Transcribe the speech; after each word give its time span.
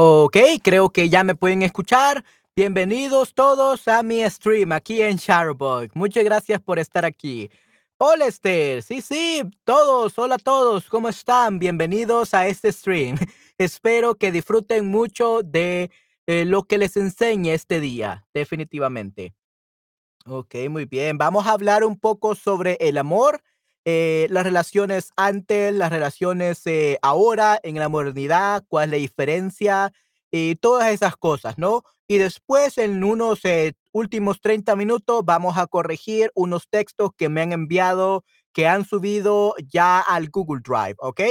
Ok, 0.00 0.36
creo 0.62 0.90
que 0.90 1.08
ya 1.08 1.24
me 1.24 1.34
pueden 1.34 1.62
escuchar. 1.62 2.24
Bienvenidos 2.54 3.34
todos 3.34 3.88
a 3.88 4.04
mi 4.04 4.22
stream 4.30 4.70
aquí 4.70 5.02
en 5.02 5.16
Sharbug. 5.16 5.90
Muchas 5.94 6.22
gracias 6.22 6.60
por 6.60 6.78
estar 6.78 7.04
aquí. 7.04 7.50
Hola 7.96 8.26
Esther, 8.26 8.84
sí, 8.84 9.00
sí, 9.00 9.42
todos, 9.64 10.16
hola 10.16 10.36
a 10.36 10.38
todos, 10.38 10.88
¿cómo 10.88 11.08
están? 11.08 11.58
Bienvenidos 11.58 12.32
a 12.32 12.46
este 12.46 12.70
stream. 12.70 13.16
Espero 13.58 14.14
que 14.14 14.30
disfruten 14.30 14.86
mucho 14.86 15.42
de 15.42 15.90
eh, 16.28 16.44
lo 16.44 16.62
que 16.62 16.78
les 16.78 16.96
enseñe 16.96 17.48
este 17.48 17.80
día, 17.80 18.24
definitivamente. 18.32 19.34
Ok, 20.26 20.54
muy 20.70 20.84
bien. 20.84 21.18
Vamos 21.18 21.44
a 21.48 21.50
hablar 21.54 21.82
un 21.82 21.98
poco 21.98 22.36
sobre 22.36 22.76
el 22.80 22.98
amor 22.98 23.40
eh, 23.90 24.26
las 24.28 24.44
relaciones 24.44 25.12
antes, 25.16 25.72
las 25.72 25.88
relaciones 25.88 26.60
eh, 26.66 26.98
ahora, 27.00 27.58
en 27.62 27.76
la 27.76 27.88
modernidad, 27.88 28.62
cuál 28.68 28.84
es 28.84 28.90
la 28.90 28.96
diferencia 28.98 29.92
y 30.30 30.56
todas 30.56 30.92
esas 30.92 31.16
cosas, 31.16 31.56
¿no? 31.56 31.84
Y 32.06 32.18
después, 32.18 32.76
en 32.76 33.02
unos 33.02 33.42
eh, 33.46 33.72
últimos 33.92 34.42
30 34.42 34.76
minutos, 34.76 35.24
vamos 35.24 35.56
a 35.56 35.66
corregir 35.66 36.30
unos 36.34 36.68
textos 36.68 37.12
que 37.16 37.30
me 37.30 37.40
han 37.40 37.52
enviado, 37.52 38.24
que 38.52 38.66
han 38.66 38.84
subido 38.84 39.54
ya 39.72 40.00
al 40.00 40.28
Google 40.28 40.60
Drive, 40.62 40.96
¿ok? 40.98 41.22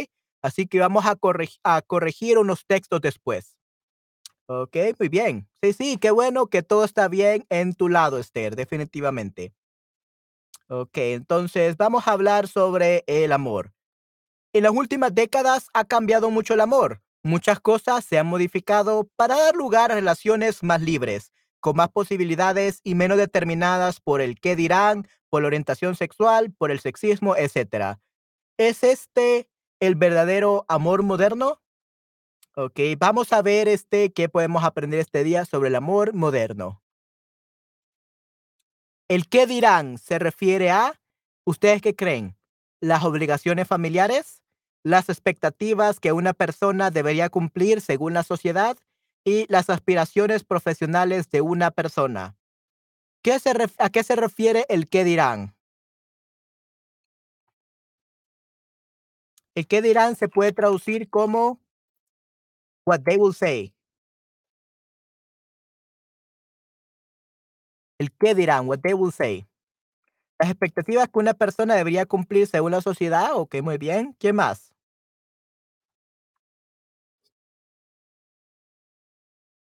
Así 0.42 0.66
que 0.66 0.80
vamos 0.80 1.06
a, 1.06 1.16
a 1.64 1.82
corregir 1.84 2.40
unos 2.40 2.66
textos 2.66 3.02
después. 3.02 3.56
Ok, 4.48 4.78
muy 4.98 5.10
bien. 5.10 5.48
Sí, 5.62 5.74
sí, 5.74 5.98
qué 6.00 6.10
bueno 6.10 6.48
que 6.48 6.64
todo 6.64 6.86
está 6.86 7.08
bien 7.08 7.46
en 7.50 7.76
tu 7.76 7.88
lado, 7.88 8.18
Esther, 8.18 8.56
definitivamente. 8.56 9.54
Ok, 10.70 10.98
entonces 10.98 11.78
vamos 11.78 12.08
a 12.08 12.12
hablar 12.12 12.48
sobre 12.50 13.06
el 13.08 13.32
amor. 13.32 13.74
En 14.52 14.64
las 14.64 14.74
últimas 14.74 15.16
décadas 15.16 15.70
ha 15.74 15.86
cambiado 15.86 16.30
mucho 16.30 16.56
el 16.56 16.62
amor. 16.62 17.02
Muchas 17.24 17.62
cosas 17.62 18.04
se 18.04 18.20
han 18.20 18.28
modificado 18.28 19.10
para 19.16 19.38
dar 19.38 19.56
lugar 19.56 19.92
a 19.92 19.96
relaciones 19.96 20.64
más 20.64 20.82
libres, 20.82 21.32
con 21.62 21.78
más 21.78 21.90
posibilidades 21.90 22.82
y 22.84 22.96
menos 22.96 23.18
determinadas 23.18 24.02
por 24.02 24.20
el 24.20 24.40
qué 24.42 24.58
dirán, 24.58 25.08
por 25.30 25.42
la 25.42 25.48
orientación 25.48 25.96
sexual, 25.96 26.52
por 26.52 26.72
el 26.72 26.82
sexismo, 26.82 27.36
etc. 27.38 27.98
¿Es 28.58 28.84
este 28.84 29.50
el 29.80 29.96
verdadero 29.96 30.66
amor 30.68 31.04
moderno? 31.04 31.62
Ok, 32.56 32.80
vamos 32.98 33.32
a 33.32 33.42
ver 33.42 33.70
este 33.70 34.12
qué 34.12 34.28
podemos 34.28 34.66
aprender 34.66 35.00
este 35.00 35.24
día 35.24 35.46
sobre 35.46 35.70
el 35.70 35.76
amor 35.76 36.14
moderno. 36.14 36.82
El 39.10 39.30
qué 39.30 39.48
dirán 39.48 39.98
se 39.98 40.20
refiere 40.20 40.70
a, 40.70 41.00
¿ustedes 41.46 41.82
qué 41.82 41.96
creen? 41.96 42.36
Las 42.82 43.06
obligaciones 43.06 43.68
familiares, 43.68 44.42
las 44.84 45.08
expectativas 45.10 46.00
que 46.00 46.12
una 46.12 46.34
persona 46.34 46.92
debería 46.92 47.30
cumplir 47.30 47.80
según 47.80 48.14
la 48.14 48.24
sociedad 48.24 48.78
y 49.24 49.46
las 49.50 49.70
aspiraciones 49.70 50.44
profesionales 50.44 51.30
de 51.30 51.42
una 51.42 51.72
persona. 51.72 52.38
¿Qué 53.24 53.40
se 53.40 53.52
¿A 53.78 53.90
qué 53.90 54.04
se 54.04 54.16
refiere 54.16 54.66
el 54.70 54.90
qué 54.90 55.04
dirán? 55.04 55.56
El 59.56 59.68
qué 59.68 59.82
dirán 59.82 60.16
se 60.16 60.28
puede 60.28 60.52
traducir 60.52 61.10
como 61.10 61.60
what 62.86 63.02
they 63.04 63.18
will 63.18 63.34
say. 63.34 63.77
El 68.00 68.12
qué 68.12 68.36
dirán, 68.36 68.68
what 68.68 68.80
they 68.80 68.94
will 68.94 69.12
say. 69.12 69.48
Las 70.40 70.52
expectativas 70.52 71.08
que 71.10 71.20
una 71.20 71.34
persona 71.34 71.76
debería 71.76 72.06
cumplir 72.06 72.48
según 72.48 72.72
la 72.72 72.82
sociedad, 72.82 73.36
ok, 73.36 73.56
muy 73.64 73.78
bien. 73.78 74.16
¿Qué 74.20 74.34
más? 74.34 74.74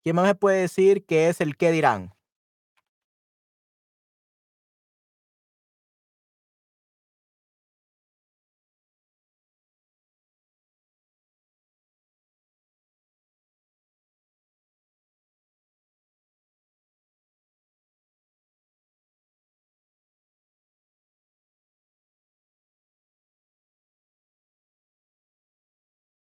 ¿Quién 0.05 0.16
más 0.16 0.27
me 0.27 0.34
puede 0.34 0.62
decir 0.62 1.05
qué 1.06 1.28
es 1.28 1.41
el 1.41 1.56
qué 1.56 1.71
dirán? 1.71 2.12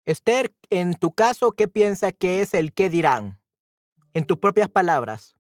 Esther, 0.07 0.53
en 0.69 0.95
tu 0.95 1.13
caso, 1.13 1.53
¿qué 1.53 1.67
piensa 1.67 2.13
que 2.13 2.43
es 2.43 2.53
el 2.53 2.75
qué 2.75 2.91
dirán? 2.91 3.41
En 4.13 4.27
tus 4.27 4.39
propias 4.39 4.69
palabras. 4.69 5.35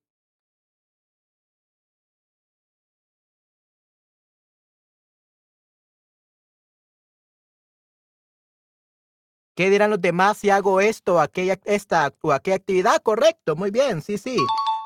¿Qué 9.54 9.70
dirán 9.70 9.90
los 9.90 10.00
demás 10.00 10.38
si 10.38 10.50
hago 10.50 10.80
esto, 10.80 11.20
aquella, 11.20 11.60
esta 11.64 12.12
o 12.22 12.32
aquella 12.32 12.56
actividad? 12.56 13.00
Correcto, 13.02 13.54
muy 13.54 13.70
bien, 13.70 14.02
sí, 14.02 14.18
sí. 14.18 14.36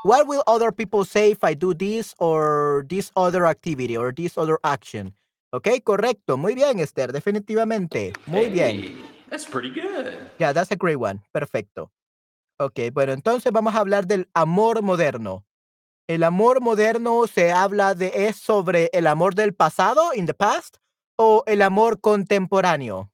What 0.05 0.27
will 0.27 0.43
other 0.47 0.73
people 0.73 1.05
say 1.05 1.31
if 1.31 1.43
I 1.43 1.55
do 1.55 1.73
this 1.73 2.15
or 2.19 2.85
this 2.89 3.11
other 3.15 3.47
activity 3.47 3.97
or 3.97 4.13
this 4.13 4.37
other 4.37 4.59
action? 4.63 5.15
Ok, 5.51 5.69
correcto, 5.83 6.37
muy 6.37 6.55
bien, 6.55 6.81
Esther, 6.81 7.13
definitivamente. 7.13 8.13
Muy 8.27 8.51
bien. 8.51 9.18
That's 9.31 9.47
pretty 9.47 9.71
good. 9.71 10.31
Yeah, 10.39 10.53
that's 10.53 10.71
a 10.71 10.77
great 10.77 10.99
one. 10.99 11.21
Perfecto. 11.33 11.91
Ok, 12.59 12.81
bueno, 12.93 13.13
entonces 13.13 13.53
vamos 13.53 13.75
a 13.75 13.79
hablar 13.79 14.07
del 14.07 14.29
amor 14.35 14.83
moderno. 14.83 15.45
El 16.09 16.25
amor 16.25 16.61
moderno 16.61 17.27
se 17.27 17.53
habla 17.53 17.95
de 17.95 18.27
es 18.27 18.37
sobre 18.37 18.89
el 18.93 19.07
amor 19.07 19.35
del 19.35 19.55
pasado, 19.55 20.15
in 20.15 20.27
the 20.27 20.35
past, 20.35 20.79
o 21.17 21.45
el 21.47 21.63
amor 21.63 22.01
contemporáneo. 22.01 23.13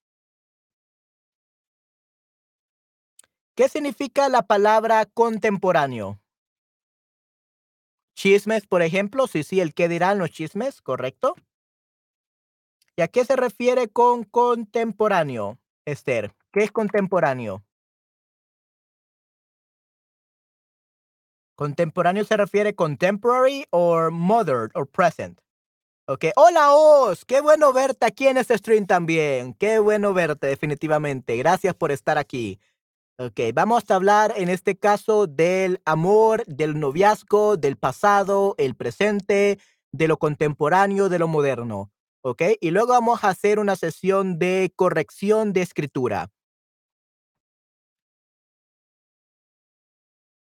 ¿Qué 3.57 3.69
significa 3.69 4.29
la 4.29 4.47
palabra 4.47 5.07
contemporáneo? 5.07 6.21
Chismes, 8.17 8.67
por 8.67 8.83
ejemplo, 8.83 9.27
sí, 9.27 9.43
sí, 9.43 9.61
el 9.61 9.75
qué 9.75 9.89
dirán 9.89 10.19
los 10.19 10.31
chismes, 10.31 10.81
¿correcto? 10.81 11.35
¿Y 12.97 13.03
a 13.03 13.09
qué 13.09 13.25
se 13.25 13.35
refiere 13.35 13.89
con 13.89 14.23
contemporáneo? 14.25 15.59
Esther, 15.87 16.35
¿qué 16.53 16.65
es 16.65 16.73
contemporáneo? 16.73 17.63
Contemporáneo 21.57 22.25
se 22.25 22.37
refiere 22.37 22.75
contemporary 22.75 23.67
or 23.71 24.11
modern 24.11 24.71
or 24.75 24.89
present. 24.89 25.39
Ok, 26.07 26.27
hola 26.37 26.75
Oz, 26.75 27.25
qué 27.25 27.41
bueno 27.41 27.73
verte 27.73 28.05
aquí 28.05 28.27
en 28.27 28.37
este 28.37 28.59
stream 28.59 28.87
también. 28.87 29.55
Qué 29.55 29.79
bueno 29.79 30.13
verte, 30.13 30.49
definitivamente. 30.49 31.37
Gracias 31.37 31.75
por 31.75 31.93
estar 31.93 32.19
aquí. 32.19 32.61
Ok, 33.17 33.41
vamos 33.55 33.89
a 33.89 33.95
hablar 33.95 34.35
en 34.37 34.49
este 34.49 34.77
caso 34.77 35.27
del 35.29 35.81
amor, 35.85 36.45
del 36.47 36.81
noviazgo, 36.81 37.57
del 37.57 37.77
pasado, 37.77 38.57
el 38.59 38.75
presente, 38.75 39.61
de 39.93 40.09
lo 40.09 40.19
contemporáneo, 40.19 41.09
de 41.09 41.21
lo 41.21 41.29
moderno. 41.29 41.94
¿Ok? 42.25 42.43
Y 42.61 42.71
luego 42.71 42.89
vamos 42.89 43.23
a 43.23 43.29
hacer 43.29 43.59
una 43.59 43.77
sesión 43.77 44.39
de 44.39 44.73
corrección 44.75 45.53
de 45.53 45.61
escritura. 45.61 46.31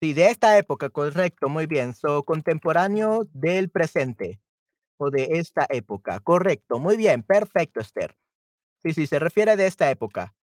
Sí, 0.01 0.13
de 0.13 0.27
esta 0.27 0.57
época, 0.57 0.89
correcto, 0.89 1.49
muy 1.49 1.65
bien. 1.65 1.93
So, 1.93 2.23
contemporáneo 2.23 3.27
del 3.33 3.69
presente 3.69 4.41
o 4.97 5.09
de 5.09 5.27
esta 5.31 5.65
época, 5.69 6.19
correcto, 6.19 6.79
muy 6.79 6.97
bien, 6.97 7.23
perfecto, 7.23 7.79
Esther. 7.79 8.15
Sí, 8.83 8.93
sí, 8.93 9.07
se 9.07 9.19
refiere 9.19 9.55
de 9.55 9.67
esta 9.67 9.89
época. 9.89 10.35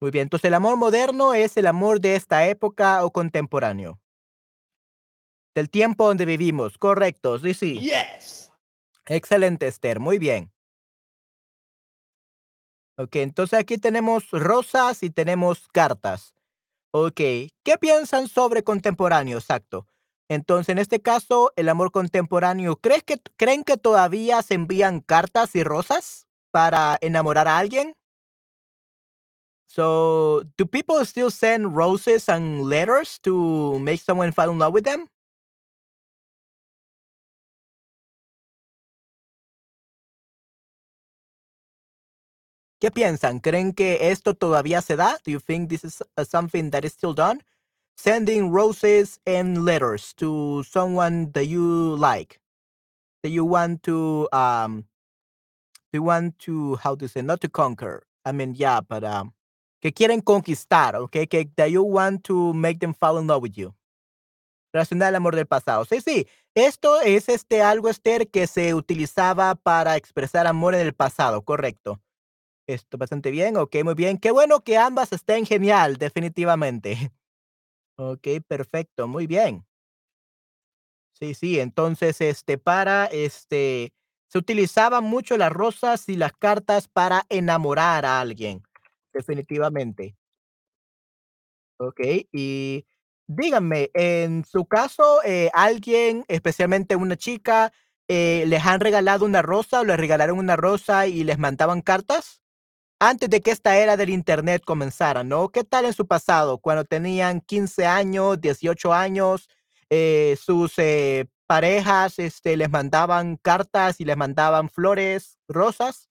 Muy 0.00 0.10
bien, 0.10 0.24
entonces 0.24 0.48
el 0.48 0.54
amor 0.54 0.76
moderno 0.76 1.34
es 1.34 1.56
el 1.56 1.66
amor 1.66 2.00
de 2.00 2.16
esta 2.16 2.46
época 2.46 3.04
o 3.04 3.10
contemporáneo. 3.10 4.00
Del 5.54 5.70
tiempo 5.70 6.06
donde 6.06 6.26
vivimos, 6.26 6.76
correcto, 6.78 7.38
sí, 7.38 7.54
sí. 7.54 7.78
Yes. 7.80 8.50
Excelente, 9.06 9.66
Esther, 9.66 10.00
muy 10.00 10.18
bien. 10.18 10.53
Ok, 12.96 13.16
entonces 13.16 13.58
aquí 13.58 13.76
tenemos 13.78 14.30
rosas 14.30 15.02
y 15.02 15.10
tenemos 15.10 15.66
cartas. 15.72 16.32
Ok, 16.92 17.16
¿qué 17.16 17.78
piensan 17.80 18.28
sobre 18.28 18.64
contemporáneo? 18.64 19.38
Exacto. 19.38 19.86
Entonces, 20.28 20.70
en 20.70 20.78
este 20.78 21.02
caso, 21.02 21.52
el 21.56 21.68
amor 21.68 21.90
contemporáneo, 21.92 22.76
¿crees 22.76 23.02
que, 23.04 23.20
¿creen 23.36 23.64
que 23.64 23.76
todavía 23.76 24.42
se 24.42 24.54
envían 24.54 25.00
cartas 25.00 25.54
y 25.56 25.64
rosas 25.64 26.26
para 26.52 26.96
enamorar 27.00 27.48
a 27.48 27.58
alguien? 27.58 27.94
So, 29.66 30.44
do 30.56 30.66
people 30.66 31.04
still 31.04 31.30
send 31.30 31.74
roses 31.76 32.28
and 32.28 32.62
letters 32.64 33.18
to 33.22 33.78
make 33.80 34.00
someone 34.00 34.32
fall 34.32 34.50
in 34.50 34.58
love 34.58 34.72
with 34.72 34.84
them? 34.84 35.08
¿Qué 42.84 42.90
piensan? 42.90 43.40
¿Creen 43.40 43.72
que 43.72 44.10
esto 44.10 44.34
todavía 44.34 44.82
se 44.82 44.96
da? 44.96 45.18
Do 45.24 45.32
you 45.32 45.40
think 45.40 45.70
this 45.70 45.84
is 45.84 46.02
uh, 46.18 46.24
something 46.24 46.70
that 46.70 46.84
is 46.84 46.92
still 46.92 47.14
done? 47.14 47.40
sending 47.96 48.50
roses 48.50 49.18
and 49.26 49.64
letters 49.64 50.12
to 50.14 50.62
someone 50.64 51.30
that 51.32 51.46
you 51.46 51.96
like, 51.96 52.40
that 53.22 53.30
you 53.30 53.44
want 53.44 53.82
to 53.84 54.28
um, 54.32 54.84
you 55.92 56.02
want 56.02 56.38
to 56.40 56.76
how 56.76 56.94
to 56.94 57.08
say 57.08 57.22
not 57.22 57.40
to 57.40 57.48
conquer. 57.48 58.02
I 58.24 58.32
mean, 58.32 58.54
yeah, 58.54 58.80
but 58.80 59.02
um, 59.02 59.32
que 59.80 59.90
quieren 59.90 60.20
conquistar, 60.20 60.94
okay, 60.96 61.26
que 61.26 61.46
that 61.56 61.70
you 61.70 61.82
want 61.82 62.24
to 62.24 62.52
make 62.52 62.80
them 62.80 62.92
fall 62.92 63.16
in 63.16 63.26
love 63.26 63.42
with 63.42 63.56
you. 63.56 63.74
Relacionar 64.74 65.08
el 65.08 65.14
amor 65.14 65.36
del 65.36 65.46
pasado. 65.46 65.86
Sí, 65.86 66.00
sí. 66.00 66.26
Esto 66.54 67.00
es 67.00 67.28
este 67.28 67.62
algo, 67.62 67.88
Esther, 67.88 68.28
que 68.28 68.46
se 68.46 68.74
utilizaba 68.74 69.54
para 69.54 69.96
expresar 69.96 70.46
amor 70.46 70.74
en 70.74 70.82
el 70.82 70.92
pasado, 70.92 71.42
correcto. 71.42 72.00
Esto 72.68 72.96
bastante 72.96 73.30
bien, 73.30 73.56
ok, 73.58 73.76
muy 73.84 73.94
bien. 73.94 74.18
Qué 74.18 74.30
bueno 74.30 74.60
que 74.62 74.78
ambas 74.78 75.12
estén 75.12 75.46
genial, 75.46 75.96
definitivamente. 75.98 77.12
Ok, 77.98 78.26
perfecto, 78.48 79.08
muy 79.08 79.26
bien. 79.26 79.64
Sí, 81.12 81.34
sí, 81.34 81.60
entonces, 81.60 82.20
este, 82.20 82.58
para, 82.58 83.06
este, 83.06 83.92
se 84.28 84.38
utilizaban 84.38 85.04
mucho 85.04 85.36
las 85.36 85.52
rosas 85.52 86.08
y 86.08 86.16
las 86.16 86.32
cartas 86.32 86.88
para 86.88 87.24
enamorar 87.28 88.04
a 88.04 88.20
alguien, 88.20 88.62
definitivamente. 89.12 90.16
Ok, 91.78 92.00
y 92.32 92.86
díganme, 93.26 93.90
en 93.94 94.44
su 94.44 94.64
caso, 94.66 95.20
eh, 95.24 95.50
alguien, 95.52 96.24
especialmente 96.28 96.94
una 96.94 97.16
chica, 97.16 97.72
eh, 98.06 98.44
¿les 98.46 98.64
han 98.64 98.78
regalado 98.80 99.24
una 99.24 99.42
rosa 99.42 99.80
o 99.80 99.84
les 99.84 99.96
regalaron 99.96 100.38
una 100.38 100.54
rosa 100.56 101.06
y 101.08 101.24
les 101.24 101.38
mandaban 101.38 101.80
cartas? 101.82 102.40
Antes 103.06 103.28
de 103.28 103.42
que 103.42 103.50
esta 103.50 103.76
era 103.76 103.98
del 103.98 104.08
internet 104.08 104.62
comenzara, 104.64 105.24
¿no? 105.24 105.50
¿Qué 105.50 105.62
tal 105.62 105.84
en 105.84 105.92
su 105.92 106.06
pasado? 106.06 106.56
Cuando 106.56 106.86
tenían 106.86 107.42
15 107.42 107.84
años, 107.84 108.40
18 108.40 108.94
años, 108.94 109.50
eh, 109.90 110.38
sus 110.40 110.78
eh, 110.78 111.26
parejas 111.46 112.18
este, 112.18 112.56
les 112.56 112.70
mandaban 112.70 113.36
cartas 113.36 114.00
y 114.00 114.06
les 114.06 114.16
mandaban 114.16 114.70
flores, 114.70 115.38
rosas. 115.48 116.08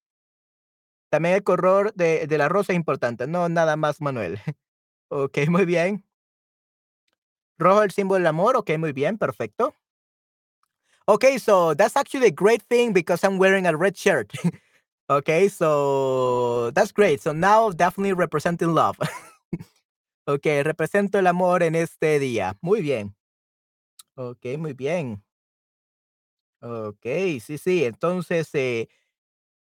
También 1.09 1.33
el 1.33 1.43
color 1.43 1.95
de, 1.95 2.27
de 2.27 2.37
la 2.37 2.47
rosa 2.47 2.73
es 2.73 2.77
importante, 2.77 3.25
no 3.25 3.49
nada 3.49 3.75
más, 3.75 3.99
Manuel. 3.99 4.39
ok, 5.09 5.47
muy 5.47 5.65
bien. 5.65 6.05
Rojo 7.57 7.81
el 7.81 7.89
símbolo 7.89 8.19
del 8.19 8.27
amor, 8.27 8.55
ok, 8.55 8.69
muy 8.77 8.91
bien, 8.91 9.17
perfecto. 9.17 9.73
Okay, 11.07 11.39
so 11.39 11.73
that's 11.73 11.97
actually 11.97 12.27
a 12.27 12.31
great 12.31 12.61
thing 12.69 12.93
because 12.93 13.25
I'm 13.25 13.39
wearing 13.39 13.65
a 13.65 13.75
red 13.75 13.97
shirt. 13.97 14.31
okay, 15.17 15.49
so 15.49 16.71
that's 16.71 16.91
great. 16.91 17.21
So 17.21 17.33
now 17.33 17.71
definitely 17.71 18.13
representing 18.13 18.73
love. 18.73 18.97
okay, 20.27 20.63
represento 20.63 21.19
el 21.19 21.27
amor 21.27 21.63
en 21.63 21.75
este 21.75 22.19
día. 22.19 22.57
Muy 22.61 22.81
bien. 22.81 23.15
Okay, 24.17 24.57
muy 24.57 24.73
bien. 24.73 25.23
Okay, 26.61 27.39
sí, 27.39 27.57
sí. 27.57 27.83
Entonces, 27.83 28.49
eh, 28.53 28.87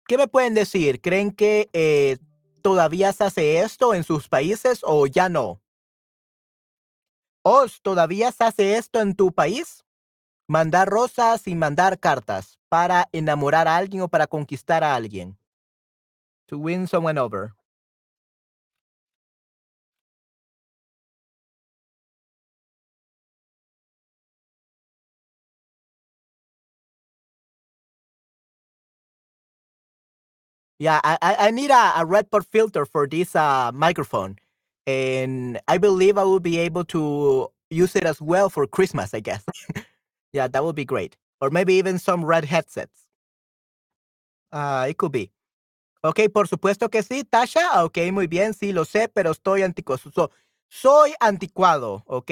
¿qué 0.06 0.18
me 0.18 0.28
pueden 0.28 0.54
decir? 0.54 1.00
¿Creen 1.00 1.32
que 1.32 1.70
eh, 1.72 2.18
todavía 2.62 3.12
se 3.12 3.24
hace 3.24 3.58
esto 3.60 3.94
en 3.94 4.04
sus 4.04 4.28
países 4.28 4.80
o 4.84 5.06
ya 5.06 5.28
no? 5.28 5.60
¿Os 7.42 7.82
todavía 7.82 8.32
se 8.32 8.44
hace 8.44 8.76
esto 8.76 9.00
en 9.00 9.14
tu 9.14 9.32
país? 9.32 9.83
Mandar 10.48 10.88
rosas 10.88 11.46
y 11.48 11.54
mandar 11.54 11.98
cartas 12.00 12.58
para 12.68 13.08
enamorar 13.12 13.68
a 13.68 13.76
alguien 13.76 14.02
o 14.02 14.08
para 14.08 14.26
conquistar 14.26 14.84
a 14.84 14.94
alguien. 14.94 15.38
To 16.48 16.58
win 16.58 16.86
someone 16.86 17.18
over. 17.18 17.54
Yeah, 30.78 31.00
I, 31.04 31.18
I 31.22 31.50
need 31.52 31.70
a, 31.70 31.92
a 32.00 32.04
red 32.06 32.30
port 32.30 32.46
filter 32.52 32.84
for 32.86 33.06
this 33.08 33.34
uh, 33.36 33.72
microphone. 33.74 34.36
And 34.86 35.60
I 35.68 35.78
believe 35.78 36.18
I 36.18 36.24
will 36.24 36.40
be 36.40 36.58
able 36.58 36.84
to 36.86 37.50
use 37.70 37.96
it 37.96 38.04
as 38.04 38.20
well 38.20 38.50
for 38.50 38.66
Christmas, 38.66 39.14
I 39.14 39.20
guess. 39.20 39.44
Yeah, 40.34 40.48
that 40.48 40.64
would 40.64 40.74
be 40.74 40.84
great. 40.84 41.16
Or 41.40 41.48
maybe 41.48 41.74
even 41.74 41.98
some 42.00 42.24
red 42.24 42.44
headsets. 42.44 43.06
Ah, 44.50 44.86
it 44.88 44.98
could 44.98 45.12
be. 45.12 45.30
Ok, 46.02 46.28
por 46.34 46.48
supuesto 46.48 46.90
que 46.90 47.02
sí, 47.02 47.24
Tasha. 47.24 47.84
Ok, 47.84 47.98
muy 48.12 48.26
bien, 48.26 48.52
sí, 48.52 48.72
lo 48.72 48.84
sé, 48.84 49.08
pero 49.08 49.30
estoy 49.30 49.62
anticuado. 49.62 50.02
soy 50.68 51.14
anticuado, 51.20 52.02
ok. 52.06 52.30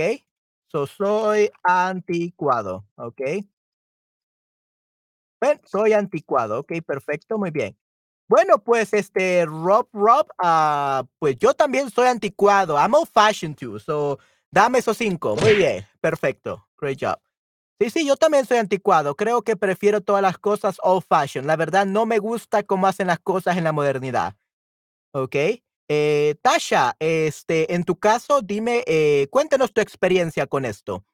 So, 0.67 0.87
soy 0.87 1.51
anticuado, 1.63 2.85
ok. 2.97 3.21
Soy 5.65 5.93
anticuado, 5.93 6.61
ok, 6.61 6.73
perfecto, 6.85 7.39
muy 7.39 7.51
bien. 7.51 7.77
Bueno, 8.29 8.59
pues 8.59 8.93
este, 8.95 9.45
Rob, 9.47 9.89
Rob, 9.93 10.27
uh, 10.43 11.07
pues 11.19 11.37
yo 11.39 11.55
también 11.55 11.91
soy 11.91 12.09
anticuado. 12.09 12.77
I'm 12.77 12.95
old 12.95 13.09
fashioned 13.09 13.57
too, 13.57 13.79
so 13.79 14.19
dame 14.51 14.79
esos 14.79 14.97
cinco. 14.97 15.37
Muy 15.37 15.55
bien, 15.55 15.87
perfecto, 16.01 16.67
great 16.79 16.99
job. 17.01 17.19
Sí, 17.83 17.91
sí, 17.91 18.07
yo 18.07 18.17
también 18.17 18.47
soy 18.47 18.59
anticuado. 18.59 19.17
Creo 19.17 19.43
que 19.43 19.57
prefiero 19.57 20.01
todas 20.01 20.23
las 20.23 20.39
cosas 20.39 20.77
old 20.85 21.03
fashion. 21.03 21.49
La 21.49 21.57
verdad, 21.57 21.85
no 21.85 22.07
me 22.07 22.21
gusta 22.21 22.63
cómo 22.63 22.87
hacen 22.87 23.09
las 23.09 23.19
cosas 23.19 23.57
en 23.57 23.65
la 23.65 23.73
modernidad. 23.73 24.37
¿Ok? 25.13 25.35
Eh, 25.89 26.37
Tasha, 26.43 26.95
este, 27.01 27.75
en 27.75 27.83
tu 27.83 27.99
caso, 27.99 28.41
dime, 28.41 28.85
eh, 28.87 29.27
cuéntanos 29.33 29.73
tu 29.73 29.81
experiencia 29.81 30.47
con 30.47 30.65
esto. 30.65 31.05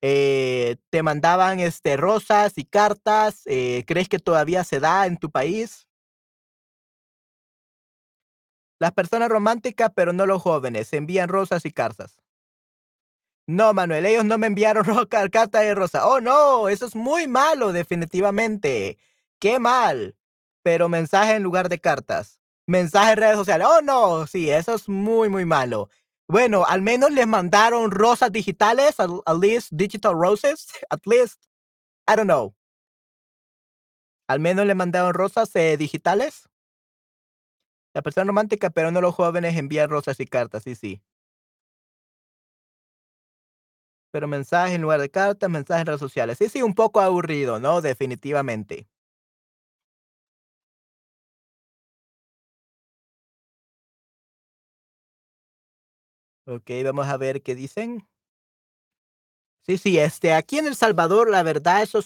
Eh, 0.00 0.76
¿Te 0.88 1.02
mandaban 1.02 1.60
este, 1.60 1.98
rosas 1.98 2.54
y 2.56 2.64
cartas? 2.64 3.42
¿Crees 3.44 4.08
que 4.08 4.18
todavía 4.18 4.64
se 4.64 4.80
da 4.80 5.04
en 5.04 5.18
tu 5.18 5.30
país? 5.30 5.86
Las 8.78 8.92
personas 8.92 9.28
románticas, 9.28 9.90
pero 9.94 10.14
no 10.14 10.24
los 10.24 10.40
jóvenes, 10.40 10.94
envían 10.94 11.28
rosas 11.28 11.66
y 11.66 11.72
cartas. 11.72 12.25
No, 13.48 13.72
Manuel, 13.72 14.04
ellos 14.06 14.24
no 14.24 14.38
me 14.38 14.48
enviaron 14.48 14.84
carta 15.30 15.60
de 15.60 15.74
rosa. 15.74 16.06
Oh, 16.06 16.20
no, 16.20 16.68
eso 16.68 16.86
es 16.86 16.96
muy 16.96 17.28
malo, 17.28 17.72
definitivamente. 17.72 18.98
Qué 19.38 19.58
mal. 19.60 20.16
Pero 20.62 20.88
mensaje 20.88 21.34
en 21.36 21.44
lugar 21.44 21.68
de 21.68 21.80
cartas. 21.80 22.40
Mensaje 22.66 23.12
en 23.12 23.18
redes 23.18 23.36
sociales. 23.36 23.68
Oh, 23.70 23.80
no, 23.82 24.26
sí, 24.26 24.50
eso 24.50 24.74
es 24.74 24.88
muy, 24.88 25.28
muy 25.28 25.44
malo. 25.44 25.88
Bueno, 26.28 26.64
al 26.66 26.82
menos 26.82 27.12
les 27.12 27.26
mandaron 27.26 27.92
rosas 27.92 28.32
digitales, 28.32 28.98
at, 28.98 29.10
least 29.40 29.68
digital 29.72 30.14
roses, 30.14 30.66
at 30.90 31.06
least. 31.06 31.44
I 32.08 32.16
don't 32.16 32.26
know. 32.26 32.54
Al 34.28 34.40
menos 34.40 34.66
le 34.66 34.74
mandaron 34.74 35.14
rosas 35.14 35.54
eh, 35.54 35.76
digitales. 35.76 36.48
La 37.94 38.02
persona 38.02 38.26
romántica, 38.26 38.70
pero 38.70 38.90
no 38.90 39.00
los 39.00 39.14
jóvenes 39.14 39.56
envían 39.56 39.88
rosas 39.88 40.18
y 40.18 40.26
cartas, 40.26 40.64
sí, 40.64 40.74
sí. 40.74 41.00
Pero 44.16 44.28
mensajes 44.28 44.74
en 44.74 44.80
lugar 44.80 44.98
de 44.98 45.10
cartas, 45.10 45.50
mensajes 45.50 45.82
en 45.82 45.86
redes 45.88 46.00
sociales. 46.00 46.38
Sí, 46.38 46.48
sí, 46.48 46.62
un 46.62 46.72
poco 46.72 47.02
aburrido, 47.02 47.60
¿no? 47.60 47.82
Definitivamente. 47.82 48.88
Ok, 56.46 56.70
vamos 56.82 57.06
a 57.08 57.18
ver 57.18 57.42
qué 57.42 57.54
dicen. 57.54 58.08
Sí, 59.66 59.76
sí, 59.76 59.98
este, 59.98 60.32
aquí 60.32 60.56
en 60.56 60.66
El 60.66 60.76
Salvador, 60.76 61.28
la 61.28 61.42
verdad, 61.42 61.82
eso 61.82 62.00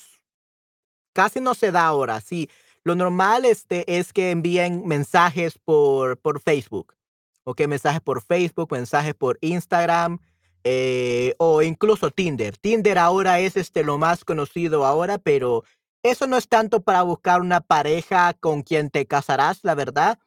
casi 1.12 1.40
no 1.40 1.54
se 1.54 1.70
da 1.70 1.86
ahora. 1.86 2.20
Sí, 2.20 2.50
lo 2.82 2.96
normal 2.96 3.44
este, 3.44 3.98
es 4.00 4.12
que 4.12 4.32
envíen 4.32 4.84
mensajes 4.84 5.58
por, 5.58 6.18
por 6.18 6.40
Facebook. 6.40 6.96
Ok, 7.44 7.68
mensajes 7.68 8.00
por 8.00 8.20
Facebook, 8.20 8.72
mensajes 8.72 9.14
por 9.14 9.38
Instagram, 9.42 10.18
eh, 10.64 11.34
o 11.38 11.62
incluso 11.62 12.10
Tinder. 12.10 12.56
Tinder 12.56 12.98
ahora 12.98 13.40
es 13.40 13.56
este 13.56 13.84
lo 13.84 13.98
más 13.98 14.24
conocido 14.24 14.84
ahora, 14.86 15.18
pero 15.18 15.64
eso 16.02 16.26
no 16.26 16.36
es 16.36 16.48
tanto 16.48 16.82
para 16.82 17.02
buscar 17.02 17.40
una 17.40 17.60
pareja 17.60 18.34
con 18.34 18.62
quien 18.62 18.90
te 18.90 19.06
casarás, 19.06 19.60
la 19.62 19.74
verdad, 19.74 20.18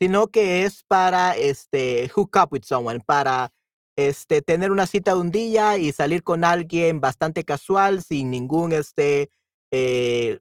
sino 0.00 0.28
que 0.28 0.64
es 0.64 0.82
para 0.84 1.36
este 1.36 2.08
hook 2.08 2.30
up 2.42 2.48
with 2.52 2.62
someone, 2.64 3.00
para 3.00 3.52
este 3.96 4.42
tener 4.42 4.70
una 4.70 4.86
cita 4.86 5.14
de 5.14 5.20
un 5.20 5.30
día 5.30 5.76
y 5.76 5.92
salir 5.92 6.22
con 6.22 6.44
alguien 6.44 7.00
bastante 7.00 7.44
casual 7.44 8.02
sin 8.02 8.30
ningún 8.30 8.72
este 8.72 9.30
eh, 9.70 10.40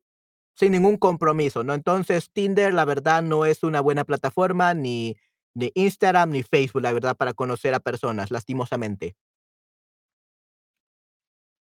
sin 0.55 0.72
ningún 0.74 0.98
compromiso, 0.98 1.63
¿no? 1.63 1.74
Entonces 1.74 2.31
Tinder 2.31 2.74
la 2.74 2.86
verdad 2.86 3.22
no 3.22 3.46
es 3.46 3.63
una 3.63 3.81
buena 3.81 4.05
plataforma 4.05 4.74
ni 4.74 5.17
ni 5.55 5.72
Instagram 5.75 6.31
ni 6.31 6.43
Facebook, 6.43 6.81
la 6.81 6.93
verdad, 6.93 7.17
para 7.17 7.34
conocer 7.34 7.74
a 7.74 7.79
personas, 7.79 8.31
lastimosamente. 8.31 9.15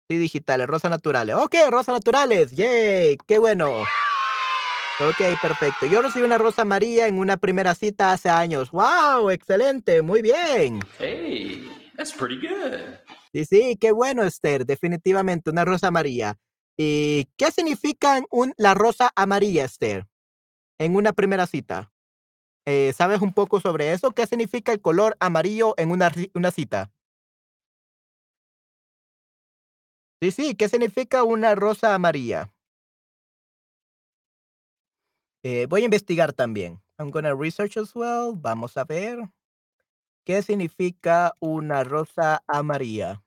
Sí, 0.08 0.18
digitales, 0.18 0.68
rosas 0.68 0.92
naturales. 0.92 1.36
Ok, 1.36 1.56
rosas 1.70 1.96
naturales. 1.96 2.52
Yay, 2.52 3.18
qué 3.26 3.40
bueno. 3.40 3.82
Ok, 5.00 5.18
perfecto. 5.42 5.88
Yo 5.88 6.02
recibí 6.02 6.24
una 6.24 6.38
rosa 6.38 6.64
María 6.64 7.08
en 7.08 7.18
una 7.18 7.38
primera 7.38 7.74
cita 7.74 8.12
hace 8.12 8.30
años. 8.30 8.72
Wow, 8.72 9.32
excelente, 9.32 10.02
muy 10.02 10.22
bien. 10.22 10.80
Hey, 11.00 11.70
that's 11.98 12.14
pretty 12.14 12.36
good. 12.36 12.96
Sí, 13.34 13.46
sí, 13.46 13.78
qué 13.82 13.92
bueno, 13.92 14.24
Esther, 14.24 14.66
definitivamente, 14.66 15.50
una 15.50 15.66
rosa 15.66 15.88
amarilla. 15.88 16.38
¿Y 16.78 17.26
qué 17.36 17.52
significa 17.52 18.22
un, 18.30 18.54
la 18.58 18.74
rosa 18.74 19.12
amarilla, 19.16 19.66
Esther? 19.66 20.06
En 20.78 20.96
una 20.96 21.14
primera 21.14 21.48
cita. 21.48 21.92
Eh, 22.66 22.94
¿Sabes 22.96 23.22
un 23.22 23.34
poco 23.34 23.60
sobre 23.60 23.92
eso? 23.92 24.12
¿Qué 24.12 24.28
significa 24.28 24.72
el 24.72 24.82
color 24.82 25.18
amarillo 25.20 25.74
en 25.78 25.92
una, 25.92 26.12
una 26.34 26.52
cita? 26.52 26.92
Sí, 30.22 30.32
sí, 30.32 30.56
¿qué 30.56 30.68
significa 30.68 31.24
una 31.24 31.56
rosa 31.56 31.94
amarilla? 31.96 32.52
Eh, 35.44 35.68
voy 35.70 35.82
a 35.82 35.86
investigar 35.86 36.34
también. 36.34 36.82
I'm 36.98 37.12
gonna 37.12 37.34
research 37.36 37.78
as 37.78 37.96
well. 37.96 38.34
Vamos 38.36 38.78
a 38.78 38.84
ver. 38.84 39.30
¿Qué 40.26 40.42
significa 40.44 41.34
una 41.40 41.84
rosa 41.84 42.44
amarilla? 42.48 43.24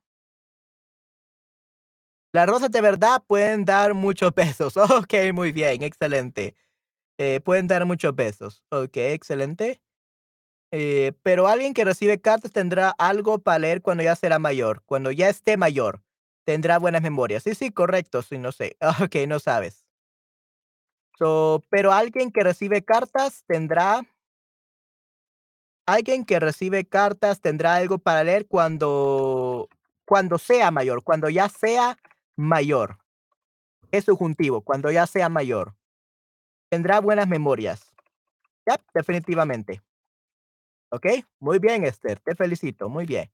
Las 2.33 2.47
rosas 2.49 2.71
de 2.71 2.81
verdad 2.81 3.23
pueden 3.27 3.65
dar 3.65 3.95
muchos 3.95 4.33
pesos. 4.35 4.77
Ok, 4.77 5.15
muy 5.33 5.53
bien, 5.53 5.83
excelente. 5.83 6.55
Eh, 7.19 7.41
pueden 7.41 7.69
dar 7.69 7.87
muchos 7.87 8.15
pesos. 8.15 8.63
Ok, 8.71 8.97
excelente. 8.99 9.81
Eh, 10.73 11.13
pero 11.23 11.49
alguien 11.49 11.75
que 11.75 11.85
recibe 11.85 12.21
cartas 12.21 12.53
tendrá 12.53 12.91
algo 12.99 13.39
para 13.41 13.59
leer 13.61 13.83
cuando 13.83 14.03
ya 14.05 14.17
será 14.17 14.39
mayor, 14.39 14.83
cuando 14.87 15.11
ya 15.13 15.29
esté 15.29 15.57
mayor. 15.57 16.03
Tendrá 16.49 16.79
buenas 16.79 17.03
memorias. 17.03 17.43
Sí, 17.43 17.55
sí, 17.55 17.71
correcto, 17.71 18.23
sí, 18.23 18.39
no 18.39 18.53
sé. 18.53 18.79
Ok, 19.05 19.17
no 19.29 19.39
sabes. 19.39 19.85
So, 21.19 21.63
pero 21.69 21.93
alguien 21.93 22.33
que 22.33 22.43
recibe 22.43 22.83
cartas 22.83 23.45
tendrá 23.47 24.01
alguien 25.85 26.25
que 26.25 26.41
recibe 26.41 26.87
cartas 26.87 27.43
tendrá 27.43 27.75
algo 27.75 27.99
para 27.99 28.25
leer 28.25 28.47
cuando 28.47 29.69
cuando 30.07 30.39
sea 30.39 30.71
mayor, 30.71 31.03
cuando 31.03 31.29
ya 31.29 31.51
sea 31.51 31.99
mayor. 32.35 32.97
Es 33.91 34.07
subjuntivo, 34.07 34.63
cuando 34.63 34.91
ya 34.91 35.07
sea 35.07 35.29
mayor. 35.29 35.75
Tendrá 36.71 37.03
buenas 37.03 37.29
memorias. 37.29 37.93
Yep, 38.65 38.81
definitivamente. 38.95 39.83
¿Ok? 40.91 41.09
Muy 41.41 41.59
bien, 41.59 41.85
Esther, 41.85 42.19
te 42.21 42.35
felicito, 42.35 42.89
muy 42.89 43.05
bien. 43.05 43.31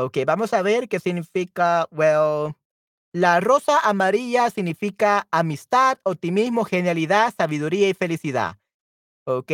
Ok, 0.00 0.18
vamos 0.24 0.54
a 0.54 0.62
ver 0.62 0.88
qué 0.88 1.00
significa, 1.00 1.88
well, 1.90 2.54
la 3.12 3.40
rosa 3.40 3.80
amarilla 3.80 4.48
significa 4.48 5.26
amistad, 5.32 5.98
optimismo, 6.04 6.64
genialidad, 6.64 7.34
sabiduría 7.36 7.88
y 7.88 7.94
felicidad. 7.94 8.58
¿Ok? 9.24 9.50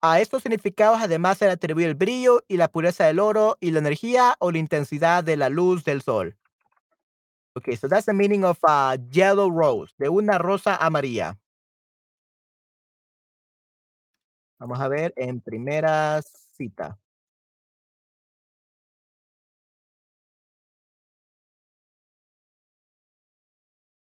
A 0.00 0.20
estos 0.20 0.42
significados 0.42 0.98
además 1.00 1.38
se 1.38 1.44
le 1.44 1.52
atribuye 1.52 1.86
el 1.86 1.94
brillo 1.94 2.42
y 2.48 2.56
la 2.56 2.66
pureza 2.66 3.06
del 3.06 3.20
oro 3.20 3.56
y 3.60 3.70
la 3.70 3.78
energía 3.78 4.34
o 4.40 4.50
la 4.50 4.58
intensidad 4.58 5.22
de 5.22 5.36
la 5.36 5.48
luz 5.48 5.84
del 5.84 6.02
sol. 6.02 6.36
Ok, 7.54 7.76
so 7.76 7.88
that's 7.88 8.06
the 8.06 8.12
meaning 8.12 8.44
of 8.44 8.58
a 8.64 8.96
yellow 9.12 9.48
rose, 9.48 9.94
de 9.98 10.08
una 10.08 10.38
rosa 10.38 10.74
amarilla. 10.74 11.38
Vamos 14.58 14.80
a 14.80 14.88
ver 14.88 15.14
en 15.16 15.40
primera 15.40 16.20
cita. 16.56 16.98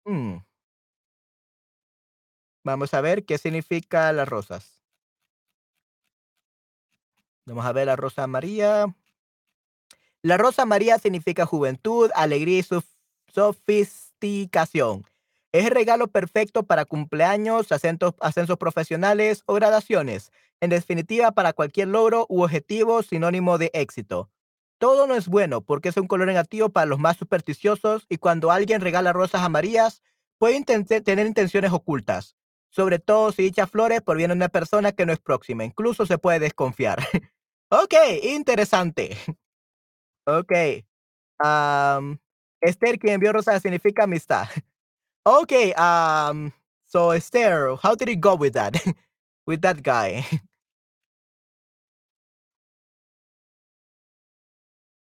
Mm. 0.07 0.43
Vamos 2.65 2.93
a 2.93 3.01
ver 3.01 3.25
qué 3.25 3.39
significa 3.39 4.13
las 4.13 4.29
rosas. 4.29 4.83
Vamos 7.47 7.65
a 7.67 7.73
ver 7.73 7.87
la 7.87 7.97
rosa 7.97 8.25
amarilla. 8.25 8.87
La 10.23 10.37
rosa 10.37 10.63
amarilla 10.63 10.99
significa 10.99 11.47
juventud, 11.47 12.11
alegría 12.15 12.59
y 12.59 12.63
sof- 12.63 12.85
sofisticación. 13.33 15.05
Es 15.53 15.67
el 15.67 15.71
regalo 15.73 16.09
perfecto 16.09 16.63
para 16.63 16.85
cumpleaños, 16.85 17.69
ascensos 17.73 18.59
profesionales 18.59 19.43
o 19.47 19.55
gradaciones. 19.55 20.31
En 20.61 20.71
definitiva, 20.71 21.33
para 21.33 21.53
cualquier 21.53 21.89
logro 21.89 22.27
u 22.29 22.43
objetivo 22.43 23.03
sinónimo 23.03 23.59
de 23.59 23.71
éxito. 23.75 24.31
Todo 24.83 25.07
no 25.07 25.15
es 25.15 25.29
bueno 25.29 25.61
porque 25.61 25.91
es 25.91 25.97
un 25.97 26.09
color 26.09 26.27
negativo 26.27 26.69
para 26.69 26.87
los 26.87 26.99
más 26.99 27.17
supersticiosos 27.17 28.05
y 28.09 28.17
cuando 28.17 28.51
alguien 28.51 28.81
regala 28.81 29.13
rosas 29.13 29.43
amarillas 29.43 30.03
puede 30.39 30.61
tener 31.03 31.25
intenciones 31.25 31.71
ocultas. 31.71 32.35
Sobre 32.69 32.99
todo 32.99 33.31
si 33.31 33.45
dichas 33.45 33.71
flores 33.71 34.03
provienen 34.03 34.41
de 34.41 34.45
una 34.47 34.49
persona 34.49 34.91
que 34.91 35.07
no 35.07 35.13
es 35.13 35.21
próxima. 35.21 35.63
Incluso 35.63 36.05
se 36.05 36.19
puede 36.19 36.41
desconfiar. 36.41 36.99
ok, 37.71 37.95
interesante. 38.25 39.17
Ok. 40.27 40.53
am, 41.39 42.19
Esther, 42.61 42.99
quien 42.99 43.15
envió 43.15 43.33
rosas 43.33 43.63
significa 43.63 44.03
amistad. 44.03 44.49
Okay, 45.25 45.73
um, 45.75 46.51
so 46.87 47.13
Esther, 47.13 47.77
how 47.81 47.95
did 47.95 48.09
it 48.09 48.19
go 48.21 48.35
with 48.35 48.55
that? 48.55 48.75
with 49.47 49.61
that 49.61 49.81
guy? 49.81 50.25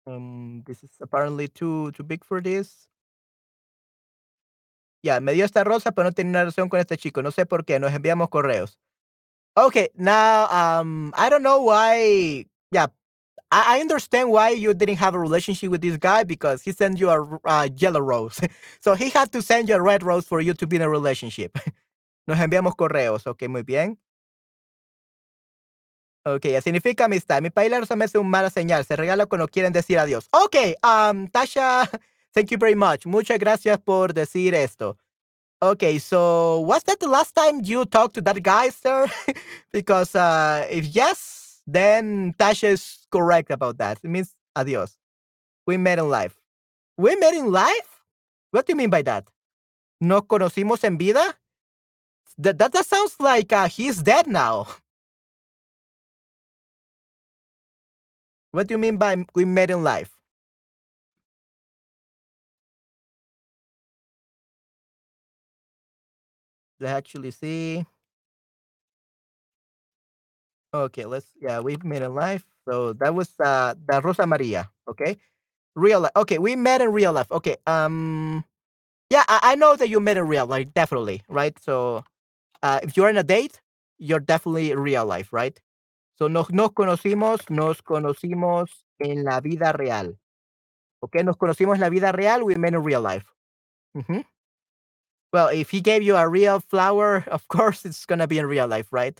Um, 0.10 0.64
this 0.66 0.84
is 0.84 0.92
apparently 1.02 1.48
too 1.48 1.92
too 1.92 2.04
big 2.04 2.24
for 2.24 2.42
this. 2.42 2.88
Ya, 5.04 5.20
me 5.20 5.34
dio 5.34 5.46
esta 5.46 5.64
rosa, 5.64 5.92
pero 5.92 6.10
no 6.10 6.12
tenía 6.12 6.32
una 6.32 6.44
relación 6.44 6.70
con 6.70 6.80
este 6.80 6.98
chico. 6.98 7.22
No 7.22 7.32
sé 7.32 7.46
por 7.46 7.64
qué. 7.64 7.80
Nos 7.80 7.94
enviamos 7.94 8.30
correos. 8.30 8.78
Okay, 9.56 9.90
now 9.96 10.48
um, 10.52 11.14
I 11.16 11.30
don't 11.30 11.44
know 11.44 11.62
why. 11.62 12.46
Yeah, 12.72 12.88
I, 13.52 13.78
I 13.78 13.82
understand 13.82 14.30
why 14.32 14.50
you 14.50 14.74
didn't 14.74 14.98
have 14.98 15.16
a 15.16 15.20
relationship 15.20 15.72
with 15.72 15.82
this 15.82 15.98
guy 15.98 16.24
because 16.24 16.62
he 16.62 16.72
sent 16.72 17.00
you 17.00 17.10
a 17.10 17.70
yellow 17.78 18.02
rose. 18.02 18.40
so 18.82 18.96
he 18.96 19.10
had 19.10 19.32
to 19.32 19.42
send 19.42 19.70
you 19.70 19.76
a 19.76 19.82
red 19.82 20.04
rose 20.04 20.26
for 20.28 20.42
you 20.42 20.54
to 20.54 20.68
be 20.68 20.76
in 20.76 20.82
a 20.82 20.90
relationship. 20.90 21.58
Nos 22.28 22.38
enviamos 22.38 22.76
correos. 22.76 23.26
Okay, 23.26 23.48
muy 23.48 23.64
bien. 23.64 23.98
Ok, 26.26 26.46
significa 26.62 27.06
amistad. 27.06 27.42
Mi 27.42 27.50
país 27.50 27.72
rosa 27.72 27.96
me 27.96 28.06
hace 28.06 28.18
una 28.18 28.30
mala 28.30 28.50
señal. 28.50 28.86
Se 28.86 28.96
regala 28.96 29.26
cuando 29.26 29.48
quieren 29.48 29.72
decir 29.72 29.98
adiós. 30.00 30.28
Ok, 30.32 30.56
um, 30.84 31.28
Tasha, 31.28 31.90
thank 32.34 32.50
you 32.50 32.58
very 32.58 32.76
much. 32.76 33.06
Muchas 33.06 33.40
gracias 33.40 33.80
por 33.80 34.14
decir 34.14 34.54
esto. 34.54 34.98
Okay, 35.62 36.00
so 36.00 36.60
was 36.62 36.84
that 36.84 37.00
the 37.00 37.08
last 37.08 37.36
time 37.36 37.62
you 37.64 37.86
talked 37.86 38.16
to 38.16 38.22
that 38.22 38.42
guy, 38.42 38.70
sir? 38.70 39.08
because 39.72 40.16
uh, 40.16 40.66
if 40.70 40.86
yes, 40.96 41.62
then 41.68 42.34
Tasha 42.38 42.70
is 42.70 43.06
correct 43.12 43.52
about 43.52 43.78
that. 43.78 44.00
It 44.04 44.10
means 44.10 44.34
adiós. 44.58 44.96
We 45.66 45.78
met 45.78 46.00
in 46.00 46.10
life. 46.10 46.36
We 46.98 47.16
met 47.16 47.34
in 47.34 47.52
life? 47.52 48.04
What 48.52 48.66
do 48.66 48.74
you 48.74 48.78
mean 48.78 48.90
by 48.90 49.04
that? 49.04 49.26
¿Nos 50.02 50.22
conocimos 50.24 50.84
en 50.84 50.98
vida? 50.98 51.36
That, 52.38 52.58
that, 52.58 52.74
that 52.74 52.86
sounds 52.86 53.16
like 53.20 53.52
uh, 53.54 53.68
he's 53.68 54.02
dead 54.02 54.28
now. 54.28 54.68
What 58.52 58.68
do 58.68 58.76
you 58.76 58.78
mean 58.78 58.98
by 58.98 59.26
we 59.34 59.44
met 59.44 59.72
in 59.72 59.84
life? 59.84 60.16
Let's 66.80 66.92
actually 66.94 67.32
see. 67.32 67.86
Okay, 70.74 71.06
let's 71.06 71.26
yeah, 71.42 71.60
we 71.60 71.78
met 71.84 72.02
in 72.04 72.14
life. 72.14 72.46
So 72.68 72.94
that 72.94 73.16
was 73.16 73.30
uh 73.40 73.74
the 73.88 74.02
Rosa 74.02 74.28
Maria. 74.28 74.70
Okay. 74.88 75.18
Real 75.76 76.02
life. 76.02 76.14
Okay, 76.18 76.40
we 76.40 76.56
met 76.56 76.82
in 76.82 76.92
real 76.94 77.14
life. 77.14 77.32
Okay. 77.32 77.58
Um 77.68 78.46
yeah, 79.12 79.24
I, 79.30 79.54
I 79.54 79.56
know 79.56 79.76
that 79.76 79.90
you 79.90 80.00
met 80.00 80.18
in 80.18 80.28
real 80.28 80.48
life, 80.48 80.68
definitely, 80.76 81.24
right? 81.30 81.58
So 81.62 82.04
uh 82.64 82.80
if 82.84 82.98
you're 82.98 83.10
in 83.10 83.18
a 83.18 83.24
date, 83.24 83.62
you're 84.00 84.22
definitely 84.22 84.76
real 84.76 85.06
life, 85.06 85.34
right? 85.34 85.60
So 86.20 86.28
nos, 86.28 86.50
conocimos, 86.74 87.50
nos 87.50 87.82
conocimos 87.82 88.86
en 89.00 89.24
la 89.24 89.40
vida 89.40 89.72
real. 89.72 90.20
Okay, 91.02 91.24
nos 91.24 91.38
conocimos 91.38 91.76
en 91.76 91.82
la 91.82 91.90
vida 91.90 92.12
real, 92.12 92.44
we 92.44 92.56
met 92.58 92.74
in 92.74 92.84
real 92.84 93.02
life. 93.02 93.26
Well, 95.32 95.48
if 95.54 95.72
he 95.72 95.80
gave 95.80 96.04
you 96.04 96.18
a 96.18 96.28
real 96.28 96.60
flower, 96.60 97.24
of 97.32 97.48
course 97.48 97.86
it's 97.86 98.06
gonna 98.06 98.28
be 98.28 98.38
in 98.38 98.48
real 98.48 98.68
life, 98.68 98.90
right? 98.92 99.18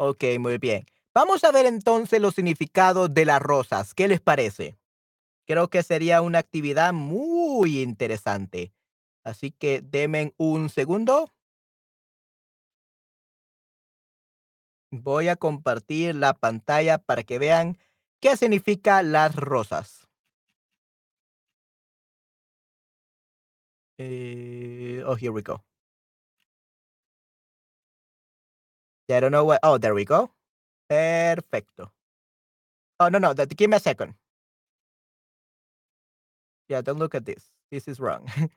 Ok, 0.00 0.24
muy 0.40 0.58
bien. 0.58 0.86
Vamos 1.14 1.44
a 1.44 1.52
ver 1.52 1.66
entonces 1.66 2.20
los 2.20 2.34
significados 2.34 3.14
de 3.14 3.24
las 3.24 3.40
rosas. 3.40 3.94
¿Qué 3.94 4.08
les 4.08 4.20
parece? 4.20 4.76
Creo 5.46 5.68
que 5.68 5.84
sería 5.84 6.20
una 6.20 6.40
actividad 6.40 6.92
muy 6.92 7.80
interesante. 7.80 8.72
Así 9.22 9.52
que 9.52 9.82
denme 9.82 10.34
un 10.36 10.68
segundo. 10.68 11.32
Voy 14.92 15.28
a 15.28 15.36
compartir 15.36 16.16
la 16.16 16.34
pantalla 16.34 16.98
para 16.98 17.22
que 17.22 17.38
vean 17.38 17.78
qué 18.20 18.36
significa 18.36 19.02
las 19.02 19.36
rosas. 19.36 20.08
Eh, 23.98 25.02
oh, 25.06 25.14
here 25.16 25.30
we 25.30 25.42
go. 25.42 25.62
I 29.10 29.20
don't 29.20 29.32
know 29.32 29.44
what. 29.44 29.60
Oh, 29.62 29.78
there 29.78 29.94
we 29.94 30.04
go. 30.04 30.30
Perfecto. 30.88 31.92
Oh, 33.00 33.08
no, 33.10 33.18
no. 33.18 33.34
that- 33.34 33.56
Give 33.56 33.68
me 33.68 33.76
a 33.76 33.80
second. 33.80 34.14
Yeah, 36.68 36.82
don't 36.82 36.98
look 36.98 37.14
at 37.14 37.24
this. 37.26 37.50
This 37.70 37.88
is 37.88 38.00
wrong. 38.00 38.26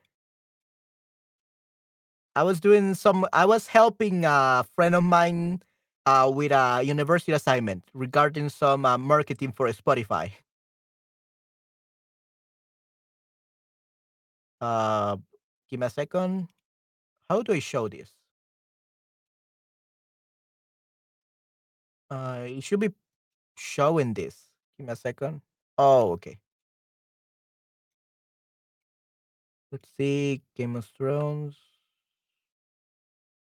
I 2.36 2.42
was 2.42 2.60
doing 2.60 2.94
some. 2.94 3.26
I 3.32 3.44
was 3.46 3.68
helping 3.68 4.24
a 4.24 4.64
friend 4.76 4.94
of 4.94 5.04
mine 5.04 5.62
uh, 6.06 6.30
with 6.32 6.52
a 6.52 6.82
university 6.84 7.32
assignment 7.32 7.84
regarding 7.94 8.48
some 8.48 8.84
uh, 8.84 8.98
marketing 8.98 9.52
for 9.52 9.68
Spotify. 9.68 10.32
Uh, 14.60 15.16
give 15.68 15.80
me 15.80 15.86
a 15.86 15.90
second. 15.90 16.48
How 17.28 17.42
do 17.42 17.52
I 17.52 17.58
show 17.58 17.88
this? 17.88 18.10
Uh, 22.10 22.44
it 22.46 22.62
should 22.62 22.80
be 22.80 22.90
showing 23.56 24.14
this. 24.14 24.48
Give 24.78 24.86
me 24.86 24.92
a 24.92 24.96
second. 24.96 25.40
Oh, 25.78 26.12
okay. 26.12 26.38
Let's 29.72 29.88
see. 29.96 30.42
Game 30.54 30.76
of 30.76 30.84
Thrones. 30.86 31.56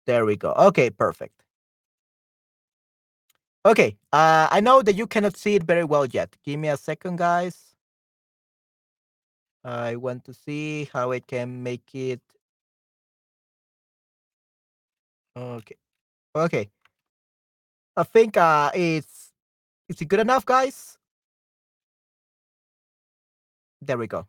There 0.05 0.25
we 0.25 0.35
go. 0.35 0.53
Okay, 0.53 0.89
perfect. 0.89 1.42
Okay, 3.65 3.97
uh, 4.11 4.47
I 4.51 4.59
know 4.59 4.81
that 4.81 4.95
you 4.95 5.07
cannot 5.07 5.37
see 5.37 5.55
it 5.55 5.63
very 5.63 5.85
well 5.85 6.05
yet. 6.05 6.35
Give 6.43 6.59
me 6.59 6.67
a 6.69 6.77
second, 6.77 7.17
guys. 7.17 7.75
I 9.63 9.95
want 9.95 10.25
to 10.25 10.33
see 10.33 10.89
how 10.91 11.11
I 11.13 11.19
can 11.21 11.63
make 11.63 11.95
it. 11.95 12.21
Okay. 15.37 15.75
Okay. 16.35 16.69
I 17.97 18.03
think 18.03 18.37
uh, 18.37 18.71
it's 18.73 19.31
is 19.89 20.01
it 20.01 20.05
good 20.07 20.19
enough, 20.21 20.45
guys? 20.45 20.97
There 23.81 23.97
we 23.97 24.07
go. 24.07 24.27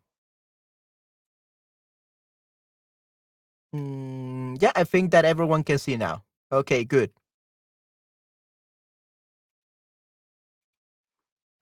Mm, 3.75 4.59
yeah, 4.63 4.73
I 4.77 4.85
think 4.85 5.11
that 5.13 5.25
everyone 5.25 5.65
can 5.65 5.79
see 5.79 5.97
now. 5.97 6.25
Okay, 6.53 6.85
good. 6.85 7.11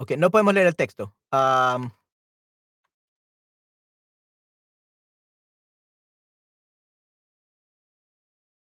Okay, 0.02 0.16
no 0.16 0.30
podemos 0.30 0.52
leer 0.52 0.66
el 0.66 0.74
texto. 0.74 1.14
Um, 1.30 1.92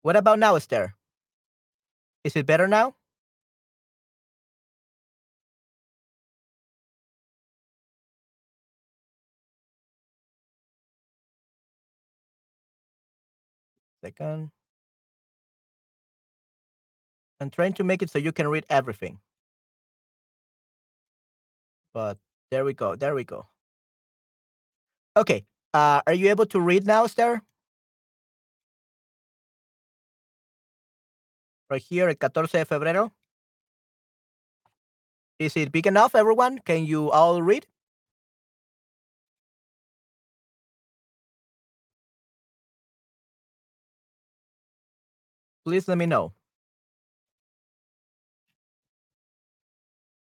what 0.02 0.15
about 0.15 0.39
now, 0.39 0.56
Esther? 0.56 0.95
Is 2.24 2.38
it 2.38 2.45
better 2.45 2.69
now? 2.69 2.95
Second. 14.02 14.52
I'm 17.41 17.50
trying 17.50 17.74
to 17.74 17.84
make 17.84 18.02
it 18.02 18.10
so 18.10 18.19
you 18.19 18.32
can 18.32 18.48
read 18.48 18.65
everything. 18.69 19.19
But 21.96 22.18
there 22.52 22.66
we 22.66 22.74
go. 22.74 22.98
There 22.98 23.16
we 23.16 23.24
go. 23.24 23.48
Okay. 25.16 25.46
Uh, 25.74 26.02
are 26.06 26.14
you 26.14 26.30
able 26.30 26.46
to 26.48 26.60
read 26.60 26.86
now, 26.86 27.06
Esther? 27.06 27.42
Right 31.70 31.82
here, 31.82 32.10
el 32.10 32.16
14 32.16 32.60
de 32.60 32.66
febrero. 32.66 33.12
Is 35.40 35.56
it 35.56 35.72
big 35.72 35.88
enough, 35.88 36.16
everyone? 36.16 36.60
Can 36.60 36.86
you 36.86 37.12
all 37.12 37.42
read? 37.42 37.66
Please 45.66 45.88
let 45.88 45.98
me 45.98 46.06
know. 46.06 46.34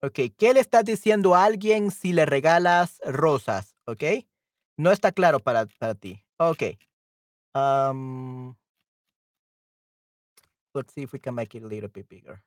Ok, 0.03 0.19
¿qué 0.37 0.53
le 0.53 0.59
estás 0.59 0.85
diciendo 0.85 1.33
a 1.33 1.43
alguien 1.43 1.89
si 1.89 2.13
le 2.13 2.25
regalas 2.27 2.99
rosas? 3.03 3.75
Ok, 3.85 4.03
no 4.77 4.91
está 4.91 5.11
claro 5.11 5.39
para, 5.39 5.65
para 5.79 5.95
ti. 5.95 6.23
Ok. 6.37 6.77
Um, 7.55 8.55
let's 10.75 10.93
see 10.93 11.01
if 11.01 11.13
we 11.13 11.19
can 11.19 11.33
make 11.33 11.57
it 11.57 11.63
a 11.63 11.67
little 11.67 11.89
bit 11.89 12.07
bigger. 12.07 12.43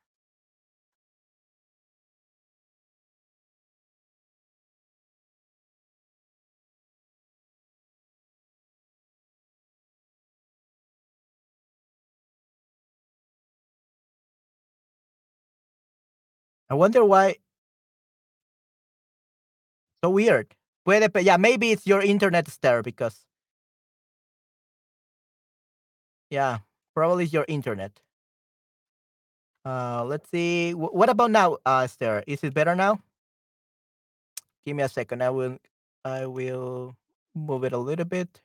I 16.71 16.73
wonder 16.73 17.03
why. 17.03 17.35
So 20.01 20.09
weird. 20.09 20.55
Puede, 20.87 21.11
yeah, 21.21 21.35
maybe 21.35 21.71
it's 21.71 21.85
your 21.85 22.01
internet 22.01 22.47
star 22.47 22.81
because. 22.81 23.25
Yeah, 26.29 26.59
probably 26.95 27.25
it's 27.25 27.33
your 27.33 27.43
internet. 27.49 27.99
Uh, 29.65 30.05
let's 30.05 30.29
see. 30.29 30.71
W- 30.71 30.89
what 30.95 31.09
about 31.09 31.31
now, 31.31 31.57
uh? 31.65 31.85
Is 32.25 32.41
it 32.41 32.53
better 32.53 32.73
now? 32.73 33.01
Give 34.65 34.77
me 34.77 34.83
a 34.83 34.89
second. 34.89 35.21
I 35.21 35.29
will. 35.29 35.57
I 36.05 36.25
will 36.25 36.95
move 37.35 37.65
it 37.65 37.73
a 37.73 37.77
little 37.77 38.05
bit. 38.05 38.41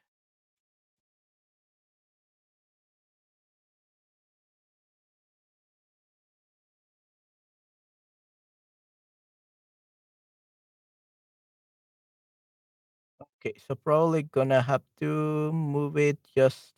Okay, 13.47 13.55
so 13.69 13.77
probably 13.77 14.25
gonna 14.25 14.61
have 14.61 14.83
to 14.99 15.53
move 15.53 15.97
it 15.97 16.19
just 16.35 16.75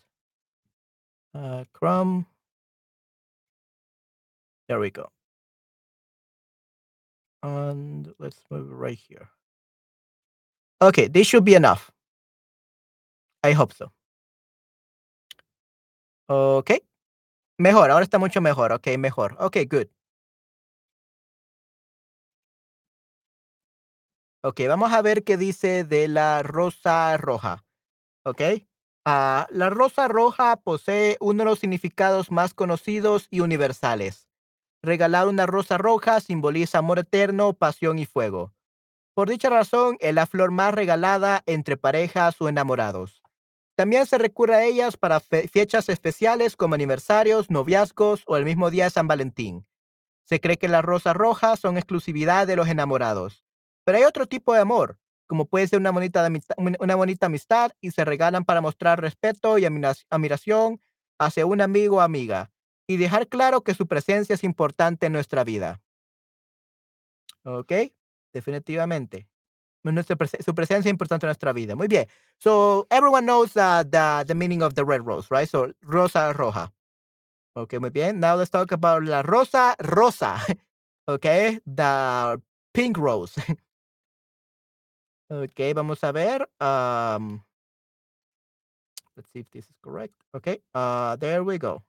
uh, 1.34 1.64
Chrome. 1.72 2.26
There 4.68 4.78
we 4.78 4.90
go. 4.90 5.08
And 7.42 8.12
let's 8.18 8.42
move 8.50 8.70
it 8.70 8.74
right 8.74 8.98
here. 8.98 9.30
Okay, 10.82 11.08
this 11.08 11.26
should 11.26 11.44
be 11.44 11.54
enough. 11.54 11.90
I 13.42 13.52
hope 13.52 13.72
so. 13.72 13.90
Okay. 16.28 16.80
Mejor, 17.56 17.90
ahora 17.90 18.04
está 18.04 18.18
mucho 18.18 18.42
mejor. 18.42 18.72
Okay, 18.72 18.98
mejor. 18.98 19.34
Okay, 19.40 19.64
good. 19.64 19.88
Ok, 24.42 24.60
vamos 24.68 24.92
a 24.92 25.02
ver 25.02 25.24
qué 25.24 25.36
dice 25.36 25.84
de 25.84 26.08
la 26.08 26.42
rosa 26.42 27.16
roja. 27.16 27.64
Ok. 28.24 28.42
Ah, 29.04 29.46
la 29.50 29.70
rosa 29.70 30.06
roja 30.06 30.56
posee 30.56 31.16
uno 31.20 31.44
de 31.44 31.50
los 31.50 31.58
significados 31.58 32.30
más 32.30 32.54
conocidos 32.54 33.26
y 33.30 33.40
universales. 33.40 34.28
Regalar 34.82 35.26
una 35.28 35.46
rosa 35.46 35.78
roja 35.78 36.20
simboliza 36.20 36.78
amor 36.78 37.00
eterno, 37.00 37.52
pasión 37.52 37.98
y 37.98 38.06
fuego. 38.06 38.52
Por 39.14 39.28
dicha 39.28 39.50
razón, 39.50 39.96
es 40.00 40.14
la 40.14 40.26
flor 40.26 40.52
más 40.52 40.72
regalada 40.74 41.42
entre 41.46 41.76
parejas 41.76 42.40
o 42.40 42.48
enamorados. 42.48 43.22
También 43.76 44.06
se 44.06 44.18
recurre 44.18 44.54
a 44.54 44.64
ellas 44.64 44.96
para 44.96 45.20
fe- 45.20 45.48
fechas 45.48 45.88
especiales 45.88 46.56
como 46.56 46.74
aniversarios, 46.74 47.50
noviazgos 47.50 48.22
o 48.26 48.36
el 48.36 48.44
mismo 48.44 48.70
día 48.70 48.84
de 48.84 48.90
San 48.90 49.08
Valentín. 49.08 49.66
Se 50.24 50.40
cree 50.40 50.58
que 50.58 50.68
las 50.68 50.84
rosas 50.84 51.16
rojas 51.16 51.58
son 51.60 51.76
exclusividad 51.76 52.46
de 52.46 52.56
los 52.56 52.68
enamorados. 52.68 53.47
Pero 53.88 53.96
hay 53.96 54.04
otro 54.04 54.26
tipo 54.26 54.52
de 54.52 54.60
amor, 54.60 54.98
como 55.26 55.46
puede 55.46 55.66
ser 55.66 55.78
una 55.78 55.90
bonita, 55.92 56.22
amistad, 56.22 56.54
una 56.58 56.94
bonita 56.94 57.24
amistad 57.24 57.70
y 57.80 57.90
se 57.90 58.04
regalan 58.04 58.44
para 58.44 58.60
mostrar 58.60 59.00
respeto 59.00 59.56
y 59.56 59.64
admira- 59.64 59.96
admiración 60.10 60.78
hacia 61.18 61.46
un 61.46 61.62
amigo 61.62 61.96
o 61.96 62.00
amiga 62.02 62.50
y 62.86 62.98
dejar 62.98 63.28
claro 63.28 63.62
que 63.62 63.72
su 63.72 63.86
presencia 63.86 64.34
es 64.34 64.44
importante 64.44 65.06
en 65.06 65.14
nuestra 65.14 65.42
vida. 65.42 65.80
¿Ok? 67.44 67.72
Definitivamente. 68.34 69.26
Nuestra 69.84 70.16
prese- 70.16 70.42
su 70.44 70.54
presencia 70.54 70.90
es 70.90 70.92
importante 70.92 71.24
en 71.24 71.28
nuestra 71.28 71.54
vida. 71.54 71.74
Muy 71.74 71.88
bien. 71.88 72.06
So, 72.36 72.86
everyone 72.90 73.24
knows 73.24 73.56
uh, 73.56 73.84
the, 73.90 74.24
the 74.26 74.34
meaning 74.34 74.62
of 74.62 74.74
the 74.74 74.84
red 74.84 75.00
rose, 75.00 75.28
right? 75.30 75.48
So, 75.48 75.72
rosa 75.80 76.34
roja. 76.34 76.74
Ok, 77.56 77.80
muy 77.80 77.88
bien. 77.88 78.20
Now 78.20 78.36
let's 78.36 78.50
talk 78.50 78.70
about 78.70 79.02
la 79.04 79.22
rosa 79.22 79.76
rosa. 79.78 80.36
Okay, 81.10 81.58
the 81.64 82.38
pink 82.74 82.98
rose. 82.98 83.32
okay, 85.28 85.72
vamos 85.72 86.02
a 86.04 86.12
ver. 86.12 86.48
Let's 89.16 89.30
see 89.32 89.40
if 89.40 89.50
this 89.50 89.68
is 89.68 89.76
correct. 89.80 90.14
Okay, 90.32 90.62
uh, 90.74 91.16
there 91.16 91.42
we 91.42 91.58
go. 91.58 91.82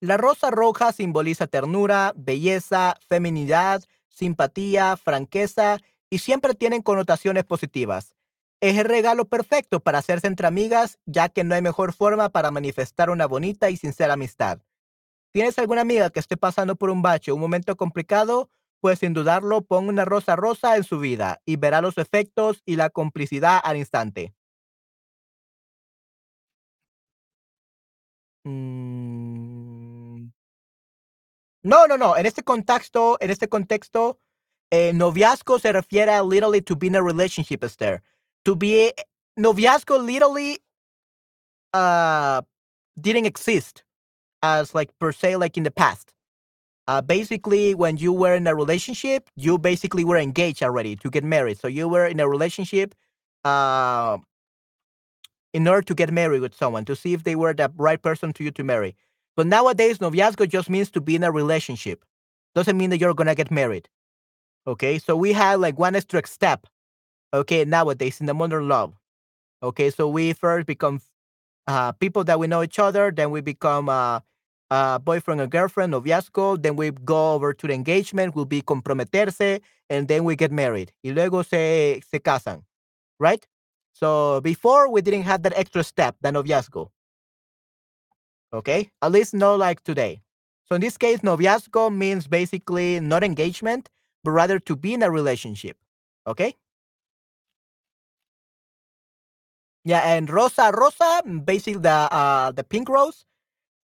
La 0.00 0.16
rosa 0.16 0.50
roja 0.50 0.90
simboliza 0.92 1.46
ternura, 1.46 2.12
belleza, 2.16 2.96
feminidad, 3.08 3.84
simpatía, 4.08 4.96
franqueza 4.96 5.78
y 6.10 6.18
siempre 6.18 6.54
tienen 6.54 6.82
connotaciones 6.82 7.44
positivas. 7.44 8.14
Es 8.60 8.78
el 8.78 8.86
regalo 8.86 9.26
perfecto 9.26 9.80
para 9.80 9.98
hacerse 9.98 10.26
entre 10.26 10.46
amigas, 10.46 10.98
ya 11.04 11.28
que 11.28 11.44
no 11.44 11.54
hay 11.54 11.62
mejor 11.62 11.92
forma 11.92 12.30
para 12.30 12.50
manifestar 12.50 13.10
una 13.10 13.26
bonita 13.26 13.70
y 13.70 13.76
sincera 13.76 14.14
amistad. 14.14 14.60
¿Tienes 15.30 15.58
alguna 15.58 15.82
amiga 15.82 16.10
que 16.10 16.20
esté 16.20 16.36
pasando 16.36 16.74
por 16.74 16.90
un 16.90 17.02
bache, 17.02 17.32
un 17.32 17.40
momento 17.40 17.76
complicado? 17.76 18.50
Pues 18.82 18.98
sin 18.98 19.14
dudarlo, 19.14 19.62
pon 19.62 19.86
una 19.88 20.04
rosa 20.04 20.34
rosa 20.34 20.76
en 20.76 20.82
su 20.82 20.98
vida 20.98 21.40
y 21.46 21.54
verá 21.54 21.80
los 21.80 21.98
efectos 21.98 22.62
y 22.66 22.74
la 22.74 22.90
complicidad 22.90 23.60
al 23.62 23.76
instante. 23.76 24.34
Mm. 28.44 30.32
No, 31.62 31.86
no, 31.86 31.96
no. 31.96 32.16
En 32.16 32.26
este 32.26 32.42
contexto, 32.42 33.18
en 33.20 33.30
este 33.30 33.48
contexto, 33.48 34.18
eh, 34.72 34.92
noviazgo 34.92 35.60
se 35.60 35.72
refiere 35.72 36.12
a 36.12 36.22
literally 36.24 36.60
to 36.60 36.74
be 36.74 36.88
in 36.88 36.96
a 36.96 37.02
relationship, 37.02 37.62
Esther. 37.62 38.02
To 38.44 38.56
be 38.56 38.92
noviazgo 39.38 39.98
literally 40.04 40.58
uh 41.72 42.42
didn't 43.00 43.26
exist 43.26 43.84
as 44.42 44.74
like 44.74 44.92
per 44.98 45.12
se 45.12 45.36
like 45.36 45.56
in 45.56 45.62
the 45.64 45.70
past. 45.70 46.12
Uh, 46.88 47.00
basically, 47.00 47.74
when 47.74 47.96
you 47.96 48.12
were 48.12 48.34
in 48.34 48.46
a 48.46 48.54
relationship, 48.54 49.30
you 49.36 49.56
basically 49.58 50.04
were 50.04 50.16
engaged 50.16 50.62
already 50.62 50.96
to 50.96 51.10
get 51.10 51.22
married. 51.24 51.58
So 51.60 51.68
you 51.68 51.88
were 51.88 52.06
in 52.06 52.18
a 52.18 52.28
relationship 52.28 52.94
uh, 53.44 54.18
in 55.52 55.68
order 55.68 55.82
to 55.82 55.94
get 55.94 56.10
married 56.12 56.40
with 56.40 56.54
someone 56.54 56.84
to 56.86 56.96
see 56.96 57.12
if 57.12 57.24
they 57.24 57.36
were 57.36 57.54
the 57.54 57.70
right 57.76 58.00
person 58.00 58.32
to 58.34 58.44
you 58.44 58.50
to 58.52 58.64
marry. 58.64 58.96
But 59.36 59.46
nowadays, 59.46 59.98
noviazgo 59.98 60.48
just 60.48 60.68
means 60.68 60.90
to 60.90 61.00
be 61.00 61.14
in 61.14 61.22
a 61.24 61.30
relationship. 61.30 62.04
Doesn't 62.54 62.76
mean 62.76 62.90
that 62.90 63.00
you're 63.00 63.14
gonna 63.14 63.34
get 63.34 63.50
married. 63.50 63.88
Okay, 64.66 64.98
so 64.98 65.16
we 65.16 65.32
have 65.32 65.60
like 65.60 65.78
one 65.78 65.96
extra 65.96 66.26
step. 66.26 66.66
Okay, 67.34 67.64
nowadays 67.64 68.20
in 68.20 68.26
the 68.26 68.34
modern 68.34 68.68
love. 68.68 68.94
Okay, 69.62 69.90
so 69.90 70.08
we 70.08 70.32
first 70.32 70.66
become 70.66 71.00
uh, 71.66 71.92
people 71.92 72.24
that 72.24 72.38
we 72.38 72.46
know 72.46 72.62
each 72.62 72.78
other, 72.78 73.10
then 73.10 73.30
we 73.30 73.40
become 73.40 73.88
uh, 74.72 74.98
boyfriend 74.98 75.38
or 75.40 75.46
girlfriend, 75.46 75.92
noviazgo, 75.92 76.60
then 76.62 76.76
we 76.76 76.90
go 76.90 77.34
over 77.34 77.52
to 77.52 77.66
the 77.66 77.74
engagement, 77.74 78.34
will 78.34 78.46
be 78.46 78.62
comprometerse, 78.62 79.60
and 79.90 80.08
then 80.08 80.24
we 80.24 80.34
get 80.34 80.50
married. 80.50 80.92
Y 81.04 81.10
luego 81.10 81.42
se, 81.42 82.00
se 82.10 82.18
casan, 82.18 82.62
right? 83.20 83.46
So 83.92 84.40
before 84.40 84.90
we 84.90 85.02
didn't 85.02 85.24
have 85.24 85.42
that 85.42 85.52
extra 85.56 85.84
step, 85.84 86.16
the 86.22 86.30
noviazgo. 86.30 86.88
Okay, 88.54 88.90
at 89.02 89.12
least 89.12 89.34
not 89.34 89.58
like 89.58 89.82
today. 89.84 90.22
So 90.64 90.74
in 90.76 90.80
this 90.80 90.96
case, 90.96 91.18
noviazgo 91.20 91.94
means 91.94 92.26
basically 92.26 92.98
not 92.98 93.22
engagement, 93.22 93.90
but 94.24 94.30
rather 94.30 94.58
to 94.60 94.74
be 94.74 94.94
in 94.94 95.02
a 95.02 95.10
relationship. 95.10 95.76
Okay. 96.26 96.54
Yeah, 99.84 100.00
and 100.00 100.30
rosa 100.30 100.70
rosa, 100.72 101.22
basically 101.44 101.82
the 101.82 101.90
uh, 101.90 102.52
the 102.52 102.64
pink 102.64 102.88
rose 102.88 103.26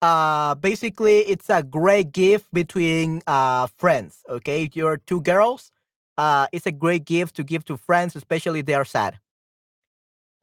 uh 0.04 0.56
basically 0.60 1.20
it's 1.32 1.50
a 1.50 1.64
great 1.64 2.12
gift 2.12 2.46
between 2.52 3.22
uh 3.26 3.68
friends 3.78 4.22
okay 4.30 4.64
if 4.64 4.76
you're 4.76 4.98
two 4.98 5.22
girls 5.22 5.72
uh 6.18 6.46
it's 6.52 6.68
a 6.68 6.72
great 6.72 7.06
gift 7.06 7.34
to 7.36 7.44
give 7.44 7.64
to 7.64 7.78
friends 7.78 8.16
especially 8.16 8.60
if 8.60 8.66
they 8.66 8.76
are 8.76 8.86
sad 8.86 9.18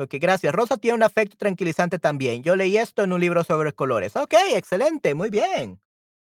Ok, 0.01 0.15
gracias. 0.19 0.55
Rosa 0.55 0.79
tiene 0.79 0.95
un 0.95 1.03
afecto 1.03 1.37
tranquilizante 1.37 1.99
también. 1.99 2.43
Yo 2.43 2.57
leí 2.57 2.79
esto 2.79 3.03
en 3.03 3.13
un 3.13 3.21
libro 3.21 3.45
sobre 3.45 3.75
colores. 3.75 4.17
Ok, 4.17 4.33
excelente, 4.55 5.15
muy 5.15 5.29
bien. 5.29 5.79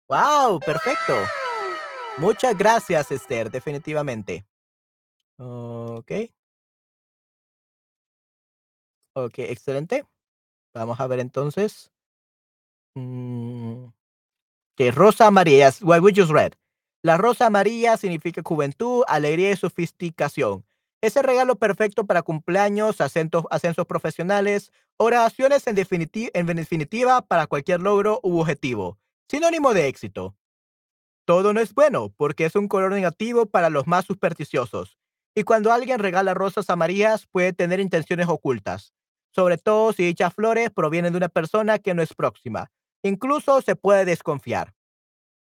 Wow, 0.08 0.60
perfecto. 0.60 1.14
Muchas 2.18 2.56
gracias, 2.56 3.10
Esther, 3.10 3.50
definitivamente. 3.50 4.46
Ok. 5.38 6.12
Ok, 9.16 9.38
excelente. 9.40 10.06
Vamos 10.72 11.00
a 11.00 11.08
ver 11.08 11.18
entonces. 11.18 11.90
Mm, 12.96 13.92
que 14.74 14.90
rosa 14.90 15.26
amarilla, 15.26 15.70
what 15.82 16.00
we 16.00 16.12
just 16.14 16.30
read. 16.30 16.54
La 17.02 17.18
rosa 17.18 17.46
amarilla 17.46 17.96
significa 17.98 18.42
juventud, 18.42 19.04
alegría 19.06 19.52
y 19.52 19.56
sofisticación. 19.56 20.64
Es 21.02 21.16
el 21.16 21.24
regalo 21.24 21.56
perfecto 21.56 22.06
para 22.06 22.22
cumpleaños, 22.22 23.00
ascensos, 23.00 23.86
profesionales, 23.86 24.72
oraciones 24.96 25.66
en, 25.66 25.76
en 25.78 26.46
definitiva 26.56 27.20
para 27.22 27.46
cualquier 27.46 27.80
logro 27.80 28.18
u 28.22 28.40
objetivo. 28.40 28.98
Sinónimo 29.28 29.74
de 29.74 29.88
éxito. 29.88 30.34
Todo 31.26 31.52
no 31.52 31.60
es 31.60 31.74
bueno 31.74 32.14
porque 32.16 32.46
es 32.46 32.56
un 32.56 32.66
color 32.66 32.92
negativo 32.92 33.46
para 33.46 33.68
los 33.68 33.86
más 33.86 34.06
supersticiosos. 34.06 34.96
Y 35.34 35.42
cuando 35.42 35.70
alguien 35.70 35.98
regala 35.98 36.32
rosas 36.32 36.70
amarillas 36.70 37.26
puede 37.26 37.52
tener 37.52 37.78
intenciones 37.78 38.26
ocultas, 38.28 38.94
sobre 39.34 39.58
todo 39.58 39.92
si 39.92 40.06
dichas 40.06 40.32
flores 40.32 40.70
provienen 40.70 41.12
de 41.12 41.18
una 41.18 41.28
persona 41.28 41.78
que 41.78 41.92
no 41.92 42.00
es 42.00 42.14
próxima. 42.14 42.70
Incluso 43.04 43.62
se 43.62 43.74
puede 43.74 44.04
desconfiar. 44.04 44.72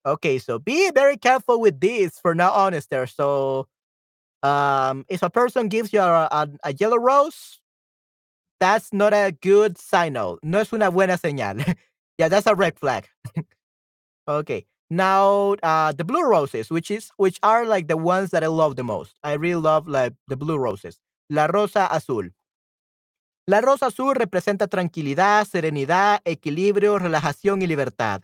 Okay, 0.05 0.39
so 0.39 0.59
be 0.59 0.91
very 0.91 1.17
careful 1.17 1.59
with 1.59 1.79
this 1.79 2.19
for 2.19 2.33
now 2.33 2.51
on, 2.51 2.73
Esther. 2.73 3.05
So, 3.05 3.67
um, 4.43 5.05
if 5.09 5.21
a 5.21 5.29
person 5.29 5.67
gives 5.67 5.91
you 5.91 5.99
a, 5.99 6.27
a, 6.31 6.49
a, 6.63 6.73
yellow 6.73 6.97
rose, 6.97 7.59
that's 8.59 8.93
not 8.93 9.13
a 9.13 9.35
good 9.41 9.77
signal. 9.77 10.39
No 10.41 10.59
es 10.59 10.71
una 10.71 10.89
buena 10.89 11.17
señal. 11.17 11.75
yeah, 12.17 12.29
that's 12.29 12.47
a 12.47 12.55
red 12.55 12.79
flag. 12.79 13.07
okay. 14.27 14.65
Now, 14.89 15.55
uh, 15.61 15.91
the 15.91 16.03
blue 16.03 16.23
roses, 16.23 16.69
which 16.71 16.89
is 16.89 17.11
which 17.17 17.39
are 17.43 17.65
like 17.65 17.87
the 17.87 17.97
ones 17.97 18.31
that 18.31 18.43
I 18.43 18.47
love 18.47 18.75
the 18.75 18.83
most. 18.83 19.15
I 19.23 19.33
really 19.33 19.61
love 19.61 19.87
like 19.87 20.13
the 20.27 20.37
blue 20.37 20.57
roses. 20.57 20.97
La 21.29 21.45
rosa 21.45 21.87
azul. 21.91 22.29
La 23.49 23.61
rosa 23.61 23.87
azul 23.87 24.13
representa 24.13 24.67
tranquilidad, 24.67 25.43
serenidad, 25.43 26.21
equilibrio, 26.23 26.99
relajación 26.99 27.63
y 27.63 27.65
libertad. 27.65 28.21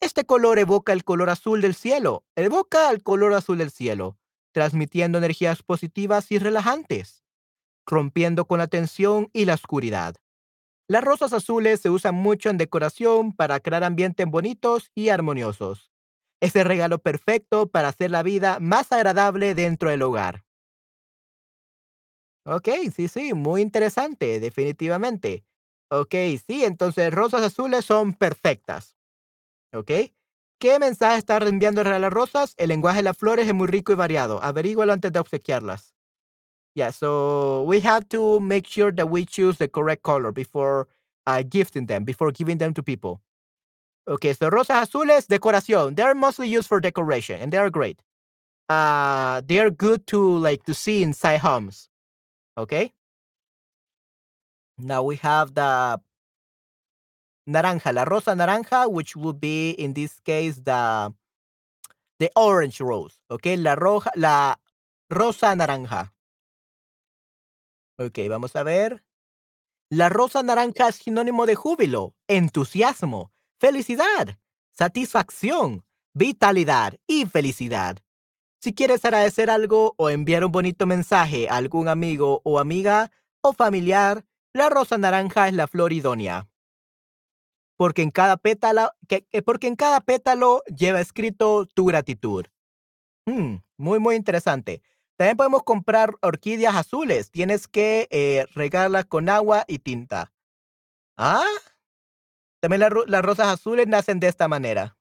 Este 0.00 0.24
color 0.24 0.58
evoca 0.58 0.92
el 0.92 1.04
color 1.04 1.30
azul 1.30 1.60
del 1.60 1.76
cielo, 1.76 2.24
evoca 2.34 2.90
el 2.90 3.00
color 3.04 3.34
azul 3.34 3.58
del 3.58 3.70
cielo, 3.70 4.18
transmitiendo 4.50 5.18
energías 5.18 5.62
positivas 5.62 6.32
y 6.32 6.40
relajantes, 6.40 7.22
rompiendo 7.86 8.46
con 8.46 8.58
la 8.58 8.66
tensión 8.66 9.30
y 9.32 9.44
la 9.44 9.54
oscuridad. 9.54 10.16
Las 10.88 11.04
rosas 11.04 11.32
azules 11.32 11.80
se 11.80 11.90
usan 11.90 12.16
mucho 12.16 12.50
en 12.50 12.58
decoración 12.58 13.36
para 13.36 13.60
crear 13.60 13.84
ambientes 13.84 14.26
bonitos 14.26 14.90
y 14.96 15.10
armoniosos. 15.10 15.92
Es 16.40 16.56
el 16.56 16.64
regalo 16.64 16.98
perfecto 16.98 17.68
para 17.68 17.86
hacer 17.86 18.10
la 18.10 18.24
vida 18.24 18.58
más 18.58 18.90
agradable 18.90 19.54
dentro 19.54 19.90
del 19.90 20.02
hogar. 20.02 20.45
Ok, 22.48 22.68
sí, 22.94 23.08
sí, 23.08 23.34
muy 23.34 23.60
interesante, 23.60 24.38
definitivamente. 24.38 25.44
Ok, 25.90 26.14
sí, 26.46 26.64
entonces 26.64 27.12
rosas 27.12 27.42
azules 27.42 27.84
son 27.84 28.14
perfectas. 28.14 28.96
Ok. 29.72 29.90
¿Qué 30.58 30.78
mensaje 30.78 31.18
está 31.18 31.38
enviando 31.38 31.82
a 31.82 31.98
las 31.98 32.12
rosas? 32.12 32.54
El 32.56 32.68
lenguaje 32.68 32.98
de 32.98 33.02
las 33.02 33.18
flores 33.18 33.48
es 33.48 33.54
muy 33.54 33.66
rico 33.66 33.92
y 33.92 33.96
variado. 33.96 34.42
Averígualo 34.42 34.92
antes 34.92 35.12
de 35.12 35.18
obsequiarlas. 35.18 35.94
Yeah, 36.74 36.92
so 36.92 37.62
we 37.62 37.80
have 37.80 38.06
to 38.10 38.38
make 38.38 38.66
sure 38.68 38.92
that 38.92 39.06
we 39.08 39.24
choose 39.24 39.58
the 39.58 39.68
correct 39.68 40.02
color 40.02 40.32
before 40.32 40.86
uh, 41.26 41.42
gifting 41.42 41.86
them, 41.86 42.04
before 42.04 42.30
giving 42.32 42.58
them 42.58 42.72
to 42.74 42.82
people. 42.82 43.22
Okay, 44.06 44.34
so 44.34 44.50
rosas 44.50 44.88
azules, 44.88 45.26
decoración. 45.26 45.96
They 45.96 46.04
are 46.04 46.14
mostly 46.14 46.48
used 46.48 46.68
for 46.68 46.80
decoration 46.80 47.40
and 47.40 47.52
they 47.52 47.58
are 47.58 47.70
great. 47.70 48.00
Uh, 48.68 49.40
they 49.46 49.58
are 49.58 49.70
good 49.70 50.06
to 50.08 50.38
like 50.38 50.64
to 50.64 50.74
see 50.74 51.02
inside 51.02 51.40
homes. 51.40 51.88
Okay. 52.56 52.92
Now 54.78 55.02
we 55.02 55.16
have 55.16 55.54
the 55.54 56.00
naranja, 57.48 57.92
la 57.92 58.04
rosa 58.04 58.34
naranja, 58.34 58.90
which 58.90 59.16
would 59.16 59.40
be 59.40 59.70
in 59.70 59.94
this 59.94 60.20
case 60.20 60.56
the 60.64 61.12
the 62.18 62.30
orange 62.34 62.80
rose. 62.80 63.18
Okay, 63.30 63.56
la 63.56 63.74
roja, 63.74 64.10
la 64.16 64.56
rosa 65.10 65.54
naranja. 65.54 66.12
Ok, 67.98 68.18
vamos 68.28 68.54
a 68.56 68.62
ver. 68.62 69.02
La 69.90 70.08
rosa 70.08 70.42
naranja 70.42 70.88
es 70.88 70.96
sinónimo 70.96 71.46
de 71.46 71.54
júbilo, 71.54 72.14
entusiasmo, 72.26 73.32
felicidad, 73.60 74.38
satisfacción, 74.72 75.84
vitalidad 76.12 76.98
y 77.06 77.26
felicidad. 77.26 77.98
Si 78.66 78.74
quieres 78.74 79.04
agradecer 79.04 79.48
algo 79.48 79.94
o 79.96 80.10
enviar 80.10 80.44
un 80.44 80.50
bonito 80.50 80.86
mensaje 80.86 81.48
a 81.48 81.54
algún 81.54 81.86
amigo 81.86 82.40
o 82.42 82.58
amiga 82.58 83.12
o 83.40 83.52
familiar, 83.52 84.24
la 84.52 84.68
rosa 84.68 84.98
naranja 84.98 85.46
es 85.46 85.54
la 85.54 85.68
flor 85.68 85.92
idónea. 85.92 86.48
Porque 87.76 88.02
en 88.02 88.10
cada 88.10 88.38
pétalo, 88.38 88.90
lleva 90.64 91.00
escrito 91.00 91.66
tu 91.66 91.84
gratitud. 91.84 92.46
Mm, 93.26 93.58
muy, 93.76 94.00
muy 94.00 94.16
interesante. 94.16 94.82
También 95.14 95.36
podemos 95.36 95.62
comprar 95.62 96.14
orquídeas 96.20 96.74
azules. 96.74 97.30
Tienes 97.30 97.68
que 97.68 98.08
eh, 98.10 98.46
regarlas 98.56 99.04
con 99.04 99.28
agua 99.28 99.64
y 99.68 99.78
tinta. 99.78 100.32
Ah, 101.16 101.46
también 102.58 102.80
las 102.80 103.22
rosas 103.22 103.46
azules 103.46 103.86
nacen 103.86 104.18
de 104.18 104.26
esta 104.26 104.48
manera. 104.48 104.96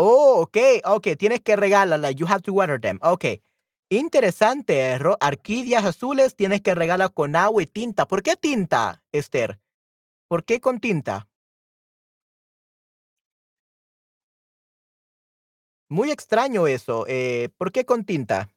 Oh, 0.00 0.42
okey, 0.42 0.80
okey, 0.84 1.16
tienes 1.16 1.40
que 1.40 1.56
regalarla, 1.56 2.12
you 2.12 2.24
have 2.28 2.40
to 2.42 2.52
water 2.52 2.80
them, 2.80 3.00
okey. 3.02 3.42
Interesante, 3.90 4.96
ro 4.96 5.16
orquídeas 5.20 5.84
azules 5.84 6.36
tienes 6.36 6.60
que 6.62 6.76
regarla 6.76 7.08
con 7.08 7.34
agua 7.34 7.64
y 7.64 7.66
tinta, 7.66 8.06
¿por 8.06 8.22
qué 8.22 8.36
tinta, 8.36 9.02
Esther? 9.10 9.58
¿Por 10.28 10.44
qué 10.44 10.60
con 10.60 10.80
tinta? 10.80 11.26
Muy 15.90 16.10
extraño 16.10 16.66
eso, 16.66 17.06
eh, 17.08 17.48
¿por 17.56 17.72
qué 17.72 17.86
con 17.86 18.04
tinta? 18.04 18.50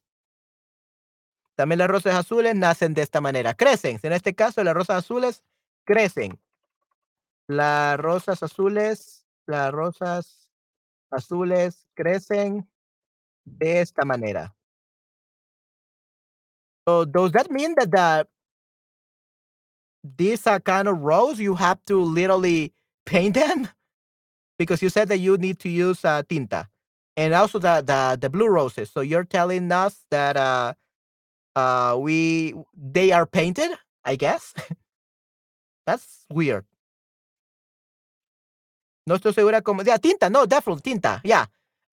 También 1.58 1.80
las 1.80 1.90
rosas 1.90 2.16
azules 2.16 2.56
nacen 2.56 2.94
de 2.94 3.02
esta 3.02 3.22
manera, 3.22 3.54
crecen, 3.54 4.00
en 4.04 4.14
este 4.14 4.34
caso, 4.36 4.64
las 4.64 4.74
rosas 4.74 4.98
azules 5.04 5.44
crecen. 5.86 6.40
Las 7.50 7.98
rosas 8.00 8.42
azules 8.44 9.26
las 9.48 9.72
rosas 9.72 10.41
azules 11.12 11.86
crecen 11.96 12.68
de 13.46 13.80
esta 13.82 14.06
manera. 14.06 14.54
So, 16.88 17.06
does 17.06 17.32
that 17.34 17.52
mean 17.52 17.76
that 17.78 17.92
the 17.92 18.28
these 20.18 20.48
are 20.48 20.60
kind 20.60 20.88
of 20.88 21.00
rose, 21.00 21.40
you 21.40 21.56
have 21.56 21.84
to 21.86 22.02
literally 22.02 22.74
paint 23.06 23.36
them? 23.36 23.68
Because 24.60 24.82
you 24.82 24.90
said 24.90 25.10
that 25.10 25.20
you 25.20 25.38
need 25.38 25.60
to 25.60 25.70
use, 25.70 26.06
uh, 26.06 26.24
tinta, 26.30 26.68
and 27.18 27.34
also 27.34 27.60
the 27.60 27.82
the 27.86 28.18
the 28.22 28.30
blue 28.30 28.48
roses, 28.50 28.92
so 28.92 29.02
you're 29.02 29.26
telling 29.26 29.72
us 29.72 30.06
that, 30.12 30.38
uh 30.38 30.74
uh, 31.56 31.98
we 32.00 32.54
they 32.76 33.12
are 33.12 33.26
painted, 33.26 33.72
I 34.06 34.16
guess? 34.16 34.54
That's 35.86 36.26
weird. 36.30 36.66
No 39.12 39.18
estoy 39.18 39.34
segura 39.34 39.62
como 39.62 39.84
yeah, 39.84 39.98
tinta, 39.98 40.30
no, 40.30 40.46
definitely 40.46 40.82
tinta, 40.84 41.20
yeah. 41.26 41.48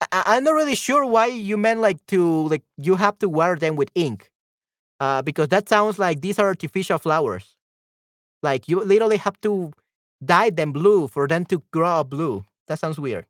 I 0.09 0.37
I'm 0.37 0.45
not 0.45 0.53
really 0.53 0.75
sure 0.75 1.05
why 1.05 1.25
you 1.25 1.57
meant, 1.57 1.81
like, 1.81 1.99
to 2.07 2.47
like, 2.47 2.63
you 2.77 2.95
have 2.95 3.19
to 3.19 3.27
water 3.27 3.57
them 3.57 3.75
with 3.75 3.91
ink, 3.93 4.31
uh, 5.01 5.21
because 5.21 5.49
that 5.49 5.67
sounds 5.67 5.99
like 5.99 6.21
these 6.21 6.39
are 6.39 6.47
artificial 6.47 6.97
flowers. 6.97 7.57
Like, 8.41 8.69
you 8.69 8.79
literally 8.79 9.17
have 9.17 9.35
to 9.41 9.73
dye 10.23 10.49
them 10.49 10.71
blue 10.71 11.09
for 11.09 11.27
them 11.27 11.43
to 11.47 11.61
grow 11.73 12.05
blue. 12.05 12.45
That 12.69 12.79
sounds 12.79 12.97
weird. 12.97 13.25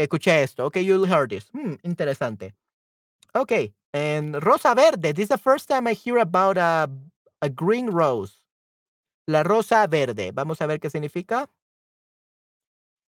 Escuché 0.00 0.42
esto. 0.42 0.64
Okay, 0.64 0.80
you 0.80 1.04
heard 1.04 1.28
this. 1.28 1.50
Hmm, 1.52 1.74
interesante. 1.84 2.54
Okay, 3.34 3.74
and 3.92 4.42
rosa 4.42 4.74
verde. 4.74 5.12
This 5.12 5.24
is 5.24 5.28
the 5.28 5.36
first 5.38 5.68
time 5.68 5.86
I 5.86 5.92
hear 5.92 6.16
about 6.16 6.56
a 6.56 6.88
a 7.42 7.50
green 7.50 7.90
rose. 7.90 8.38
La 9.28 9.42
rosa 9.42 9.86
verde. 9.86 10.30
Vamos 10.32 10.62
a 10.62 10.66
ver 10.66 10.78
qué 10.78 10.88
significa. 10.90 11.46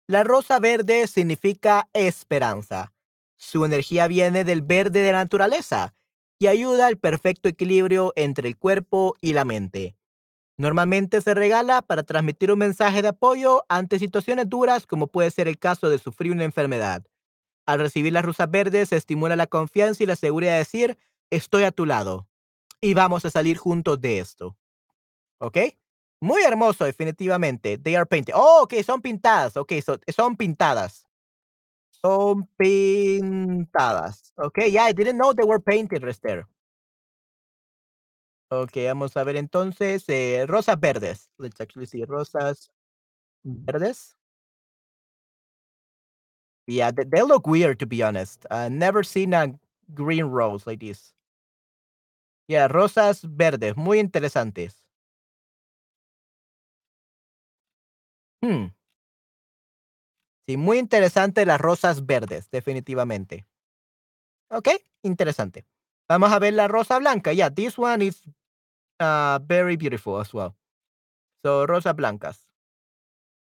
La 0.10 0.24
rosa 0.24 0.58
verde 0.60 1.06
significa 1.08 1.89
esperanza. 1.91 2.93
Su 3.36 3.65
energía 3.65 4.08
viene 4.08 4.46
del 4.46 4.62
verde 4.62 5.02
de 5.02 5.12
la 5.12 5.17
naturaleza 5.17 5.96
y 6.39 6.48
ayuda 6.48 6.88
al 6.88 6.98
perfecto 6.98 7.50
equilibrio 7.50 8.13
entre 8.15 8.48
el 8.48 8.56
cuerpo 8.56 9.17
y 9.20 9.34
la 9.34 9.43
mente. 9.43 9.98
Normalmente 10.56 11.20
se 11.20 11.34
regala 11.34 11.82
para 11.82 12.04
transmitir 12.04 12.54
un 12.54 12.60
mensaje 12.60 13.02
de 13.02 13.10
apoyo 13.10 13.65
ante 13.67 14.00
situaciones 14.00 14.48
duras 14.48 14.88
como 14.88 15.08
puede 15.08 15.30
ser 15.30 15.50
el 15.50 15.60
caso 15.60 15.89
de 15.89 16.00
sufrir 16.00 16.32
una 16.32 16.46
enfermedad. 16.46 17.06
Al 17.65 17.80
recibir 17.80 18.13
las 18.13 18.24
rosas 18.24 18.50
verdes 18.50 18.89
se 18.89 18.96
estimula 18.96 19.36
la 19.36 19.48
confianza 19.48 20.04
y 20.04 20.06
la 20.06 20.15
seguridad 20.15 20.54
de 20.54 20.60
decir, 20.60 20.98
estoy 21.32 21.63
a 21.63 21.72
tu 21.72 21.86
lado 21.86 22.30
y 22.80 22.93
vamos 22.93 23.26
a 23.26 23.30
salir 23.30 23.58
juntos 23.58 24.00
de 24.00 24.20
esto. 24.20 24.56
¿Ok? 25.39 25.58
Muy 26.22 26.42
hermoso, 26.44 26.86
definitivamente. 26.86 27.78
They 27.78 27.96
are 27.96 28.06
painted. 28.06 28.34
Oh, 28.36 28.62
ok, 28.64 28.74
son 28.84 29.02
pintadas. 29.02 29.56
Ok, 29.58 29.74
so, 29.86 30.00
son 30.16 30.36
pintadas. 30.36 31.06
Son 31.92 32.48
pintadas. 32.58 34.34
Ok, 34.38 34.60
yeah, 34.72 34.86
I 34.90 34.94
didn't 34.94 35.18
know 35.18 35.34
they 35.34 35.46
were 35.46 35.60
painted, 35.62 36.04
Esther. 36.08 36.48
Ok, 38.50 38.78
vamos 38.88 39.18
a 39.18 39.24
ver 39.26 39.36
entonces, 39.36 40.06
eh, 40.08 40.46
rosas 40.48 40.80
verdes. 40.80 41.30
Let's 41.38 41.60
actually 41.60 41.86
see, 41.86 42.06
rosas 42.06 42.72
verdes. 43.44 44.16
Yeah, 46.68 46.92
they 46.92 47.04
they 47.06 47.22
look 47.24 47.48
weird, 47.48 47.80
to 47.80 47.86
be 47.88 48.04
honest. 48.04 48.46
I 48.52 48.68
never 48.70 49.02
seen 49.04 49.34
a 49.34 49.54
green 49.94 50.26
rose 50.26 50.68
like 50.68 50.82
this. 50.82 51.14
Yeah, 52.50 52.68
rosas 52.70 53.22
verdes, 53.24 53.76
muy 53.76 54.00
interesantes. 54.00 54.87
Mm. 58.48 58.72
Sí, 60.50 60.56
muy 60.56 60.78
interesante 60.80 61.46
las 61.46 61.60
rosas 61.60 62.06
verdes, 62.06 62.50
definitivamente. 62.50 63.46
Okey, 64.52 64.78
interesante. 65.04 65.66
Vamos 66.08 66.32
a 66.32 66.40
ver 66.40 66.54
la 66.54 66.68
rosa 66.70 67.00
blanca. 67.00 67.34
Yeah, 67.34 67.50
this 67.54 67.78
one 67.78 68.02
is, 68.06 68.22
uh, 69.02 69.40
very 69.48 69.78
beautiful 69.78 70.22
as 70.22 70.34
well. 70.34 70.56
So, 71.44 71.68
rosas 71.68 71.96
blancas. 71.96 72.40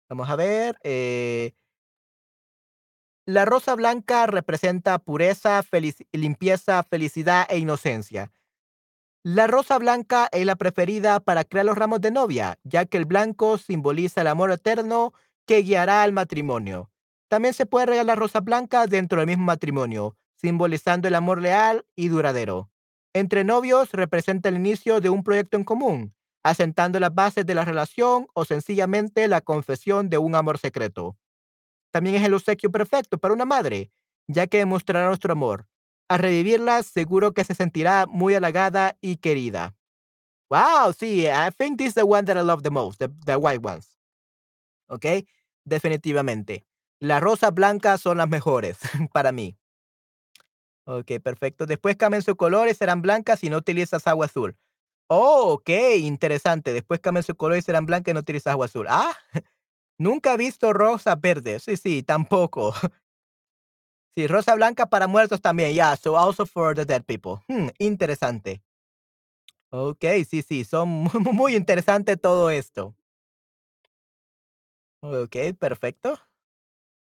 Vamos 0.10 0.30
a 0.30 0.36
ver, 0.36 0.78
eh 0.84 1.52
la 3.28 3.44
rosa 3.44 3.74
blanca 3.74 4.28
representa 4.28 5.00
pureza, 5.00 5.64
limpieza, 6.12 6.84
felicidad 6.84 7.48
e 7.50 7.58
inocencia. 7.58 8.32
La 9.28 9.48
rosa 9.48 9.80
blanca 9.80 10.30
es 10.32 10.46
la 10.46 10.56
preferida 10.56 11.20
para 11.20 11.46
crear 11.46 11.66
los 11.66 11.76
ramos 11.76 12.00
de 12.00 12.12
novia, 12.12 12.60
ya 12.64 12.86
que 12.86 12.98
el 12.98 13.06
blanco 13.06 13.58
simboliza 13.58 14.22
el 14.22 14.28
amor 14.28 14.52
eterno 14.52 15.14
que 15.48 15.64
guiará 15.64 16.04
al 16.04 16.14
matrimonio. 16.14 16.92
También 17.28 17.56
se 17.56 17.66
puede 17.66 17.88
regalar 17.88 18.20
rosas 18.20 18.44
blancas 18.44 18.88
dentro 18.88 19.18
del 19.18 19.26
mismo 19.26 19.46
matrimonio, 19.46 20.16
simbolizando 20.36 21.08
el 21.08 21.16
amor 21.16 21.42
leal 21.42 21.88
y 21.96 22.10
duradero. 22.10 22.70
Entre 23.14 23.44
novios 23.44 23.92
representa 23.94 24.50
el 24.50 24.58
inicio 24.58 25.02
de 25.02 25.10
un 25.10 25.24
proyecto 25.24 25.58
en 25.58 25.64
común, 25.64 26.14
asentando 26.44 27.00
las 27.00 27.16
bases 27.16 27.48
de 27.48 27.56
la 27.56 27.66
relación 27.66 28.28
o 28.36 28.46
sencillamente 28.46 29.28
la 29.28 29.42
confesión 29.42 30.08
de 30.08 30.20
un 30.20 30.36
amor 30.36 30.60
secreto. 30.60 31.18
También 31.90 32.18
es 32.18 32.24
el 32.24 32.36
obsequio 32.36 32.72
perfecto 32.72 33.18
para 33.18 33.34
una 33.34 33.46
madre, 33.46 33.92
ya 34.28 34.46
que 34.46 34.60
demostrará 34.60 35.08
nuestro 35.08 35.34
amor. 35.34 35.66
Al 36.10 36.20
revivirla, 36.20 36.84
seguro 36.84 37.34
que 37.34 37.44
se 37.44 37.56
sentirá 37.56 38.06
muy 38.08 38.36
halagada 38.36 38.96
y 39.02 39.18
querida. 39.18 39.76
Wow, 40.50 40.94
sí, 40.98 41.28
I 41.28 41.52
think 41.58 41.78
this 41.80 41.90
is 41.90 41.96
the 41.96 42.04
one 42.04 42.26
that 42.26 42.38
I 42.38 42.42
love 42.44 42.64
the 42.64 42.72
most, 42.72 43.00
the 43.00 43.10
the 43.26 43.38
white 43.38 43.62
ones. 43.66 43.98
Okey, 44.90 45.28
definitivamente. 45.66 46.66
Las 47.00 47.22
rosas 47.22 47.54
blancas 47.54 48.02
son 48.02 48.18
las 48.18 48.30
mejores 48.30 48.78
para 49.14 49.32
mí. 49.32 49.58
Okey, 50.88 51.20
perfecto. 51.20 51.66
Después 51.66 51.96
cambian 51.98 52.22
su 52.22 52.36
color 52.36 52.68
y 52.70 52.74
serán 52.76 53.02
blancas 53.02 53.40
si 53.40 53.50
no 53.50 53.58
utilizas 53.58 54.06
agua 54.08 54.28
azul. 54.28 54.56
Oh, 55.10 55.54
okey, 55.54 56.06
interesante. 56.06 56.74
Después 56.74 57.00
cambian 57.02 57.24
su 57.24 57.36
color 57.36 57.58
y 57.60 57.64
serán 57.64 57.86
blancas 57.88 58.12
y 58.12 58.16
no 58.16 58.22
utilizas 58.22 58.52
agua 58.54 58.66
azul. 58.68 58.88
Ah, 58.90 59.14
nunca 60.00 60.34
he 60.36 60.38
visto 60.38 60.74
rosas 60.74 61.20
verdes. 61.22 61.64
Sí, 61.64 61.78
sí, 61.78 62.04
tampoco. 62.04 62.74
Sí, 64.16 64.28
rosa 64.28 64.56
blanca 64.56 64.86
para 64.88 65.08
muertos 65.08 65.42
también. 65.42 65.74
Yeah, 65.74 65.96
so 65.98 66.18
also 66.18 66.46
for 66.46 66.74
the 66.76 66.86
dead 66.86 67.04
people. 67.06 67.44
Mm, 67.50 67.70
interesante. 67.80 68.62
Okey, 69.72 70.26
sí, 70.26 70.42
sí, 70.42 70.64
son 70.64 70.90
mu 71.14 71.34
muy 71.34 71.56
interesante 71.56 72.18
todo 72.18 72.50
esto. 72.50 72.96
Okey, 75.04 75.54
perfecto. 75.54 76.20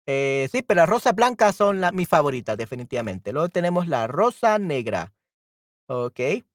Eh, 0.07 0.49
sí, 0.51 0.61
pero 0.63 0.81
las 0.81 0.89
rosas 0.89 1.15
blancas 1.15 1.55
son 1.55 1.81
la 1.81 1.91
mis 1.91 2.07
favoritas, 2.09 2.57
definitivamente. 2.57 3.33
Luego 3.33 3.49
tenemos 3.49 3.87
la 3.87 4.07
rosa 4.07 4.59
negra. 4.59 5.13
Okey. 5.87 6.45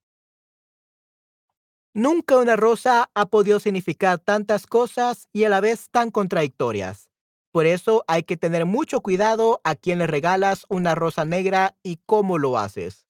Nunca 1.95 2.37
una 2.37 2.57
rosa 2.57 3.11
ha 3.15 3.27
podido 3.27 3.61
significar 3.61 4.19
tantas 4.19 4.67
cosas 4.67 5.29
y 5.33 5.45
a 5.45 5.49
la 5.49 5.61
vez 5.61 5.89
tan 5.91 6.11
contradictorias. 6.11 7.10
Por 7.53 7.67
eso 7.67 8.05
hay 8.07 8.23
que 8.23 8.37
tener 8.37 8.65
mucho 8.65 9.01
cuidado 9.01 9.61
a 9.65 9.75
quién 9.75 9.99
le 9.99 10.07
regalas 10.07 10.67
una 10.69 10.95
rosa 10.95 11.25
negra 11.25 11.77
y 11.83 11.99
cómo 12.07 12.39
lo 12.39 12.59
haces. 12.59 13.07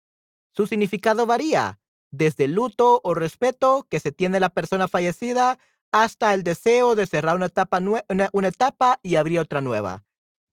Su 0.54 0.66
significado 0.66 1.26
varía, 1.26 1.80
desde 2.10 2.44
el 2.44 2.54
luto 2.54 3.00
o 3.04 3.14
respeto 3.14 3.86
que 3.90 4.00
se 4.00 4.12
tiene 4.12 4.40
la 4.40 4.50
persona 4.50 4.88
fallecida 4.88 5.58
hasta 5.92 6.34
el 6.34 6.44
deseo 6.44 6.94
de 6.96 7.06
cerrar 7.06 7.36
una 7.36 7.46
etapa 8.48 9.00
y 9.02 9.16
abrir 9.16 9.40
otra 9.40 9.60
nueva. 9.60 10.04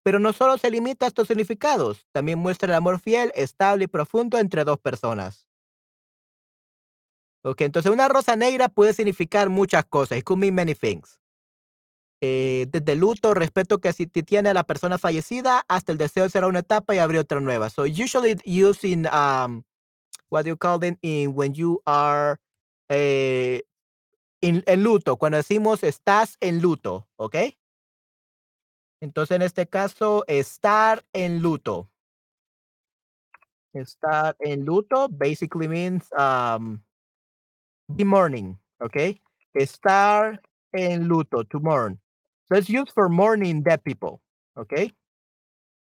Pero 0.03 0.19
no 0.19 0.33
solo 0.33 0.57
se 0.57 0.71
limita 0.71 1.05
a 1.05 1.09
estos 1.09 1.27
significados, 1.27 2.07
también 2.13 2.39
muestra 2.39 2.69
el 2.69 2.75
amor 2.75 2.99
fiel, 2.99 3.31
estable 3.35 3.85
y 3.85 3.87
profundo 3.87 4.39
entre 4.39 4.63
2 4.65 4.79
personas. 4.79 5.45
Okey, 7.43 7.65
entonces 7.65 7.91
una 7.91 8.07
rosa 8.07 8.35
negra 8.35 8.67
puede 8.69 8.93
significar 8.93 9.49
muchas 9.49 9.85
cosas. 9.85 10.17
It 10.17 10.23
could 10.23 10.39
many 10.51 10.73
things. 10.75 11.19
Eh, 12.19 12.65
desde 12.71 12.95
luto, 12.95 13.33
respeto 13.35 13.79
que 13.79 13.93
si 13.93 14.07
tiene 14.07 14.53
la 14.53 14.63
persona 14.63 14.97
fallecida, 14.97 15.63
hasta 15.67 15.91
el 15.91 15.99
deseo 15.99 16.27
de 16.27 16.45
una 16.45 16.59
etapa 16.59 16.95
y 16.95 16.97
abrir 16.99 17.19
otra 17.19 17.39
nueva. 17.39 17.69
So 17.69 17.83
usually 17.83 18.35
used 18.45 18.83
in, 18.83 19.07
um, 19.07 19.63
what 20.29 20.43
do 20.45 20.49
you 20.49 20.57
call 20.57 20.79
them? 20.79 20.97
In 21.01 21.35
when 21.35 21.53
you 21.53 21.81
are, 21.85 22.39
eh, 22.89 23.61
in 24.41 24.63
en 24.65 24.83
luto, 24.83 25.17
cuando 25.17 25.37
decimos 25.37 25.83
estás 25.83 26.37
en 26.41 26.61
luto, 26.61 27.07
¿okey? 27.17 27.57
Entonces, 28.99 29.35
en 29.35 29.43
este 29.43 29.67
caso, 29.67 30.23
estar 30.27 31.05
en 31.13 31.39
luto. 31.41 31.87
Estar 33.73 34.35
en 34.39 34.65
luto 34.65 35.07
basically 35.07 35.67
means 35.67 36.09
um, 36.17 36.81
be 37.95 38.03
mourning, 38.03 38.57
okay? 38.81 39.21
Estar 39.53 40.41
en 40.73 41.07
luto, 41.07 41.43
to 41.43 41.59
mourn. 41.59 41.99
So 42.49 42.57
it's 42.57 42.69
used 42.69 42.91
for 42.93 43.09
mourning 43.09 43.61
dead 43.61 43.83
people, 43.83 44.21
okay? 44.55 44.95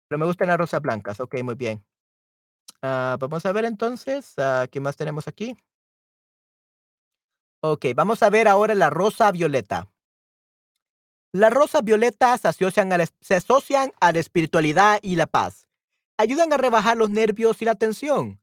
Pero 0.09 0.19
me 0.19 0.27
gustan 0.27 0.49
las 0.49 0.59
rosas 0.59 0.83
blancas, 0.83 1.21
ok, 1.21 1.43
muy 1.43 1.55
bien. 1.55 1.83
Uh, 2.83 3.17
vamos 3.19 3.47
a 3.47 3.53
ver 3.53 3.65
entonces, 3.65 4.35
uh, 4.37 4.67
¿qué 4.71 4.81
más 4.81 4.97
tenemos 4.97 5.29
aquí? 5.29 5.57
Ok, 7.63 7.87
vamos 7.95 8.23
a 8.23 8.29
ver 8.29 8.49
ahora 8.49 8.75
la 8.75 8.91
rosa 8.91 9.31
violeta. 9.33 9.89
Las 11.33 11.53
rosas 11.53 11.83
violetas 11.83 12.43
se 12.43 12.49
asocian, 12.49 12.93
a 12.93 12.99
la, 12.99 13.07
se 13.21 13.35
asocian 13.37 13.93
a 14.01 14.13
la 14.13 14.19
espiritualidad 14.19 14.99
y 15.01 15.17
la 15.17 15.27
paz. 15.27 15.67
Ayudan 16.19 16.53
a 16.53 16.59
rebajar 16.59 16.97
los 16.97 17.09
nervios 17.09 17.63
y 17.63 17.65
la 17.65 17.75
tensión. 17.75 18.41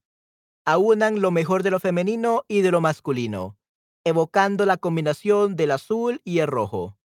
Aunan 0.65 1.22
lo 1.22 1.30
mejor 1.32 1.62
de 1.62 1.72
lo 1.72 1.80
femenino 1.80 2.45
y 2.48 2.62
de 2.62 2.72
lo 2.72 2.82
masculino, 2.82 3.58
evocando 4.04 4.65
la 4.65 4.78
combinación 4.78 5.56
del 5.56 5.72
azul 5.72 6.22
y 6.24 6.39
el 6.39 6.48
rojo. 6.48 6.99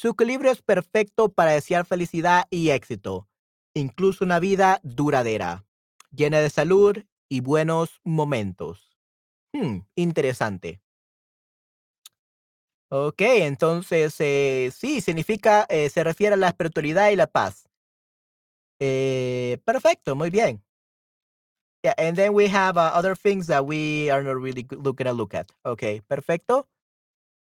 Su 0.00 0.08
equilibrio 0.08 0.50
es 0.50 0.62
perfecto 0.62 1.28
para 1.28 1.50
desear 1.50 1.84
felicidad 1.84 2.46
y 2.48 2.70
éxito, 2.70 3.28
incluso 3.74 4.24
una 4.24 4.40
vida 4.40 4.80
duradera, 4.82 5.66
llena 6.10 6.40
de 6.40 6.48
salud 6.48 6.96
y 7.28 7.42
buenos 7.42 8.00
momentos. 8.02 8.96
Hmm, 9.52 9.80
interesante. 9.96 10.80
Ok, 12.88 13.20
entonces 13.20 14.16
eh, 14.20 14.72
sí, 14.74 15.02
significa, 15.02 15.66
eh, 15.68 15.90
se 15.90 16.02
refiere 16.02 16.32
a 16.32 16.38
la 16.38 16.48
espiritualidad 16.48 17.10
y 17.10 17.16
la 17.16 17.26
paz. 17.26 17.68
Eh, 18.78 19.60
perfecto, 19.66 20.16
muy 20.16 20.30
bien. 20.30 20.64
Yeah, 21.84 21.92
and 21.98 22.16
then 22.16 22.32
we 22.32 22.48
have 22.48 22.78
uh, 22.78 22.90
other 22.94 23.14
things 23.14 23.48
that 23.48 23.66
we 23.66 24.08
are 24.08 24.22
not 24.22 24.36
really 24.40 24.66
looking 24.70 25.06
at 25.06 25.14
look 25.16 25.34
at. 25.34 25.52
Okay, 25.66 26.00
perfecto. 26.08 26.66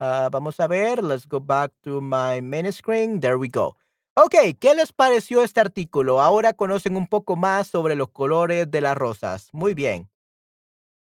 Uh, 0.01 0.29
vamos 0.31 0.59
a 0.59 0.67
ver, 0.67 1.03
let's 1.03 1.27
go 1.27 1.41
back 1.41 1.73
to 1.83 2.01
my 2.01 2.41
main 2.41 2.71
screen. 2.73 3.21
There 3.21 3.37
we 3.37 3.49
go. 3.49 3.77
Ok, 4.17 4.35
¿qué 4.59 4.75
les 4.75 4.93
pareció 4.93 5.43
este 5.43 5.61
artículo? 5.61 6.21
Ahora 6.21 6.53
conocen 6.53 6.97
un 6.97 7.07
poco 7.07 7.37
más 7.37 7.69
sobre 7.69 7.95
los 7.95 8.11
colores 8.11 8.71
de 8.71 8.81
las 8.81 8.97
rosas. 8.97 9.49
Muy 9.53 9.75
bien. 9.75 10.11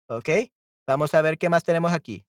Ok, 0.09 0.29
vamos 0.87 1.15
a 1.15 1.23
ver 1.23 1.39
qué 1.39 1.49
más 1.49 1.65
tenemos 1.65 1.93
aquí. 1.93 2.25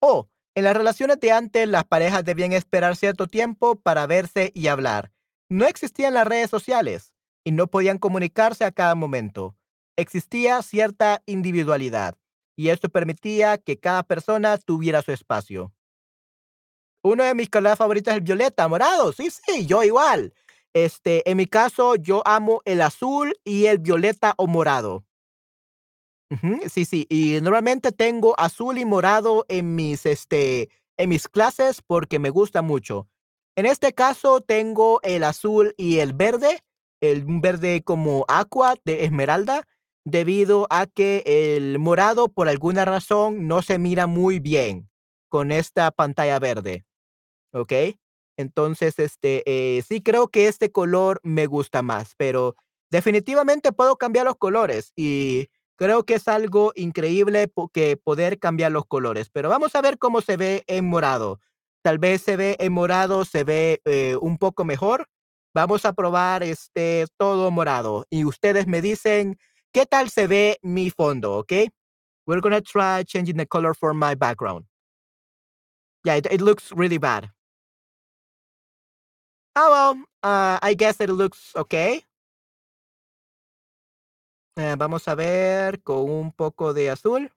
Oh, 0.00 0.28
en 0.54 0.64
las 0.64 0.76
relaciones 0.76 1.18
de 1.20 1.32
antes, 1.32 1.68
las 1.68 1.84
parejas 1.84 2.24
debían 2.24 2.52
esperar 2.52 2.96
cierto 2.96 3.26
tiempo 3.28 3.76
para 3.76 4.06
verse 4.06 4.52
y 4.54 4.66
hablar. 4.68 5.12
No 5.48 5.66
existían 5.66 6.14
las 6.14 6.26
redes 6.26 6.50
sociales 6.50 7.14
y 7.44 7.52
no 7.52 7.68
podían 7.68 7.98
comunicarse 7.98 8.64
a 8.64 8.72
cada 8.72 8.94
momento. 8.94 9.56
Existía 9.96 10.62
cierta 10.62 11.22
individualidad 11.26 12.16
y 12.56 12.68
esto 12.68 12.88
permitía 12.88 13.58
que 13.58 13.78
cada 13.78 14.02
persona 14.02 14.58
tuviera 14.58 15.02
su 15.02 15.12
espacio. 15.12 15.72
Uno 17.02 17.24
de 17.24 17.34
mis 17.34 17.50
colores 17.50 17.78
favoritos 17.78 18.12
es 18.12 18.18
el 18.18 18.24
violeta, 18.24 18.66
morado. 18.66 19.12
Sí, 19.12 19.28
sí, 19.30 19.66
yo 19.66 19.82
igual. 19.82 20.32
Este, 20.72 21.28
en 21.30 21.36
mi 21.36 21.46
caso, 21.46 21.96
yo 21.96 22.22
amo 22.26 22.62
el 22.64 22.80
azul 22.80 23.34
y 23.44 23.66
el 23.66 23.78
violeta 23.78 24.34
o 24.38 24.46
morado. 24.46 25.04
Sí, 26.68 26.84
sí, 26.84 27.06
y 27.08 27.40
normalmente 27.40 27.92
tengo 27.92 28.34
azul 28.40 28.78
y 28.78 28.84
morado 28.84 29.44
en 29.48 29.76
mis, 29.76 30.04
este, 30.04 30.68
en 30.96 31.10
mis 31.10 31.28
clases 31.28 31.80
porque 31.80 32.18
me 32.18 32.30
gusta 32.30 32.60
mucho. 32.60 33.08
En 33.56 33.66
este 33.66 33.92
caso 33.92 34.40
tengo 34.40 35.00
el 35.02 35.22
azul 35.22 35.74
y 35.76 35.98
el 35.98 36.12
verde, 36.12 36.64
el 37.00 37.24
verde 37.24 37.82
como 37.84 38.24
aqua 38.26 38.74
de 38.84 39.04
esmeralda, 39.04 39.64
debido 40.04 40.66
a 40.70 40.86
que 40.86 41.22
el 41.26 41.78
morado 41.78 42.28
por 42.28 42.48
alguna 42.48 42.84
razón 42.84 43.48
no 43.48 43.62
se 43.62 43.78
mira 43.78 44.06
muy 44.06 44.38
bien 44.38 44.88
con 45.28 45.50
esta 45.52 45.90
pantalla 45.90 46.38
verde. 46.38 46.84
¿Ok? 47.52 47.72
Entonces, 48.36 48.98
este, 48.98 49.42
eh, 49.46 49.82
sí 49.82 50.02
creo 50.02 50.28
que 50.28 50.48
este 50.48 50.72
color 50.72 51.20
me 51.22 51.46
gusta 51.46 51.82
más, 51.82 52.14
pero 52.16 52.56
definitivamente 52.90 53.72
puedo 53.72 53.96
cambiar 53.96 54.26
los 54.26 54.36
colores 54.36 54.92
y 54.96 55.48
Creo 55.76 56.04
que 56.04 56.14
es 56.14 56.28
algo 56.28 56.72
increíble 56.76 57.50
que 57.72 57.96
poder 57.96 58.38
cambiar 58.38 58.70
los 58.70 58.86
colores, 58.86 59.28
pero 59.30 59.48
vamos 59.48 59.74
a 59.74 59.82
ver 59.82 59.98
cómo 59.98 60.20
se 60.20 60.36
ve 60.36 60.62
en 60.68 60.84
morado. 60.84 61.40
Tal 61.82 61.98
vez 61.98 62.22
se 62.22 62.36
ve 62.36 62.56
en 62.60 62.72
morado, 62.72 63.24
se 63.24 63.42
ve 63.42 63.80
eh, 63.84 64.16
un 64.20 64.38
poco 64.38 64.64
mejor. 64.64 65.08
Vamos 65.52 65.84
a 65.84 65.92
probar 65.92 66.42
este 66.44 67.06
todo 67.16 67.50
morado 67.50 68.06
y 68.08 68.24
ustedes 68.24 68.66
me 68.68 68.82
dicen 68.82 69.36
qué 69.74 69.86
tal 69.86 70.08
se 70.08 70.26
ve 70.26 70.58
mi 70.62 70.88
fondo, 70.88 71.38
¿ok? 71.38 71.52
We're 72.26 72.40
gonna 72.40 72.62
try 72.62 73.02
changing 73.04 73.36
the 73.36 73.46
color 73.46 73.74
for 73.74 73.92
my 73.92 74.14
background. 74.14 74.64
Yeah, 76.04 76.16
it, 76.16 76.40
looks 76.40 76.70
really 76.72 76.98
bad. 76.98 77.30
Oh 79.56 79.70
well, 79.70 80.04
uh, 80.22 80.58
I 80.62 80.74
guess 80.74 81.00
it 81.00 81.10
looks 81.10 81.54
okay. 81.56 82.04
Eh, 84.56 84.76
vamos 84.78 85.08
a 85.08 85.14
ver 85.14 85.82
con 85.82 86.08
un 86.08 86.30
poco 86.30 86.72
de 86.72 86.90
azul. 86.90 87.28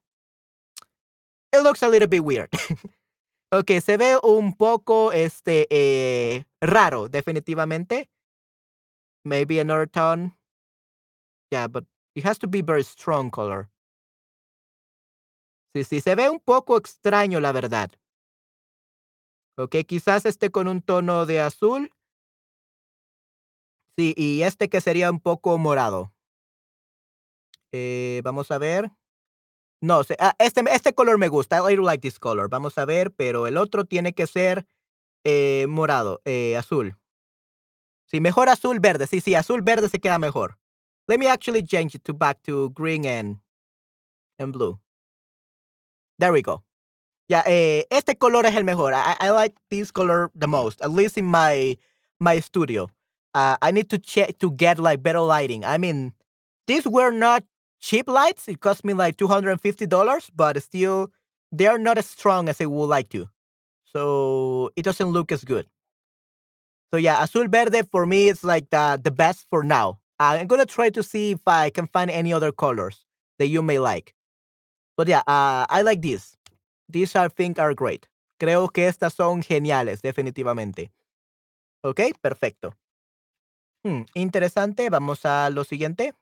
It 1.52 1.64
looks 1.64 1.82
a 1.82 1.90
little 1.90 2.08
bit 2.08 2.24
weird. 2.24 2.50
ok, 3.52 3.82
se 3.82 3.98
ve 3.98 4.20
un 4.22 4.54
poco 4.54 5.12
este 5.12 5.66
eh, 5.70 6.46
raro, 6.62 7.08
definitivamente. 7.08 8.10
Maybe 9.26 9.60
another 9.60 9.88
tone. 9.88 10.34
Yeah, 11.52 11.68
but 11.68 11.86
it 12.18 12.26
has 12.26 12.40
to 12.40 12.48
be 12.48 12.64
very 12.64 12.84
strong 12.84 13.30
color. 13.30 13.70
Sí, 15.76 15.84
sí, 15.84 16.02
se 16.02 16.16
ve 16.16 16.30
un 16.30 16.40
poco 16.40 16.76
extraño, 16.76 17.40
la 17.40 17.52
verdad. 17.52 17.92
Ok, 19.56 19.76
quizás 19.88 20.26
esté 20.26 20.50
con 20.50 20.68
un 20.68 20.82
tono 20.82 21.28
de 21.28 21.42
azul. 21.42 21.92
Sí, 23.96 24.16
y 24.18 24.42
este 24.42 24.68
que 24.68 24.82
sería 24.82 25.12
un 25.12 25.20
poco 25.20 25.58
morado. 25.60 26.12
Eh, 27.72 28.22
vamos 28.24 28.50
a 28.50 28.58
ver. 28.58 28.92
No, 29.80 30.02
ah, 30.18 30.36
este, 30.40 30.62
este 30.72 30.94
color 30.94 31.20
me 31.20 31.28
gusta. 31.28 31.72
I 31.72 31.76
like 31.76 32.02
this 32.02 32.18
color. 32.18 32.50
Vamos 32.50 32.80
a 32.80 32.86
ver, 32.86 33.12
pero 33.12 33.46
el 33.46 33.58
otro 33.58 33.86
tiene 33.86 34.14
que 34.14 34.26
ser 34.26 34.66
eh, 35.24 35.68
morado, 35.70 36.22
eh, 36.26 36.58
azul. 36.58 36.98
Sí, 38.06 38.22
mejor 38.22 38.50
azul 38.50 38.80
verde. 38.80 39.06
Sí, 39.06 39.22
sí, 39.22 39.36
azul 39.36 39.62
verde 39.62 39.90
se 39.90 40.00
queda 40.00 40.18
mejor. 40.18 40.58
Let 41.08 41.20
me 41.20 41.28
actually 41.28 41.64
change 41.64 41.96
it 41.96 42.04
to 42.06 42.14
back 42.14 42.44
to 42.44 42.70
green 42.72 43.06
and, 43.06 43.38
and 44.40 44.52
blue. 44.52 44.80
There 46.20 46.34
we 46.34 46.42
go. 46.42 46.64
Yeah, 47.30 47.44
eh, 47.46 47.84
este 47.92 48.18
color 48.18 48.46
es 48.46 48.56
el 48.56 48.64
mejor. 48.64 48.94
I, 48.94 49.16
I, 49.20 49.30
like 49.32 49.56
this 49.70 49.92
color 49.92 50.32
the 50.34 50.48
most, 50.48 50.82
at 50.82 50.92
least 50.92 51.18
in 51.18 51.26
my 51.26 51.78
my 52.20 52.40
studio. 52.40 52.90
Uh, 53.34 53.58
I 53.62 53.72
need 53.72 53.90
to 53.90 53.98
check 54.00 54.40
to 54.40 54.52
get 54.52 54.80
like 54.80 55.04
better 55.04 55.20
lighting. 55.20 55.66
I 55.66 55.78
mean, 55.78 56.14
these 56.68 56.86
were 56.86 57.12
not 57.12 57.44
cheap 57.82 58.08
lights. 58.08 58.48
It 58.48 58.62
cost 58.62 58.84
me 58.84 58.94
like 58.94 59.18
$250, 59.18 60.30
but 60.36 60.62
still, 60.64 61.12
they 61.52 61.68
are 61.68 61.78
not 61.78 61.98
as 61.98 62.08
strong 62.08 62.50
as 62.50 62.60
I 62.62 62.66
would 62.66 62.88
like 62.88 63.10
to. 63.10 63.30
So 63.94 64.72
it 64.76 64.84
doesn't 64.84 65.10
look 65.10 65.32
as 65.32 65.44
good. 65.44 65.68
So 66.92 66.98
yeah, 66.98 67.22
Azul 67.22 67.48
Verde 67.48 67.84
for 67.92 68.06
me 68.06 68.30
is 68.30 68.44
like 68.44 68.70
the, 68.70 69.00
the 69.02 69.12
best 69.12 69.46
for 69.50 69.64
now. 69.64 70.00
Uh, 70.20 70.38
I'm 70.40 70.48
to 70.48 70.66
try 70.66 70.90
to 70.90 71.04
see 71.04 71.32
if 71.32 71.42
I 71.48 71.70
can 71.70 71.88
find 71.88 72.10
any 72.10 72.34
other 72.34 72.52
colors 72.52 73.06
that 73.38 73.48
you 73.48 73.62
may 73.62 73.80
like. 73.80 74.16
But 74.96 75.08
yeah, 75.08 75.22
uh, 75.28 75.66
I 75.70 75.84
like 75.84 76.02
these. 76.02 76.38
These 76.90 77.16
I 77.16 77.28
think 77.30 77.60
are 77.60 77.76
great. 77.76 78.08
Creo 78.40 78.70
que 78.72 78.88
estas 78.88 79.14
son 79.14 79.44
geniales, 79.44 80.02
definitivamente. 80.02 80.92
Ok, 81.84 82.02
perfecto. 82.22 82.74
Hmm, 83.84 84.04
interesante. 84.16 84.90
Vamos 84.90 85.26
a 85.26 85.50
lo 85.50 85.64
siguiente. 85.64 86.14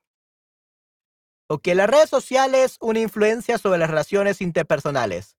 Ok, 1.48 1.68
las 1.76 1.90
redes 1.90 2.10
sociales, 2.10 2.78
una 2.82 3.00
influencia 3.00 3.58
sobre 3.58 3.80
las 3.80 3.90
relaciones 3.90 4.42
interpersonales. 4.42 5.38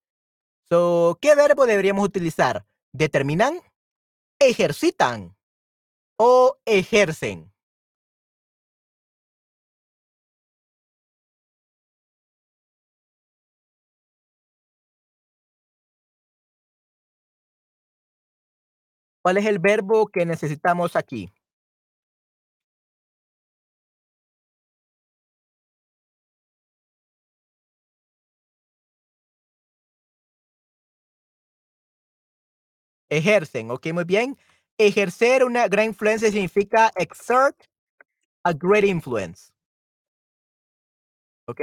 So, 0.68 1.18
¿Qué 1.20 1.34
verbo 1.34 1.66
deberíamos 1.66 2.04
utilizar? 2.04 2.64
¿Determinan? 2.92 3.60
¿Ejercitan? 4.38 5.36
¿O 6.16 6.58
ejercen? 6.64 7.52
¿Cuál 19.26 19.38
es 19.38 19.46
el 19.46 19.58
verbo 19.58 20.06
que 20.06 20.24
necesitamos 20.24 20.94
aquí? 20.94 21.32
Ejercen, 33.10 33.72
ok, 33.72 33.88
muy 33.92 34.04
bien. 34.04 34.38
ejercer 34.78 35.42
una 35.42 35.66
gran 35.66 35.86
influencia 35.86 36.30
significa 36.30 36.92
exert 36.94 37.56
a 38.44 38.52
great 38.52 38.84
influence. 38.84 39.50
¿Ok? 41.48 41.62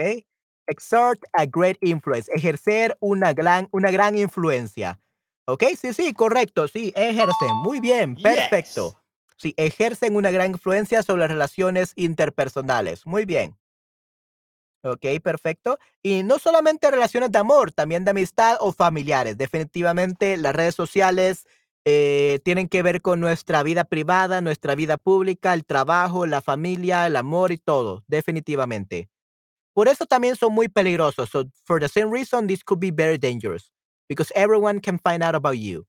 Exert 0.67 1.23
a 1.31 1.45
great 1.45 1.77
influence. 1.79 2.29
Ejercer 2.35 2.97
una 2.99 3.31
gran, 3.31 3.69
una 3.71 3.89
gran 3.89 4.17
influencia. 4.17 4.99
¿Ok? 5.45 5.63
Sí, 5.79 5.93
sí, 5.93 6.13
correcto. 6.13 6.67
Sí, 6.67 6.93
ejercen. 6.95 7.55
Muy 7.63 7.79
bien, 7.79 8.15
perfecto. 8.15 8.99
Sí, 9.37 9.53
ejercen 9.57 10.15
una 10.15 10.31
gran 10.31 10.51
influencia 10.51 11.03
sobre 11.03 11.21
las 11.21 11.31
relaciones 11.31 11.91
interpersonales. 11.95 13.05
Muy 13.05 13.25
bien. 13.25 13.57
Ok, 14.83 15.05
perfecto. 15.21 15.79
Y 16.01 16.23
no 16.23 16.39
solamente 16.39 16.91
relaciones 16.91 17.31
de 17.31 17.39
amor, 17.39 17.71
también 17.71 18.05
de 18.05 18.11
amistad 18.11 18.57
o 18.59 18.71
familiares. 18.71 19.37
Definitivamente 19.37 20.37
las 20.37 20.55
redes 20.55 20.75
sociales 20.75 21.45
eh, 21.85 22.39
tienen 22.43 22.69
que 22.69 22.83
ver 22.83 23.01
con 23.01 23.19
nuestra 23.19 23.63
vida 23.63 23.85
privada, 23.85 24.41
nuestra 24.41 24.75
vida 24.75 24.97
pública, 24.97 25.53
el 25.53 25.65
trabajo, 25.65 26.25
la 26.25 26.41
familia, 26.41 27.07
el 27.07 27.15
amor 27.15 27.51
y 27.51 27.57
todo. 27.57 28.03
Definitivamente. 28.07 29.09
Por 29.73 29.87
eso 29.87 30.05
también 30.05 30.35
son 30.35 30.53
muy 30.53 30.69
peligrosos. 30.69 31.29
So, 31.29 31.45
for 31.65 31.81
the 31.81 31.89
same 31.89 32.11
reason, 32.11 32.47
this 32.47 32.63
could 32.63 32.79
be 32.79 32.91
very 32.91 33.17
dangerous 33.17 33.72
because 34.09 34.31
everyone 34.35 34.79
can 34.79 34.97
find 34.97 35.23
out 35.23 35.35
about 35.35 35.57
you. 35.57 35.85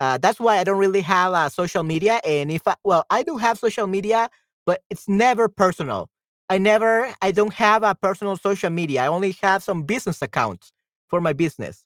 Uh, 0.00 0.18
that's 0.18 0.40
why 0.40 0.58
I 0.58 0.64
don't 0.64 0.78
really 0.78 1.02
have 1.02 1.32
uh, 1.34 1.48
social 1.48 1.82
media. 1.82 2.20
And 2.24 2.50
if 2.50 2.66
I, 2.66 2.74
well, 2.84 3.04
I 3.10 3.22
do 3.22 3.36
have 3.36 3.58
social 3.58 3.86
media, 3.86 4.30
but 4.66 4.82
it's 4.90 5.08
never 5.08 5.48
personal. 5.48 6.08
I 6.48 6.58
never, 6.58 7.14
I 7.22 7.32
don't 7.32 7.52
have 7.54 7.82
a 7.82 7.94
personal 7.94 8.36
social 8.36 8.70
media. 8.70 9.04
I 9.04 9.08
only 9.08 9.36
have 9.42 9.62
some 9.62 9.82
business 9.82 10.22
accounts 10.22 10.72
for 11.08 11.20
my 11.20 11.32
business. 11.32 11.84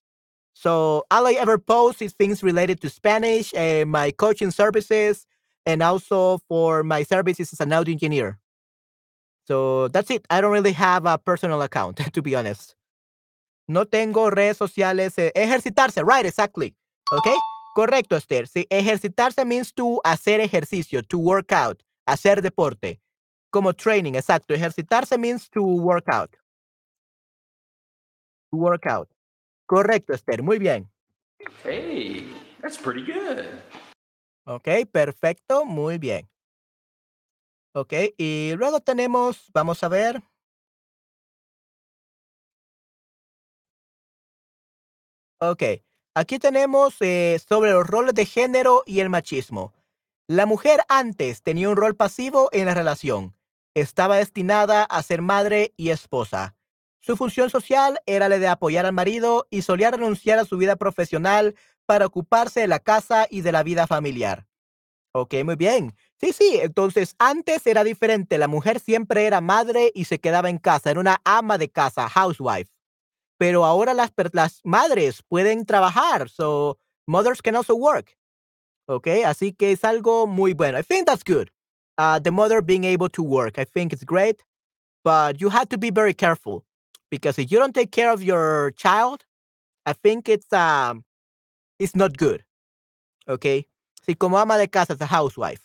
So 0.55 1.05
all 1.11 1.27
I 1.27 1.33
ever 1.33 1.59
post 1.59 2.01
is 2.01 2.13
things 2.13 2.43
related 2.43 2.81
to 2.83 2.91
Spanish, 2.91 3.53
and 3.55 3.91
my 3.91 4.13
coaching 4.13 4.53
services, 4.53 5.27
and 5.67 5.83
also 5.83 6.39
for 6.49 6.85
my 6.85 7.03
services 7.03 7.53
as 7.53 7.61
an 7.61 7.73
audio 7.73 7.93
engineer. 7.93 8.39
So 9.47 9.89
that's 9.89 10.11
it. 10.11 10.27
I 10.31 10.41
don't 10.41 10.53
really 10.53 10.73
have 10.73 11.07
a 11.07 11.19
personal 11.19 11.61
account, 11.63 11.97
to 12.15 12.23
be 12.23 12.35
honest. 12.35 12.75
No 13.67 13.87
tengo 13.87 14.31
redes 14.31 14.57
sociales. 14.57 15.19
Eh, 15.19 15.33
ejercitarse, 15.35 16.03
right, 16.03 16.27
exactly. 16.27 16.77
Okay? 17.11 17.37
Correcto, 17.75 18.17
Esther. 18.17 18.47
Sí, 18.47 18.67
ejercitarse 18.71 19.45
means 19.45 19.73
to 19.75 20.01
hacer 20.05 20.41
ejercicio, 20.41 21.03
to 21.03 21.19
work 21.19 21.53
out, 21.53 21.83
hacer 22.07 22.41
deporte. 22.41 23.01
Como 23.51 23.73
training, 23.73 24.15
exacto. 24.15 24.55
Ejercitarse 24.55 25.19
means 25.19 25.49
to 25.51 25.63
work 25.63 26.09
out. 26.09 26.31
To 28.53 28.59
work 28.59 28.87
out. 28.87 29.09
Correcto, 29.67 30.13
Esther. 30.13 30.43
Muy 30.43 30.59
bien. 30.59 30.91
Hey, 31.65 32.33
that's 32.61 32.79
pretty 32.79 33.03
good. 33.03 33.47
Ok, 34.47 34.69
perfecto. 34.93 35.65
Muy 35.65 35.99
bien. 35.99 36.29
Ok, 37.75 37.93
y 38.17 38.53
luego 38.57 38.81
tenemos, 38.81 39.51
vamos 39.53 39.83
a 39.83 39.89
ver. 39.89 40.23
Ok, 45.51 45.63
aquí 46.15 46.39
tenemos 46.39 46.95
eh, 47.01 47.39
sobre 47.47 47.73
los 47.73 47.87
roles 47.87 48.15
de 48.15 48.25
género 48.25 48.83
y 48.87 49.01
el 49.01 49.11
machismo. 49.11 49.75
La 50.27 50.47
mujer 50.47 50.81
antes 50.89 51.43
tenía 51.43 51.69
un 51.69 51.77
rol 51.77 51.97
pasivo 51.97 52.49
en 52.53 52.65
la 52.65 52.75
relación. 52.75 53.37
Estaba 53.75 54.17
destinada 54.17 54.85
a 54.85 55.03
ser 55.03 55.21
madre 55.21 55.75
y 55.77 55.91
esposa. 55.91 56.57
Su 57.01 57.19
función 57.19 57.51
social 57.51 58.01
era 58.07 58.31
la 58.31 58.39
de 58.39 58.49
apoyar 58.49 58.87
al 58.87 58.95
marido 58.95 59.47
y 59.51 59.61
solía 59.61 59.91
renunciar 59.91 60.39
a 60.39 60.47
su 60.47 60.57
vida 60.57 60.77
profesional 60.77 61.57
para 61.85 62.07
ocuparse 62.07 62.61
de 62.61 62.69
la 62.69 62.79
casa 62.79 63.27
y 63.29 63.43
de 63.43 63.53
la 63.53 63.63
vida 63.63 63.87
familiar. 63.87 64.47
Ok, 65.13 65.35
muy 65.45 65.57
bien. 65.57 65.95
Sí, 66.19 66.33
sí, 66.33 66.59
entonces 66.63 67.17
antes 67.19 67.67
era 67.67 67.85
diferente. 67.85 68.39
La 68.39 68.49
mujer 68.49 68.81
siempre 68.81 69.27
era 69.27 69.43
madre 69.43 69.93
y 69.95 70.07
se 70.07 70.21
quedaba 70.21 70.49
en 70.49 70.59
casa, 70.59 70.91
era 70.91 71.01
una 71.01 71.21
ama 71.25 71.59
de 71.59 71.71
casa, 71.71 72.09
housewife. 72.09 72.74
Pero 73.39 73.65
ahora 73.65 73.95
las, 73.95 74.13
las 74.33 74.61
madres 74.65 75.23
pueden 75.29 75.67
trabajar, 75.67 76.29
so 76.29 76.79
mothers 77.07 77.43
can 77.43 77.57
also 77.57 77.75
work. 77.75 78.17
Ok, 78.87 79.09
así 79.27 79.53
que 79.53 79.73
es 79.73 79.85
algo 79.85 80.27
muy 80.27 80.53
bueno. 80.53 80.79
I 80.79 80.83
think 80.83 81.07
that's 81.07 81.25
good. 81.25 81.51
Uh, 81.97 82.19
the 82.21 82.31
mother 82.31 82.61
being 82.61 82.85
able 82.85 83.09
to 83.09 83.23
work, 83.23 83.59
I 83.59 83.65
think 83.65 83.93
it's 83.93 84.05
great. 84.05 84.43
But 85.05 85.41
you 85.41 85.51
have 85.51 85.69
to 85.69 85.79
be 85.79 85.91
very 85.91 86.15
careful 86.15 86.65
because 87.11 87.39
if 87.39 87.51
you 87.51 87.59
don't 87.59 87.75
take 87.75 87.91
care 87.91 88.11
of 88.11 88.23
your 88.23 88.73
child, 88.77 89.25
I 89.87 89.93
think 89.93 90.29
it's 90.29 90.51
um, 90.53 91.05
it's 91.79 91.95
not 91.95 92.17
good. 92.17 92.45
Okay. 93.29 93.67
Sí, 94.07 94.17
como 94.17 94.39
ama 94.39 94.59
de 94.59 94.69
casa, 94.69 94.93
es 94.95 95.01
a 95.01 95.07
housewife. 95.07 95.63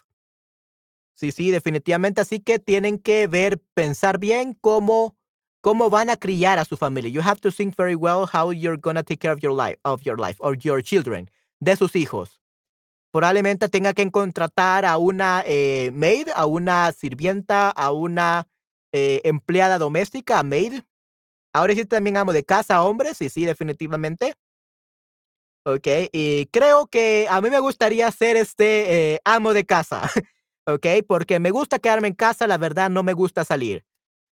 Sí, 1.15 1.31
sí, 1.31 1.51
definitivamente. 1.51 2.21
Así 2.21 2.39
que 2.39 2.59
tienen 2.59 2.99
que 2.99 3.27
ver, 3.27 3.61
pensar 3.73 4.17
bien 4.19 4.53
cómo, 4.61 5.17
cómo 5.61 5.89
van 5.89 6.09
a 6.09 6.17
criar 6.17 6.59
a 6.59 6.65
su 6.65 6.77
familia. 6.77 7.09
You 7.09 7.21
have 7.21 7.39
to 7.41 7.51
think 7.51 7.75
very 7.75 7.95
well 7.95 8.25
how 8.31 8.51
you're 8.51 8.77
gonna 8.77 9.03
take 9.03 9.19
care 9.19 9.33
of 9.33 9.39
your 9.41 9.53
life, 9.53 9.79
of 9.83 10.01
your 10.03 10.17
life, 10.17 10.37
or 10.39 10.57
your 10.57 10.81
children, 10.81 11.29
de 11.59 11.75
sus 11.75 11.95
hijos. 11.95 12.39
Probablemente 13.11 13.69
tenga 13.69 13.93
que 13.93 14.09
contratar 14.11 14.85
a 14.85 14.97
una 14.97 15.43
eh, 15.45 15.91
maid, 15.93 16.29
a 16.35 16.45
una 16.45 16.91
sirvienta, 16.91 17.69
a 17.71 17.91
una 17.91 18.47
eh, 18.91 19.21
empleada 19.23 19.79
doméstica, 19.79 20.39
a 20.39 20.43
maid. 20.43 20.81
Ahora 21.53 21.73
sí 21.73 21.85
también 21.85 22.17
amo 22.17 22.33
de 22.33 22.43
casa, 22.43 22.83
hombres, 22.83 23.17
sí, 23.17 23.29
sí, 23.29 23.45
definitivamente. 23.45 24.35
Ok, 25.65 25.87
y 26.11 26.45
creo 26.47 26.87
que 26.87 27.27
a 27.29 27.41
mí 27.41 27.49
me 27.49 27.59
gustaría 27.59 28.09
ser 28.11 28.37
este 28.37 29.13
eh, 29.15 29.19
amo 29.25 29.53
de 29.53 29.65
casa. 29.65 30.01
ok, 30.67 30.85
porque 31.07 31.39
me 31.39 31.51
gusta 31.51 31.79
quedarme 31.79 32.09
en 32.09 32.15
casa, 32.15 32.47
la 32.47 32.57
verdad 32.57 32.89
no 32.89 33.03
me 33.03 33.13
gusta 33.13 33.43
salir. 33.43 33.83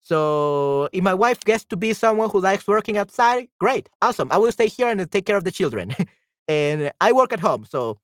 So, 0.02 0.89
if 0.91 1.04
my 1.04 1.14
wife 1.14 1.39
gets 1.41 1.66
to 1.66 1.78
be 1.78 1.93
someone 1.93 2.30
who 2.30 2.39
likes 2.39 2.68
working 2.68 2.97
outside, 2.97 3.47
great, 3.60 3.89
awesome. 4.02 4.30
I 4.32 4.38
will 4.38 4.52
stay 4.52 4.68
here 4.68 4.88
and 4.88 5.12
take 5.12 5.26
care 5.26 5.38
of 5.38 5.43
the 5.43 5.52
children. 5.52 5.95
and 6.47 6.91
I 7.00 7.12
work 7.12 7.34
at 7.34 7.39
home, 7.39 7.66
so 7.70 8.00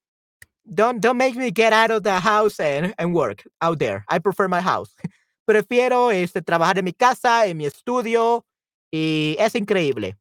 don't 0.73 0.99
don't 1.01 1.17
make 1.17 1.35
me 1.35 1.51
get 1.51 1.73
out 1.73 1.91
of 1.91 2.03
the 2.03 2.19
house 2.19 2.59
and, 2.59 2.93
and 2.97 3.13
work 3.13 3.43
out 3.61 3.79
there. 3.79 4.05
I 4.09 4.19
prefer 4.19 4.47
my 4.47 4.61
house. 4.61 4.95
Prefiero 5.47 6.11
este, 6.11 6.41
trabajar 6.41 6.77
en 6.77 6.85
mi 6.85 6.93
casa, 6.93 7.45
en 7.45 7.57
mi 7.57 7.65
estudio, 7.65 8.43
y 8.91 9.35
es 9.37 9.53
increíble. 9.53 10.15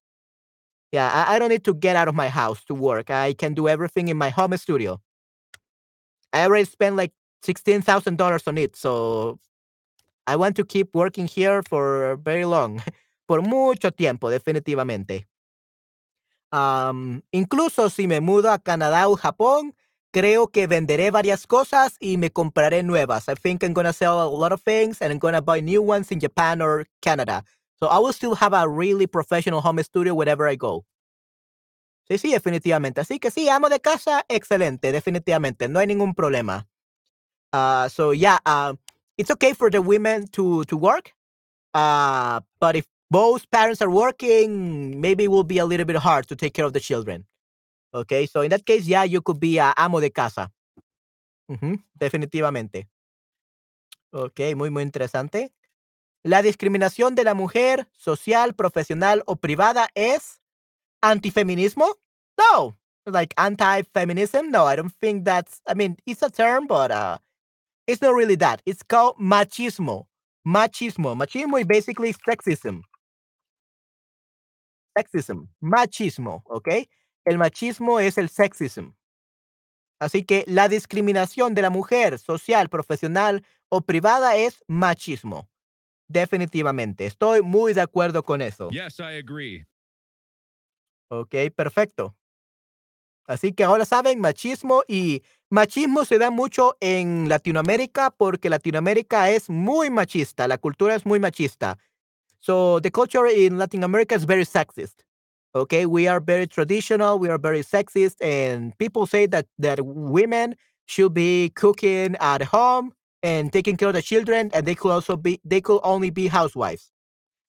Yeah, 0.93 1.11
I, 1.12 1.35
I 1.35 1.39
don't 1.39 1.49
need 1.49 1.64
to 1.64 1.75
get 1.75 1.97
out 1.97 2.09
of 2.09 2.14
my 2.14 2.29
house 2.29 2.62
to 2.66 2.75
work. 2.75 3.11
I 3.11 3.33
can 3.33 3.55
do 3.55 3.68
everything 3.68 4.09
in 4.09 4.16
my 4.16 4.31
home 4.31 4.57
studio. 4.57 5.01
I 6.33 6.45
already 6.45 6.66
spent 6.66 6.97
like 6.97 7.12
$16,000 7.45 8.49
on 8.49 8.59
it, 8.59 8.77
so 8.77 9.39
I 10.27 10.37
want 10.37 10.57
to 10.57 10.64
keep 10.64 10.95
working 10.95 11.27
here 11.27 11.62
for 11.62 12.16
very 12.16 12.45
long, 12.45 12.83
por 13.29 13.43
mucho 13.43 13.91
tiempo, 13.91 14.31
definitivamente. 14.31 15.27
Um, 16.53 17.22
incluso 17.33 17.91
si 17.91 18.07
me 18.07 18.20
mudo 18.20 18.51
a 18.53 18.59
Canadá 18.59 19.09
o 19.09 19.16
Japón, 19.16 19.75
creo 20.12 20.49
que 20.49 20.68
venderé 20.68 21.11
varias 21.11 21.47
cosas 21.47 21.97
y 21.99 22.16
me 22.16 22.31
compraré 22.31 22.85
nuevas. 22.85 23.29
I 23.29 23.35
think 23.35 23.64
I'm 23.64 23.75
going 23.75 23.87
to 23.87 23.93
sell 23.93 24.22
a 24.22 24.29
lot 24.29 24.53
of 24.53 24.62
things 24.62 25.03
and 25.03 25.12
I'm 25.12 25.18
going 25.18 25.35
to 25.35 25.43
buy 25.43 25.61
new 25.61 25.83
ones 25.83 26.12
in 26.12 26.20
Japan 26.20 26.62
or 26.62 26.87
Canada. 27.03 27.43
So 27.81 27.89
I 27.89 27.99
will 27.99 28.12
still 28.12 28.37
have 28.37 28.53
a 28.53 28.68
really 28.68 29.09
professional 29.09 29.61
home 29.61 29.83
studio 29.83 30.14
wherever 30.14 30.47
I 30.47 30.55
go. 30.55 30.85
Sí, 32.09 32.18
sí, 32.18 32.33
definitivamente. 32.33 33.01
Así 33.01 33.18
que 33.18 33.31
sí, 33.31 33.49
amo 33.49 33.68
de 33.68 33.81
casa, 33.81 34.25
excelente, 34.29 34.93
definitivamente. 34.93 35.68
No 35.68 35.81
hay 35.81 35.87
ningún 35.87 36.14
problema. 36.14 36.68
Uh, 37.53 37.89
so 37.89 38.12
yeah, 38.12 38.39
uh, 38.47 38.75
it's 39.17 39.31
okay 39.31 39.53
for 39.53 39.71
the 39.71 39.83
women 39.83 40.27
to 40.33 40.65
to 40.65 40.77
work. 40.77 41.12
Uh, 41.73 42.41
but 42.61 42.77
if 42.77 42.87
both 43.11 43.51
parents 43.51 43.83
are 43.83 43.91
working, 43.91 45.01
maybe 45.01 45.25
it 45.25 45.31
will 45.31 45.45
be 45.45 45.59
a 45.59 45.65
little 45.65 45.87
bit 45.87 45.97
hard 45.97 46.27
to 46.29 46.37
take 46.37 46.55
care 46.55 46.65
of 46.65 46.73
the 46.73 46.81
children. 46.81 47.27
Okay, 47.93 48.27
so 48.27 48.41
in 48.43 48.51
that 48.51 48.67
case, 48.67 48.87
yeah, 48.87 49.05
you 49.05 49.21
could 49.21 49.39
be 49.39 49.59
a 49.59 49.73
amo 49.77 50.01
de 50.01 50.11
casa. 50.11 50.51
definitivamente. 51.99 52.89
Ok, 54.12 54.41
muy, 54.57 54.71
muy 54.71 54.83
interesante. 54.83 55.53
La 56.23 56.43
discriminación 56.43 57.15
de 57.15 57.25
la 57.25 57.35
mujer, 57.35 57.89
social, 57.93 58.55
profesional 58.55 59.23
o 59.27 59.37
privada 59.37 59.89
es 59.95 60.41
antifeminismo? 61.03 61.97
No. 62.39 62.79
Like 63.05 63.35
anti-feminism? 63.37 64.51
No, 64.51 64.67
I 64.67 64.77
don't 64.77 64.95
think 65.01 65.25
that's, 65.25 65.61
I 65.69 65.75
mean, 65.75 65.99
it's 66.07 66.23
a 66.23 66.31
term, 66.31 66.67
but 66.67 66.91
uh, 66.91 67.19
it's 67.87 68.01
not 68.03 68.14
really 68.14 68.37
that. 68.37 68.61
It's 68.66 68.82
called 68.82 69.16
machismo. 69.18 70.07
Machismo. 70.47 71.14
Machismo 71.16 71.59
is 71.61 71.66
basically 71.66 72.12
sexism. 72.12 72.82
Sexism. 74.97 75.49
Machismo, 75.62 76.43
¿ok? 76.47 76.87
El 77.24 77.39
machismo 77.39 78.01
es 78.01 78.18
el 78.18 78.28
sexism. 78.28 78.95
Así 80.01 80.24
que 80.24 80.45
la 80.47 80.68
discriminación 80.68 81.55
de 81.55 81.62
la 81.62 81.70
mujer, 81.70 82.18
social, 82.18 82.68
profesional 82.68 83.45
o 83.70 83.80
privada 83.80 84.37
es 84.37 84.62
machismo. 84.66 85.49
Definitivamente. 86.09 87.07
Estoy 87.07 87.43
muy 87.43 87.72
de 87.72 87.80
acuerdo 87.80 88.22
con 88.22 88.43
eso. 88.43 88.68
Yes, 88.70 88.99
I 88.99 89.18
agree. 89.18 89.66
Ok, 91.11 91.35
perfecto. 91.57 92.14
Así 93.27 93.53
que 93.53 93.64
ahora 93.64 93.85
saben, 93.85 94.20
machismo 94.20 94.83
y 94.87 95.22
machismo 95.51 96.05
se 96.05 96.18
da 96.18 96.31
mucho 96.31 96.77
en 96.81 97.29
Latinoamérica 97.29 98.11
porque 98.11 98.51
Latinoamérica 98.51 99.31
es 99.31 99.49
muy 99.49 99.89
machista, 99.91 100.47
la 100.47 100.59
cultura 100.59 100.95
es 100.95 101.07
muy 101.07 101.18
machista. 101.18 101.79
So 102.41 102.81
the 102.81 102.91
culture 102.91 103.27
in 103.27 103.57
Latin 103.59 103.85
America 103.85 104.14
is 104.14 104.25
very 104.27 104.45
sexist. 104.45 105.05
Okay, 105.55 105.87
we 105.87 106.09
are 106.09 106.20
very 106.20 106.47
traditional, 106.47 107.18
we 107.18 107.29
are 107.31 107.39
very 107.39 107.62
sexist, 107.62 108.20
and 108.20 108.77
people 108.77 109.07
say 109.07 109.27
that 109.27 109.47
that 109.59 109.81
women 109.81 110.57
should 110.87 111.14
be 111.14 111.53
cooking 111.55 112.16
at 112.20 112.43
home 112.43 112.93
and 113.22 113.53
taking 113.53 113.77
care 113.77 113.89
of 113.89 113.95
the 113.95 114.03
children, 114.03 114.51
and 114.53 114.66
they 114.66 114.75
could 114.75 114.91
also 114.91 115.16
be 115.16 115.41
they 115.45 115.61
could 115.61 115.81
only 115.85 116.11
be 116.11 116.27
housewives. 116.27 116.91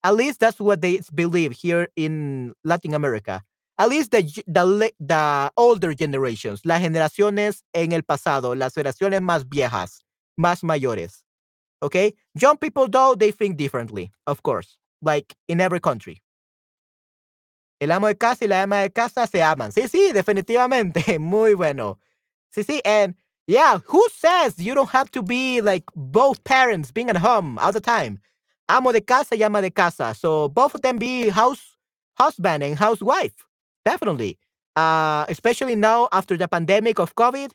At 0.03 0.15
least 0.15 0.39
that's 0.39 0.59
what 0.59 0.82
they 0.82 1.01
believe 1.13 1.51
here 1.51 1.89
in 1.95 2.53
Latin 2.63 2.93
America. 2.93 3.41
At 3.78 3.89
least 3.89 4.11
the, 4.11 4.23
the, 4.47 5.51
older 5.57 5.93
generations, 5.93 6.61
las 6.65 6.82
generaciones 6.82 7.63
en 7.73 7.91
el 7.91 8.03
pasado, 8.03 8.55
las 8.55 8.73
generaciones 8.73 9.21
más 9.21 9.47
viejas, 9.47 10.05
más 10.38 10.63
mayores. 10.63 11.23
Okay? 11.82 12.13
Young 12.34 12.57
people, 12.57 12.88
though, 12.88 13.15
they 13.15 13.32
think 13.32 13.57
differently, 13.57 14.11
of 14.28 14.41
course, 14.43 14.78
like 15.01 15.36
in 15.49 15.59
every 15.59 15.82
country. 15.82 16.21
El 17.82 17.91
amo 17.91 18.07
de 18.07 18.15
casa 18.15 18.45
y 18.45 18.47
la 18.47 18.63
ama 18.63 18.78
de 18.78 18.89
casa 18.89 19.28
se 19.28 19.41
aman. 19.41 19.71
Sí, 19.71 19.89
sí, 19.89 20.13
definitivamente. 20.13 21.19
Muy 21.19 21.53
bueno. 21.53 21.99
Sí, 22.55 22.63
sí. 22.63 22.80
And 22.86 23.15
yeah, 23.47 23.80
who 23.88 24.07
says 24.09 24.57
you 24.57 24.73
don't 24.73 24.89
have 24.89 25.11
to 25.11 25.21
be 25.21 25.59
like 25.59 25.84
both 25.95 26.41
parents 26.45 26.91
being 26.91 27.09
at 27.09 27.17
home 27.17 27.59
all 27.59 27.73
the 27.73 27.82
time? 27.82 28.19
Amo 28.69 28.93
de 28.93 29.01
casa 29.01 29.36
y 29.36 29.43
ama 29.43 29.61
de 29.61 29.71
casa. 29.71 30.15
So 30.15 30.47
both 30.47 30.73
of 30.73 30.82
them 30.82 30.97
be 30.97 31.28
house 31.30 31.76
husband 32.17 32.63
and 32.63 32.80
housewife. 32.80 33.45
Definitely. 33.86 34.38
Uh, 34.75 35.25
especially 35.29 35.75
now 35.75 36.09
after 36.11 36.36
the 36.36 36.47
pandemic 36.47 36.99
of 36.99 37.15
COVID. 37.15 37.51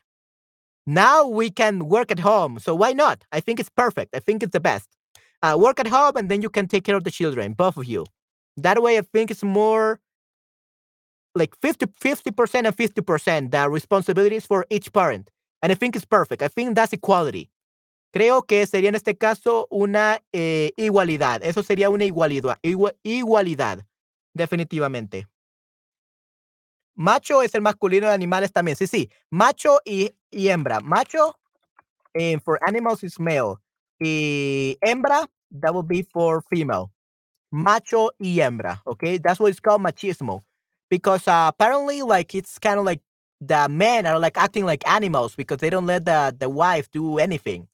Now 0.87 1.27
we 1.27 1.51
can 1.51 1.87
work 1.87 2.09
at 2.11 2.19
home. 2.19 2.57
So 2.59 2.73
why 2.73 2.93
not? 2.93 3.23
I 3.31 3.39
think 3.39 3.59
it's 3.59 3.69
perfect. 3.69 4.15
I 4.15 4.19
think 4.19 4.41
it's 4.41 4.53
the 4.53 4.59
best. 4.59 4.89
Uh, 5.43 5.55
work 5.59 5.79
at 5.79 5.87
home 5.87 6.15
and 6.15 6.29
then 6.29 6.41
you 6.41 6.49
can 6.49 6.67
take 6.67 6.83
care 6.83 6.95
of 6.95 7.03
the 7.03 7.11
children, 7.11 7.53
both 7.53 7.77
of 7.77 7.85
you. 7.85 8.05
That 8.57 8.81
way, 8.81 8.97
I 8.97 9.01
think 9.01 9.29
it's 9.31 9.43
more 9.43 9.99
like 11.35 11.55
50 11.61 11.85
50% 11.85 12.65
and 12.65 12.75
50% 12.75 13.51
the 13.51 13.69
responsibilities 13.69 14.45
for 14.45 14.65
each 14.69 14.91
parent. 14.91 15.29
And 15.61 15.71
I 15.71 15.75
think 15.75 15.95
it's 15.95 16.05
perfect. 16.05 16.41
I 16.41 16.47
think 16.47 16.75
that's 16.75 16.93
equality. 16.93 17.49
Creo 18.13 18.45
que 18.45 18.65
sería 18.65 18.89
en 18.89 18.95
este 18.95 19.17
caso 19.17 19.67
una 19.71 20.21
eh, 20.33 20.73
igualdad. 20.75 21.41
Eso 21.43 21.63
sería 21.63 21.89
una 21.89 22.03
igualdad. 22.03 22.57
igualdad, 23.03 23.85
definitivamente. 24.33 25.27
Macho 26.95 27.41
es 27.41 27.55
el 27.55 27.61
masculino 27.61 28.07
de 28.07 28.13
animales 28.13 28.51
también. 28.51 28.75
Sí, 28.77 28.87
sí. 28.87 29.09
Macho 29.29 29.79
y, 29.85 30.11
y 30.29 30.49
hembra. 30.49 30.79
Macho 30.81 31.35
eh, 32.13 32.37
for 32.43 32.59
animals 32.67 33.03
is 33.03 33.19
male. 33.19 33.57
Y 33.99 34.77
hembra, 34.83 35.27
that 35.51 35.73
would 35.73 35.87
be 35.87 36.03
for 36.03 36.41
female. 36.49 36.91
Macho 37.51 38.11
y 38.19 38.39
hembra. 38.39 38.81
Okay. 38.85 39.17
That's 39.17 39.39
what 39.39 39.49
it's 39.49 39.59
called 39.59 39.81
machismo. 39.81 40.41
Because 40.89 41.27
uh, 41.27 41.47
apparently, 41.47 42.01
like, 42.01 42.35
it's 42.35 42.59
kind 42.59 42.79
of 42.79 42.85
like 42.85 43.01
the 43.39 43.67
men 43.69 44.05
are 44.05 44.19
like 44.19 44.37
acting 44.37 44.65
like 44.65 44.87
animals 44.87 45.35
because 45.35 45.57
they 45.57 45.69
don't 45.69 45.85
let 45.85 46.05
the, 46.05 46.35
the 46.37 46.49
wife 46.49 46.91
do 46.91 47.17
anything. 47.17 47.67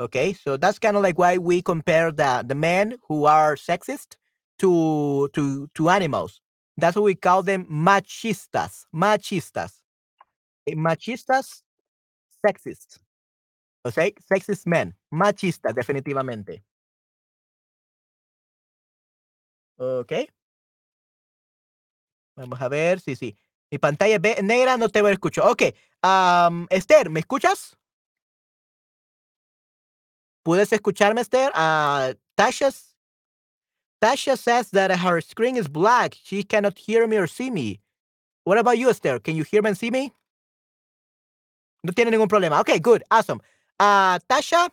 Okay. 0.00 0.32
So 0.32 0.56
that's 0.56 0.78
kind 0.78 0.96
of 0.96 1.02
like 1.02 1.18
why 1.18 1.38
we 1.38 1.62
compare 1.62 2.10
the, 2.10 2.44
the 2.46 2.54
men 2.54 2.96
who 3.08 3.26
are 3.26 3.56
sexist 3.56 4.16
to 4.58 5.28
to 5.34 5.68
to 5.74 5.90
animals 5.90 6.40
that's 6.76 6.96
what 6.96 7.04
we 7.04 7.14
call 7.14 7.42
them 7.42 7.66
machistas. 7.66 8.86
Machistas. 8.92 9.82
Eh, 10.66 10.74
machistas, 10.74 11.64
sexist. 12.44 12.98
O 13.84 13.90
sea, 13.90 14.10
sexist 14.28 14.66
men. 14.66 14.94
Machistas, 15.10 15.74
definitivamente. 15.74 16.62
Ok. 19.78 20.12
Vamos 22.36 22.60
a 22.60 22.68
ver. 22.68 23.00
Sí, 23.00 23.16
sí. 23.16 23.38
Mi 23.70 23.78
pantalla 23.78 24.16
es 24.22 24.42
negra, 24.42 24.76
no 24.76 24.88
te 24.88 25.02
voy 25.02 25.10
a 25.10 25.14
escuchar. 25.14 25.44
Ok. 25.46 25.62
Um, 26.02 26.66
Esther, 26.70 27.10
¿me 27.10 27.20
escuchas? 27.20 27.76
¿Puedes 30.42 30.72
escucharme, 30.72 31.20
Esther? 31.20 31.50
Uh, 31.54 32.14
Tasha's 32.36 32.95
Tasha 34.02 34.38
says 34.38 34.70
that 34.70 34.90
her 35.00 35.20
screen 35.20 35.56
is 35.56 35.68
black. 35.68 36.16
She 36.22 36.42
cannot 36.44 36.78
hear 36.78 37.06
me 37.06 37.16
or 37.18 37.26
see 37.26 37.50
me. 37.50 37.80
What 38.44 38.58
about 38.58 38.78
you, 38.78 38.90
Esther? 38.90 39.18
Can 39.20 39.36
you 39.36 39.44
hear 39.44 39.62
me 39.62 39.70
and 39.70 39.78
see 39.78 39.90
me? 39.90 40.12
No 41.84 41.92
tiene 41.92 42.10
ningún 42.10 42.28
problema. 42.28 42.60
Okay, 42.60 42.78
good. 42.78 43.02
Awesome. 43.10 43.40
Uh, 43.80 44.18
Tasha, 44.30 44.70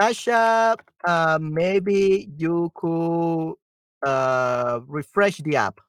Tasha, 0.00 0.76
uh, 1.06 1.38
maybe 1.40 2.30
you 2.36 2.70
could 2.74 3.54
uh, 4.06 4.80
refresh 4.86 5.38
the 5.38 5.56
app. 5.56 5.80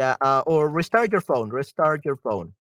Yeah, 0.00 0.16
uh, 0.20 0.42
or 0.46 0.70
restart 0.70 1.12
your 1.12 1.22
phone. 1.22 1.50
Restart 1.50 2.04
your 2.04 2.16
phone. 2.16 2.54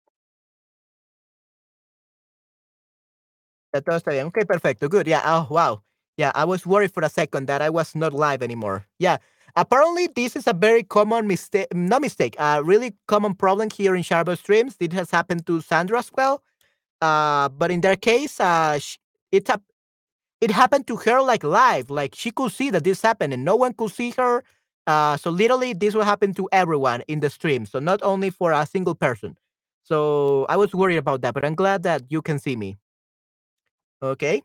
Ya 3.74 3.80
todo 3.80 3.96
está 3.96 4.12
bien. 4.12 4.26
Okay, 4.28 4.44
perfecto. 4.44 4.88
Good. 4.88 5.06
Yeah. 5.08 5.22
Oh, 5.24 5.46
wow. 5.50 5.82
Yeah, 6.18 6.32
I 6.34 6.44
was 6.44 6.66
worried 6.66 6.92
for 6.92 7.04
a 7.04 7.10
second 7.10 7.46
that 7.48 7.62
I 7.62 7.70
was 7.70 7.94
not 7.96 8.12
live 8.12 8.42
anymore. 8.42 8.86
Yeah, 8.98 9.18
apparently 9.56 10.08
this 10.14 10.36
is 10.36 10.46
a 10.48 10.54
very 10.54 10.84
common 10.84 11.28
mistake, 11.28 11.68
not 11.74 12.02
mistake, 12.02 12.36
a 12.38 12.62
really 12.64 12.94
common 13.06 13.34
problem 13.34 13.70
here 13.70 13.96
in 13.96 14.02
Sharbo 14.02 14.36
streams. 14.38 14.76
It 14.80 14.92
has 14.94 15.10
happened 15.12 15.46
to 15.46 15.60
Sandra 15.60 16.00
as 16.00 16.10
well. 16.16 16.42
Uh, 17.00 17.48
but 17.50 17.70
in 17.70 17.82
their 17.82 17.96
case, 17.96 18.40
uh, 18.40 18.78
it 19.32 19.48
it 20.40 20.50
happened 20.50 20.86
to 20.88 20.96
her 20.96 21.22
like 21.22 21.44
live, 21.44 21.90
like 21.90 22.14
she 22.14 22.30
could 22.30 22.52
see 22.52 22.70
that 22.70 22.84
this 22.84 23.02
happened 23.02 23.32
and 23.34 23.44
no 23.44 23.56
one 23.56 23.72
could 23.74 23.92
see 23.92 24.10
her. 24.18 24.44
Uh, 24.86 25.16
so 25.16 25.30
literally, 25.30 25.72
this 25.74 25.94
will 25.94 26.04
happen 26.04 26.34
to 26.34 26.48
everyone 26.52 27.02
in 27.08 27.20
the 27.20 27.30
stream. 27.30 27.66
So 27.66 27.80
not 27.80 28.00
only 28.02 28.30
for 28.30 28.52
a 28.52 28.66
single 28.66 28.94
person. 28.94 29.36
So 29.84 30.46
I 30.48 30.56
was 30.56 30.74
worried 30.74 30.98
about 30.98 31.22
that, 31.22 31.34
but 31.34 31.44
I'm 31.44 31.54
glad 31.56 31.82
that 31.84 32.04
you 32.10 32.22
can 32.22 32.38
see 32.38 32.56
me. 32.56 32.78
Okay. 34.02 34.42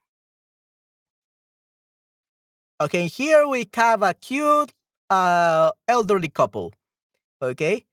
Okay, 2.80 3.07
here 3.07 3.45
we 3.47 3.69
have 3.76 4.03
a 4.03 4.13
cute 4.13 4.74
uh, 5.09 5.71
elderly 5.88 6.30
couple. 6.30 6.71
Okay. 7.41 7.86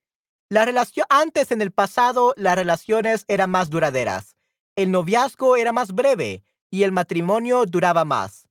La 0.48 0.64
relación 0.64 1.06
antes 1.10 1.52
en 1.52 1.62
el 1.62 1.70
pasado, 1.70 2.34
las 2.36 2.56
relaciones 2.56 3.24
eran 3.28 3.50
más 3.50 3.70
duraderas. 3.70 4.36
El 4.76 4.90
noviazgo 4.90 5.56
era 5.56 5.72
más 5.72 5.92
breve 5.92 6.42
y 6.70 6.82
el 6.82 6.92
matrimonio 6.92 7.66
duraba 7.66 8.04
más. 8.04 8.48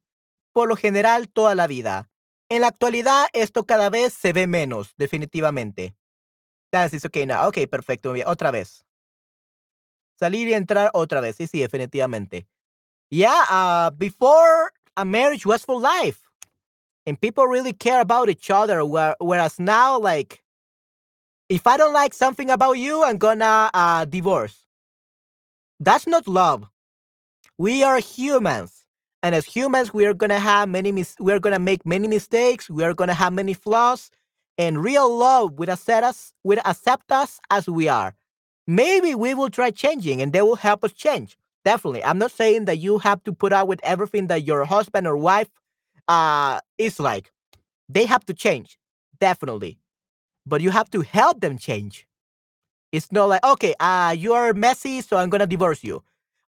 Por 0.54 0.70
lo 0.70 0.76
general, 0.76 1.30
toda 1.30 1.56
la 1.56 1.68
vida. 1.68 2.10
En 2.50 2.62
la 2.62 2.68
actualidad, 2.68 3.28
esto 3.34 3.66
cada 3.66 3.90
vez 3.90 4.14
se 4.14 4.34
ve 4.34 4.48
menos, 4.48 4.94
definitivamente. 4.98 5.96
That's 6.72 7.04
okay 7.06 7.26
now. 7.26 7.48
Ok, 7.48 7.68
perfecto. 7.70 8.14
Otra 8.26 8.52
vez. 8.52 8.86
Salir 10.20 10.48
y 10.48 10.54
entrar 10.54 10.92
otra 10.94 11.22
vez. 11.22 11.36
Sí, 11.36 11.48
sí, 11.48 11.60
definitivamente. 11.60 12.48
Yeah, 13.10 13.44
uh, 13.50 13.92
before 13.96 14.72
a 15.00 15.06
marriage 15.06 15.46
was 15.46 15.64
for 15.64 15.80
life 15.80 16.22
and 17.06 17.20
people 17.20 17.48
really 17.48 17.74
care 17.74 18.02
about 18.02 18.30
each 18.30 18.52
other. 18.52 18.86
Whereas 18.86 19.60
now, 19.60 20.00
like, 20.00 20.44
if 21.50 21.66
I 21.66 21.78
don't 21.78 21.94
like 21.94 22.14
something 22.14 22.52
about 22.52 22.74
you, 22.74 23.04
I'm 23.04 23.18
gonna 23.18 23.72
uh, 23.74 24.06
divorce. 24.06 24.66
That's 25.80 26.08
not 26.08 26.28
love. 26.28 26.68
We 27.58 27.84
are 27.84 28.00
humans, 28.00 28.86
and 29.24 29.34
as 29.34 29.46
humans, 29.46 29.94
we 29.94 30.06
are 30.06 30.14
gonna 30.14 30.40
have 30.40 30.70
many. 30.70 30.92
Mis- 30.92 31.18
we 31.20 31.34
are 31.34 31.40
gonna 31.40 31.60
make 31.60 31.86
many 31.86 32.08
mistakes. 32.08 32.70
We 32.70 32.84
are 32.84 32.94
gonna 32.94 33.16
have 33.16 33.34
many 33.34 33.56
flaws, 33.56 34.12
and 34.60 34.84
real 34.84 35.10
love 35.18 35.54
will 35.58 35.72
accept 35.72 36.06
us. 36.06 36.34
Will 36.44 36.62
accept 36.66 37.12
us 37.12 37.40
as 37.50 37.68
we 37.68 37.90
are. 37.90 38.16
Maybe 38.68 39.16
we 39.16 39.34
will 39.34 39.50
try 39.50 39.72
changing, 39.72 40.22
and 40.22 40.34
they 40.34 40.44
will 40.44 40.58
help 40.58 40.84
us 40.84 40.94
change. 40.94 41.39
Definitely, 41.66 42.04
I'm 42.04 42.18
not 42.18 42.32
saying 42.32 42.66
that 42.66 42.78
you 42.78 43.00
have 43.00 43.24
to 43.26 43.34
put 43.34 43.52
out 43.54 43.68
with 43.68 43.80
everything 43.84 44.28
that 44.28 44.44
your 44.46 44.66
husband 44.66 45.08
or 45.08 45.18
wife 45.18 45.50
uh, 46.10 46.60
it's 46.78 47.00
like 47.00 47.32
they 47.90 48.06
have 48.06 48.26
to 48.28 48.34
change, 48.36 48.80
definitely. 49.20 49.80
But 50.46 50.62
you 50.62 50.72
have 50.72 50.90
to 50.92 51.02
help 51.02 51.42
them 51.42 51.58
change. 51.58 52.08
It's 52.92 53.12
not 53.12 53.26
like, 53.30 53.46
okay, 53.46 53.76
uh, 53.80 54.16
you 54.18 54.34
are 54.34 54.54
messy, 54.54 55.02
so 55.02 55.18
I'm 55.18 55.30
gonna 55.30 55.48
divorce 55.48 55.84
you. 55.84 56.04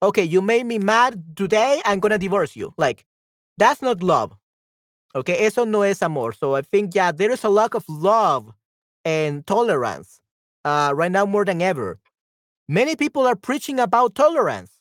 Okay, 0.03 0.23
you 0.23 0.41
made 0.41 0.65
me 0.65 0.79
mad 0.79 1.35
today, 1.37 1.81
I'm 1.85 1.99
gonna 1.99 2.17
divorce 2.19 2.55
you. 2.55 2.73
Like, 2.77 3.05
that's 3.57 3.81
not 3.81 4.03
love. 4.03 4.35
Okay, 5.15 5.45
eso 5.45 5.65
no 5.65 5.81
es 5.83 6.01
amor. 6.01 6.33
So 6.33 6.55
I 6.55 6.61
think, 6.61 6.95
yeah, 6.95 7.11
there 7.11 7.31
is 7.31 7.43
a 7.43 7.49
lack 7.49 7.73
of 7.73 7.85
love 7.89 8.53
and 9.05 9.45
tolerance 9.47 10.21
uh, 10.65 10.93
right 10.95 11.11
now 11.11 11.25
more 11.25 11.45
than 11.45 11.61
ever. 11.61 11.99
Many 12.69 12.95
people 12.95 13.27
are 13.27 13.35
preaching 13.35 13.79
about 13.79 14.15
tolerance. 14.15 14.78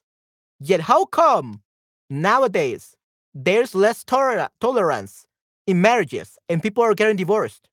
Yet, 0.61 0.81
how 0.83 1.05
come 1.07 1.63
nowadays 2.11 2.97
there's 3.35 3.75
less 3.75 4.05
toler 4.05 4.49
tolerance 4.61 5.27
in 5.67 5.81
marriages 5.81 6.39
and 6.49 6.63
people 6.63 6.83
are 6.83 6.95
getting 6.95 7.17
divorced. 7.17 7.69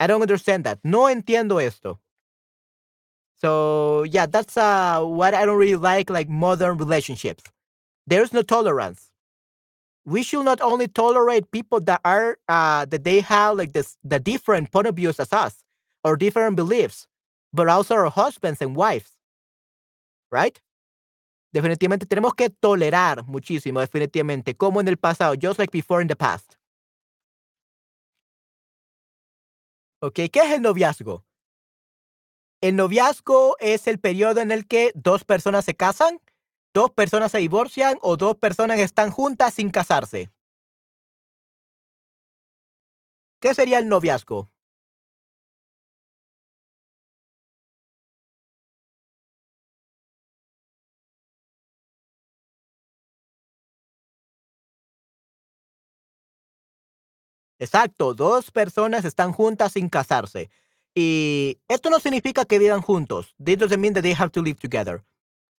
I 0.00 0.06
don't 0.06 0.22
understand 0.22 0.64
that. 0.64 0.80
No 0.84 1.02
entiendo 1.04 1.62
esto. 1.62 1.98
So 3.36 4.04
yeah, 4.04 4.26
that's 4.26 4.56
uh 4.56 5.02
what 5.04 5.34
I 5.34 5.46
don't 5.46 5.58
really 5.58 5.76
like, 5.76 6.10
like 6.10 6.28
modern 6.28 6.76
relationships. 6.78 7.44
There's 8.06 8.32
no 8.32 8.42
tolerance. 8.42 9.10
We 10.04 10.22
should 10.22 10.44
not 10.44 10.60
only 10.60 10.88
tolerate 10.88 11.50
people 11.50 11.80
that 11.82 12.00
are 12.04 12.38
uh 12.48 12.84
that 12.86 13.04
they 13.04 13.20
have 13.20 13.56
like 13.56 13.72
this 13.72 13.96
the 14.04 14.18
different 14.20 14.72
point 14.72 14.86
of 14.88 14.96
views 14.96 15.20
as 15.20 15.32
us 15.32 15.64
or 16.04 16.16
different 16.16 16.56
beliefs, 16.56 17.06
but 17.52 17.68
also 17.68 17.94
our 17.96 18.10
husbands 18.10 18.60
and 18.62 18.76
wives. 18.76 19.12
Right? 20.30 20.60
Definitivamente 21.52 22.06
tenemos 22.06 22.34
que 22.34 22.48
tolerar 22.48 23.24
muchísimo, 23.24 23.80
definitivamente, 23.80 24.56
como 24.56 24.80
en 24.80 24.88
el 24.88 24.96
pasado, 24.96 25.34
just 25.40 25.58
like 25.58 25.72
before 25.76 26.00
in 26.00 26.08
the 26.08 26.16
past. 26.16 26.54
Ok, 30.02 30.14
¿qué 30.32 30.40
es 30.40 30.52
el 30.52 30.62
noviazgo? 30.62 31.26
El 32.62 32.76
noviazgo 32.76 33.56
es 33.58 33.86
el 33.86 33.98
periodo 33.98 34.40
en 34.40 34.50
el 34.50 34.66
que 34.66 34.92
dos 34.94 35.24
personas 35.24 35.64
se 35.64 35.74
casan, 35.74 36.20
dos 36.72 36.90
personas 36.90 37.32
se 37.32 37.38
divorcian 37.38 37.98
o 38.02 38.16
dos 38.16 38.36
personas 38.36 38.78
están 38.78 39.10
juntas 39.10 39.54
sin 39.54 39.70
casarse. 39.70 40.30
¿Qué 43.40 43.54
sería 43.54 43.78
el 43.78 43.88
noviazgo? 43.88 44.50
Exacto, 57.60 58.14
dos 58.14 58.50
personas 58.50 59.04
están 59.04 59.32
juntas 59.32 59.72
sin 59.72 59.90
casarse. 59.90 60.48
Y 60.94 61.58
esto 61.68 61.90
no 61.90 62.00
significa 62.00 62.46
que 62.46 62.58
vivan 62.58 62.80
juntos. 62.80 63.34
This 63.38 63.58
doesn't 63.58 63.80
mean 63.80 63.92
that 63.92 64.02
they 64.02 64.14
have 64.14 64.32
to 64.32 64.40
live 64.42 64.58
together. 64.58 65.04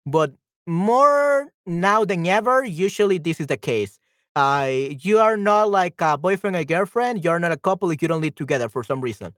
But 0.07 0.33
more 0.67 1.53
now 1.67 2.07
than 2.07 2.27
ever, 2.27 2.65
usually 2.65 3.19
this 3.19 3.39
is 3.39 3.49
the 3.49 3.59
case. 3.59 4.01
Uh, 4.35 4.71
you 4.99 5.19
are 5.19 5.37
not 5.37 5.71
like 5.71 6.01
a 6.01 6.17
boyfriend 6.17 6.57
and 6.57 6.67
girlfriend. 6.67 7.23
You're 7.23 7.39
not 7.39 7.53
a 7.53 7.59
couple 7.59 7.91
if 7.91 8.01
you 8.01 8.09
don't 8.09 8.23
live 8.23 8.35
together 8.35 8.71
for 8.71 8.83
some 8.83 9.03
reason. 9.03 9.35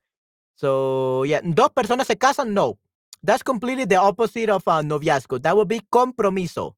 So, 0.54 1.24
yeah, 1.24 1.40
dos 1.40 1.70
personas 1.70 2.06
se 2.06 2.14
casan, 2.14 2.52
no. 2.52 2.78
That's 3.24 3.42
completely 3.42 3.86
the 3.86 3.96
opposite 3.96 4.50
of 4.50 4.62
a 4.68 4.82
noviazgo. 4.82 5.42
That 5.42 5.56
would 5.56 5.68
be 5.68 5.80
compromiso. 5.92 6.74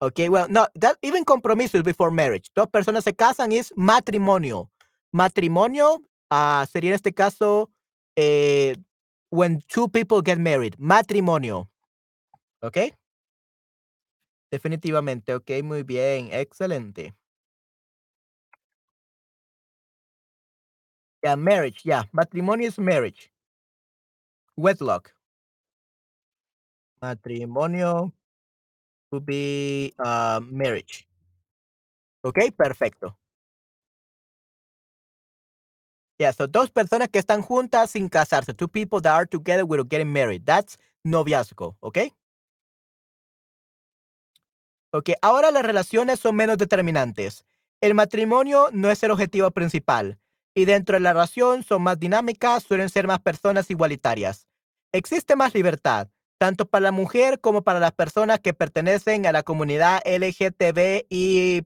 Okay, 0.00 0.30
well, 0.30 0.48
no, 0.48 0.66
that 0.76 0.96
even 1.02 1.24
compromiso 1.24 1.74
is 1.74 1.82
before 1.82 2.10
marriage. 2.10 2.50
Dos 2.54 2.68
personas 2.68 3.04
se 3.04 3.12
casan 3.12 3.52
is 3.52 3.72
matrimonio. 3.76 4.68
Matrimonio 5.12 6.02
uh, 6.30 6.66
sería 6.70 6.90
en 6.90 6.94
este 6.94 7.12
caso 7.12 7.70
eh, 8.16 8.76
when 9.30 9.60
two 9.68 9.88
people 9.88 10.20
get 10.22 10.38
married. 10.38 10.74
Matrimonio. 10.78 11.68
¿Ok? 12.60 12.76
Definitivamente, 14.50 15.34
ok, 15.34 15.62
muy 15.62 15.82
bien, 15.82 16.30
excelente. 16.32 17.14
Yeah, 21.22 21.36
marriage, 21.36 21.82
yeah. 21.84 22.04
Matrimonio 22.12 22.68
is 22.68 22.78
marriage. 22.78 23.30
Wedlock. 24.56 25.12
Matrimonio 27.02 28.12
would 29.10 29.26
be 29.26 29.94
uh, 29.98 30.40
marriage. 30.50 31.06
Ok, 32.24 32.50
perfecto. 32.56 33.16
Yeah, 36.18 36.32
so 36.32 36.48
dos 36.48 36.70
personas 36.70 37.08
que 37.08 37.20
están 37.20 37.42
juntas 37.42 37.92
sin 37.92 38.08
casarse. 38.08 38.52
Two 38.52 38.68
people 38.68 39.00
that 39.00 39.14
are 39.14 39.26
together 39.26 39.64
without 39.64 39.88
getting 39.88 40.12
married. 40.12 40.42
That's 40.44 40.76
noviazgo, 41.04 41.76
¿ok? 41.80 41.98
Ok, 44.90 45.10
ahora 45.22 45.50
las 45.50 45.62
relaciones 45.64 46.18
son 46.18 46.34
menos 46.34 46.58
determinantes. 46.58 47.44
El 47.80 47.94
matrimonio 47.94 48.68
no 48.72 48.90
es 48.90 49.02
el 49.02 49.12
objetivo 49.12 49.50
principal. 49.52 50.18
Y 50.54 50.64
dentro 50.64 50.94
de 50.94 51.00
la 51.00 51.12
relación 51.12 51.62
son 51.62 51.82
más 51.82 52.00
dinámicas, 52.00 52.64
suelen 52.64 52.88
ser 52.88 53.06
más 53.06 53.20
personas 53.20 53.70
igualitarias. 53.70 54.48
Existe 54.92 55.36
más 55.36 55.54
libertad, 55.54 56.08
tanto 56.38 56.66
para 56.66 56.84
la 56.84 56.90
mujer 56.90 57.38
como 57.40 57.62
para 57.62 57.78
las 57.78 57.92
personas 57.92 58.40
que 58.40 58.54
pertenecen 58.54 59.26
a 59.26 59.32
la 59.32 59.44
comunidad 59.44 60.00
LGTBI. 60.04 61.64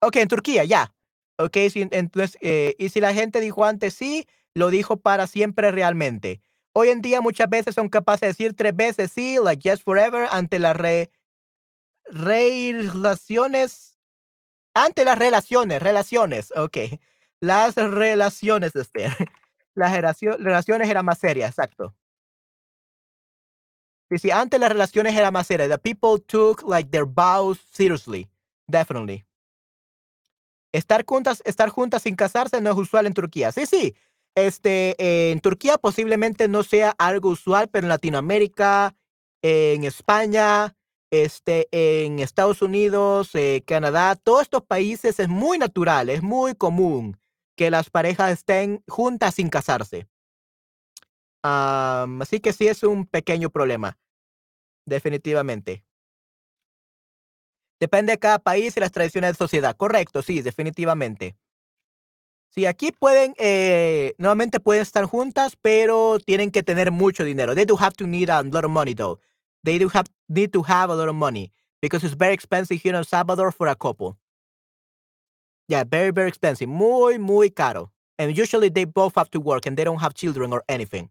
Ok, 0.00 0.16
en 0.16 0.28
Turquía, 0.28 0.64
ya. 0.64 0.94
Ok, 1.38 1.56
entonces, 1.56 2.36
eh, 2.40 2.74
y 2.78 2.88
si 2.88 3.00
la 3.00 3.14
gente 3.14 3.40
dijo 3.40 3.64
antes 3.64 3.94
sí, 3.94 4.26
lo 4.54 4.70
dijo 4.70 4.96
para 4.98 5.26
siempre 5.26 5.70
realmente. 5.70 6.40
Hoy 6.72 6.88
en 6.88 7.00
día 7.00 7.20
muchas 7.20 7.48
veces 7.48 7.74
son 7.74 7.88
capaces 7.88 8.20
de 8.20 8.26
decir 8.28 8.54
tres 8.54 8.74
veces 8.74 9.12
sí, 9.12 9.38
like 9.42 9.62
yes 9.62 9.82
forever, 9.82 10.28
ante 10.30 10.58
las 10.58 10.76
re, 10.76 11.10
relaciones, 12.04 13.98
ante 14.74 15.04
las 15.04 15.18
relaciones, 15.18 15.82
relaciones, 15.82 16.52
ok. 16.56 16.76
Las 17.40 17.76
relaciones, 17.76 18.74
este, 18.74 19.06
las 19.76 19.92
relaciones 19.92 20.88
eran 20.90 21.04
más 21.04 21.18
serias, 21.18 21.50
exacto. 21.50 21.94
Y 24.10 24.18
si 24.18 24.32
antes 24.32 24.58
las 24.58 24.70
relaciones 24.72 25.14
eran 25.14 25.32
más 25.32 25.46
serias, 25.46 25.68
the 25.68 25.78
people 25.78 26.18
took 26.26 26.64
like 26.68 26.90
their 26.90 27.04
vows 27.04 27.60
seriously, 27.70 28.28
definitely. 28.66 29.27
Estar 30.72 31.04
juntas, 31.06 31.42
estar 31.44 31.68
juntas 31.68 32.02
sin 32.02 32.16
casarse 32.16 32.60
no 32.60 32.70
es 32.70 32.76
usual 32.76 33.06
en 33.06 33.14
Turquía. 33.14 33.52
Sí, 33.52 33.66
sí. 33.66 33.94
Este, 34.34 35.30
en 35.32 35.40
Turquía 35.40 35.78
posiblemente 35.78 36.46
no 36.48 36.62
sea 36.62 36.94
algo 36.98 37.30
usual, 37.30 37.68
pero 37.68 37.86
en 37.86 37.88
Latinoamérica, 37.88 38.94
en 39.42 39.84
España, 39.84 40.76
este, 41.10 41.68
en 41.72 42.18
Estados 42.18 42.62
Unidos, 42.62 43.30
eh, 43.34 43.62
Canadá, 43.66 44.14
todos 44.14 44.42
estos 44.42 44.62
países 44.62 45.18
es 45.18 45.28
muy 45.28 45.58
natural, 45.58 46.10
es 46.10 46.22
muy 46.22 46.54
común 46.54 47.18
que 47.56 47.70
las 47.70 47.90
parejas 47.90 48.30
estén 48.32 48.82
juntas 48.86 49.34
sin 49.34 49.48
casarse. 49.48 50.06
así 51.42 52.40
que 52.40 52.52
sí 52.52 52.68
es 52.68 52.82
un 52.82 53.06
pequeño 53.06 53.50
problema, 53.50 53.98
definitivamente. 54.86 55.84
Depende 57.80 58.12
de 58.12 58.18
cada 58.18 58.38
país 58.38 58.76
y 58.76 58.80
las 58.80 58.92
tradiciones 58.92 59.32
de 59.32 59.36
sociedad. 59.36 59.76
Correcto, 59.76 60.22
sí, 60.22 60.42
definitivamente. 60.42 61.36
Sí, 62.50 62.66
aquí 62.66 62.92
pueden, 62.92 63.34
eh, 63.38 64.14
nuevamente 64.18 64.58
pueden 64.58 64.82
estar 64.82 65.04
juntas, 65.04 65.56
pero 65.60 66.18
tienen 66.18 66.50
que 66.50 66.62
tener 66.62 66.90
mucho 66.90 67.24
dinero. 67.24 67.54
They 67.54 67.66
do 67.66 67.76
have 67.76 67.94
to 67.96 68.06
need 68.06 68.30
a 68.30 68.42
lot 68.42 68.64
of 68.64 68.70
money, 68.70 68.94
though. 68.94 69.20
They 69.64 69.78
do 69.78 69.88
have 69.92 70.06
need 70.28 70.50
to 70.52 70.62
have 70.62 70.90
a 70.90 70.96
lot 70.96 71.08
of 71.08 71.14
money 71.14 71.52
because 71.80 72.04
it's 72.04 72.16
very 72.16 72.34
expensive 72.34 72.80
here 72.82 72.96
in 72.96 73.04
Salvador 73.04 73.52
for 73.52 73.68
a 73.68 73.74
couple. 73.74 74.16
Yeah, 75.68 75.84
very, 75.84 76.10
very 76.10 76.28
expensive. 76.28 76.68
Muy, 76.68 77.18
muy 77.18 77.50
caro. 77.50 77.92
And 78.18 78.36
usually 78.36 78.70
they 78.70 78.84
both 78.86 79.14
have 79.16 79.30
to 79.32 79.40
work 79.40 79.66
and 79.66 79.76
they 79.76 79.84
don't 79.84 80.00
have 80.00 80.14
children 80.14 80.52
or 80.52 80.64
anything 80.68 81.10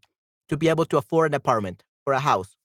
to 0.49 0.57
be 0.57 0.69
able 0.69 0.85
to 0.85 0.97
afford 0.97 1.31
an 1.31 1.35
apartment 1.35 1.83
or 2.05 2.13
a 2.13 2.19
house. 2.19 2.55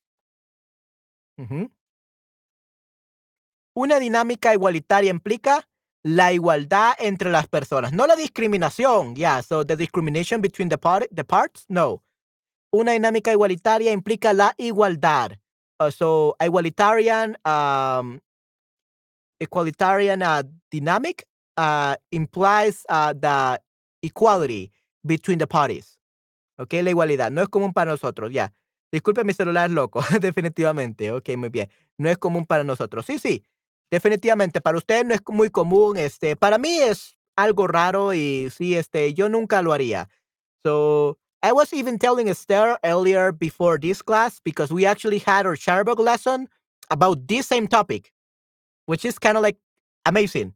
Una 3.75 3.99
dinámica 3.99 4.53
igualitaria 4.53 5.11
implica 5.11 5.67
la 6.03 6.33
igualdad 6.33 6.95
entre 6.99 7.31
las 7.31 7.47
personas, 7.47 7.93
no 7.93 8.07
la 8.07 8.17
discriminación. 8.17 9.15
Yeah, 9.15 9.43
so 9.43 9.65
the 9.65 9.77
discrimination 9.77 10.41
between 10.41 10.69
the, 10.69 10.79
part, 10.79 11.09
the 11.15 11.25
parts, 11.25 11.65
no. 11.69 12.03
Una 12.73 12.93
dinámica 12.93 13.33
igualitaria 13.33 13.93
implica 13.93 14.33
la 14.33 14.55
igualdad. 14.59 15.39
Uh, 15.79 15.91
so 15.91 16.37
igualitarian, 16.41 17.37
um, 17.45 18.21
equalitarian 19.41 20.23
uh, 20.23 20.43
dynamic 20.71 21.27
uh, 21.57 21.95
implies 22.11 22.85
uh, 22.89 23.13
the 23.13 23.61
equality 24.03 24.71
between 25.05 25.39
the 25.39 25.47
parties. 25.47 25.99
Ok, 26.59 26.75
la 26.83 26.91
igualdad. 26.91 27.31
No 27.31 27.43
es 27.43 27.49
común 27.49 27.73
para 27.73 27.91
nosotros, 27.91 28.33
ya. 28.33 28.53
Disculpe 28.91 29.25
mi 29.25 29.33
celular 29.33 29.71
loco, 29.71 30.03
definitivamente. 30.21 31.11
Ok, 31.13 31.31
muy 31.37 31.49
bien. 31.49 31.71
No 31.97 32.11
es 32.11 32.19
común 32.19 32.45
para 32.47 32.65
nosotros. 32.65 33.07
Sí, 33.07 33.19
sí. 33.19 33.45
Definitivamente, 33.93 34.63
para 34.63 34.79
usted 34.79 35.05
no 35.05 35.13
es 35.13 35.21
muy 35.29 35.51
común, 35.51 35.99
este, 35.99 36.35
para 36.35 36.57
mí 36.57 36.79
es 36.79 37.15
algo 37.37 37.67
raro 37.67 38.15
y 38.15 38.49
sí, 38.49 38.75
este, 38.75 39.13
yo 39.13 39.29
nunca 39.29 39.61
lo 39.61 39.75
haría. 39.75 40.09
So, 40.65 41.19
I 41.43 41.53
was 41.53 41.75
even 41.75 41.99
telling 41.99 42.29
Esther 42.29 42.79
earlier 42.83 43.33
before 43.33 43.79
this 43.79 44.01
class 44.01 44.41
because 44.43 44.73
we 44.73 44.87
actually 44.87 45.19
had 45.19 45.45
our 45.45 45.57
Charbook 45.57 45.99
lesson 45.99 46.49
about 46.89 47.27
this 47.29 47.47
same 47.47 47.69
topic, 47.69 48.13
which 48.87 49.05
is 49.05 49.19
kind 49.19 49.37
of 49.37 49.43
like 49.43 49.59
amazing. 50.07 50.55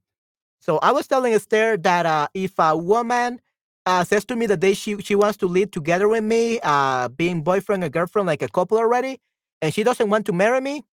So 0.60 0.78
I 0.78 0.92
was 0.92 1.06
telling 1.06 1.34
Esther 1.34 1.76
that 1.76 2.06
uh, 2.06 2.28
if 2.32 2.54
a 2.58 2.74
woman 2.74 3.40
uh, 3.84 4.04
says 4.04 4.24
to 4.26 4.36
me 4.36 4.46
that 4.46 4.62
they 4.62 4.74
she 4.74 4.96
she 5.02 5.14
wants 5.14 5.36
to 5.38 5.46
live 5.46 5.72
together 5.72 6.08
with 6.08 6.24
me, 6.24 6.58
uh, 6.62 7.08
being 7.08 7.42
boyfriend 7.42 7.84
and 7.84 7.92
girlfriend 7.92 8.26
like 8.28 8.42
a 8.42 8.48
couple 8.48 8.78
already, 8.78 9.18
and 9.60 9.74
she 9.74 9.82
doesn't 9.82 10.08
want 10.08 10.24
to 10.26 10.32
marry 10.32 10.60
me, 10.60 10.84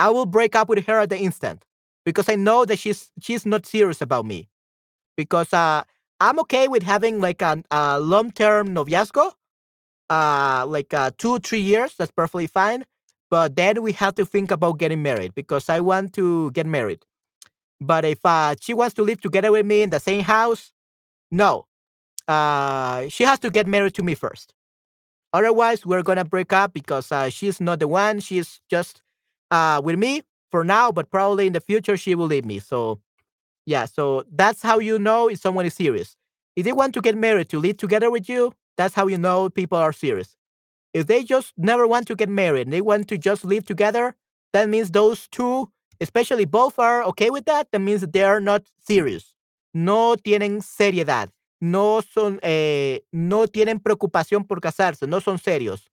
I 0.00 0.10
will 0.10 0.26
break 0.26 0.54
up 0.56 0.68
with 0.68 0.84
her 0.86 1.00
at 1.00 1.10
the 1.10 1.18
instant 1.18 1.64
because 2.08 2.30
I 2.30 2.36
know 2.36 2.64
that 2.64 2.78
she's 2.78 3.10
she's 3.20 3.44
not 3.44 3.66
serious 3.66 4.00
about 4.00 4.24
me. 4.24 4.48
Because 5.14 5.52
uh, 5.52 5.82
I'm 6.20 6.38
okay 6.40 6.66
with 6.66 6.82
having 6.82 7.20
like 7.20 7.42
a, 7.42 7.62
a 7.70 8.00
long-term 8.00 8.68
noviazgo, 8.74 9.32
uh, 10.08 10.64
like 10.66 10.94
uh, 10.94 11.10
two, 11.18 11.38
three 11.40 11.60
years. 11.60 11.94
That's 11.98 12.10
perfectly 12.10 12.46
fine. 12.46 12.84
But 13.28 13.56
then 13.56 13.82
we 13.82 13.92
have 13.92 14.14
to 14.14 14.24
think 14.24 14.50
about 14.50 14.78
getting 14.78 15.02
married 15.02 15.34
because 15.34 15.68
I 15.68 15.80
want 15.80 16.14
to 16.14 16.50
get 16.52 16.64
married. 16.64 17.04
But 17.78 18.06
if 18.06 18.20
uh, 18.24 18.54
she 18.58 18.72
wants 18.72 18.94
to 18.94 19.02
live 19.02 19.20
together 19.20 19.52
with 19.52 19.66
me 19.66 19.82
in 19.82 19.90
the 19.90 20.00
same 20.00 20.22
house, 20.22 20.72
no. 21.30 21.66
Uh, 22.26 23.08
she 23.08 23.24
has 23.24 23.38
to 23.40 23.50
get 23.50 23.66
married 23.66 23.94
to 23.94 24.02
me 24.02 24.14
first. 24.14 24.54
Otherwise, 25.34 25.84
we're 25.84 26.02
gonna 26.02 26.24
break 26.24 26.54
up 26.54 26.72
because 26.72 27.12
uh, 27.12 27.28
she's 27.28 27.60
not 27.60 27.80
the 27.80 27.88
one. 27.88 28.20
She's 28.20 28.60
just 28.70 29.02
uh, 29.50 29.82
with 29.84 29.98
me 29.98 30.22
for 30.50 30.64
now, 30.64 30.90
but 30.92 31.10
probably 31.10 31.46
in 31.46 31.52
the 31.52 31.60
future 31.60 31.96
she 31.96 32.14
will 32.14 32.26
leave 32.26 32.44
me. 32.44 32.58
So, 32.58 33.00
yeah. 33.66 33.84
So 33.84 34.24
that's 34.32 34.62
how 34.62 34.78
you 34.78 34.98
know 34.98 35.28
if 35.28 35.40
someone 35.40 35.66
is 35.66 35.74
serious. 35.74 36.16
If 36.56 36.64
they 36.64 36.72
want 36.72 36.94
to 36.94 37.00
get 37.00 37.16
married 37.16 37.48
to 37.50 37.58
live 37.58 37.76
together 37.76 38.10
with 38.10 38.28
you, 38.28 38.52
that's 38.76 38.94
how 38.94 39.06
you 39.06 39.18
know 39.18 39.48
people 39.50 39.78
are 39.78 39.92
serious. 39.92 40.36
If 40.94 41.06
they 41.06 41.22
just 41.22 41.52
never 41.56 41.86
want 41.86 42.06
to 42.08 42.16
get 42.16 42.28
married 42.28 42.62
and 42.62 42.72
they 42.72 42.80
want 42.80 43.08
to 43.08 43.18
just 43.18 43.44
live 43.44 43.64
together, 43.64 44.14
that 44.52 44.68
means 44.68 44.90
those 44.90 45.28
two, 45.28 45.70
especially 46.00 46.46
both, 46.46 46.78
are 46.78 47.02
okay 47.04 47.30
with 47.30 47.44
that. 47.44 47.68
That 47.72 47.80
means 47.80 48.00
they 48.00 48.24
are 48.24 48.40
not 48.40 48.62
serious. 48.86 49.34
No 49.74 50.16
tienen 50.16 50.62
seriedad. 50.62 51.28
No 51.60 52.00
son, 52.00 52.38
eh, 52.42 53.00
no 53.12 53.46
tienen 53.46 53.80
preocupación 53.80 54.46
por 54.46 54.60
casarse. 54.60 55.06
No 55.06 55.20
son 55.20 55.38
serios. 55.38 55.88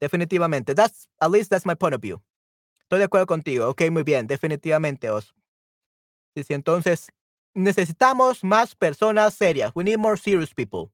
Definitivamente. 0.00 0.74
That's, 0.74 1.06
at 1.20 1.30
least 1.30 1.50
that's 1.50 1.66
my 1.66 1.74
point 1.74 1.94
of 1.94 2.00
view. 2.00 2.20
Estoy 2.90 2.98
de 2.98 3.04
acuerdo 3.04 3.26
contigo. 3.28 3.68
Ok, 3.68 3.82
muy 3.92 4.02
bien. 4.02 4.26
Definitivamente, 4.26 5.10
Os. 5.10 5.32
Sí, 6.34 6.42
entonces, 6.48 7.06
necesitamos 7.54 8.42
más 8.42 8.74
personas 8.74 9.34
serias. 9.34 9.70
We 9.76 9.84
need 9.84 9.98
more 9.98 10.16
serious 10.16 10.52
people. 10.52 10.90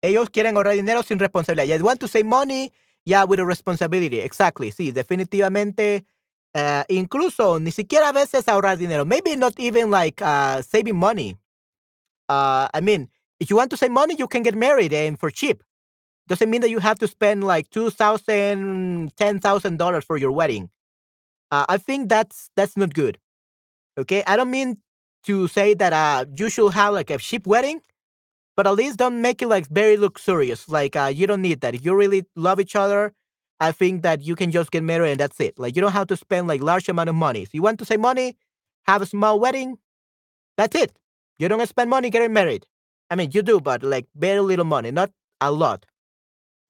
Ellos 0.00 0.30
quieren 0.30 0.54
ahorrar 0.54 0.74
dinero 0.74 1.02
sin 1.02 1.18
responsabilidad. 1.18 1.76
You 1.76 1.84
want 1.84 1.98
to 1.98 2.06
save 2.06 2.24
money, 2.24 2.72
yeah, 3.04 3.24
with 3.24 3.40
a 3.40 3.44
responsibility. 3.44 4.20
Exactly. 4.20 4.70
Sí, 4.70 4.92
definitivamente. 4.92 6.06
Uh, 6.54 6.84
incluso 6.86 7.58
ni 7.58 7.72
siquiera 7.72 8.10
a 8.10 8.12
veces 8.12 8.46
ahorrar 8.46 8.78
dinero. 8.78 9.04
Maybe 9.04 9.34
not 9.34 9.58
even 9.58 9.90
like 9.90 10.22
uh, 10.22 10.62
saving 10.62 10.94
money. 10.94 11.36
Uh, 12.28 12.68
I 12.72 12.80
mean, 12.80 13.10
if 13.40 13.50
you 13.50 13.56
want 13.56 13.70
to 13.70 13.76
save 13.76 13.90
money, 13.90 14.14
you 14.16 14.28
can 14.28 14.44
get 14.44 14.54
married 14.54 14.92
and 14.92 15.18
for 15.18 15.32
cheap. 15.32 15.64
Doesn't 16.28 16.48
mean 16.48 16.62
that 16.62 16.70
you 16.70 16.78
have 16.78 16.98
to 17.00 17.08
spend 17.08 17.44
like 17.44 17.70
two 17.70 17.90
thousand, 17.90 19.14
ten 19.16 19.40
thousand 19.40 19.78
dollars 19.78 20.04
for 20.04 20.16
your 20.16 20.32
wedding. 20.32 20.70
Uh, 21.50 21.66
I 21.68 21.78
think 21.78 22.08
that's 22.08 22.50
that's 22.56 22.76
not 22.76 22.94
good. 22.94 23.18
Okay, 23.98 24.22
I 24.26 24.36
don't 24.36 24.50
mean 24.50 24.78
to 25.24 25.48
say 25.48 25.74
that 25.74 25.92
uh, 25.92 26.24
you 26.36 26.50
should 26.50 26.72
have 26.72 26.94
like 26.94 27.10
a 27.10 27.18
cheap 27.18 27.46
wedding 27.46 27.80
but 28.56 28.66
at 28.66 28.74
least 28.74 28.98
don't 28.98 29.20
make 29.20 29.42
it 29.42 29.48
like 29.48 29.66
very 29.68 29.96
luxurious. 29.96 30.68
Like 30.68 30.96
uh, 30.96 31.10
you 31.14 31.26
don't 31.26 31.42
need 31.42 31.60
that. 31.62 31.74
If 31.74 31.84
you 31.84 31.94
really 31.94 32.24
love 32.36 32.60
each 32.60 32.76
other, 32.76 33.12
I 33.60 33.72
think 33.72 34.02
that 34.02 34.22
you 34.22 34.36
can 34.36 34.50
just 34.50 34.70
get 34.70 34.82
married 34.82 35.10
and 35.12 35.20
that's 35.20 35.40
it. 35.40 35.58
Like 35.58 35.76
you 35.76 35.82
don't 35.82 35.92
have 35.92 36.08
to 36.08 36.16
spend 36.16 36.46
like 36.48 36.62
large 36.62 36.88
amount 36.88 37.08
of 37.08 37.14
money. 37.14 37.42
If 37.42 37.54
you 37.54 37.62
want 37.62 37.78
to 37.80 37.84
save 37.84 38.00
money, 38.00 38.36
have 38.86 39.02
a 39.02 39.06
small 39.06 39.40
wedding. 39.40 39.78
That's 40.56 40.76
it. 40.76 40.92
You 41.38 41.48
don't 41.48 41.66
spend 41.68 41.90
money 41.90 42.10
getting 42.10 42.32
married. 42.32 42.66
I 43.10 43.16
mean, 43.16 43.30
you 43.32 43.42
do, 43.42 43.60
but 43.60 43.82
like 43.82 44.06
very 44.14 44.40
little 44.40 44.64
money, 44.64 44.90
not 44.90 45.10
a 45.40 45.50
lot. 45.50 45.86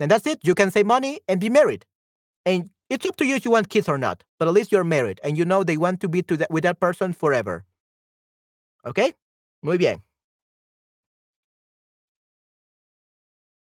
And 0.00 0.10
that's 0.10 0.26
it. 0.26 0.40
You 0.42 0.54
can 0.54 0.70
save 0.70 0.86
money 0.86 1.20
and 1.28 1.40
be 1.40 1.48
married. 1.48 1.84
And 2.44 2.70
it's 2.90 3.06
up 3.06 3.16
to 3.16 3.24
you 3.24 3.36
if 3.36 3.44
you 3.44 3.50
want 3.50 3.68
kids 3.68 3.88
or 3.88 3.98
not. 3.98 4.24
But 4.38 4.48
at 4.48 4.54
least 4.54 4.72
you're 4.72 4.84
married 4.84 5.20
and 5.22 5.38
you 5.38 5.44
know 5.44 5.64
they 5.64 5.76
want 5.76 6.00
to 6.00 6.08
be 6.08 6.24
with 6.50 6.64
that 6.64 6.80
person 6.80 7.12
forever. 7.12 7.64
Okay? 8.84 9.14
Muy 9.62 9.78
bien. 9.78 10.02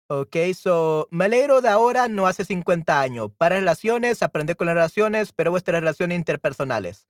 Ok, 0.09 0.35
so, 0.53 1.07
me 1.11 1.25
alegro 1.25 1.61
de 1.61 1.69
ahora, 1.69 2.07
no 2.07 2.27
hace 2.27 2.45
50 2.45 3.01
años. 3.01 3.31
Para 3.35 3.55
relaciones, 3.55 4.21
aprender 4.21 4.55
con 4.55 4.67
las 4.67 4.75
relaciones, 4.75 5.31
pero 5.31 5.49
vuestras 5.49 5.79
relaciones 5.79 6.17
interpersonales. 6.17 7.07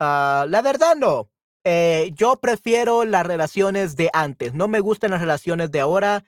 Uh, 0.00 0.46
la 0.48 0.62
verdad, 0.62 0.96
no. 0.96 1.30
Eh, 1.64 2.12
yo 2.14 2.36
prefiero 2.36 3.04
las 3.04 3.26
relaciones 3.26 3.96
de 3.96 4.10
antes. 4.12 4.54
No 4.54 4.68
me 4.68 4.80
gustan 4.80 5.10
las 5.10 5.20
relaciones 5.20 5.70
de 5.70 5.80
ahora. 5.80 6.24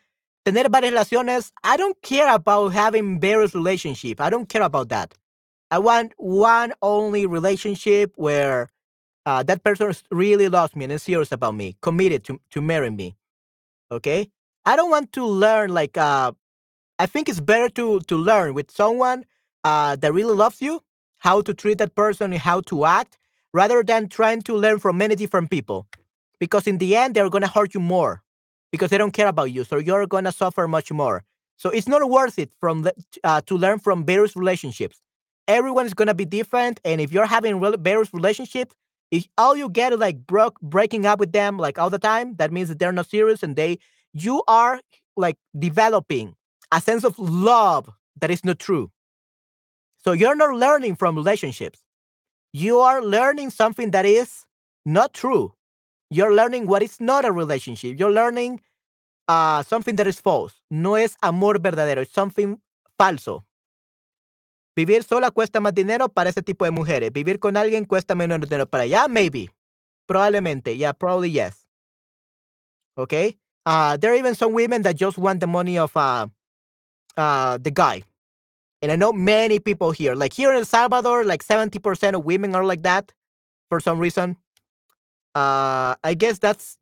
Tener 0.46 0.68
varias 0.68 0.92
relaciones, 0.92 1.52
I 1.64 1.76
don't 1.76 2.00
care 2.02 2.32
about 2.32 2.68
having 2.68 3.18
various 3.18 3.52
relationships. 3.52 4.20
I 4.20 4.30
don't 4.30 4.48
care 4.48 4.62
about 4.62 4.90
that. 4.90 5.12
I 5.72 5.80
want 5.80 6.12
one 6.18 6.72
only 6.82 7.26
relationship 7.26 8.12
where 8.14 8.68
uh, 9.26 9.42
that 9.42 9.64
person 9.64 9.92
really 10.12 10.48
loves 10.48 10.76
me 10.76 10.84
and 10.84 10.92
is 10.92 11.02
serious 11.02 11.32
about 11.32 11.56
me, 11.56 11.74
committed 11.82 12.22
to, 12.26 12.40
to 12.52 12.62
marry 12.62 12.90
me. 12.90 13.16
Okay? 13.90 14.30
I 14.64 14.76
don't 14.76 14.88
want 14.88 15.12
to 15.14 15.26
learn 15.26 15.70
like 15.70 15.98
uh 15.98 16.30
I 17.00 17.06
think 17.06 17.28
it's 17.28 17.40
better 17.40 17.68
to 17.70 17.98
to 18.02 18.16
learn 18.16 18.54
with 18.54 18.70
someone 18.70 19.24
uh 19.64 19.96
that 19.96 20.12
really 20.12 20.36
loves 20.36 20.62
you, 20.62 20.80
how 21.18 21.40
to 21.40 21.54
treat 21.54 21.78
that 21.78 21.96
person 21.96 22.32
and 22.32 22.40
how 22.40 22.60
to 22.70 22.84
act, 22.84 23.18
rather 23.52 23.82
than 23.82 24.08
trying 24.08 24.42
to 24.42 24.54
learn 24.54 24.78
from 24.78 24.96
many 24.96 25.16
different 25.16 25.50
people. 25.50 25.88
Because 26.38 26.68
in 26.68 26.78
the 26.78 26.94
end 26.94 27.16
they're 27.16 27.30
gonna 27.30 27.48
hurt 27.48 27.74
you 27.74 27.80
more 27.80 28.22
because 28.76 28.90
they 28.90 28.98
don't 28.98 29.12
care 29.12 29.28
about 29.28 29.52
you. 29.52 29.64
So 29.64 29.78
you're 29.78 30.06
gonna 30.06 30.32
suffer 30.32 30.68
much 30.68 30.92
more. 30.92 31.24
So 31.56 31.70
it's 31.70 31.88
not 31.88 32.08
worth 32.10 32.38
it 32.38 32.50
from 32.60 32.88
uh, 33.24 33.40
to 33.48 33.56
learn 33.56 33.78
from 33.78 34.04
various 34.04 34.36
relationships. 34.36 35.00
Everyone 35.48 35.86
is 35.86 35.94
gonna 35.94 36.14
be 36.14 36.24
different, 36.26 36.80
and 36.84 37.00
if 37.00 37.12
you're 37.12 37.26
having 37.26 37.60
various 37.82 38.12
relationships, 38.12 38.74
if 39.10 39.26
all 39.38 39.56
you 39.56 39.68
get 39.70 39.92
is 39.92 39.98
like 39.98 40.18
broke 40.26 40.60
breaking 40.60 41.06
up 41.06 41.18
with 41.20 41.32
them 41.32 41.58
like 41.58 41.78
all 41.78 41.90
the 41.90 41.98
time, 41.98 42.36
that 42.36 42.52
means 42.52 42.68
that 42.68 42.78
they're 42.78 42.92
not 42.92 43.08
serious 43.08 43.42
and 43.42 43.56
they 43.56 43.78
you 44.12 44.42
are 44.48 44.80
like 45.16 45.36
developing 45.58 46.34
a 46.72 46.80
sense 46.80 47.04
of 47.04 47.18
love 47.18 47.88
that 48.20 48.30
is 48.30 48.44
not 48.44 48.58
true. 48.58 48.90
So 50.04 50.12
you're 50.12 50.36
not 50.36 50.54
learning 50.54 50.96
from 50.96 51.16
relationships. 51.16 51.80
You 52.52 52.80
are 52.80 53.02
learning 53.02 53.50
something 53.50 53.90
that 53.92 54.06
is 54.06 54.44
not 54.84 55.14
true. 55.14 55.52
You're 56.10 56.34
learning 56.34 56.66
what 56.66 56.82
is 56.82 57.00
not 57.00 57.24
a 57.24 57.32
relationship. 57.32 57.98
You're 57.98 58.12
learning 58.12 58.60
uh, 59.28 59.62
something 59.62 59.96
that 59.96 60.06
is 60.06 60.20
false. 60.20 60.54
No 60.70 60.94
es 60.94 61.16
amor 61.22 61.58
verdadero. 61.58 62.02
It's 62.02 62.12
something 62.12 62.60
falso. 62.98 63.44
Vivir 64.76 65.04
sola 65.04 65.30
cuesta 65.30 65.58
más 65.60 65.74
dinero 65.74 66.08
para 66.08 66.30
ese 66.30 66.42
tipo 66.42 66.64
de 66.64 66.70
mujeres. 66.70 67.12
Vivir 67.12 67.40
con 67.40 67.56
alguien 67.56 67.86
cuesta 67.86 68.14
menos 68.14 68.40
dinero 68.40 68.66
para 68.66 68.84
ella. 68.84 69.08
Maybe. 69.08 69.50
Probablemente. 70.06 70.76
Yeah, 70.76 70.92
probably 70.92 71.30
yes. 71.30 71.66
Okay. 72.96 73.38
Uh, 73.64 73.96
there 73.96 74.12
are 74.12 74.16
even 74.16 74.34
some 74.34 74.52
women 74.52 74.82
that 74.82 74.96
just 74.96 75.18
want 75.18 75.40
the 75.40 75.46
money 75.46 75.78
of 75.78 75.96
uh, 75.96 76.28
uh, 77.16 77.58
the 77.58 77.70
guy. 77.70 78.04
And 78.82 78.92
I 78.92 78.96
know 78.96 79.12
many 79.12 79.58
people 79.58 79.90
here, 79.90 80.14
like 80.14 80.32
here 80.32 80.52
in 80.52 80.58
El 80.58 80.64
Salvador, 80.64 81.24
like 81.24 81.42
70% 81.42 82.14
of 82.14 82.24
women 82.24 82.54
are 82.54 82.64
like 82.64 82.82
that 82.82 83.12
for 83.68 83.80
some 83.80 83.98
reason. 83.98 84.36
Uh, 85.36 85.94
I 86.02 86.14
guess 86.14 86.38
that's 86.38 86.78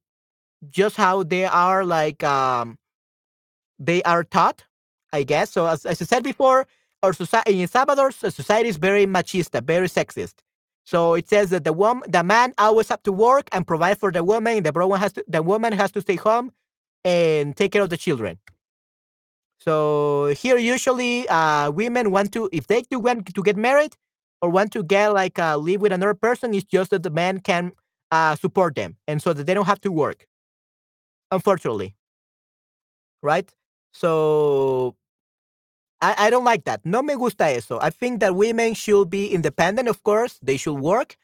just 0.70 0.96
how 0.96 1.24
they 1.24 1.44
are 1.44 1.84
like 1.84 2.22
um, 2.22 2.78
they 3.80 4.00
are 4.04 4.22
taught, 4.24 4.64
I 5.12 5.24
guess. 5.24 5.50
So 5.50 5.66
as, 5.66 5.84
as 5.84 6.00
I 6.00 6.04
said 6.04 6.22
before, 6.22 6.68
our 7.02 7.12
society 7.12 7.60
in 7.62 7.68
Salvador, 7.68 8.12
society 8.12 8.68
is 8.68 8.76
very 8.76 9.06
machista, 9.06 9.62
very 9.62 9.88
sexist. 9.88 10.36
So 10.84 11.14
it 11.14 11.28
says 11.28 11.50
that 11.50 11.64
the 11.64 11.72
woman, 11.72 12.10
the 12.10 12.22
man 12.22 12.54
always 12.58 12.88
have 12.90 13.02
to 13.04 13.12
work 13.12 13.48
and 13.52 13.66
provide 13.66 13.98
for 13.98 14.12
the 14.12 14.22
woman. 14.22 14.62
The 14.62 14.72
woman 14.72 15.00
has 15.00 15.12
to, 15.14 15.24
the 15.26 15.42
woman 15.42 15.72
has 15.72 15.90
to 15.92 16.00
stay 16.00 16.16
home 16.16 16.52
and 17.04 17.56
take 17.56 17.72
care 17.72 17.82
of 17.82 17.90
the 17.90 17.96
children. 17.96 18.38
So 19.58 20.34
here, 20.38 20.58
usually, 20.58 21.28
uh, 21.28 21.70
women 21.72 22.10
want 22.12 22.32
to, 22.34 22.50
if 22.52 22.66
they 22.68 22.82
do 22.82 23.00
want 23.00 23.34
to 23.34 23.42
get 23.42 23.56
married 23.56 23.96
or 24.42 24.50
want 24.50 24.72
to 24.74 24.84
get 24.84 25.14
like 25.14 25.38
uh, 25.38 25.56
live 25.56 25.80
with 25.80 25.92
another 25.92 26.14
person, 26.14 26.54
it's 26.54 26.64
just 26.64 26.90
that 26.90 27.02
the 27.02 27.10
man 27.10 27.40
can 27.40 27.72
uh, 28.14 28.36
support 28.36 28.76
them, 28.76 28.96
and 29.08 29.20
so 29.20 29.32
that 29.32 29.44
they 29.46 29.54
don't 29.54 29.66
have 29.66 29.80
to 29.82 29.90
work. 29.90 30.26
Unfortunately, 31.30 31.96
right? 33.22 33.48
So 33.92 34.94
I, 36.00 36.14
I 36.26 36.30
don't 36.30 36.44
like 36.44 36.64
that. 36.64 36.84
No 36.84 37.02
me 37.02 37.14
gusta 37.16 37.46
eso. 37.46 37.78
I 37.80 37.90
think 37.90 38.20
that 38.20 38.36
women 38.36 38.74
should 38.74 39.10
be 39.10 39.28
independent. 39.28 39.88
Of 39.88 40.02
course, 40.02 40.38
they 40.42 40.56
should 40.56 40.78
work, 40.78 41.16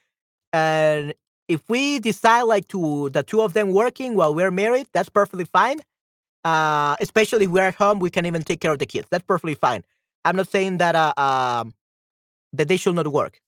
and 0.52 1.14
if 1.48 1.60
we 1.68 1.98
decide 2.00 2.42
like 2.42 2.66
to 2.68 3.10
the 3.10 3.22
two 3.22 3.40
of 3.42 3.52
them 3.52 3.72
working 3.72 4.16
while 4.16 4.34
we're 4.34 4.50
married, 4.50 4.88
that's 4.92 5.08
perfectly 5.08 5.44
fine. 5.44 5.80
Uh, 6.44 6.96
especially 7.00 7.44
if 7.44 7.50
we're 7.50 7.68
at 7.68 7.74
home, 7.74 7.98
we 8.00 8.10
can 8.10 8.24
even 8.26 8.42
take 8.42 8.60
care 8.60 8.72
of 8.72 8.78
the 8.78 8.86
kids. 8.86 9.06
That's 9.10 9.24
perfectly 9.24 9.54
fine. 9.54 9.84
I'm 10.24 10.36
not 10.36 10.48
saying 10.48 10.78
that 10.78 10.94
uh, 10.96 11.12
um, 11.16 11.74
that 12.52 12.66
they 12.68 12.78
should 12.78 12.96
not 12.96 13.06
work. 13.12 13.40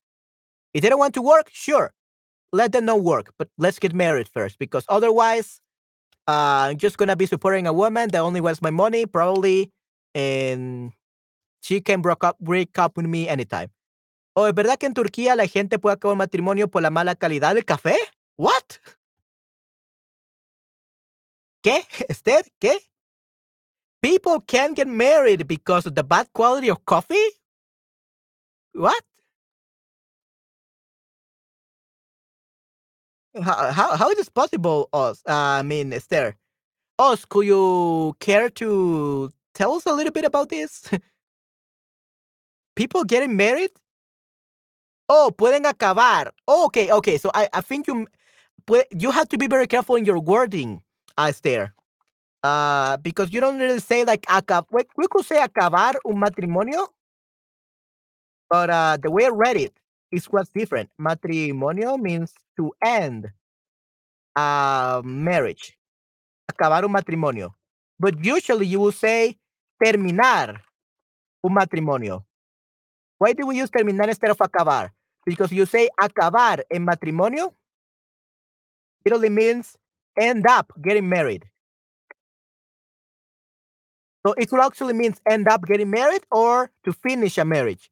If 0.75 0.83
they 0.83 0.91
don't 0.91 0.99
want 0.99 1.15
to 1.15 1.23
work, 1.23 1.51
sure, 1.53 1.93
let 2.53 2.73
them 2.73 2.85
not 2.85 3.03
work. 3.03 3.33
But 3.39 3.49
let's 3.59 3.79
get 3.79 3.95
married 3.95 4.29
first, 4.29 4.59
because 4.59 4.85
otherwise, 4.89 5.61
uh, 6.29 6.71
I'm 6.71 6.77
just 6.79 6.99
gonna 6.99 7.17
be 7.17 7.27
supporting 7.27 7.67
a 7.67 7.73
woman 7.73 8.11
that 8.11 8.21
only 8.21 8.41
wants 8.41 8.63
my 8.63 8.71
money, 8.71 9.07
probably, 9.07 9.71
and 10.15 10.93
she 11.61 11.81
can 11.81 12.03
break 12.03 12.23
up 12.23 12.39
break 12.41 12.79
up 12.79 12.97
with 12.97 13.07
me 13.07 13.29
anytime. 13.29 13.71
¿O 14.35 14.47
es 14.47 14.55
verdad 14.55 14.79
que 14.79 14.87
en 14.87 14.95
Turquía 14.95 15.37
la 15.37 15.47
gente 15.47 15.79
puede 15.79 15.95
acabar 15.95 16.17
matrimonio 16.17 16.69
por 16.69 16.83
la 16.83 16.91
mala 16.91 17.15
calidad 17.15 17.55
del 17.55 17.65
café? 17.65 17.97
What? 18.37 18.79
¿Qué? 21.63 21.85
¿Esther? 22.09 22.45
¿Qué? 22.59 22.79
People 24.01 24.41
can't 24.47 24.75
get 24.75 24.89
married 24.89 25.47
because 25.47 25.87
of 25.87 25.95
the 25.95 26.03
bad 26.03 26.29
quality 26.33 26.69
of 26.69 26.85
coffee? 26.85 27.29
What? 28.75 29.05
How, 33.41 33.73
how, 33.73 33.97
how 33.97 34.11
is 34.11 34.17
this 34.19 34.29
possible, 34.29 34.89
Oz? 34.93 35.23
I 35.27 35.63
mean, 35.63 35.93
Esther. 35.93 36.37
Oz, 36.99 37.25
could 37.25 37.47
you 37.47 38.15
care 38.21 38.51
to 38.51 39.31
tell 39.55 39.75
us 39.75 39.87
a 39.87 39.93
little 39.95 40.13
bit 40.13 40.25
about 40.25 40.51
this? 40.51 40.91
People 42.77 43.05
getting 43.05 43.37
married? 43.37 43.71
Oh, 45.09 45.33
pueden 45.37 45.65
acabar. 45.67 46.33
Oh, 46.49 46.67
okay, 46.67 46.91
okay. 46.93 47.19
So 47.19 47.31
I, 47.35 47.49
I 47.53 47.61
think 47.61 47.87
you 47.87 48.07
you 48.93 49.11
have 49.13 49.29
to 49.31 49.39
be 49.39 49.47
very 49.49 49.67
careful 49.67 49.97
in 49.97 50.05
your 50.05 50.21
wording, 50.21 50.83
uh, 51.19 51.27
Esther. 51.31 51.75
Uh, 52.45 52.97
because 52.99 53.33
you 53.33 53.41
don't 53.41 53.59
really 53.59 53.81
say 53.81 54.05
like 54.05 54.23
acab 54.27 54.67
we, 54.73 54.83
we 54.97 55.07
could 55.11 55.25
say 55.27 55.39
acabar 55.43 55.95
un 56.07 56.17
matrimonio, 56.21 56.89
but 58.51 58.71
uh, 58.71 58.97
the 59.03 59.11
way 59.11 59.27
I 59.27 59.31
read 59.31 59.57
it 59.59 59.75
is 60.13 60.27
what's 60.27 60.51
different. 60.51 60.91
Matrimonio 61.01 61.99
means 61.99 62.33
to 62.57 62.71
end 62.85 63.31
a 64.37 65.01
marriage, 65.05 65.77
acabar 66.49 66.85
un 66.85 66.93
matrimonio. 66.93 67.55
But 67.99 68.25
usually 68.25 68.67
you 68.67 68.81
will 68.81 68.93
say 68.93 69.39
terminar 69.83 70.61
un 71.43 71.55
matrimonio. 71.55 72.25
Why 73.19 73.33
do 73.33 73.47
we 73.47 73.59
use 73.59 73.71
terminar 73.71 74.09
instead 74.09 74.31
of 74.31 74.39
acabar? 74.39 74.91
Because 75.25 75.53
you 75.53 75.67
say 75.67 75.89
acabar 76.01 76.63
en 76.71 76.85
matrimonio, 76.85 77.55
it 79.05 79.13
only 79.13 79.31
means 79.31 79.77
end 80.19 80.47
up 80.47 80.73
getting 80.83 81.09
married. 81.09 81.45
So 84.27 84.35
it 84.37 84.53
actually 84.53 84.95
means 84.95 85.21
end 85.29 85.49
up 85.49 85.67
getting 85.67 85.91
married 85.91 86.23
or 86.31 86.71
to 86.85 86.93
finish 86.93 87.39
a 87.39 87.45
marriage. 87.45 87.91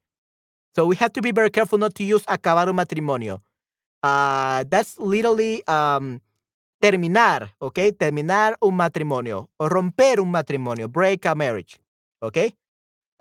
So 0.75 0.87
we 0.87 0.97
have 0.97 1.13
to 1.15 1.23
be 1.23 1.33
very 1.33 1.51
careful 1.51 1.79
not 1.79 1.95
to 1.97 2.05
use 2.05 2.25
acabar 2.27 2.69
un 2.69 2.77
matrimonio. 2.77 3.41
Uh, 4.03 4.65
that's 4.69 4.99
literally 4.99 5.67
um, 5.67 6.21
terminar, 6.81 7.51
okay? 7.61 7.93
Terminar 7.93 8.57
un 8.63 8.77
matrimonio 8.77 9.49
or 9.59 9.69
romper 9.69 10.21
un 10.21 10.31
matrimonio, 10.31 10.89
break 10.89 11.25
a 11.27 11.35
marriage, 11.35 11.79
okay? 12.23 12.55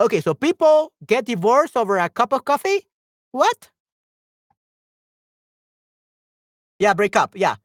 Okay, 0.00 0.20
so 0.20 0.32
people 0.32 0.92
get 1.06 1.26
divorced 1.26 1.76
over 1.76 1.98
a 1.98 2.08
cup 2.08 2.32
of 2.32 2.44
coffee? 2.44 2.86
What? 3.32 3.70
Yeah, 6.78 6.94
break 6.94 7.16
up, 7.16 7.32
yeah. 7.36 7.56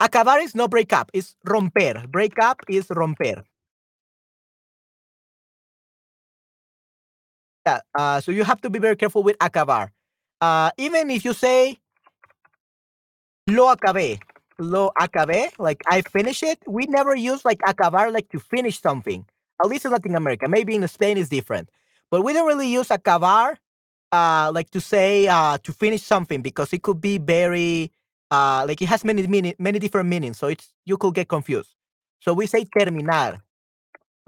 Acabar 0.00 0.40
is 0.40 0.54
no 0.54 0.66
break 0.68 0.92
up, 0.92 1.10
it's 1.12 1.36
romper. 1.44 2.06
Break 2.08 2.38
up 2.38 2.62
is 2.68 2.86
romper. 2.90 3.44
Yeah, 7.66 7.80
uh, 7.94 8.20
so 8.20 8.32
you 8.32 8.44
have 8.44 8.60
to 8.62 8.70
be 8.70 8.78
very 8.78 8.96
careful 8.96 9.22
with 9.22 9.36
acabar. 9.38 9.92
Uh, 10.40 10.70
even 10.78 11.10
if 11.10 11.24
you 11.24 11.32
say 11.32 11.78
lo 13.48 13.72
acabé, 13.74 14.20
lo 14.58 14.90
acabé, 14.98 15.52
like 15.58 15.82
I 15.86 16.02
finish 16.02 16.42
it, 16.42 16.58
we 16.66 16.86
never 16.86 17.14
use 17.14 17.44
like 17.44 17.60
acabar 17.66 18.10
like 18.12 18.28
to 18.30 18.40
finish 18.40 18.80
something. 18.80 19.24
At 19.62 19.68
least 19.68 19.84
in 19.84 19.92
Latin 19.92 20.16
America. 20.16 20.48
Maybe 20.48 20.74
in 20.74 20.86
Spain 20.88 21.16
is 21.18 21.28
different. 21.28 21.68
But 22.10 22.22
we 22.24 22.32
don't 22.32 22.48
really 22.48 22.68
use 22.68 22.88
acabar 22.90 23.56
uh, 24.12 24.50
like 24.54 24.70
to 24.70 24.80
say 24.80 25.28
uh, 25.28 25.58
to 25.62 25.72
finish 25.72 26.02
something 26.02 26.42
because 26.42 26.72
it 26.72 26.82
could 26.82 27.00
be 27.00 27.18
very 27.18 27.92
uh, 28.30 28.64
like 28.66 28.82
it 28.82 28.86
has 28.86 29.04
many 29.04 29.26
meaning, 29.26 29.54
many 29.58 29.78
different 29.78 30.08
meanings. 30.08 30.38
So 30.38 30.48
it's 30.48 30.72
you 30.84 30.96
could 30.98 31.14
get 31.14 31.28
confused. 31.28 31.70
So 32.20 32.34
we 32.34 32.46
say 32.46 32.64
terminar 32.64 33.38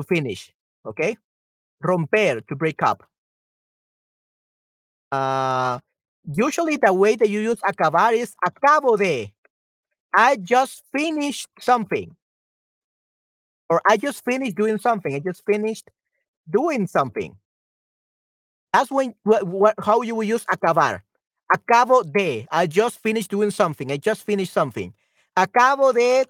to 0.01 0.05
finish, 0.07 0.53
okay? 0.87 1.17
Romper 1.83 2.41
to 2.43 2.57
break 2.57 2.83
up. 2.83 3.05
Uh, 5.15 5.79
usually 6.27 6.77
the 6.77 6.93
way 6.93 7.15
that 7.17 7.29
you 7.29 7.41
use 7.41 7.61
acabar 7.65 8.13
is 8.13 8.35
acabo 8.47 8.99
de. 8.99 9.33
I 10.15 10.37
just 10.37 10.83
finished 10.93 11.49
something. 11.61 12.15
Or 13.71 13.81
I 13.87 13.97
just 13.97 14.25
finished 14.25 14.57
doing 14.57 14.79
something. 14.79 15.15
I 15.15 15.19
just 15.19 15.43
finished 15.47 15.91
doing 16.51 16.87
something. 16.87 17.37
That's 18.73 18.91
when 18.91 19.15
what, 19.23 19.47
what, 19.47 19.75
how 19.79 20.03
you 20.03 20.15
will 20.15 20.25
use 20.25 20.45
acabar. 20.51 21.03
Acabo 21.55 22.03
de. 22.03 22.47
I 22.51 22.67
just 22.67 22.99
finished 22.99 23.31
doing 23.31 23.51
something. 23.51 23.91
I 23.93 23.97
just 23.97 24.25
finished 24.25 24.53
something. 24.53 24.93
Acabo 25.37 25.93
de 25.93 26.27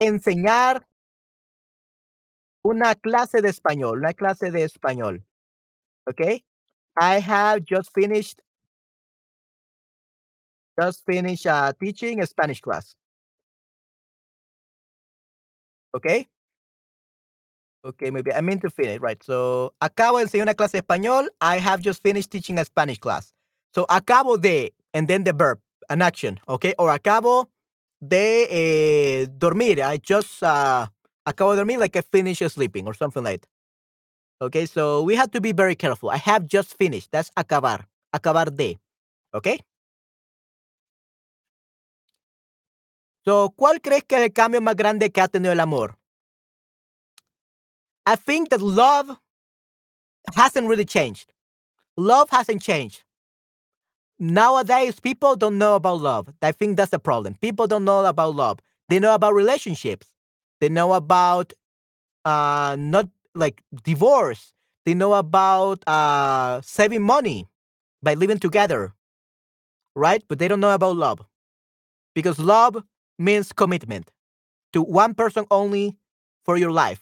enseñar 0.00 0.82
una 2.64 2.94
clase 2.94 3.40
de 3.42 3.48
español. 3.48 3.98
Una 3.98 4.12
clase 4.12 4.50
de 4.50 4.64
español. 4.64 5.22
Okay? 6.08 6.44
I 6.96 7.20
have 7.20 7.64
just 7.64 7.92
finished 7.94 8.40
just 10.80 11.04
finished 11.06 11.46
uh, 11.46 11.72
teaching 11.80 12.20
a 12.20 12.26
Spanish 12.26 12.60
class. 12.60 12.94
Okay. 15.94 16.28
Okay, 17.84 18.10
maybe 18.10 18.32
I 18.32 18.40
mean 18.40 18.58
to 18.60 18.70
finish, 18.70 19.00
right? 19.00 19.22
So, 19.22 19.72
acabo 19.80 20.18
de 20.18 20.24
enseñar 20.24 20.42
una 20.42 20.54
clase 20.54 20.72
de 20.72 20.78
español. 20.82 21.28
I 21.40 21.58
have 21.58 21.80
just 21.80 22.02
finished 22.02 22.30
teaching 22.30 22.58
a 22.58 22.64
Spanish 22.64 22.98
class. 22.98 23.32
So, 23.74 23.86
acabo 23.88 24.40
de, 24.40 24.72
and 24.92 25.06
then 25.08 25.24
the 25.24 25.32
verb, 25.32 25.60
an 25.88 26.02
action, 26.02 26.40
okay? 26.48 26.74
Or 26.78 26.90
acabo 26.90 27.46
de 28.06 28.46
eh, 29.22 29.26
dormir. 29.38 29.82
I 29.82 29.98
just, 29.98 30.42
uh, 30.42 30.88
acabo 31.26 31.52
de 31.52 31.58
dormir 31.58 31.78
like 31.78 31.96
I 31.96 32.00
finished 32.02 32.42
sleeping 32.50 32.86
or 32.88 32.94
something 32.94 33.22
like 33.22 33.42
that. 33.42 33.48
Okay, 34.40 34.66
so 34.66 35.02
we 35.02 35.16
have 35.16 35.30
to 35.30 35.40
be 35.40 35.52
very 35.52 35.74
careful. 35.74 36.10
I 36.10 36.18
have 36.18 36.46
just 36.46 36.76
finished. 36.76 37.10
That's 37.10 37.30
acabar. 37.36 37.86
Acabar 38.12 38.54
de. 38.54 38.78
Okay. 39.34 39.58
So, 43.24 43.50
¿cuál 43.56 43.80
crees 43.82 44.04
que 44.04 44.16
es 44.16 44.22
el 44.22 44.32
cambio 44.32 44.60
más 44.60 44.76
grande 44.76 45.10
que 45.10 45.20
ha 45.20 45.28
tenido 45.28 45.52
el 45.52 45.60
amor? 45.60 45.96
I 48.06 48.14
think 48.16 48.50
that 48.50 48.60
love 48.60 49.18
hasn't 50.36 50.68
really 50.68 50.84
changed. 50.84 51.32
Love 51.96 52.30
hasn't 52.30 52.62
changed. 52.62 53.02
Nowadays, 54.18 55.00
people 55.00 55.34
don't 55.36 55.58
know 55.58 55.74
about 55.74 56.00
love. 56.00 56.28
I 56.40 56.52
think 56.52 56.76
that's 56.76 56.90
the 56.90 56.98
problem. 56.98 57.34
People 57.40 57.66
don't 57.66 57.84
know 57.84 58.04
about 58.04 58.34
love. 58.36 58.60
They 58.88 59.00
know 59.00 59.14
about 59.14 59.34
relationships. 59.34 60.06
They 60.60 60.68
know 60.68 60.92
about 60.92 61.52
uh, 62.24 62.76
not 62.78 63.08
like 63.36 63.62
divorce. 63.84 64.52
They 64.84 64.94
know 64.94 65.14
about 65.14 65.86
uh, 65.88 66.60
saving 66.62 67.02
money 67.02 67.48
by 68.02 68.14
living 68.14 68.38
together, 68.38 68.94
right? 69.94 70.22
But 70.28 70.38
they 70.38 70.48
don't 70.48 70.60
know 70.60 70.74
about 70.74 70.96
love 70.96 71.20
because 72.14 72.38
love 72.38 72.82
means 73.18 73.52
commitment 73.52 74.10
to 74.72 74.82
one 74.82 75.14
person 75.14 75.46
only 75.50 75.96
for 76.44 76.56
your 76.56 76.72
life. 76.72 77.00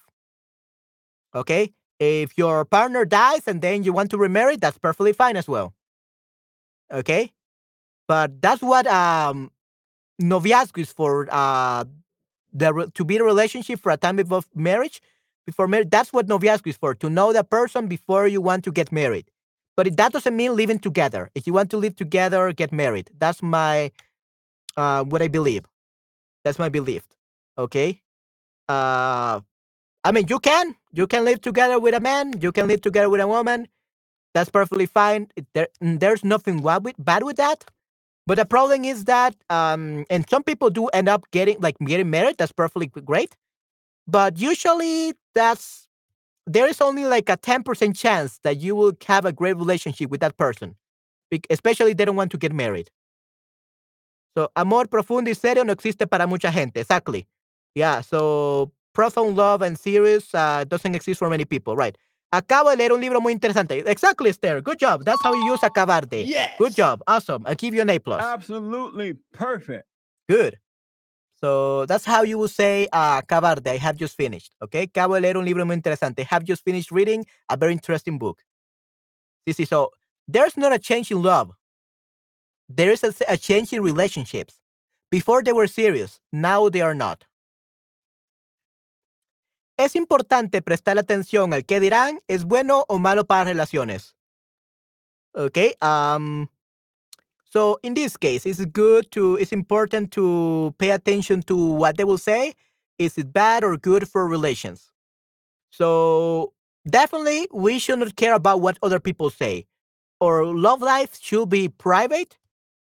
Okay? 1.35 1.72
If 1.99 2.37
your 2.37 2.64
partner 2.64 3.05
dies 3.05 3.43
and 3.47 3.61
then 3.62 3.85
you 3.85 3.93
want 3.93 4.11
to 4.11 4.18
remarry, 4.18 4.57
that's 4.57 4.78
perfectly 4.78 5.12
fine 5.12 5.37
as 5.37 5.49
well. 5.49 5.74
Okay? 6.93 7.32
But 8.09 8.41
that's 8.43 8.62
what 8.62 8.87
um 8.87 9.51
noviazgo 10.22 10.78
is 10.78 10.93
for 10.93 11.28
uh 11.30 11.85
the 12.53 12.91
to 12.95 13.05
be 13.05 13.16
in 13.16 13.22
a 13.22 13.24
relationship 13.24 13.80
for 13.80 13.93
a 13.93 13.97
time 13.97 14.18
of 14.30 14.47
marriage 14.55 15.01
before 15.47 15.68
marriage. 15.68 15.90
That's 15.90 16.12
what 16.12 16.26
noviazgo 16.28 16.68
is 16.68 16.76
for, 16.76 16.95
to 16.97 17.11
know 17.11 17.32
the 17.32 17.45
person 17.45 17.88
before 17.88 18.26
you 18.28 18.40
want 18.40 18.64
to 18.64 18.72
get 18.72 18.92
married. 18.92 19.30
But 19.76 19.97
that 19.97 20.12
doesn't 20.12 20.36
mean 20.36 20.57
living 20.57 20.78
together. 20.80 21.30
If 21.34 21.47
you 21.47 21.53
want 21.55 21.70
to 21.72 21.78
live 21.78 21.97
together, 21.97 22.53
get 22.53 22.72
married. 22.72 23.11
That's 23.18 23.42
my 23.42 23.92
uh 24.76 25.05
what 25.05 25.22
I 25.22 25.28
believe. 25.28 25.64
That's 26.45 26.59
my 26.59 26.68
belief. 26.70 27.05
Okay. 27.59 28.03
Uh 28.68 29.40
I 30.05 30.12
mean 30.12 30.26
you 30.28 30.40
can. 30.40 30.76
You 30.92 31.07
can 31.07 31.24
live 31.24 31.40
together 31.42 31.78
with 31.80 31.95
a 31.95 32.01
man, 32.01 32.40
you 32.40 32.53
can 32.53 32.68
live 32.68 32.82
together 32.82 33.11
with 33.11 33.20
a 33.20 33.28
woman. 33.28 33.68
That's 34.34 34.51
perfectly 34.51 34.86
fine. 34.86 35.28
There, 35.55 35.68
mm, 35.82 36.01
there's 36.01 36.24
nothing 36.24 36.62
bad 36.62 36.84
with, 36.84 36.97
bad 36.99 37.24
with 37.24 37.36
that. 37.36 37.64
But 38.26 38.36
the 38.36 38.47
problem 38.47 38.84
is 38.84 39.05
that, 39.07 39.36
um, 39.51 40.07
and 40.11 40.28
some 40.30 40.45
people 40.45 40.70
do 40.70 40.86
end 40.88 41.09
up 41.09 41.24
getting 41.32 41.61
like 41.61 41.76
getting 41.80 42.11
married. 42.11 42.36
That's 42.38 42.53
perfectly 42.53 42.86
great. 42.88 43.36
But 44.09 44.38
usually, 44.40 45.14
that's 45.35 45.89
there 46.47 46.68
is 46.68 46.80
only 46.80 47.05
like 47.05 47.28
a 47.28 47.37
10% 47.37 47.97
chance 47.97 48.39
that 48.43 48.59
you 48.59 48.74
will 48.76 48.93
have 49.07 49.24
a 49.24 49.32
great 49.32 49.57
relationship 49.57 50.11
with 50.11 50.20
that 50.20 50.37
person, 50.37 50.76
especially 51.51 51.93
if 51.93 51.97
they 51.97 52.05
don't 52.05 52.16
want 52.16 52.30
to 52.32 52.39
get 52.39 52.53
married. 52.53 52.91
So, 54.37 54.51
amor 54.57 54.89
profundo 54.89 55.30
y 55.30 55.35
serio 55.35 55.64
no 55.64 55.72
existe 55.72 56.07
para 56.07 56.26
mucha 56.26 56.51
gente. 56.51 56.80
Exactly. 56.80 57.26
Yeah. 57.74 58.01
So, 58.01 58.72
profound 58.93 59.37
love 59.37 59.62
and 59.62 59.78
serious 59.78 60.35
uh, 60.35 60.64
doesn't 60.64 60.95
exist 60.95 61.18
for 61.20 61.30
many 61.30 61.45
people, 61.45 61.76
right? 61.76 61.97
Acabo 62.32 62.70
de 62.70 62.76
leer 62.76 62.93
un 62.93 63.01
libro 63.01 63.20
muy 63.20 63.32
interesante. 63.32 63.85
Exactly, 63.87 64.30
Esther. 64.30 64.61
Good 64.61 64.80
job. 64.80 65.05
That's 65.05 65.22
how 65.22 65.32
you 65.35 65.45
use 65.53 65.61
acabar 65.62 66.09
de. 66.09 66.24
Yes. 66.24 66.51
Good 66.59 66.74
job. 66.74 67.01
Awesome. 67.07 67.45
I'll 67.47 67.55
give 67.55 67.74
you 67.74 67.82
an 67.82 67.91
A 67.91 68.01
plus. 68.01 68.20
Absolutely 68.20 69.14
perfect. 69.32 69.87
Good. 70.28 70.59
So 71.45 71.84
that's 71.84 72.07
how 72.07 72.22
you 72.22 72.38
would 72.38 72.49
say, 72.49 72.88
uh, 72.90 73.20
acabar 73.20 73.62
de 73.62 73.72
I 73.72 73.76
have 73.76 73.99
just 73.99 74.16
finished. 74.16 74.55
Okay. 74.62 74.86
Acabo 74.86 75.16
de 75.16 75.20
leer 75.20 75.36
un 75.36 75.45
libro 75.45 75.66
muy 75.66 75.76
interesante. 75.76 76.24
Have 76.30 76.42
just 76.42 76.64
finished 76.64 76.90
reading 76.90 77.26
a 77.51 77.57
very 77.59 77.74
interesting 77.74 78.18
book. 78.18 78.38
Sí, 79.47 79.53
sí. 79.53 79.68
So 79.68 79.90
there's 80.26 80.57
not 80.57 80.72
a 80.72 80.78
change 80.78 81.11
in 81.11 81.22
love. 81.22 81.53
There 82.66 82.90
is 82.90 83.05
a, 83.05 83.12
a 83.28 83.36
change 83.36 83.74
in 83.74 83.82
relationships. 83.82 84.59
Before 85.11 85.42
they 85.42 85.53
were 85.53 85.66
serious, 85.66 86.18
now 86.32 86.70
they 86.70 86.80
are 86.80 86.95
not. 86.95 87.26
Es 89.78 89.97
importante 89.97 90.62
prestar 90.62 90.97
atención 90.97 91.53
al 91.53 91.66
que 91.66 91.78
dirán 91.78 92.20
es 92.26 92.45
bueno 92.45 92.86
o 92.88 92.99
malo 92.99 93.26
para 93.26 93.45
relaciones. 93.45 94.14
Okay. 95.34 95.74
Um, 95.82 96.49
so 97.55 97.78
in 97.84 97.94
this 97.94 98.16
case, 98.16 98.46
it's 98.46 98.64
good 98.64 99.12
to, 99.12 99.36
it's 99.36 99.52
important 99.52 100.11
to 100.11 100.74
pay 100.78 100.90
attention 100.90 101.40
to 101.42 101.57
what 101.57 101.96
they 101.96 102.02
will 102.02 102.18
say. 102.18 102.55
Is 102.98 103.16
it 103.16 103.32
bad 103.32 103.62
or 103.62 103.76
good 103.76 104.09
for 104.09 104.26
relations? 104.26 104.90
So 105.70 106.52
definitely 106.84 107.46
we 107.52 107.78
should 107.78 108.00
not 108.00 108.16
care 108.16 108.34
about 108.34 108.61
what 108.61 108.76
other 108.82 108.98
people 108.98 109.30
say. 109.30 109.66
Our 110.20 110.44
love 110.44 110.82
life 110.82 111.16
should 111.22 111.48
be 111.48 111.68
private. 111.68 112.36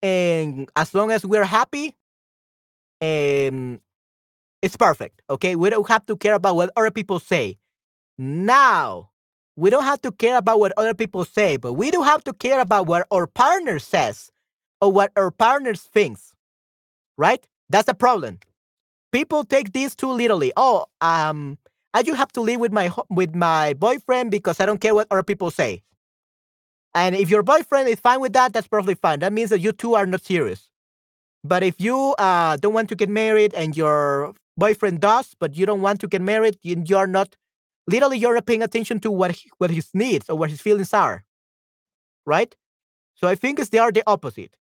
And 0.03 0.69
as 0.75 0.93
long 0.93 1.09
as 1.09 1.25
we're 1.25 1.45
happy, 1.45 1.95
um, 3.01 3.81
it's 4.61 4.77
perfect. 4.77 5.23
Okay. 5.31 5.55
We 5.55 5.71
don't 5.71 5.87
have 5.87 6.05
to 6.05 6.15
care 6.15 6.35
about 6.35 6.55
what 6.55 6.69
other 6.77 6.91
people 6.91 7.19
say. 7.19 7.57
Now, 8.19 9.09
we 9.55 9.71
don't 9.71 9.85
have 9.85 10.01
to 10.01 10.11
care 10.11 10.37
about 10.37 10.59
what 10.59 10.73
other 10.77 10.93
people 10.93 11.25
say, 11.25 11.57
but 11.57 11.73
we 11.73 11.89
do 11.89 12.03
have 12.03 12.23
to 12.25 12.33
care 12.33 12.59
about 12.59 12.85
what 12.85 13.07
our 13.09 13.25
partner 13.25 13.79
says 13.79 14.29
or 14.81 14.91
what 14.91 15.11
our 15.15 15.31
partners 15.31 15.81
thinks. 15.81 16.33
Right? 17.17 17.45
That's 17.69 17.85
the 17.85 17.93
problem. 17.93 18.39
People 19.11 19.43
take 19.43 19.73
this 19.73 19.95
too 19.95 20.11
literally. 20.11 20.53
Oh, 20.55 20.85
um, 21.01 21.57
I 21.93 22.03
just 22.03 22.17
have 22.17 22.31
to 22.33 22.41
live 22.41 22.59
with 22.59 22.71
my 22.71 22.91
with 23.09 23.35
my 23.35 23.73
boyfriend 23.73 24.31
because 24.31 24.59
I 24.59 24.65
don't 24.65 24.79
care 24.79 24.93
what 24.93 25.07
other 25.11 25.23
people 25.23 25.51
say. 25.51 25.83
And 26.93 27.15
if 27.15 27.29
your 27.29 27.43
boyfriend 27.43 27.89
is 27.89 27.99
fine 27.99 28.19
with 28.19 28.33
that, 28.33 28.53
that's 28.53 28.67
perfectly 28.67 28.95
fine. 28.95 29.19
That 29.19 29.33
means 29.33 29.49
that 29.51 29.59
you 29.59 29.71
two 29.71 29.95
are 29.95 30.05
not 30.05 30.23
serious. 30.23 30.69
But 31.43 31.63
if 31.63 31.79
you 31.79 32.15
uh, 32.17 32.57
don't 32.57 32.73
want 32.73 32.89
to 32.89 32.95
get 32.95 33.09
married 33.09 33.53
and 33.53 33.75
your 33.77 34.33
boyfriend 34.57 34.99
does, 34.99 35.35
but 35.39 35.55
you 35.55 35.65
don't 35.65 35.81
want 35.81 36.01
to 36.01 36.07
get 36.07 36.21
married, 36.21 36.57
you, 36.63 36.83
you're 36.85 37.07
not 37.07 37.35
literally 37.87 38.17
you're 38.17 38.41
paying 38.41 38.61
attention 38.61 38.99
to 39.01 39.11
what 39.11 39.31
he, 39.31 39.49
what 39.57 39.71
his 39.71 39.89
needs 39.93 40.29
or 40.29 40.37
what 40.37 40.49
his 40.49 40.61
feelings 40.61 40.93
are, 40.93 41.23
right? 42.25 42.55
So 43.15 43.27
I 43.27 43.35
think 43.35 43.59
it's 43.59 43.69
they 43.69 43.79
are 43.79 43.91
the 43.91 44.03
opposite. 44.07 44.55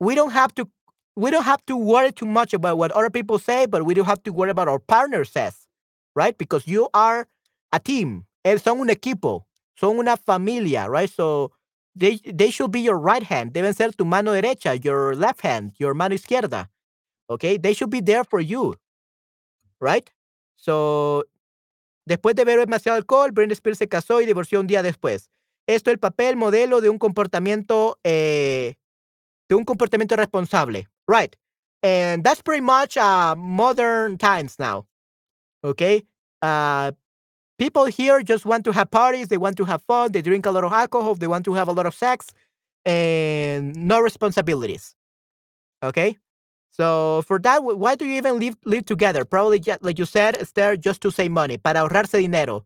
We 0.00 0.14
don't 0.14 0.32
have 0.32 0.54
to 0.56 0.68
we 1.16 1.30
don't 1.30 1.44
have 1.44 1.64
to 1.66 1.76
worry 1.76 2.12
too 2.12 2.26
much 2.26 2.54
about 2.54 2.78
what 2.78 2.90
other 2.92 3.10
people 3.10 3.38
say, 3.38 3.66
but 3.66 3.84
we 3.84 3.94
do 3.94 4.02
have 4.04 4.22
to 4.22 4.32
worry 4.32 4.50
about 4.50 4.68
our 4.68 4.78
partner 4.78 5.24
says, 5.24 5.66
right? 6.14 6.36
Because 6.36 6.66
you 6.66 6.88
are 6.94 7.26
a 7.72 7.78
team. 7.78 8.24
Son 8.44 8.80
un 8.80 8.88
equipo. 8.88 9.42
Son 9.76 9.98
una 9.98 10.16
familia, 10.16 10.88
right? 10.88 11.10
So 11.10 11.52
they 11.94 12.20
they 12.24 12.50
should 12.50 12.70
be 12.70 12.80
your 12.80 12.98
right 12.98 13.22
hand. 13.22 13.52
Deben 13.52 13.74
ser 13.74 13.90
tu 13.92 14.04
mano 14.04 14.32
derecha, 14.32 14.82
your 14.82 15.14
left 15.14 15.42
hand, 15.42 15.72
your 15.78 15.94
mano 15.94 16.14
izquierda. 16.14 16.68
Okay? 17.28 17.58
They 17.58 17.74
should 17.74 17.90
be 17.90 18.00
there 18.00 18.24
for 18.24 18.40
you. 18.40 18.76
Right? 19.80 20.10
So 20.56 21.24
Después 22.10 22.34
de 22.34 22.44
beber 22.44 22.66
demasiado 22.66 22.96
alcohol, 22.96 23.30
Britney 23.30 23.52
Spears 23.54 23.78
se 23.78 23.86
casó 23.86 24.20
y 24.20 24.26
divorció 24.26 24.58
un 24.58 24.66
día 24.66 24.82
después. 24.82 25.30
Esto 25.68 25.90
es 25.90 25.94
el 25.94 26.00
papel 26.00 26.34
modelo 26.34 26.80
de 26.80 26.88
un 26.88 26.98
comportamiento 26.98 28.00
eh, 28.02 28.74
de 29.50 29.56
un 29.56 29.64
comportamiento 29.64 30.16
responsable. 30.16 30.86
Right. 31.06 31.36
And 31.82 32.22
that's 32.22 32.40
pretty 32.40 32.62
much 32.62 32.96
uh, 32.96 33.34
modern 33.36 34.16
times 34.16 34.58
now. 34.58 34.86
Okay. 35.64 36.04
Uh, 36.40 36.92
people 37.58 37.86
here 37.86 38.22
just 38.22 38.46
want 38.46 38.64
to 38.64 38.72
have 38.72 38.90
parties. 38.90 39.28
They 39.28 39.38
want 39.38 39.56
to 39.56 39.64
have 39.64 39.82
fun. 39.82 40.12
They 40.12 40.22
drink 40.22 40.46
a 40.46 40.50
lot 40.50 40.64
of 40.64 40.72
alcohol. 40.72 41.16
They 41.16 41.26
want 41.26 41.44
to 41.46 41.54
have 41.54 41.68
a 41.68 41.72
lot 41.72 41.86
of 41.86 41.94
sex 41.94 42.28
and 42.86 43.74
no 43.76 44.00
responsibilities. 44.00 44.94
Okay. 45.82 46.16
So 46.70 47.22
for 47.26 47.38
that, 47.40 47.64
why 47.64 47.96
do 47.96 48.06
you 48.06 48.16
even 48.16 48.38
live 48.38 48.56
live 48.64 48.86
together? 48.86 49.24
Probably 49.24 49.58
just, 49.58 49.82
like 49.82 49.98
you 49.98 50.06
said, 50.06 50.36
it's 50.36 50.52
there 50.52 50.76
just 50.76 51.00
to 51.02 51.10
save 51.10 51.32
money, 51.32 51.58
para 51.58 51.80
ahorrarse 51.80 52.12
dinero. 52.12 52.64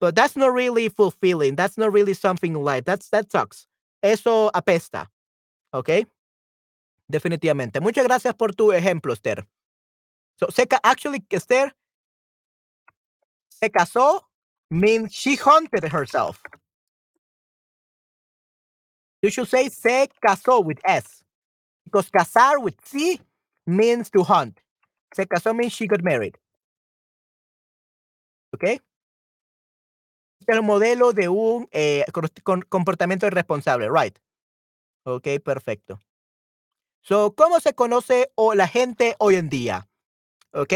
But 0.00 0.14
that's 0.16 0.36
not 0.36 0.52
really 0.52 0.88
fulfilling. 0.88 1.54
That's 1.54 1.76
not 1.76 1.92
really 1.92 2.14
something 2.14 2.54
like 2.54 2.84
that's 2.86 3.10
that 3.10 3.30
sucks. 3.30 3.66
Eso 4.02 4.50
apesta. 4.50 5.08
Okay? 5.74 6.06
Definitivamente. 7.08 7.80
Muchas 7.80 8.04
gracias 8.04 8.34
por 8.34 8.54
tu 8.54 8.72
ejemplo, 8.72 9.12
Esther. 9.12 9.46
So, 10.38 10.50
se 10.50 10.66
actually, 10.82 11.24
Esther 11.30 11.74
se 13.48 13.70
casó 13.70 14.28
means 14.70 15.12
she 15.12 15.36
hunted 15.36 15.84
herself. 15.84 16.40
You 19.22 19.30
should 19.30 19.48
say 19.48 19.68
se 19.68 20.08
casó 20.22 20.64
with 20.64 20.78
S. 20.84 21.24
Because 21.84 22.10
casar 22.10 22.58
with 22.58 22.74
C 22.84 23.20
means 23.66 24.10
to 24.10 24.24
hunt. 24.24 24.60
Se 25.14 25.26
casó 25.26 25.54
means 25.54 25.72
she 25.72 25.86
got 25.86 26.02
married. 26.02 26.36
¿Ok? 28.52 28.80
Este 30.40 30.52
es 30.52 30.58
el 30.58 30.62
modelo 30.62 31.12
de 31.12 31.28
un 31.28 31.68
eh, 31.72 32.04
comportamiento 32.68 33.26
irresponsable, 33.26 33.88
right? 33.90 34.18
Ok, 35.04 35.26
perfecto. 35.42 35.98
So, 37.06 37.34
¿cómo 37.34 37.60
se 37.60 37.74
conoce 37.74 38.32
o 38.34 38.54
la 38.54 38.66
gente 38.66 39.14
hoy 39.18 39.34
en 39.34 39.50
día? 39.50 39.88
¿Ok? 40.52 40.72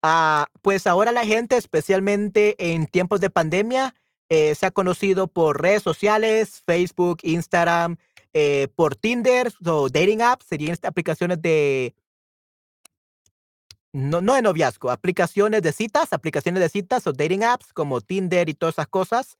Ah, 0.00 0.46
pues 0.62 0.86
ahora 0.86 1.10
la 1.10 1.26
gente, 1.26 1.56
especialmente 1.56 2.54
en 2.72 2.86
tiempos 2.86 3.20
de 3.20 3.30
pandemia, 3.30 3.92
eh, 4.28 4.54
se 4.54 4.66
ha 4.66 4.70
conocido 4.70 5.26
por 5.26 5.60
redes 5.60 5.82
sociales, 5.82 6.62
Facebook, 6.64 7.18
Instagram, 7.24 7.96
eh, 8.32 8.68
por 8.76 8.94
Tinder, 8.94 9.52
o 9.66 9.88
dating 9.88 10.22
apps, 10.22 10.46
serían 10.46 10.78
aplicaciones 10.84 11.42
de, 11.42 11.96
no, 13.92 14.20
no 14.20 14.34
de 14.34 14.42
noviazgo, 14.42 14.92
aplicaciones 14.92 15.62
de 15.62 15.72
citas, 15.72 16.12
aplicaciones 16.12 16.62
de 16.62 16.68
citas 16.68 17.08
o 17.08 17.12
dating 17.12 17.42
apps 17.42 17.72
como 17.72 18.00
Tinder 18.00 18.48
y 18.48 18.54
todas 18.54 18.76
esas 18.76 18.86
cosas. 18.86 19.36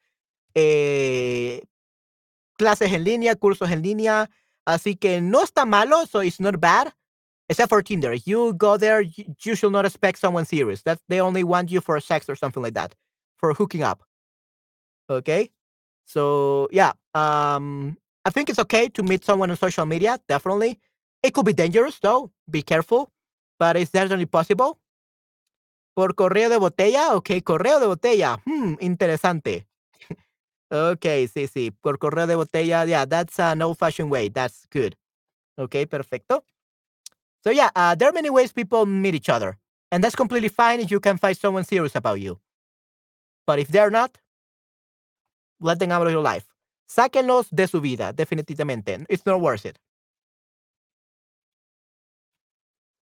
Eh, 0.54 1.62
clases 2.56 2.92
en 2.92 3.04
línea, 3.04 3.36
cursos 3.36 3.70
en 3.70 3.82
línea. 3.82 4.28
Así 4.66 4.96
que 4.96 5.20
no 5.20 5.42
está 5.42 5.64
malo, 5.64 6.06
so 6.06 6.20
it's 6.20 6.40
not 6.40 6.60
bad. 6.60 6.92
Except 7.48 7.68
for 7.68 7.82
Tinder. 7.82 8.14
You 8.14 8.54
go 8.54 8.76
there, 8.76 9.02
you, 9.02 9.54
should 9.54 9.70
not 9.70 9.86
expect 9.86 10.18
someone 10.18 10.44
serious. 10.44 10.82
That 10.82 10.98
they 11.08 11.20
only 11.20 11.44
want 11.44 11.70
you 11.70 11.80
for 11.80 12.00
sex 12.00 12.28
or 12.28 12.34
something 12.34 12.62
like 12.62 12.74
that, 12.74 12.94
for 13.36 13.54
hooking 13.54 13.84
up. 13.84 14.02
Okay? 15.08 15.50
So 16.04 16.68
yeah. 16.72 16.92
Um 17.14 17.96
I 18.24 18.30
think 18.30 18.50
it's 18.50 18.58
okay 18.58 18.88
to 18.88 19.04
meet 19.04 19.24
someone 19.24 19.50
on 19.50 19.56
social 19.56 19.86
media, 19.86 20.18
definitely. 20.28 20.80
It 21.22 21.32
could 21.32 21.46
be 21.46 21.52
dangerous 21.52 22.00
though. 22.00 22.32
Be 22.50 22.62
careful. 22.62 23.12
But 23.60 23.76
it's 23.76 23.92
definitely 23.92 24.26
possible. 24.26 24.80
Por 25.94 26.14
correo 26.14 26.48
de 26.48 26.58
botella, 26.58 27.14
ok, 27.14 27.42
correo 27.42 27.80
de 27.80 27.86
botella, 27.86 28.42
hmm, 28.44 28.74
interesante. 28.80 29.66
Ok, 30.70 31.04
sí, 31.32 31.46
sí, 31.46 31.70
por 31.70 31.98
correo 31.98 32.26
de 32.26 32.36
botella, 32.36 32.84
yeah, 32.86 33.06
that's 33.06 33.38
an 33.38 33.62
old-fashioned 33.62 34.10
way, 34.10 34.28
that's 34.28 34.66
good. 34.70 34.96
Ok, 35.56 35.86
perfecto. 35.88 36.44
So 37.42 37.50
yeah, 37.50 37.70
uh, 37.76 37.94
there 37.94 38.08
are 38.08 38.12
many 38.12 38.30
ways 38.30 38.52
people 38.52 38.86
meet 38.86 39.14
each 39.14 39.28
other, 39.28 39.56
and 39.90 40.02
that's 40.02 40.16
completely 40.16 40.48
fine 40.48 40.80
if 40.80 40.90
you 40.90 41.00
can 41.00 41.18
find 41.18 41.36
someone 41.36 41.64
serious 41.64 41.94
about 41.94 42.20
you. 42.20 42.40
But 43.46 43.58
if 43.60 43.68
they're 43.68 43.90
not, 43.90 44.18
let 45.60 45.78
them 45.78 45.92
out 45.92 46.06
of 46.06 46.12
your 46.12 46.22
life. 46.22 46.44
Sáquenlos 46.88 47.48
de 47.50 47.66
su 47.68 47.80
vida, 47.80 48.12
definitivamente. 48.12 49.06
It's 49.08 49.24
not 49.24 49.40
worth 49.40 49.64
it. 49.64 49.78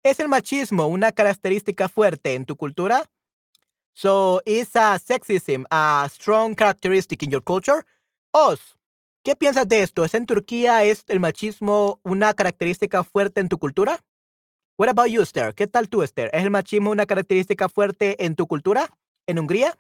¿Es 0.04 0.20
el 0.20 0.30
machismo 0.30 0.88
una 0.88 1.12
característica 1.12 1.88
fuerte 1.88 2.34
en 2.34 2.46
tu 2.46 2.56
cultura? 2.56 3.10
So, 3.94 4.42
is 4.46 4.70
sexism 4.70 5.66
a 5.70 6.08
strong 6.10 6.56
characteristic 6.56 7.24
in 7.24 7.30
your 7.30 7.44
culture? 7.44 7.84
Os, 8.34 8.78
¿qué 9.24 9.36
piensas 9.36 9.68
de 9.68 9.84
esto? 9.84 10.06
¿Es 10.06 10.14
en 10.16 10.26
Turquía 10.26 10.84
es 10.84 11.04
el 11.08 11.20
machismo 11.20 12.00
una 12.04 12.34
característica 12.34 13.04
fuerte 13.04 13.42
en 13.42 13.50
tu 13.50 13.58
cultura? 13.58 14.00
What 14.78 14.90
about 14.90 15.10
you, 15.10 15.22
Esther? 15.22 15.54
¿Qué 15.54 15.68
tal 15.68 15.90
tú, 15.90 16.02
Esther? 16.02 16.30
¿Es 16.34 16.44
el 16.44 16.50
machismo 16.50 16.92
una 16.92 17.06
característica 17.06 17.70
fuerte 17.70 18.26
en 18.26 18.36
tu 18.36 18.48
cultura? 18.48 18.90
¿En 19.28 19.38
Hungría? 19.38 19.78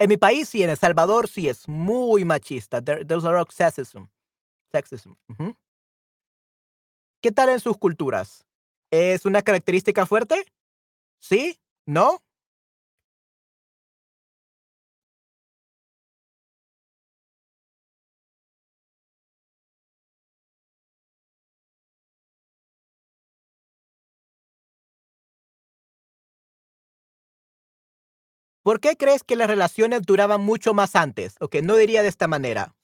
En 0.00 0.08
mi 0.08 0.16
país 0.16 0.48
sí, 0.48 0.62
en 0.62 0.70
El 0.70 0.78
Salvador 0.78 1.28
sí 1.28 1.46
es 1.46 1.68
muy 1.68 2.24
machista. 2.24 2.80
There, 2.80 3.04
there's 3.04 3.24
a 3.24 3.30
lot 3.30 3.42
of 3.42 3.54
sexism. 3.54 4.08
sexism. 4.72 5.12
¿Qué 7.20 7.30
tal 7.30 7.50
en 7.50 7.60
sus 7.60 7.76
culturas? 7.76 8.46
¿Es 8.90 9.26
una 9.26 9.42
característica 9.42 10.06
fuerte? 10.06 10.46
¿Sí? 11.18 11.60
¿No? 11.84 12.22
¿Por 28.70 28.78
qué 28.78 28.96
crees 28.96 29.24
que 29.24 29.34
las 29.34 29.48
relaciones 29.48 30.02
duraban 30.02 30.42
mucho 30.42 30.74
más 30.74 30.94
antes? 30.94 31.34
Ok, 31.40 31.56
no 31.60 31.74
diría 31.74 32.02
de 32.02 32.08
esta 32.08 32.28
manera. 32.28 32.76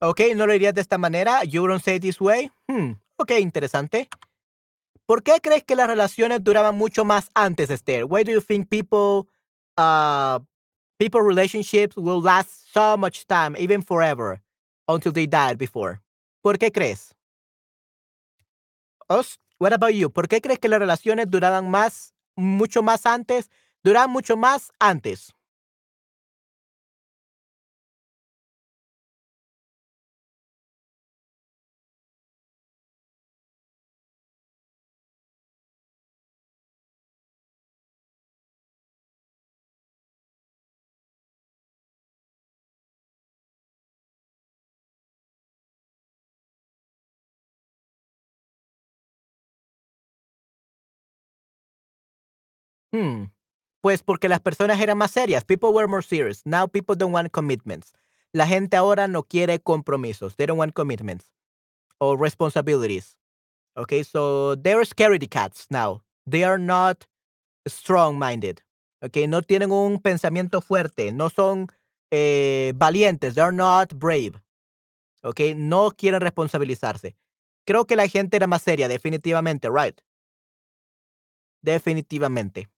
Ok, 0.00 0.20
no 0.36 0.46
lo 0.46 0.52
dirías 0.52 0.74
de 0.74 0.80
esta 0.80 0.96
manera. 0.96 1.42
You 1.42 1.66
don't 1.66 1.82
say 1.82 1.98
this 1.98 2.20
way. 2.20 2.52
Hmm, 2.68 2.92
ok, 3.16 3.32
interesante. 3.40 4.08
¿Por 5.06 5.24
qué 5.24 5.40
crees 5.42 5.64
que 5.64 5.74
las 5.74 5.88
relaciones 5.88 6.44
duraban 6.44 6.78
mucho 6.78 7.04
más 7.04 7.32
antes, 7.34 7.68
Esther? 7.68 8.04
Why 8.04 8.22
do 8.22 8.30
you 8.30 8.40
think 8.40 8.68
people, 8.68 9.28
uh, 9.76 10.38
people 10.96 11.22
relationships 11.22 11.96
will 11.96 12.22
last 12.22 12.48
so 12.72 12.96
much 12.96 13.26
time, 13.26 13.56
even 13.58 13.82
forever, 13.82 14.40
until 14.86 15.12
they 15.12 15.26
died 15.26 15.58
before? 15.58 16.00
¿Por 16.42 16.58
qué 16.58 16.70
crees? 16.70 17.12
Us, 19.08 19.40
what 19.58 19.72
about 19.72 19.94
you? 19.94 20.10
¿Por 20.12 20.28
qué 20.28 20.40
crees 20.40 20.60
que 20.60 20.68
las 20.68 20.78
relaciones 20.78 21.28
duraban 21.28 21.68
más, 21.68 22.14
mucho 22.36 22.82
más 22.82 23.06
antes, 23.06 23.50
duraban 23.82 24.10
mucho 24.10 24.36
más 24.36 24.72
antes? 24.78 25.34
Pues 53.82 54.02
porque 54.02 54.28
las 54.28 54.40
personas 54.40 54.80
eran 54.80 54.96
más 54.96 55.10
serias. 55.10 55.44
People 55.44 55.70
were 55.70 55.88
more 55.88 56.02
serious. 56.02 56.40
Now 56.46 56.68
people 56.68 56.96
don't 56.96 57.12
want 57.12 57.30
commitments. 57.32 57.92
La 58.32 58.46
gente 58.46 58.76
ahora 58.76 59.08
no 59.08 59.24
quiere 59.24 59.58
compromisos. 59.58 60.36
They 60.36 60.46
don't 60.46 60.58
want 60.58 60.72
commitments 60.72 61.26
or 61.98 62.16
responsibilities. 62.16 63.18
Okay, 63.76 64.04
so 64.04 64.54
they're 64.54 64.84
scaredy 64.84 65.28
cats 65.28 65.66
now. 65.68 66.02
They 66.26 66.44
are 66.44 66.58
not 66.58 67.06
strong 67.66 68.18
minded. 68.18 68.62
Okay, 69.02 69.26
no 69.26 69.42
tienen 69.42 69.72
un 69.72 69.98
pensamiento 69.98 70.60
fuerte. 70.62 71.12
No 71.12 71.28
son 71.28 71.66
eh, 72.12 72.72
valientes. 72.76 73.34
They're 73.34 73.52
not 73.52 73.94
brave. 73.94 74.40
Okay, 75.24 75.54
no 75.56 75.90
quieren 75.90 76.20
responsabilizarse. 76.20 77.16
Creo 77.66 77.86
que 77.86 77.96
la 77.96 78.06
gente 78.06 78.36
era 78.36 78.46
más 78.46 78.62
seria, 78.62 78.86
definitivamente, 78.88 79.68
right? 79.68 80.00
Definitivamente. 81.62 82.68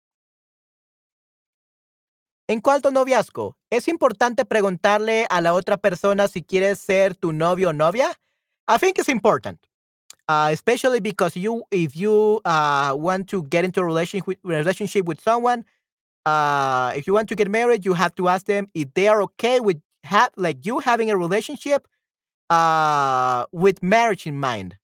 En 2.46 2.60
cuanto 2.60 2.88
a 2.88 2.92
noviazgo, 2.92 3.56
¿es 3.70 3.88
importante 3.88 4.44
preguntarle 4.44 5.26
a 5.30 5.40
la 5.40 5.54
otra 5.54 5.78
persona 5.78 6.28
si 6.28 6.42
quieres 6.42 6.78
ser 6.78 7.14
tu 7.14 7.32
novio 7.32 7.70
o 7.70 7.72
novia? 7.72 8.12
I 8.68 8.76
think 8.78 8.98
it's 8.98 9.08
important, 9.08 9.58
uh, 10.28 10.50
especially 10.52 11.00
because 11.00 11.36
you, 11.36 11.64
if 11.70 11.96
you 11.96 12.42
uh, 12.44 12.94
want 12.98 13.28
to 13.30 13.44
get 13.44 13.64
into 13.64 13.80
a 13.80 13.84
relationship 13.84 14.26
with, 14.26 14.38
relationship 14.44 15.06
with 15.06 15.20
someone, 15.22 15.64
uh, 16.26 16.92
if 16.94 17.06
you 17.06 17.14
want 17.14 17.30
to 17.30 17.34
get 17.34 17.48
married, 17.48 17.86
you 17.86 17.94
have 17.94 18.14
to 18.16 18.28
ask 18.28 18.44
them 18.44 18.68
if 18.74 18.92
they 18.92 19.08
are 19.08 19.22
okay 19.22 19.60
with 19.60 19.80
have 20.04 20.30
like 20.36 20.66
you 20.66 20.80
having 20.80 21.10
a 21.10 21.16
relationship 21.16 21.88
uh, 22.50 23.46
with 23.52 23.82
marriage 23.82 24.26
in 24.26 24.38
mind. 24.38 24.76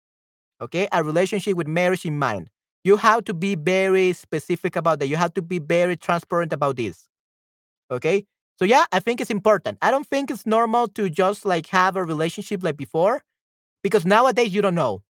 Okay, 0.62 0.88
a 0.92 1.04
relationship 1.04 1.56
with 1.56 1.68
marriage 1.68 2.06
in 2.06 2.18
mind. 2.18 2.48
You 2.84 2.96
have 2.96 3.24
to 3.24 3.34
be 3.34 3.54
very 3.54 4.14
specific 4.14 4.76
about 4.76 4.98
that. 5.00 5.08
You 5.08 5.16
have 5.16 5.34
to 5.34 5.42
be 5.42 5.58
very 5.58 5.96
transparent 5.96 6.54
about 6.54 6.76
this. 6.76 7.09
Okay. 7.90 8.26
So 8.58 8.64
yeah, 8.64 8.84
I 8.92 9.00
think 9.00 9.20
it's 9.20 9.30
important. 9.30 9.78
I 9.80 9.90
don't 9.90 10.06
think 10.06 10.30
it's 10.30 10.46
normal 10.46 10.88
to 10.88 11.08
just 11.08 11.44
like 11.44 11.66
have 11.68 11.96
a 11.96 12.04
relationship 12.04 12.62
like 12.62 12.76
before 12.76 13.22
because 13.82 14.04
nowadays 14.04 14.52
you 14.54 14.62
don't 14.62 14.74
know. 14.74 15.02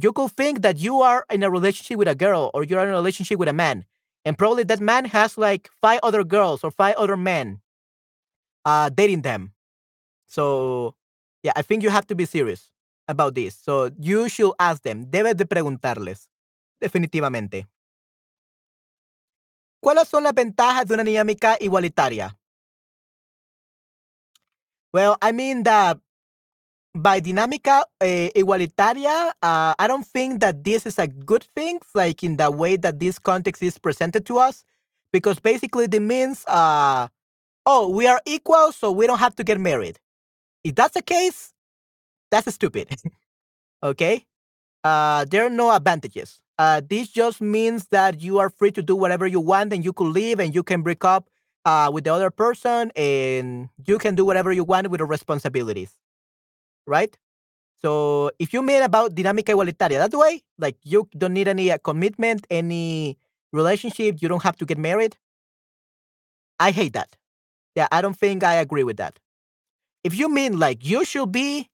You 0.00 0.12
could 0.12 0.32
think 0.32 0.62
that 0.62 0.78
you 0.78 1.00
are 1.02 1.24
in 1.30 1.42
a 1.42 1.50
relationship 1.50 1.98
with 1.98 2.08
a 2.08 2.14
girl 2.14 2.50
or 2.54 2.64
you're 2.64 2.80
in 2.82 2.88
a 2.88 2.92
relationship 2.92 3.38
with 3.38 3.48
a 3.48 3.52
man. 3.52 3.84
And 4.24 4.36
probably 4.38 4.64
that 4.64 4.80
man 4.80 5.04
has 5.06 5.38
like 5.38 5.70
five 5.80 6.00
other 6.02 6.24
girls 6.24 6.64
or 6.64 6.70
five 6.70 6.96
other 6.96 7.16
men 7.16 7.60
uh, 8.64 8.88
dating 8.90 9.22
them. 9.22 9.52
So 10.26 10.94
yeah, 11.42 11.52
I 11.56 11.62
think 11.62 11.82
you 11.82 11.90
have 11.90 12.06
to 12.08 12.14
be 12.14 12.24
serious 12.24 12.70
about 13.08 13.34
this. 13.34 13.56
So 13.56 13.90
you 13.98 14.28
should 14.28 14.52
ask 14.58 14.82
them. 14.82 15.06
Debes 15.06 15.36
de 15.36 15.44
preguntarles. 15.44 16.28
Definitivamente. 16.82 17.66
¿Cuáles 19.82 20.08
son 20.08 20.22
las 20.22 20.32
ventajas 20.32 20.86
de 20.86 20.94
una 20.94 21.02
dinámica 21.02 21.56
igualitaria? 21.58 22.38
Well, 24.92 25.16
I 25.20 25.32
mean 25.32 25.64
that 25.64 25.98
by 26.94 27.20
dinámica 27.20 27.82
uh, 28.00 28.30
igualitaria, 28.34 29.34
uh, 29.42 29.74
I 29.76 29.88
don't 29.88 30.06
think 30.06 30.40
that 30.40 30.62
this 30.62 30.86
is 30.86 31.00
a 31.00 31.08
good 31.08 31.44
thing, 31.56 31.80
like 31.94 32.22
in 32.22 32.36
the 32.36 32.50
way 32.50 32.76
that 32.76 33.00
this 33.00 33.18
context 33.18 33.62
is 33.62 33.78
presented 33.78 34.24
to 34.26 34.38
us, 34.38 34.64
because 35.12 35.40
basically 35.40 35.86
it 35.86 36.02
means, 36.02 36.44
uh, 36.46 37.08
oh, 37.66 37.88
we 37.88 38.06
are 38.06 38.20
equal, 38.26 38.70
so 38.70 38.92
we 38.92 39.08
don't 39.08 39.18
have 39.18 39.34
to 39.36 39.44
get 39.44 39.58
married. 39.58 39.98
If 40.62 40.76
that's 40.76 40.94
the 40.94 41.02
case, 41.02 41.54
that's 42.30 42.54
stupid. 42.54 42.94
okay? 43.82 44.26
Uh, 44.84 45.24
there 45.24 45.46
are 45.46 45.50
no 45.50 45.72
advantages. 45.72 46.41
Uh, 46.62 46.80
this 46.88 47.08
just 47.08 47.40
means 47.40 47.88
that 47.90 48.20
you 48.22 48.38
are 48.38 48.48
free 48.48 48.70
to 48.70 48.82
do 48.82 48.94
whatever 48.94 49.26
you 49.26 49.40
want 49.40 49.72
and 49.72 49.84
you 49.84 49.92
could 49.92 50.12
leave 50.12 50.38
and 50.38 50.54
you 50.54 50.62
can 50.62 50.80
break 50.80 51.04
up 51.04 51.28
uh, 51.64 51.90
with 51.92 52.04
the 52.04 52.14
other 52.14 52.30
person 52.30 52.92
and 52.94 53.68
you 53.84 53.98
can 53.98 54.14
do 54.14 54.24
whatever 54.24 54.52
you 54.52 54.62
want 54.62 54.88
with 54.88 55.00
the 55.00 55.04
responsibilities. 55.04 55.96
Right? 56.86 57.18
So 57.82 58.30
if 58.38 58.52
you 58.52 58.62
mean 58.62 58.82
about 58.84 59.16
dinámica 59.16 59.50
igualitaria 59.50 59.98
that 59.98 60.16
way, 60.16 60.44
like 60.56 60.76
you 60.84 61.08
don't 61.18 61.34
need 61.34 61.48
any 61.48 61.72
uh, 61.72 61.78
commitment, 61.78 62.46
any 62.48 63.18
relationship, 63.52 64.22
you 64.22 64.28
don't 64.28 64.44
have 64.44 64.56
to 64.58 64.64
get 64.64 64.78
married. 64.78 65.16
I 66.60 66.70
hate 66.70 66.92
that. 66.92 67.16
Yeah, 67.74 67.88
I 67.90 68.00
don't 68.00 68.16
think 68.16 68.44
I 68.44 68.54
agree 68.54 68.84
with 68.84 68.98
that. 68.98 69.18
If 70.04 70.16
you 70.16 70.28
mean 70.28 70.60
like 70.60 70.86
you 70.86 71.04
should 71.04 71.32
be 71.32 71.68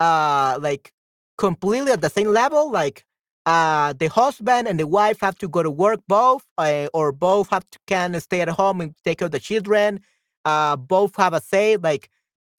uh 0.00 0.58
like 0.58 0.90
completely 1.36 1.92
at 1.92 2.00
the 2.00 2.08
same 2.08 2.28
level, 2.28 2.72
like 2.72 3.04
uh, 3.46 3.92
the 3.94 4.08
husband 4.08 4.68
and 4.68 4.78
the 4.78 4.86
wife 4.86 5.20
have 5.20 5.36
to 5.38 5.48
go 5.48 5.62
to 5.62 5.70
work 5.70 6.00
both, 6.08 6.44
uh, 6.58 6.88
or 6.94 7.12
both 7.12 7.50
have 7.50 7.68
to 7.70 7.78
can 7.86 8.18
stay 8.20 8.40
at 8.40 8.48
home 8.48 8.80
and 8.80 8.94
take 9.04 9.18
care 9.18 9.26
of 9.26 9.32
the 9.32 9.40
children. 9.40 10.00
Uh, 10.44 10.76
both 10.76 11.16
have 11.16 11.34
a 11.34 11.40
say. 11.40 11.76
Like 11.76 12.08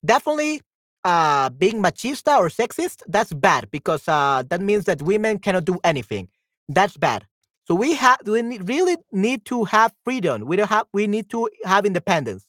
definitely, 0.04 0.60
uh, 1.04 1.50
being 1.50 1.82
machista 1.82 2.38
or 2.38 2.48
sexist, 2.48 3.02
that's 3.06 3.32
bad 3.32 3.70
because 3.70 4.06
uh, 4.08 4.42
that 4.48 4.60
means 4.60 4.84
that 4.84 5.02
women 5.02 5.38
cannot 5.38 5.64
do 5.64 5.78
anything. 5.84 6.28
That's 6.68 6.96
bad. 6.96 7.26
So 7.66 7.74
we 7.74 7.94
have 7.94 8.18
we 8.26 8.42
really 8.58 8.96
need 9.12 9.46
to 9.46 9.64
have 9.64 9.92
freedom. 10.04 10.44
We 10.46 10.56
don't 10.56 10.68
have 10.68 10.86
we 10.92 11.06
need 11.06 11.30
to 11.30 11.48
have 11.64 11.86
independence. 11.86 12.46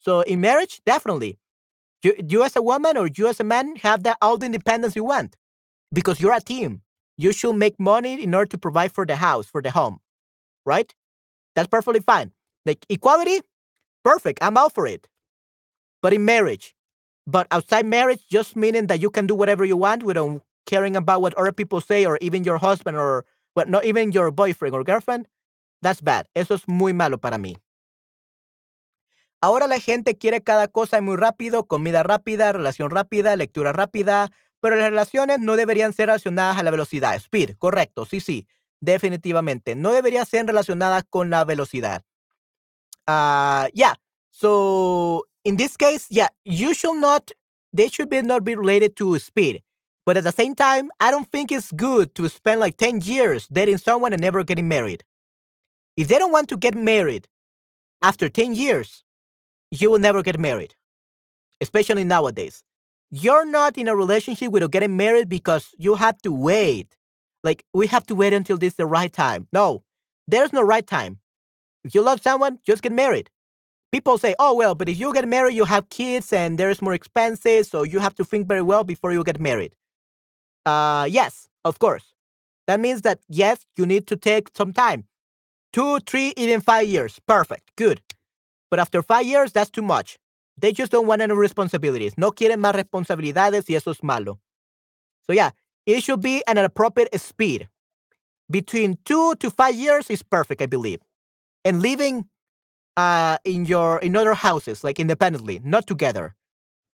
So 0.00 0.22
in 0.22 0.40
marriage, 0.40 0.80
definitely, 0.84 1.38
you, 2.02 2.14
you 2.28 2.42
as 2.44 2.56
a 2.56 2.62
woman 2.62 2.96
or 2.96 3.08
you 3.08 3.28
as 3.28 3.40
a 3.40 3.44
man 3.44 3.76
have 3.76 4.02
that 4.04 4.18
all 4.22 4.38
the 4.38 4.46
independence 4.46 4.96
you 4.96 5.04
want 5.04 5.36
because 5.92 6.20
you're 6.20 6.34
a 6.34 6.40
team 6.40 6.82
you 7.16 7.32
should 7.32 7.56
make 7.56 7.78
money 7.78 8.22
in 8.22 8.34
order 8.34 8.46
to 8.46 8.58
provide 8.58 8.92
for 8.92 9.06
the 9.06 9.16
house, 9.16 9.46
for 9.46 9.62
the 9.62 9.70
home, 9.70 9.98
right? 10.64 10.94
That's 11.54 11.68
perfectly 11.68 12.00
fine. 12.00 12.32
Like 12.64 12.84
equality, 12.88 13.40
perfect. 14.04 14.38
I'm 14.42 14.56
all 14.56 14.70
for 14.70 14.86
it. 14.86 15.08
But 16.02 16.12
in 16.12 16.24
marriage, 16.24 16.74
but 17.26 17.46
outside 17.50 17.86
marriage, 17.86 18.26
just 18.30 18.56
meaning 18.56 18.86
that 18.88 19.00
you 19.00 19.10
can 19.10 19.26
do 19.26 19.34
whatever 19.34 19.64
you 19.64 19.76
want 19.76 20.02
without 20.02 20.42
caring 20.66 20.96
about 20.96 21.22
what 21.22 21.34
other 21.34 21.52
people 21.52 21.80
say 21.80 22.04
or 22.04 22.18
even 22.20 22.44
your 22.44 22.58
husband 22.58 22.96
or 22.96 23.24
what 23.54 23.68
not 23.68 23.84
even 23.84 24.12
your 24.12 24.30
boyfriend 24.30 24.74
or 24.74 24.84
girlfriend, 24.84 25.26
that's 25.82 26.00
bad. 26.00 26.26
Eso 26.34 26.54
es 26.54 26.68
muy 26.68 26.92
malo 26.92 27.18
para 27.18 27.38
mí. 27.38 27.56
Ahora 29.40 29.66
la 29.66 29.78
gente 29.78 30.16
quiere 30.16 30.42
cada 30.42 30.66
cosa 30.66 31.00
muy 31.00 31.16
rápido, 31.16 31.66
comida 31.66 32.02
rápida, 32.02 32.52
relación 32.52 32.90
rápida, 32.90 33.36
lectura 33.36 33.72
rápida, 33.72 34.30
pero 34.60 34.76
las 34.76 34.90
relaciones 34.90 35.40
no 35.40 35.56
deberían 35.56 35.92
ser 35.92 36.06
relacionadas 36.06 36.58
a 36.58 36.62
la 36.62 36.70
velocidad. 36.70 37.14
Speed, 37.16 37.56
correcto, 37.58 38.04
sí, 38.04 38.20
sí, 38.20 38.46
definitivamente. 38.80 39.74
No 39.74 39.92
deberían 39.92 40.26
ser 40.26 40.46
relacionadas 40.46 41.04
con 41.08 41.30
la 41.30 41.44
velocidad. 41.44 42.02
Uh, 43.08 43.68
yeah, 43.72 43.94
so 44.30 45.24
in 45.44 45.56
this 45.56 45.76
case, 45.76 46.06
yeah, 46.10 46.28
you 46.44 46.74
should 46.74 46.98
not, 47.00 47.30
they 47.72 47.88
should 47.88 48.08
be 48.08 48.22
not 48.22 48.44
be 48.44 48.56
related 48.56 48.96
to 48.96 49.18
speed. 49.18 49.62
But 50.04 50.16
at 50.16 50.24
the 50.24 50.32
same 50.32 50.54
time, 50.54 50.90
I 51.00 51.10
don't 51.10 51.30
think 51.30 51.50
it's 51.50 51.72
good 51.72 52.14
to 52.14 52.28
spend 52.28 52.60
like 52.60 52.76
10 52.76 53.00
years 53.00 53.48
dating 53.48 53.78
someone 53.78 54.12
and 54.12 54.22
never 54.22 54.44
getting 54.44 54.68
married. 54.68 55.02
If 55.96 56.08
they 56.08 56.18
don't 56.18 56.32
want 56.32 56.48
to 56.50 56.56
get 56.56 56.74
married 56.76 57.26
after 58.02 58.28
10 58.28 58.54
years, 58.54 59.04
you 59.70 59.90
will 59.90 59.98
never 59.98 60.22
get 60.22 60.38
married, 60.38 60.76
especially 61.60 62.04
nowadays 62.04 62.62
you're 63.10 63.46
not 63.46 63.78
in 63.78 63.88
a 63.88 63.96
relationship 63.96 64.50
without 64.50 64.72
getting 64.72 64.96
married 64.96 65.28
because 65.28 65.74
you 65.78 65.94
have 65.94 66.18
to 66.22 66.32
wait. 66.32 66.96
Like 67.44 67.64
we 67.72 67.86
have 67.86 68.06
to 68.06 68.14
wait 68.14 68.32
until 68.32 68.58
this 68.58 68.72
is 68.72 68.76
the 68.76 68.86
right 68.86 69.12
time. 69.12 69.46
No, 69.52 69.84
there's 70.26 70.52
no 70.52 70.62
right 70.62 70.86
time. 70.86 71.18
If 71.84 71.94
you 71.94 72.02
love 72.02 72.20
someone, 72.20 72.58
just 72.66 72.82
get 72.82 72.92
married. 72.92 73.30
People 73.92 74.18
say, 74.18 74.34
oh, 74.38 74.52
well, 74.54 74.74
but 74.74 74.88
if 74.88 74.98
you 74.98 75.14
get 75.14 75.28
married, 75.28 75.54
you 75.54 75.64
have 75.64 75.88
kids 75.88 76.32
and 76.32 76.58
there's 76.58 76.82
more 76.82 76.92
expenses, 76.92 77.68
so 77.68 77.84
you 77.84 78.00
have 78.00 78.14
to 78.16 78.24
think 78.24 78.48
very 78.48 78.62
well 78.62 78.82
before 78.82 79.12
you 79.12 79.22
get 79.22 79.40
married. 79.40 79.72
Uh, 80.66 81.06
yes, 81.08 81.48
of 81.64 81.78
course. 81.78 82.12
That 82.66 82.80
means 82.80 83.02
that, 83.02 83.20
yes, 83.28 83.64
you 83.76 83.86
need 83.86 84.08
to 84.08 84.16
take 84.16 84.50
some 84.56 84.72
time. 84.72 85.04
Two, 85.72 86.00
three, 86.00 86.34
even 86.36 86.60
five 86.60 86.88
years. 86.88 87.20
Perfect. 87.28 87.70
Good. 87.76 88.00
But 88.70 88.80
after 88.80 89.02
five 89.02 89.24
years, 89.24 89.52
that's 89.52 89.70
too 89.70 89.82
much. 89.82 90.18
They 90.58 90.72
just 90.72 90.90
don't 90.90 91.06
want 91.06 91.22
any 91.22 91.34
responsibilities. 91.34 92.16
No 92.16 92.32
quieren 92.32 92.60
más 92.60 92.74
responsabilidades 92.74 93.68
y 93.68 93.74
eso 93.74 93.90
es 93.90 94.02
malo. 94.02 94.40
So 95.26 95.32
yeah, 95.32 95.50
it 95.84 96.02
should 96.02 96.20
be 96.22 96.42
an 96.46 96.58
appropriate 96.58 97.18
speed. 97.20 97.68
Between 98.50 98.96
two 99.04 99.34
to 99.36 99.50
five 99.50 99.74
years 99.74 100.08
is 100.08 100.22
perfect, 100.22 100.62
I 100.62 100.66
believe. 100.66 101.00
And 101.64 101.82
living 101.82 102.26
uh, 102.96 103.38
in 103.44 103.66
your 103.66 103.98
in 103.98 104.16
other 104.16 104.34
houses, 104.34 104.84
like 104.84 104.98
independently, 105.00 105.60
not 105.64 105.86
together. 105.86 106.34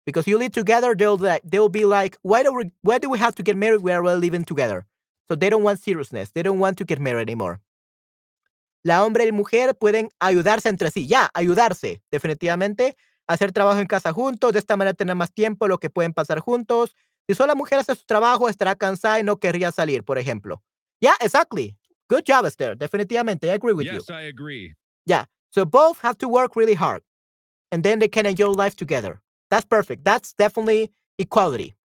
Because 0.07 0.27
you 0.27 0.39
live 0.39 0.53
together, 0.53 0.95
they'll 0.95 1.19
they'll 1.45 1.69
be 1.69 1.85
like, 1.85 2.17
why 2.23 2.43
do 2.43 2.53
we 2.53 2.71
why 2.83 2.99
do 2.99 3.11
we 3.11 3.19
have 3.19 3.35
to 3.35 3.43
get 3.43 3.57
married? 3.57 3.83
We 3.83 3.93
are 3.93 4.03
living 4.17 4.45
together. 4.45 4.87
So 5.29 5.35
they 5.37 5.51
don't 5.51 5.63
want 5.63 5.81
seriousness. 5.81 6.31
They 6.31 6.43
don't 6.43 6.59
want 6.59 6.79
to 6.79 6.85
get 6.85 6.99
married 6.99 7.29
anymore. 7.29 7.61
La 8.83 9.05
hombre 9.05 9.27
y 9.27 9.33
mujer 9.33 9.75
pueden 9.75 10.09
ayudarse 10.21 10.69
entre 10.69 10.91
sí. 10.91 11.07
Ya, 11.07 11.31
ayudarse, 11.35 12.01
definitivamente. 12.11 12.97
Hacer 13.31 13.53
trabajo 13.53 13.79
en 13.79 13.87
casa 13.87 14.13
juntos, 14.13 14.53
de 14.53 14.59
esta 14.59 14.77
manera 14.77 14.93
tener 14.93 15.15
más 15.15 15.33
tiempo, 15.33 15.69
lo 15.69 15.79
que 15.79 15.89
pueden 15.89 16.13
pasar 16.13 16.41
juntos. 16.41 16.97
Si 17.29 17.37
solo 17.37 17.47
la 17.47 17.55
mujer 17.55 17.79
hace 17.79 17.95
su 17.95 18.05
trabajo, 18.05 18.49
estará 18.49 18.75
cansada 18.75 19.21
y 19.21 19.23
no 19.23 19.37
querría 19.37 19.71
salir, 19.71 20.03
por 20.03 20.19
ejemplo. 20.19 20.65
Yeah, 21.01 21.15
exactly. 21.21 21.77
Good 22.09 22.25
job, 22.27 22.45
Esther. 22.47 22.77
Definitivamente. 22.77 23.45
I 23.45 23.51
agree 23.55 23.73
with 23.73 23.87
you. 23.87 23.99
Yes, 23.99 24.11
I 24.11 24.23
agree. 24.23 24.75
Yeah. 25.07 25.27
So 25.51 25.65
both 25.65 26.01
have 26.03 26.19
to 26.19 26.29
work 26.29 26.57
really 26.57 26.75
hard 26.75 27.03
and 27.71 27.85
then 27.85 28.01
they 28.01 28.09
can 28.09 28.27
enjoy 28.27 28.49
life 28.49 28.75
together. 28.75 29.21
That's 29.49 29.65
perfect. 29.65 30.05
That's 30.05 30.33
definitely 30.33 30.91
equality. 31.17 31.77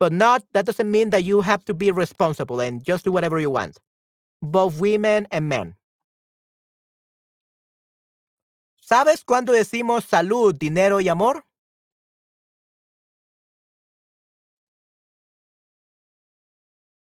But 0.00 0.14
not, 0.14 0.44
that 0.54 0.64
doesn't 0.64 0.90
mean 0.90 1.10
that 1.10 1.24
you 1.24 1.42
have 1.42 1.62
to 1.66 1.74
be 1.74 1.90
responsible 1.90 2.58
and 2.60 2.82
just 2.82 3.04
do 3.04 3.12
whatever 3.12 3.38
you 3.38 3.50
want. 3.50 3.78
Both 4.40 4.80
women 4.80 5.28
and 5.30 5.50
men. 5.50 5.74
¿Sabes 8.92 9.24
cuándo 9.24 9.54
decimos 9.54 10.04
salud, 10.04 10.54
dinero 10.54 11.00
y 11.00 11.08
amor? 11.08 11.46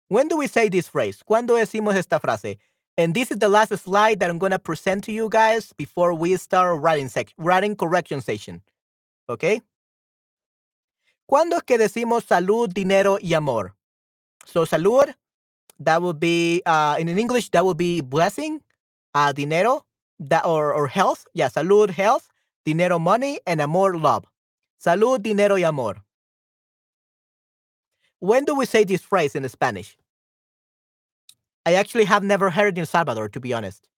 When 0.09 0.28
do 0.28 0.36
we 0.36 0.46
say 0.46 0.70
this 0.70 0.88
phrase? 0.88 1.24
¿Cuándo 1.24 1.56
decimos 1.56 1.96
esta 1.96 2.20
frase? 2.20 2.60
And 2.96 3.12
this 3.12 3.32
is 3.32 3.40
the 3.40 3.48
last 3.48 3.76
slide 3.78 4.20
that 4.20 4.30
I'm 4.30 4.38
going 4.38 4.52
to 4.52 4.60
present 4.60 5.02
to 5.06 5.12
you 5.12 5.28
guys 5.28 5.72
before 5.76 6.14
we 6.14 6.36
start 6.36 6.80
writing, 6.80 7.09
sec 7.09 7.34
writing 7.36 7.74
correction 7.74 8.20
session. 8.20 8.62
¿Ok? 9.28 9.60
¿Cuándo 11.26 11.56
es 11.56 11.64
que 11.64 11.78
decimos 11.78 12.22
salud, 12.22 12.72
dinero 12.72 13.18
y 13.20 13.34
amor? 13.34 13.74
So 14.46 14.66
salud, 14.66 15.12
that 15.80 16.00
would 16.00 16.20
be, 16.20 16.62
uh, 16.64 16.94
in 17.00 17.09
English, 17.09 17.50
that 17.50 17.64
would 17.64 17.76
be 17.76 18.02
blessing, 18.02 18.62
uh, 19.16 19.32
dinero, 19.32 19.84
that, 20.28 20.44
or, 20.44 20.72
or 20.72 20.86
health. 20.86 21.26
Yeah, 21.34 21.48
salud, 21.48 21.90
health, 21.90 22.28
dinero, 22.64 22.98
money, 22.98 23.40
and 23.46 23.60
amor, 23.60 23.96
love. 23.96 24.24
Salud, 24.84 25.22
dinero 25.22 25.54
y 25.54 25.62
amor. 25.62 25.96
When 28.20 28.44
do 28.44 28.54
we 28.54 28.66
say 28.66 28.84
this 28.84 29.02
phrase 29.02 29.34
in 29.34 29.48
Spanish? 29.48 29.96
I 31.64 31.74
actually 31.74 32.04
have 32.04 32.22
never 32.22 32.50
heard 32.50 32.76
it 32.76 32.80
in 32.80 32.86
Salvador, 32.86 33.28
to 33.28 33.40
be 33.40 33.52
honest. 33.52 33.88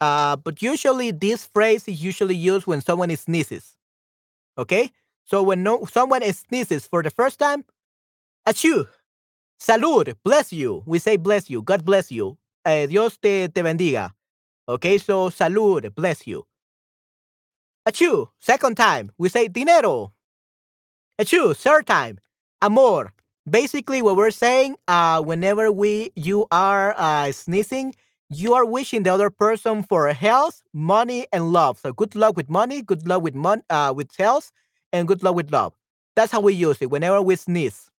Uh, 0.00 0.36
but 0.36 0.62
usually 0.62 1.10
this 1.10 1.46
phrase 1.46 1.86
is 1.86 2.02
usually 2.02 2.34
used 2.34 2.66
when 2.66 2.80
someone 2.80 3.14
sneezes. 3.16 3.76
Okay? 4.56 4.90
So 5.24 5.42
when 5.42 5.62
no 5.62 5.84
someone 5.84 6.22
sneezes 6.32 6.86
for 6.86 7.02
the 7.02 7.10
first 7.10 7.38
time, 7.38 7.64
achoo, 8.48 8.88
salud, 9.60 10.14
bless 10.24 10.52
you. 10.52 10.82
We 10.86 10.98
say 10.98 11.16
bless 11.16 11.50
you, 11.50 11.62
God 11.62 11.84
bless 11.84 12.10
you. 12.10 12.38
Eh, 12.64 12.86
Dios 12.86 13.16
te, 13.16 13.48
te 13.48 13.62
bendiga. 13.62 14.12
Okay, 14.70 14.98
so 14.98 15.30
salud, 15.30 15.92
bless 15.96 16.26
you. 16.28 16.46
Achoo, 17.88 18.28
second 18.38 18.76
time, 18.76 19.10
we 19.18 19.28
say 19.28 19.48
dinero. 19.48 20.12
Achoo, 21.20 21.56
third 21.56 21.86
time, 21.88 22.18
amor, 22.62 23.12
basically 23.50 24.00
what 24.02 24.16
we're 24.16 24.30
saying 24.30 24.76
uh 24.86 25.20
whenever 25.20 25.72
we 25.72 26.12
you 26.14 26.46
are 26.52 26.94
uh 26.98 27.32
sneezing 27.32 27.94
you 28.28 28.54
are 28.54 28.64
wishing 28.66 29.02
the 29.02 29.12
other 29.12 29.30
person 29.30 29.82
for 29.82 30.06
health 30.12 30.62
money 30.72 31.26
and 31.32 31.52
love. 31.52 31.78
So 31.80 31.92
good 31.92 32.14
luck 32.14 32.36
with 32.36 32.48
money 32.50 32.82
good 32.82 33.08
luck 33.08 33.22
with 33.22 33.34
mon- 33.34 33.64
uh 33.70 33.92
with 33.96 34.14
health 34.16 34.52
and 34.92 35.08
good 35.08 35.22
luck 35.22 35.34
with 35.34 35.50
love. 35.50 35.72
That's 36.14 36.30
how 36.30 36.40
we 36.40 36.52
use 36.54 36.78
it 36.82 36.90
whenever 36.90 37.20
we 37.22 37.34
sneeze. 37.36 37.90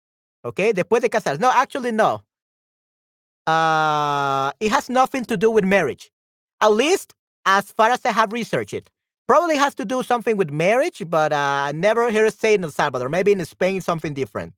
Okay 0.44 0.72
después 0.72 1.00
de 1.00 1.08
casar 1.08 1.38
no 1.40 1.50
actually 1.50 1.90
no. 1.90 2.22
Uh 3.46 4.52
it 4.60 4.70
has 4.70 4.88
nothing 4.90 5.24
to 5.24 5.36
do 5.36 5.50
with 5.50 5.64
marriage 5.64 6.12
at 6.60 6.72
least 6.72 7.14
as 7.46 7.72
far 7.72 7.90
as 7.90 8.04
i 8.04 8.10
have 8.12 8.32
researched 8.32 8.74
it 8.74 8.90
probably 9.28 9.56
has 9.56 9.74
to 9.74 9.84
do 9.84 10.02
something 10.02 10.36
with 10.36 10.50
marriage 10.50 11.02
but 11.08 11.32
uh 11.32 11.72
never 11.72 12.10
hear 12.10 12.26
it 12.26 12.34
say 12.34 12.54
in 12.54 12.64
el 12.64 12.70
salvador 12.70 13.08
maybe 13.08 13.32
in 13.32 13.44
spain 13.44 13.80
something 13.80 14.14
different 14.14 14.52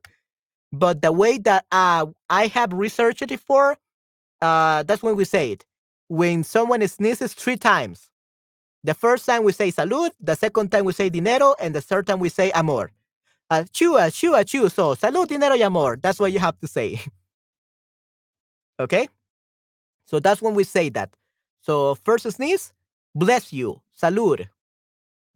but 0.73 1.03
the 1.03 1.13
way 1.13 1.39
that 1.39 1.67
uh, 1.71 2.07
I 2.31 2.47
have 2.49 2.73
researched 2.73 3.23
it 3.23 3.29
before, 3.29 3.77
uh, 4.41 4.83
that's 4.85 5.03
when 5.03 5.17
we 5.17 5.25
say 5.25 5.53
it. 5.53 5.65
When 6.09 6.45
someone 6.45 6.87
sneezes 6.89 7.35
three 7.35 7.57
times, 7.57 8.11
the 8.85 8.95
first 8.95 9.27
time 9.27 9.45
we 9.45 9.53
say 9.53 9.71
salud, 9.71 10.11
the 10.21 10.35
second 10.35 10.73
time 10.73 10.85
we 10.87 10.93
say 10.95 11.11
dinero, 11.11 11.55
and 11.61 11.75
the 11.75 11.81
third 11.83 12.07
time 12.07 12.21
we 12.21 12.31
say 12.31 12.51
amor. 12.53 12.91
Achoo, 13.51 13.99
achoo, 14.01 14.33
achoo. 14.33 14.73
So 14.73 14.95
salud, 14.95 15.29
dinero, 15.29 15.57
y 15.57 15.63
amor. 15.63 15.99
That's 16.03 16.19
what 16.19 16.33
you 16.33 16.39
have 16.39 16.59
to 16.61 16.67
say. 16.67 17.01
okay? 18.81 19.09
So 20.07 20.21
that's 20.21 20.43
when 20.43 20.55
we 20.55 20.65
say 20.65 20.89
that. 20.91 21.11
So 21.63 21.95
first 21.95 22.31
sneeze, 22.31 22.73
bless 23.15 23.53
you, 23.53 23.81
salud, 24.01 24.49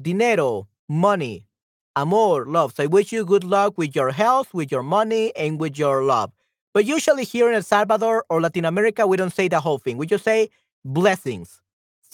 dinero, 0.02 0.68
money, 0.88 1.46
amor, 1.94 2.44
love. 2.46 2.74
So 2.76 2.82
I 2.84 2.86
wish 2.86 3.12
you 3.12 3.24
good 3.24 3.44
luck 3.44 3.78
with 3.78 3.94
your 3.94 4.10
health, 4.10 4.52
with 4.52 4.70
your 4.72 4.82
money, 4.82 5.34
and 5.36 5.58
with 5.60 5.78
your 5.78 6.02
love. 6.02 6.32
But 6.74 6.84
usually 6.84 7.24
here 7.24 7.48
in 7.48 7.54
El 7.54 7.62
Salvador 7.62 8.24
or 8.28 8.40
Latin 8.40 8.64
America, 8.64 9.06
we 9.06 9.16
don't 9.16 9.32
say 9.32 9.48
the 9.48 9.60
whole 9.60 9.78
thing. 9.78 9.96
We 9.98 10.06
just 10.06 10.24
say 10.24 10.50
blessings, 10.84 11.60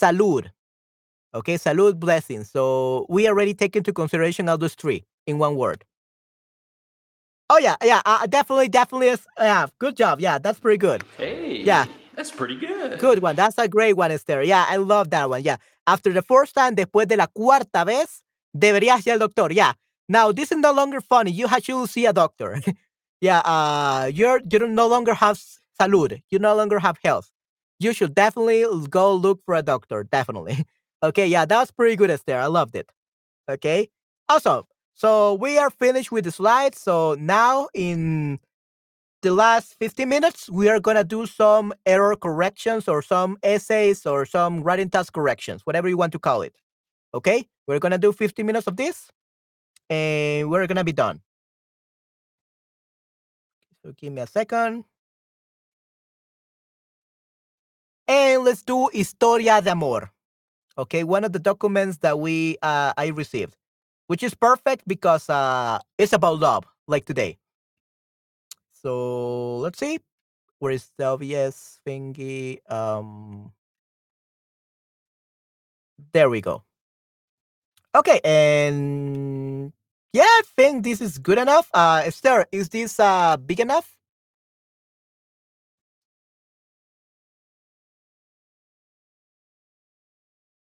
salud. 0.00 0.50
Okay, 1.34 1.54
salud, 1.56 1.98
blessings. 1.98 2.50
So 2.50 3.06
we 3.08 3.26
already 3.26 3.54
take 3.54 3.74
into 3.74 3.92
consideration 3.92 4.48
all 4.48 4.58
those 4.58 4.74
three 4.74 5.04
in 5.26 5.38
one 5.38 5.56
word. 5.56 5.84
Oh 7.48 7.58
yeah, 7.58 7.76
yeah, 7.82 8.02
uh, 8.06 8.26
definitely, 8.26 8.68
definitely. 8.68 9.08
Is, 9.08 9.26
yeah, 9.38 9.66
good 9.78 9.96
job. 9.96 10.20
Yeah, 10.20 10.38
that's 10.38 10.58
pretty 10.60 10.78
good. 10.78 11.02
Hey. 11.16 11.62
Yeah. 11.62 11.86
That's 12.14 12.30
pretty 12.30 12.56
good. 12.56 12.98
Good 12.98 13.22
one. 13.22 13.36
That's 13.36 13.58
a 13.58 13.68
great 13.68 13.96
one, 13.96 14.10
Esther. 14.10 14.42
Yeah, 14.42 14.66
I 14.68 14.76
love 14.76 15.10
that 15.10 15.30
one. 15.30 15.42
Yeah. 15.42 15.56
After 15.86 16.12
the 16.12 16.22
first 16.22 16.54
time, 16.54 16.76
después 16.76 17.08
de 17.08 17.16
la 17.16 17.26
cuarta 17.26 17.84
vez, 17.84 18.22
deberías 18.56 19.06
ir 19.06 19.14
al 19.14 19.18
doctor. 19.18 19.50
Yeah. 19.52 19.72
Now 20.08 20.32
this 20.32 20.52
is 20.52 20.58
no 20.58 20.72
longer 20.72 21.00
funny. 21.00 21.30
You 21.30 21.48
to 21.48 21.86
see 21.86 22.06
a 22.06 22.12
doctor. 22.12 22.60
yeah. 23.20 23.40
Uh, 23.40 24.10
you're 24.12 24.40
you 24.40 24.58
don't 24.58 24.74
no 24.74 24.86
longer 24.86 25.14
have 25.14 25.40
salud. 25.80 26.22
You 26.30 26.38
no 26.38 26.54
longer 26.54 26.78
have 26.78 26.98
health. 27.02 27.30
You 27.78 27.92
should 27.92 28.14
definitely 28.14 28.64
go 28.90 29.14
look 29.14 29.40
for 29.44 29.54
a 29.54 29.62
doctor. 29.62 30.04
Definitely. 30.04 30.66
okay. 31.02 31.26
Yeah, 31.26 31.46
that 31.46 31.58
was 31.58 31.70
pretty 31.70 31.96
good, 31.96 32.10
Esther. 32.10 32.36
I 32.36 32.46
loved 32.46 32.76
it. 32.76 32.90
Okay. 33.48 33.88
Awesome. 34.28 34.64
So 34.94 35.34
we 35.34 35.58
are 35.58 35.70
finished 35.70 36.12
with 36.12 36.24
the 36.24 36.30
slides. 36.30 36.78
So 36.78 37.16
now 37.18 37.68
in 37.74 38.38
the 39.22 39.32
last 39.32 39.76
50 39.78 40.04
minutes, 40.04 40.50
we 40.50 40.68
are 40.68 40.80
going 40.80 40.96
to 40.96 41.04
do 41.04 41.26
some 41.26 41.72
error 41.86 42.16
corrections 42.16 42.88
or 42.88 43.02
some 43.02 43.38
essays 43.42 44.04
or 44.04 44.26
some 44.26 44.62
writing 44.62 44.90
task 44.90 45.12
corrections, 45.12 45.62
whatever 45.64 45.88
you 45.88 45.96
want 45.96 46.12
to 46.12 46.18
call 46.18 46.42
it. 46.42 46.54
Okay? 47.14 47.48
We're 47.66 47.78
going 47.78 47.92
to 47.92 47.98
do 47.98 48.12
50 48.12 48.42
minutes 48.42 48.66
of 48.66 48.76
this 48.76 49.10
and 49.88 50.50
we're 50.50 50.66
going 50.66 50.76
to 50.76 50.84
be 50.84 50.92
done. 50.92 51.20
So 53.84 53.92
give 53.96 54.12
me 54.12 54.22
a 54.22 54.26
second. 54.26 54.84
And 58.08 58.44
let's 58.44 58.62
do 58.62 58.88
Historia 58.92 59.62
de 59.62 59.70
Amor. 59.70 60.10
Okay, 60.76 61.04
one 61.04 61.22
of 61.24 61.32
the 61.32 61.38
documents 61.38 61.98
that 61.98 62.18
we 62.18 62.56
uh, 62.62 62.92
I 62.96 63.08
received, 63.08 63.56
which 64.06 64.22
is 64.22 64.34
perfect 64.34 64.88
because 64.88 65.28
uh, 65.28 65.78
it's 65.98 66.14
about 66.14 66.40
love, 66.40 66.64
like 66.88 67.04
today. 67.04 67.38
So 68.84 69.58
let's 69.58 69.78
see. 69.80 70.00
Where 70.60 70.72
is 70.72 70.90
the 70.98 71.06
obvious 71.06 71.80
thingy? 71.86 72.60
Um, 72.70 73.52
there 76.12 76.30
we 76.30 76.40
go. 76.42 76.64
Okay, 77.94 78.20
and 78.24 79.72
yeah, 80.12 80.24
I 80.24 80.42
think 80.56 80.84
this 80.84 81.00
is 81.02 81.18
good 81.18 81.38
enough. 81.38 81.70
Uh, 81.74 82.02
Esther, 82.06 82.46
is 82.52 82.70
this 82.70 83.00
uh 83.00 83.36
big 83.38 83.60
enough? 83.60 83.96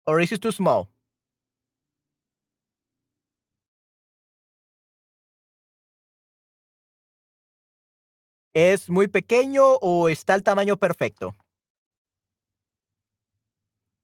Or 0.07 0.21
is 0.21 0.31
it 0.33 0.41
too 0.43 0.53
small? 0.53 0.89
¿Es 8.53 8.89
muy 8.89 9.07
pequeño 9.07 9.63
o 9.81 10.09
está 10.09 10.35
el 10.35 10.43
tamaño 10.43 10.77
perfecto? 10.77 11.35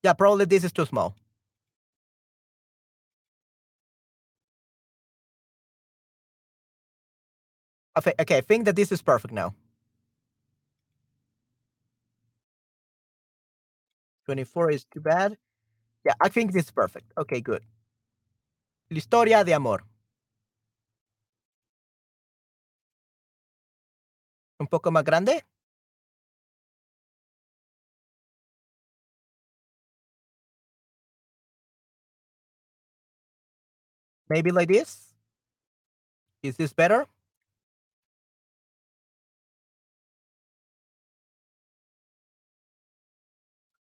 Yeah, 0.03 0.13
probably 0.13 0.45
this 0.45 0.63
is 0.63 0.73
too 0.73 0.85
small. 0.85 1.15
Okay, 7.97 8.13
okay, 8.19 8.38
I 8.38 8.41
think 8.41 8.65
that 8.65 8.76
this 8.76 8.91
is 8.91 9.01
perfect 9.01 9.34
now. 9.34 9.53
24 14.26 14.71
is 14.71 14.85
too 14.85 15.01
bad. 15.01 15.38
Yeah, 16.05 16.13
I 16.21 16.30
think 16.30 16.53
this 16.53 16.65
is 16.65 16.71
perfect. 16.71 17.11
Okay, 17.17 17.41
good. 17.41 17.63
La 18.89 18.97
historia 18.97 19.43
de 19.43 19.53
amor. 19.53 19.84
Un 24.60 24.68
poco 24.68 24.91
más 24.91 25.03
grande. 25.03 25.45
Maybe 34.30 34.52
like 34.52 34.68
this. 34.72 35.14
Is 36.44 36.56
this 36.57 36.73
better? 36.73 37.07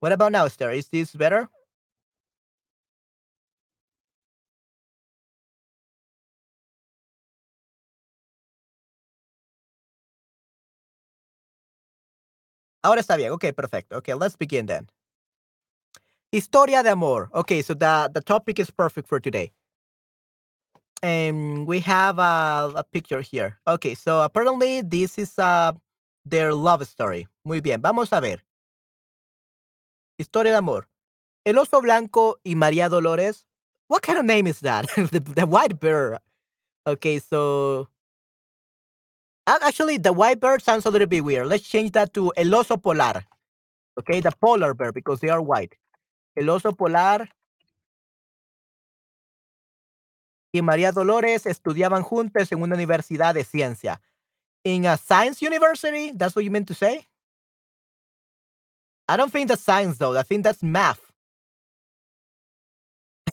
What 0.00 0.12
about 0.12 0.32
now, 0.32 0.44
Esther? 0.44 0.70
Is 0.70 0.88
this 0.88 1.12
better? 1.14 1.48
Ahora 12.84 13.00
está 13.00 13.16
bien. 13.16 13.32
Okay, 13.32 13.52
perfecto. 13.52 13.96
Okay, 13.96 14.14
let's 14.14 14.36
begin 14.36 14.66
then. 14.66 14.86
Historia 16.30 16.82
de 16.82 16.90
amor. 16.90 17.30
Okay, 17.32 17.62
so 17.62 17.74
the, 17.74 18.10
the 18.12 18.20
topic 18.20 18.58
is 18.58 18.70
perfect 18.70 19.08
for 19.08 19.18
today. 19.20 19.52
And 21.02 21.66
we 21.66 21.80
have 21.80 22.18
a, 22.18 22.72
a 22.76 22.84
picture 22.84 23.22
here. 23.22 23.58
Okay, 23.66 23.94
so 23.94 24.20
apparently 24.22 24.82
this 24.82 25.18
is 25.18 25.38
uh, 25.38 25.72
their 26.26 26.52
love 26.52 26.86
story. 26.86 27.26
Muy 27.44 27.60
bien, 27.60 27.80
vamos 27.80 28.12
a 28.12 28.20
ver. 28.20 28.42
Historia 30.18 30.52
de 30.52 30.58
amor. 30.58 30.86
El 31.46 31.56
oso 31.56 31.80
blanco 31.80 32.36
y 32.44 32.54
María 32.54 32.90
Dolores. 32.90 33.46
What 33.88 34.02
kind 34.02 34.18
of 34.18 34.24
name 34.26 34.46
is 34.46 34.60
that? 34.60 34.86
the, 34.96 35.20
the 35.20 35.46
white 35.46 35.80
bear. 35.80 36.18
Okay, 36.86 37.18
so 37.18 37.88
actually 39.46 39.98
the 39.98 40.12
white 40.12 40.40
bird 40.40 40.62
sounds 40.62 40.86
a 40.86 40.90
little 40.90 41.06
bit 41.06 41.24
weird. 41.24 41.46
Let's 41.46 41.68
change 41.68 41.92
that 41.92 42.12
to 42.14 42.32
el 42.36 42.46
oso 42.46 42.80
polar. 42.80 43.24
Okay, 43.98 44.20
the 44.20 44.32
polar 44.32 44.74
bear 44.74 44.92
because 44.92 45.20
they 45.20 45.28
are 45.28 45.42
white. 45.42 45.76
El 46.36 46.46
oso 46.46 46.76
polar 46.76 47.28
y 50.52 50.62
María 50.62 50.92
Dolores 50.92 51.46
estudiaban 51.46 52.02
juntos 52.02 52.52
en 52.52 52.62
una 52.62 52.76
universidad 52.76 53.34
de 53.34 53.44
ciencia. 53.44 54.00
In 54.64 54.86
a 54.86 54.96
science 54.96 55.42
university, 55.44 56.12
that's 56.16 56.34
what 56.36 56.44
you 56.44 56.50
meant 56.50 56.68
to 56.68 56.74
say? 56.74 57.06
I 59.08 59.16
don't 59.16 59.30
think 59.32 59.48
that's 59.48 59.62
science 59.62 59.98
though. 59.98 60.16
I 60.16 60.22
think 60.22 60.44
that's 60.44 60.62
math. 60.62 61.00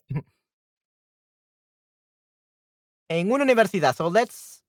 en 3.09 3.31
una 3.31 3.43
universidad. 3.45 3.95
So 3.95 4.07
let's 4.09 4.60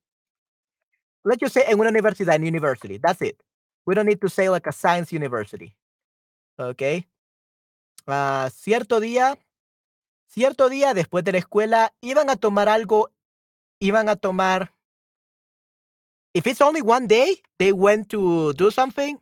let's 1.25 1.41
just 1.41 1.55
say 1.55 1.65
en 1.67 1.81
una 1.81 1.91
universidad, 1.91 2.37
in 2.37 2.47
university. 2.47 2.99
That's 2.99 3.23
it. 3.23 3.41
We 3.87 3.95
don't 3.95 4.07
need 4.07 4.21
to 4.21 4.29
say 4.29 4.49
like 4.49 4.67
a 4.67 4.73
science 4.73 5.13
university. 5.13 5.75
Okay. 6.59 7.07
Uh, 8.07 8.51
cierto 8.51 9.01
día, 9.01 9.39
cierto 10.27 10.69
día 10.69 10.95
después 10.95 11.25
de 11.25 11.33
la 11.33 11.39
escuela 11.39 11.93
iban 12.01 12.31
a 12.31 12.37
tomar 12.37 12.69
algo, 12.69 13.11
iban 13.81 14.09
a 14.09 14.17
tomar. 14.17 14.73
If 16.35 16.47
it's 16.47 16.61
only 16.61 16.83
one 16.83 17.07
day, 17.07 17.43
they 17.59 17.73
went 17.73 18.09
to 18.11 18.53
do 18.55 18.71
something. 18.71 19.19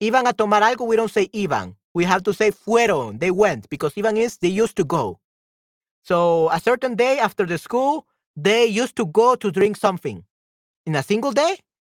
Iban 0.00 0.26
a 0.26 0.32
tomar 0.32 0.62
algo, 0.62 0.86
we 0.86 0.96
don't 0.96 1.10
say 1.10 1.28
iban. 1.28 1.76
We 1.94 2.04
have 2.04 2.22
to 2.24 2.32
say 2.32 2.50
fueron. 2.50 3.20
They 3.20 3.30
went 3.30 3.68
because 3.68 3.94
iban 3.94 4.16
is 4.16 4.38
they 4.38 4.48
used 4.48 4.76
to 4.76 4.84
go. 4.84 5.20
So 6.02 6.50
a 6.50 6.58
certain 6.58 6.96
day 6.96 7.18
after 7.18 7.46
the 7.46 7.58
school, 7.58 8.06
they 8.34 8.66
used 8.66 8.96
to 8.96 9.06
go 9.06 9.36
to 9.36 9.52
drink 9.52 9.76
something 9.76 10.24
in 10.86 10.96
a 10.96 11.02
single 11.02 11.32
day. 11.32 11.58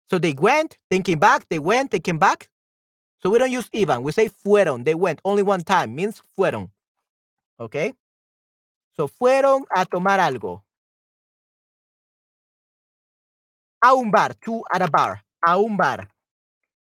So 0.10 0.20
they 0.20 0.34
went, 0.34 0.78
they 0.90 1.00
came 1.00 1.20
back, 1.20 1.48
they 1.50 1.60
went, 1.60 1.92
they 1.92 2.00
came 2.00 2.20
back. 2.20 2.50
So 3.22 3.30
we 3.30 3.40
don't 3.40 3.52
use 3.52 3.70
iban. 3.74 4.04
We 4.04 4.12
say 4.12 4.30
fueron. 4.30 4.84
They 4.84 4.96
went 4.96 5.22
only 5.24 5.44
one 5.44 5.64
time, 5.64 5.96
means 5.96 6.22
fueron. 6.38 6.70
Okay? 7.60 7.94
So 8.96 9.08
fueron 9.08 9.64
a 9.76 9.86
tomar 9.86 10.20
algo. 10.20 10.62
A 13.82 13.94
un 13.96 14.12
bar, 14.12 14.34
to 14.46 14.64
at 14.72 14.82
a 14.82 14.88
bar, 14.88 15.24
a 15.46 15.58
un 15.58 15.78
bar. 15.78 16.10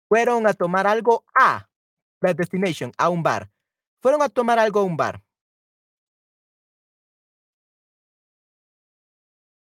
Fueron 0.10 0.48
a 0.48 0.54
tomar 0.54 0.86
algo 0.86 1.24
a 1.38 1.66
the 2.22 2.34
destination, 2.34 2.92
a 2.98 3.10
un 3.10 3.24
bar. 3.24 3.50
Fueron 4.02 4.22
a 4.22 4.30
tomar 4.30 4.60
algo 4.60 4.82
a 4.82 4.84
un 4.84 4.98
bar. 4.98 5.22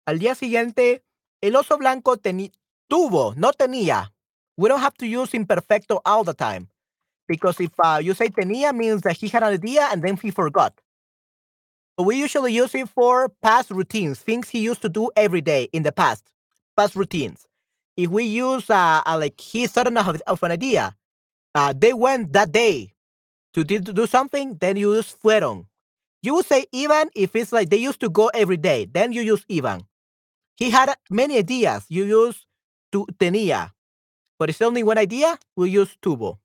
Al 0.06 0.18
día 0.18 0.34
siguiente, 0.34 1.04
el 1.42 1.56
oso 1.56 1.78
blanco 1.78 2.16
tuvo, 2.88 3.34
no 3.36 3.52
tenía. 3.52 4.12
We 4.56 4.68
don't 4.68 4.80
have 4.80 4.96
to 4.98 5.06
use 5.06 5.32
imperfecto 5.32 6.00
all 6.04 6.24
the 6.24 6.34
time. 6.34 6.68
Because 7.28 7.60
if 7.60 7.72
uh, 7.78 8.00
you 8.02 8.14
say 8.14 8.28
tenía 8.28 8.74
means 8.74 9.02
that 9.02 9.16
he 9.16 9.28
had 9.28 9.42
an 9.42 9.52
idea 9.52 9.88
and 9.90 10.02
then 10.02 10.16
he 10.16 10.30
forgot. 10.30 10.72
We 11.98 12.16
usually 12.16 12.52
use 12.52 12.74
it 12.74 12.88
for 12.88 13.30
past 13.42 13.70
routines, 13.70 14.18
things 14.18 14.48
he 14.48 14.60
used 14.60 14.82
to 14.82 14.88
do 14.88 15.10
every 15.16 15.40
day 15.40 15.68
in 15.72 15.82
the 15.82 15.92
past, 15.92 16.30
past 16.76 16.94
routines. 16.94 17.46
If 17.96 18.10
we 18.10 18.24
use 18.24 18.68
uh, 18.68 19.02
uh 19.06 19.16
like 19.18 19.40
he 19.40 19.66
started 19.66 19.96
of, 19.96 20.20
of 20.26 20.42
an 20.42 20.52
idea, 20.52 20.94
uh, 21.54 21.72
they 21.74 21.94
went 21.94 22.34
that 22.34 22.52
day 22.52 22.92
to, 23.54 23.64
to 23.64 23.80
do 23.80 24.06
something, 24.06 24.56
then 24.60 24.76
you 24.76 24.94
use 24.94 25.14
fueron. 25.24 25.66
You 26.22 26.34
would 26.34 26.46
say 26.46 26.66
even 26.72 27.08
if 27.14 27.34
it's 27.34 27.52
like 27.52 27.70
they 27.70 27.78
used 27.78 28.00
to 28.00 28.10
go 28.10 28.28
every 28.34 28.58
day, 28.58 28.86
then 28.92 29.12
you 29.12 29.22
use 29.22 29.44
even. 29.48 29.86
He 30.56 30.70
had 30.70 30.94
many 31.10 31.38
ideas. 31.38 31.84
You 31.88 32.04
use 32.04 32.46
tu, 32.90 33.06
tenía. 33.18 33.72
But 34.38 34.50
it's 34.50 34.60
only 34.62 34.82
one 34.82 34.98
idea, 34.98 35.38
we 35.56 35.70
use 35.70 35.96
tuvo. 36.02 36.38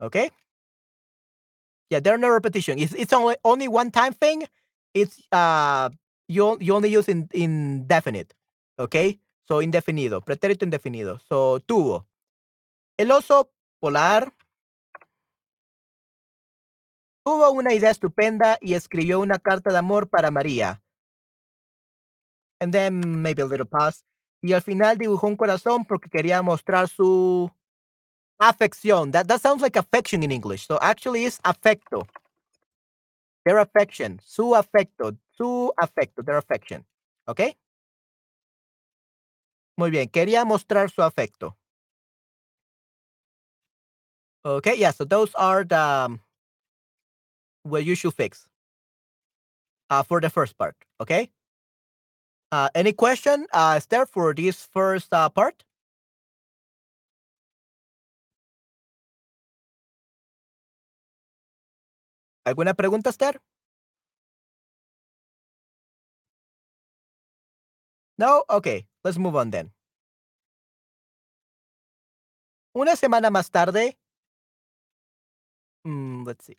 Okay? 0.00 0.30
Yeah, 1.90 2.00
there 2.00 2.14
are 2.14 2.18
no 2.18 2.28
repetition. 2.30 2.78
It's, 2.78 2.92
it's 2.94 3.12
only 3.12 3.36
only 3.44 3.68
one 3.68 3.90
time 3.90 4.12
thing. 4.12 4.44
It's 4.94 5.20
uh 5.32 5.88
you 6.28 6.56
you 6.60 6.74
only 6.74 6.90
use 6.90 7.08
in 7.08 7.28
indefinite. 7.32 8.34
Okay? 8.78 9.20
So 9.48 9.62
indefinido, 9.62 10.20
pretérito 10.20 10.64
indefinido. 10.64 11.18
So 11.28 11.60
tuvo. 11.60 12.06
El 12.98 13.10
oso 13.10 13.50
polar 13.80 14.34
tuvo 17.24 17.50
una 17.50 17.72
idea 17.72 17.90
estupenda 17.90 18.58
y 18.60 18.74
escribió 18.74 19.20
una 19.20 19.38
carta 19.38 19.70
de 19.72 19.78
amor 19.78 20.08
para 20.08 20.30
María. 20.30 20.82
And 22.60 22.72
then 22.72 23.22
maybe 23.22 23.42
a 23.42 23.46
little 23.46 23.66
pause. 23.66 24.02
Y 24.42 24.52
al 24.52 24.60
final 24.60 24.96
dibujó 24.96 25.26
un 25.26 25.36
corazón 25.36 25.84
porque 25.84 26.08
quería 26.08 26.42
mostrar 26.42 26.88
su 26.88 27.50
afección. 28.40 29.12
That, 29.12 29.26
that 29.26 29.40
sounds 29.40 29.62
like 29.62 29.76
affection 29.76 30.22
in 30.22 30.30
English. 30.30 30.66
So 30.66 30.78
actually 30.80 31.24
it's 31.24 31.40
afecto. 31.44 32.06
Their 33.44 33.58
affection. 33.58 34.20
Su 34.24 34.54
afecto. 34.54 35.16
Su 35.36 35.72
afecto. 35.76 36.24
Their 36.24 36.36
affection. 36.36 36.84
¿Ok? 37.26 37.56
Muy 39.76 39.90
bien. 39.90 40.08
Quería 40.08 40.44
mostrar 40.44 40.90
su 40.90 41.02
afecto. 41.02 41.56
Okay, 44.44 44.76
yeah, 44.76 44.92
so 44.92 45.04
those 45.04 45.34
are 45.34 45.64
the 45.64 45.78
um, 45.78 46.20
what 47.64 47.84
you 47.84 47.94
should 47.94 48.14
fix 48.14 48.48
uh, 49.90 50.02
for 50.02 50.20
the 50.20 50.30
first 50.30 50.56
part, 50.56 50.74
okay? 51.00 51.30
Uh, 52.50 52.68
any 52.74 52.92
question, 52.92 53.46
uh, 53.52 53.78
for 54.12 54.34
this 54.34 54.68
first 54.72 55.12
uh, 55.12 55.28
part? 55.28 55.64
¿Alguna 62.46 62.74
pregunta, 62.74 63.10
Esther? 63.10 63.40
No? 68.18 68.44
Okay, 68.48 68.86
let's 69.04 69.18
move 69.18 69.36
on 69.36 69.50
then. 69.50 69.72
Una 72.74 72.96
semana 72.96 73.30
más 73.30 73.50
tarde, 73.50 73.98
mm, 75.84 76.24
let's 76.26 76.44
see. 76.46 76.56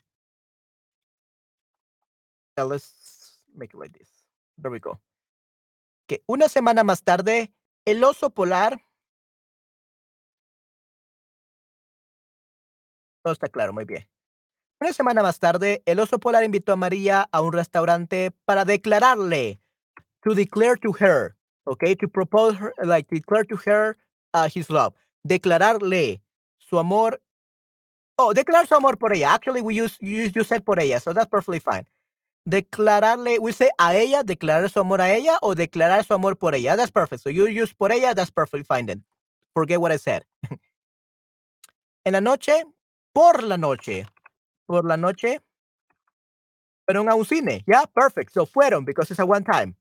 uh, 2.59 2.65
let's 2.65 3.39
make 3.55 3.73
it 3.73 3.77
like 3.79 3.93
this. 3.97 4.09
There 4.57 4.71
we 4.71 4.79
go. 4.79 4.99
Que 6.09 6.23
una 6.25 6.49
semana 6.49 6.83
más 6.83 7.03
tarde, 7.03 7.53
el 7.85 8.03
oso 8.03 8.31
polar. 8.31 8.83
Todo 13.21 13.33
está 13.33 13.47
claro, 13.47 13.73
muy 13.73 13.85
bien. 13.85 14.09
Una 14.81 14.91
semana 14.91 15.21
más 15.21 15.37
tarde, 15.37 15.83
el 15.85 15.99
oso 15.99 16.19
polar 16.19 16.43
invitó 16.43 16.73
a 16.73 16.77
María 16.77 17.29
a 17.31 17.41
un 17.41 17.53
restaurante 17.53 18.31
para 18.45 18.65
declararle, 18.65 19.61
to 20.23 20.33
declare 20.33 20.77
to 20.77 20.93
her, 20.99 21.35
okay, 21.65 21.95
to 21.95 22.07
propose 22.07 22.57
her, 22.57 22.73
like 22.83 23.07
declare 23.13 23.45
to 23.45 23.55
her 23.67 23.95
uh, 24.33 24.49
his 24.51 24.67
love, 24.71 24.95
declararle 25.23 26.23
su 26.57 26.79
amor. 26.79 27.21
Oh, 28.17 28.33
declarar 28.33 28.65
su 28.65 28.73
amor 28.73 28.97
por 28.97 29.13
ella. 29.13 29.35
Actually, 29.35 29.61
we 29.61 29.75
use 29.75 29.95
you, 30.01 30.23
you 30.33 30.43
said 30.43 30.65
por 30.65 30.79
ella, 30.79 30.99
so 30.99 31.13
that's 31.13 31.29
perfectly 31.29 31.59
fine. 31.59 31.85
Declararle, 32.49 33.39
we 33.39 33.51
say 33.53 33.69
a 33.77 33.95
ella, 33.95 34.23
declarar 34.23 34.69
su 34.71 34.79
amor 34.79 35.01
a 35.01 35.13
ella, 35.13 35.37
o 35.41 35.55
declarar 35.55 36.03
su 36.05 36.13
amor 36.13 36.37
por 36.37 36.55
ella. 36.55 36.75
That's 36.75 36.91
perfect. 36.91 37.21
So 37.23 37.29
you 37.29 37.47
use 37.47 37.73
por 37.75 37.91
ella, 37.91 38.15
that's 38.15 38.31
perfectly 38.31 38.63
fine 38.63 38.87
then. 38.87 39.03
Forget 39.53 39.79
what 39.79 39.91
I 39.91 39.97
said. 39.97 40.23
en 42.05 42.13
la 42.13 42.21
noche, 42.21 42.65
por 43.13 43.43
la 43.43 43.57
noche, 43.57 44.07
por 44.67 44.85
la 44.85 44.97
noche, 44.97 45.41
fueron 46.85 47.09
a 47.09 47.15
un 47.15 47.25
cine. 47.25 47.63
Yeah, 47.67 47.85
perfect. 47.93 48.33
So 48.33 48.45
fueron, 48.47 48.85
because 48.85 49.11
it's 49.11 49.19
a 49.19 49.25
one 49.25 49.43
time. 49.43 49.75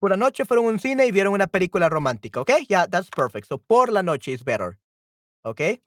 Por 0.00 0.10
la 0.10 0.16
noche 0.16 0.44
fueron 0.44 0.66
a 0.66 0.68
un 0.70 0.78
cine 0.80 1.06
y 1.06 1.12
vieron 1.12 1.34
una 1.34 1.46
película 1.46 1.88
romántica. 1.88 2.40
Okay, 2.40 2.66
yeah, 2.68 2.86
that's 2.86 3.10
perfect. 3.10 3.48
So 3.48 3.58
por 3.58 3.92
la 3.92 4.02
noche 4.02 4.32
is 4.32 4.42
better. 4.44 4.78
Okay. 5.44 5.80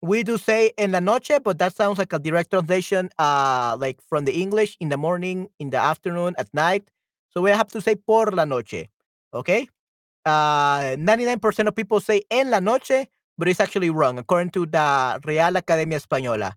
We 0.00 0.22
do 0.22 0.38
say 0.38 0.72
en 0.78 0.92
la 0.92 1.00
noche, 1.00 1.40
but 1.42 1.58
that 1.58 1.74
sounds 1.74 1.98
like 1.98 2.12
a 2.12 2.18
direct 2.18 2.50
translation, 2.50 3.10
uh, 3.18 3.76
like 3.80 4.00
from 4.08 4.24
the 4.24 4.40
English 4.40 4.76
in 4.78 4.90
the 4.90 4.96
morning, 4.96 5.48
in 5.58 5.70
the 5.70 5.78
afternoon, 5.78 6.34
at 6.38 6.52
night. 6.54 6.88
So 7.30 7.42
we 7.42 7.50
have 7.50 7.68
to 7.72 7.80
say 7.80 7.96
por 7.96 8.26
la 8.30 8.44
noche. 8.44 8.86
Okay. 9.34 9.68
Uh, 10.24 10.96
99% 10.96 11.66
of 11.66 11.74
people 11.74 12.00
say 12.00 12.22
en 12.30 12.50
la 12.50 12.60
noche, 12.60 13.06
but 13.36 13.48
it's 13.48 13.60
actually 13.60 13.90
wrong 13.90 14.18
according 14.18 14.50
to 14.50 14.66
the 14.66 15.20
Real 15.24 15.56
Academia 15.56 15.98
Española 15.98 16.52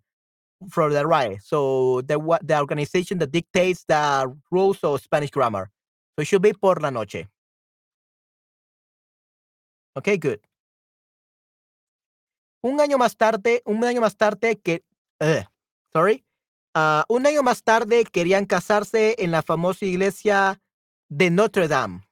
from 0.69 0.93
the 0.93 1.05
right. 1.07 1.41
So 1.43 2.01
the 2.01 2.19
the 2.43 2.59
organization 2.59 3.18
that 3.19 3.31
dictates 3.31 3.85
the 3.88 4.31
rules 4.51 4.84
of 4.84 5.01
Spanish 5.01 5.31
grammar. 5.31 5.72
So 6.15 6.22
it 6.22 6.26
should 6.26 6.41
be 6.41 6.53
por 6.53 6.76
la 6.76 6.89
noche. 6.89 7.26
Okay, 9.97 10.18
good. 10.18 10.39
Un 12.61 12.79
año 12.79 12.97
más 12.97 13.17
tarde, 13.17 13.61
un 13.65 13.83
año 13.83 14.01
más 14.01 14.15
tarde 14.15 14.59
que, 14.59 14.83
sorry, 15.91 16.23
uh, 16.75 17.03
un 17.07 17.25
año 17.25 17.41
más 17.41 17.63
tarde 17.63 18.03
querían 18.05 18.45
casarse 18.45 19.15
en 19.17 19.31
la 19.31 19.41
famosa 19.41 19.85
iglesia 19.85 20.61
de 21.09 21.31
Notre 21.31 21.67
Dame. 21.67 22.07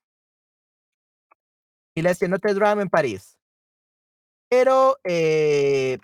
Iglesia 1.95 2.25
de 2.25 2.31
Notre 2.31 2.53
Dame 2.53 2.81
en 2.81 2.89
París. 2.89 3.37
Pero 4.49 4.97
eh, 5.03 5.99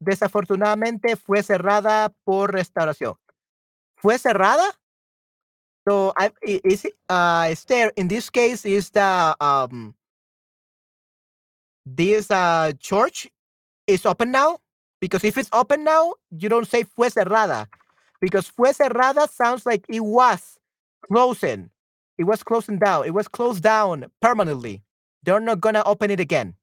desafortunadamente 0.00 1.16
fue 1.16 1.42
cerrada 1.42 2.12
por 2.24 2.52
restauración. 2.52 3.14
¿Fue 3.96 4.18
cerrada? 4.18 4.64
So, 5.88 6.12
I, 6.18 6.32
is 6.42 6.84
uh, 7.08 7.46
Esther, 7.48 7.92
in 7.96 8.08
this 8.08 8.28
case, 8.28 8.64
is 8.64 8.90
the 8.90 9.36
um, 9.40 9.94
this 11.84 12.28
uh, 12.28 12.72
church 12.80 13.30
is 13.86 14.06
open 14.06 14.30
now? 14.32 14.58
Because 15.00 15.24
if 15.24 15.38
it's 15.38 15.50
open 15.52 15.84
now, 15.84 16.14
you 16.30 16.48
don't 16.48 16.68
say 16.68 16.84
fue 16.84 17.08
cerrada. 17.10 17.66
Because 18.20 18.48
fue 18.48 18.72
cerrada 18.72 19.28
sounds 19.30 19.66
like 19.66 19.84
it 19.88 20.00
was 20.00 20.58
closing. 21.06 21.70
It 22.18 22.24
was 22.24 22.42
closing 22.42 22.78
down. 22.78 23.06
It 23.06 23.14
was 23.14 23.28
closed 23.28 23.62
down 23.62 24.06
permanently. 24.22 24.82
They're 25.24 25.40
not 25.40 25.60
going 25.60 25.74
to 25.74 25.84
open 25.84 26.10
it 26.10 26.20
again. 26.20 26.54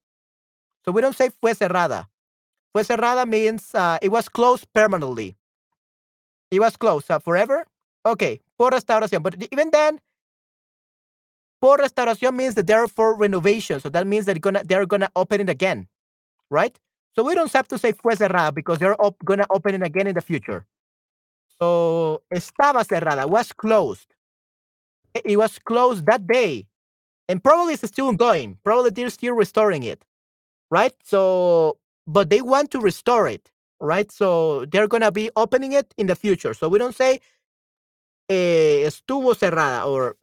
So 0.86 0.92
we 0.92 1.02
don't 1.02 1.16
say 1.16 1.30
fue 1.42 1.54
cerrada. 1.54 2.08
Fue 2.74 2.84
cerrada 2.84 3.28
means 3.28 3.76
uh, 3.76 4.00
it 4.02 4.10
was 4.10 4.30
closed 4.30 4.68
permanently. 4.74 5.38
It 6.52 6.60
was 6.60 6.78
closed 6.78 7.12
uh, 7.12 7.20
forever. 7.20 7.66
Okay, 8.06 8.42
por 8.58 8.72
restauración. 8.72 9.24
But 9.24 9.36
even 9.52 9.70
then, 9.72 10.00
por 11.62 11.80
restauración 11.80 12.36
means 12.36 12.56
that 12.56 12.68
they're 12.68 12.88
for 12.88 13.16
renovation. 13.18 13.80
So 13.80 13.90
that 13.90 14.08
means 14.08 14.26
that 14.26 14.42
gonna, 14.42 14.64
they're 14.66 14.86
going 14.86 15.02
to 15.02 15.12
open 15.16 15.42
it 15.42 15.50
again, 15.50 15.88
right? 16.52 16.78
So 17.16 17.24
we 17.24 17.36
don't 17.36 17.52
have 17.54 17.68
to 17.70 17.78
say 17.78 17.92
fue 17.94 18.14
cerrada 18.16 18.54
because 18.54 18.80
they're 18.80 18.96
going 19.26 19.40
to 19.40 19.48
open 19.52 19.76
it 19.76 19.84
again 19.84 20.08
in 20.08 20.16
the 20.16 20.22
future. 20.22 20.66
So 21.60 22.24
estaba 22.34 22.86
cerrada, 22.86 23.30
was 23.30 23.54
closed. 23.54 24.16
It 25.16 25.38
was 25.38 25.60
closed 25.60 26.06
that 26.08 26.28
day. 26.28 26.68
And 27.30 27.44
probably 27.44 27.74
it's 27.76 27.88
still 27.88 28.14
going. 28.14 28.58
Probably 28.64 28.92
they're 28.92 29.10
still 29.10 29.36
restoring 29.36 29.84
it, 29.84 30.04
right? 30.72 30.94
So, 31.04 31.78
but 32.08 32.30
they 32.30 32.42
want 32.42 32.72
to 32.72 32.80
restore 32.82 33.28
it, 33.28 33.52
right? 33.82 34.12
So 34.12 34.66
they're 34.66 34.88
going 34.90 35.02
to 35.04 35.12
be 35.12 35.32
opening 35.36 35.74
it 35.74 35.94
in 35.98 36.08
the 36.08 36.16
future. 36.16 36.54
So 36.54 36.70
we 36.70 36.80
don't 36.80 36.96
say 36.96 37.22
eh, 38.30 38.86
estuvo 38.88 39.36
cerrada 39.36 39.86
or 39.88 40.18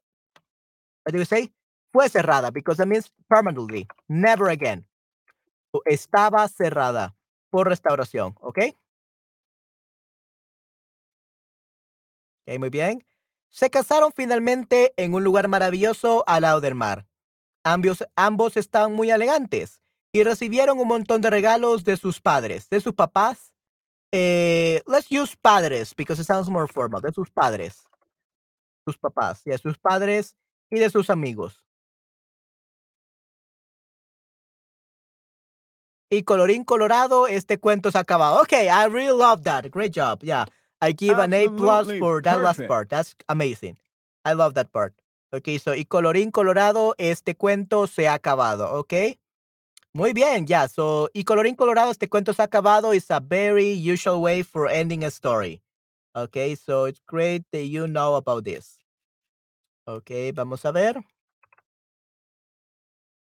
what 1.05 1.13
do 1.13 1.19
you 1.19 1.25
say? 1.27 1.51
Fue 1.93 2.09
cerrada 2.09 2.53
because 2.53 2.79
that 2.79 2.89
means 2.89 3.11
permanently, 3.31 3.89
never 4.09 4.49
again. 4.49 4.85
Estaba 5.85 6.49
cerrada 6.49 7.17
por 7.51 7.69
restauración, 7.69 8.35
¿ok? 8.41 8.59
Ok, 12.47 12.59
muy 12.59 12.71
bien. 12.71 13.07
Se 13.51 13.71
casaron 13.71 14.13
finalmente 14.15 14.93
en 14.97 15.15
un 15.15 15.25
lugar 15.25 15.49
maravilloso 15.49 16.25
al 16.27 16.43
lado 16.43 16.61
del 16.61 16.75
mar. 16.75 17.07
Ambos, 17.65 18.05
ambos 18.17 18.57
estaban 18.57 18.93
muy 18.95 19.11
elegantes 19.11 19.83
y 20.13 20.23
recibieron 20.23 20.79
un 20.79 20.89
montón 20.89 21.21
de 21.21 21.31
regalos 21.31 21.85
de 21.85 21.97
sus 21.97 22.21
padres, 22.21 22.69
de 22.69 22.81
sus 22.81 22.95
papás. 22.95 23.53
Eh, 24.13 24.83
let's 24.87 25.11
use 25.11 25.37
padres 25.41 25.95
because 25.95 26.21
it 26.21 26.27
sounds 26.27 26.49
more 26.49 26.67
formal. 26.67 27.01
De 27.01 27.13
sus 27.13 27.31
padres, 27.31 27.85
sus 28.85 28.99
papás, 28.99 29.45
de 29.45 29.59
sus 29.59 29.79
padres 29.79 30.37
y 30.71 30.79
de 30.79 30.91
sus 30.91 31.11
amigos. 31.11 31.63
Y 36.11 36.23
colorín 36.25 36.65
colorado, 36.65 37.29
este 37.29 37.59
cuento 37.59 37.91
se 37.93 37.99
ha 37.99 38.01
acabado. 38.01 38.43
Okay, 38.43 38.69
I 38.69 38.87
really 38.87 39.17
love 39.17 39.45
that. 39.45 39.71
Great 39.71 39.93
job. 39.93 40.23
Yeah, 40.23 40.47
I 40.81 40.93
give 40.93 41.19
an 41.19 41.33
A 41.33 41.49
plus 41.49 41.87
for 41.99 42.21
that 42.23 42.43
last 42.43 42.67
part. 42.67 42.89
That's 42.89 43.15
amazing. 43.29 43.77
I 44.25 44.33
love 44.35 44.55
that 44.55 44.73
part. 44.73 44.93
Okay, 45.33 45.59
so 45.59 45.75
y 45.75 45.85
colorín 45.85 46.33
colorado, 46.33 46.95
este 46.99 47.37
cuento 47.37 47.87
se 47.87 48.09
ha 48.09 48.15
acabado. 48.15 48.73
Okay. 48.81 49.19
Muy 49.93 50.13
bien, 50.13 50.47
yeah. 50.47 50.69
So, 50.69 51.11
y 51.13 51.25
colorín 51.25 51.57
colorado, 51.57 51.91
este 51.91 52.09
cuento 52.09 52.33
se 52.33 52.43
ha 52.43 52.45
acabado 52.45 52.95
is 52.95 53.11
a 53.11 53.19
very 53.19 53.73
usual 53.73 54.21
way 54.21 54.43
for 54.45 54.69
ending 54.69 55.03
a 55.05 55.11
story. 55.11 55.63
Okay, 56.15 56.55
so 56.55 56.87
it's 56.87 57.01
great 57.07 57.45
that 57.53 57.65
you 57.65 57.89
know 57.89 58.15
about 58.15 58.45
this. 58.45 58.79
Okay, 59.87 60.31
vamos 60.33 60.65
a 60.65 60.73
ver. 60.73 61.05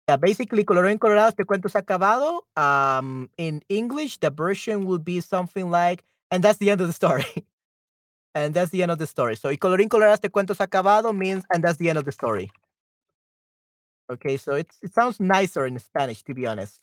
Yeah, 0.08 0.16
basically, 0.16 0.64
colorín 0.64 0.98
colorado, 0.98 1.28
este 1.30 1.46
cuento 1.46 1.70
se 1.70 1.78
ha 1.78 1.80
acabado. 1.80 2.46
Um, 2.56 3.30
in 3.38 3.62
English, 3.68 4.18
the 4.18 4.30
version 4.30 4.84
would 4.84 5.02
be 5.02 5.20
something 5.20 5.70
like, 5.70 6.04
and 6.30 6.44
that's 6.44 6.58
the 6.58 6.70
end 6.70 6.82
of 6.82 6.88
the 6.88 6.92
story. 6.92 7.24
and 8.34 8.52
that's 8.52 8.70
the 8.70 8.82
end 8.82 8.92
of 8.92 8.98
the 8.98 9.06
story. 9.06 9.36
So, 9.36 9.48
y 9.48 9.56
colorín 9.56 9.88
colorado, 9.88 10.14
este 10.14 10.30
cuento 10.30 10.54
se 10.54 10.62
ha 10.62 10.66
acabado 10.66 11.16
means, 11.16 11.44
and 11.50 11.64
that's 11.64 11.78
the 11.78 11.88
end 11.88 11.98
of 11.98 12.04
the 12.04 12.12
story. 12.12 12.50
Okay, 14.10 14.36
so 14.36 14.52
it's, 14.52 14.76
it 14.82 14.92
sounds 14.92 15.18
nicer 15.18 15.66
in 15.66 15.78
Spanish, 15.78 16.22
to 16.24 16.34
be 16.34 16.46
honest. 16.46 16.80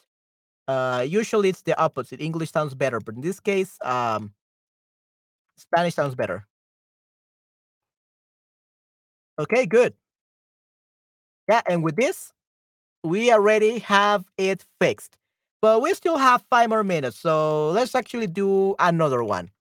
Uh, 0.67 1.05
usually 1.07 1.49
it's 1.49 1.61
the 1.61 1.79
opposite. 1.79 2.21
English 2.21 2.51
sounds 2.51 2.73
better, 2.73 2.99
but 2.99 3.15
in 3.15 3.21
this 3.21 3.39
case, 3.39 3.77
um, 3.83 4.33
Spanish 5.57 5.93
sounds 5.93 6.15
better. 6.15 6.47
Okay, 9.37 9.65
good. 9.67 9.93
Yeah, 11.47 11.61
and 11.67 11.83
with 11.83 11.95
this, 11.95 12.31
we 13.03 13.31
already 13.31 13.79
have 13.79 14.25
it 14.37 14.65
fixed. 14.79 15.17
But 15.61 15.81
we 15.81 15.93
still 15.93 16.17
have 16.17 16.43
five 16.49 16.69
more 16.69 16.83
minutes, 16.83 17.19
so 17.19 17.69
let's 17.71 17.93
actually 17.93 18.27
do 18.27 18.75
another 18.79 19.23
one. 19.23 19.51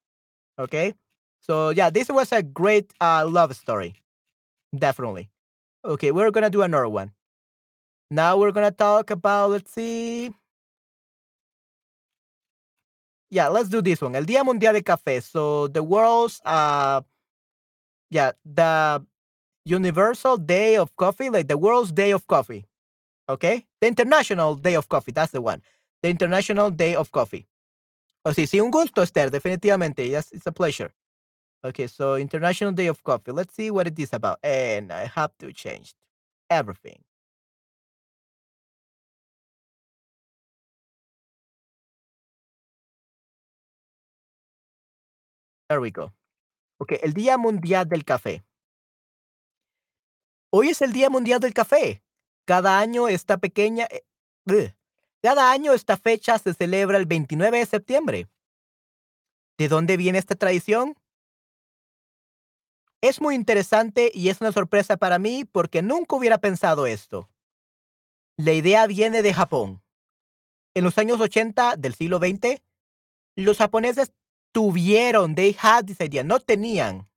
Okay? 0.58 0.94
So 1.40 1.70
yeah, 1.70 1.90
this 1.90 2.08
was 2.08 2.32
a 2.32 2.42
great 2.42 2.92
uh, 3.00 3.26
love 3.28 3.54
story. 3.56 3.96
Definitely. 4.76 5.30
Okay, 5.84 6.12
we're 6.12 6.30
gonna 6.30 6.50
do 6.50 6.62
another 6.62 6.88
one. 6.88 7.12
Now 8.10 8.36
we're 8.38 8.52
gonna 8.52 8.70
talk 8.70 9.10
about, 9.10 9.50
let's 9.50 9.72
see. 9.72 10.32
Yeah, 13.30 13.48
let's 13.48 13.68
do 13.68 13.80
this 13.82 14.00
one. 14.00 14.16
El 14.16 14.24
Día 14.24 14.44
Mundial 14.44 14.74
de 14.74 14.82
Café. 14.82 15.22
So 15.22 15.68
the 15.68 15.82
world's 15.82 16.40
uh 16.44 17.02
yeah, 18.10 18.32
the 18.44 19.04
Universal 19.64 20.38
Day 20.38 20.76
of 20.76 20.94
Coffee, 20.96 21.30
like 21.30 21.48
the 21.48 21.58
world's 21.58 21.92
day 21.92 22.10
of 22.12 22.26
coffee. 22.26 22.66
Okay? 23.30 23.66
The 23.80 23.88
International 23.88 24.54
Day 24.56 24.74
of 24.74 24.88
Coffee, 24.88 25.12
that's 25.12 25.32
the 25.32 25.40
one. 25.40 25.62
The 26.02 26.10
International 26.10 26.70
Day 26.70 26.94
of 26.94 27.10
Coffee. 27.10 27.46
O 28.24 28.32
sí, 28.32 28.46
sí, 28.46 28.60
un 28.60 28.70
gusto, 28.70 29.02
Esther, 29.02 29.30
definitivamente. 29.30 30.06
Yes, 30.08 30.32
it's 30.32 30.46
a 30.46 30.52
pleasure. 30.52 30.92
Okay, 31.64 31.86
so 31.86 32.16
International 32.16 32.72
Day 32.72 32.88
of 32.88 33.02
Coffee. 33.02 33.32
Let's 33.32 33.54
see 33.54 33.70
what 33.70 33.86
it 33.86 33.98
is 33.98 34.12
about. 34.12 34.38
And 34.42 34.92
I 34.92 35.06
have 35.06 35.32
to 35.38 35.52
change 35.52 35.94
everything. 36.50 37.02
There 45.68 45.80
we 45.80 45.90
go. 45.90 46.12
Ok, 46.80 46.92
el 47.02 47.12
Día 47.14 47.38
Mundial 47.38 47.88
del 47.88 48.04
Café. 48.04 48.42
Hoy 50.52 50.70
es 50.70 50.82
el 50.82 50.92
Día 50.92 51.08
Mundial 51.10 51.40
del 51.40 51.54
Café. 51.54 52.02
Cada 52.44 52.78
año 52.78 53.08
esta 53.08 53.38
pequeña... 53.38 53.86
eh, 53.90 54.74
cada 55.22 55.52
año 55.52 55.74
esta 55.74 55.96
fecha 55.96 56.38
se 56.38 56.54
celebra 56.54 56.96
el 56.96 57.06
29 57.06 57.58
de 57.58 57.66
septiembre. 57.66 58.28
¿De 59.58 59.68
dónde 59.68 59.96
viene 59.98 60.18
esta 60.18 60.34
tradición? 60.34 60.96
Es 63.02 63.20
muy 63.20 63.34
interesante 63.34 64.10
y 64.14 64.28
es 64.28 64.40
una 64.40 64.52
sorpresa 64.52 64.96
para 64.96 65.18
mí 65.18 65.44
porque 65.44 65.82
nunca 65.82 66.16
hubiera 66.16 66.38
pensado 66.38 66.86
esto. 66.86 67.30
La 68.36 68.52
idea 68.52 68.86
viene 68.86 69.22
de 69.22 69.34
Japón. 69.34 69.82
En 70.74 70.84
los 70.84 70.96
años 70.98 71.20
80 71.20 71.76
del 71.76 71.94
siglo 71.94 72.18
XX, 72.18 72.62
los 73.36 73.58
japoneses 73.58 74.12
tuvieron, 74.52 75.34
they 75.34 75.56
had 75.60 75.84
this 75.84 76.00
idea, 76.00 76.24
no 76.24 76.40
tenían. 76.40 77.08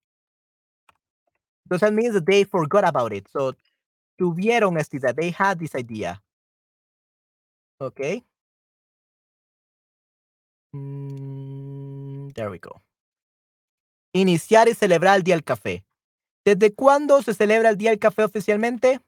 So 1.69 1.77
that 1.79 1.93
means 1.93 2.13
that 2.13 2.25
they 2.25 2.43
forgot 2.45 2.83
about 2.83 3.13
it. 3.13 3.27
So, 3.29 3.55
tuvieron 4.17 4.77
esta 4.77 4.97
idea, 4.97 5.13
they 5.13 5.35
had 5.37 5.57
this 5.57 5.75
idea. 5.75 6.21
Okay. 7.79 8.23
Mm, 10.73 12.33
there 12.33 12.49
we 12.49 12.59
go. 12.59 12.81
Iniciar 14.13 14.67
y 14.67 14.73
celebrar 14.73 15.17
el 15.17 15.23
Día 15.23 15.35
del 15.35 15.43
Café. 15.43 15.83
¿Desde 16.45 16.73
cuándo 16.73 17.21
se 17.21 17.33
celebra 17.33 17.69
el 17.69 17.77
Día 17.77 17.91
del 17.91 17.99
Café 17.99 18.23
oficialmente? 18.23 18.99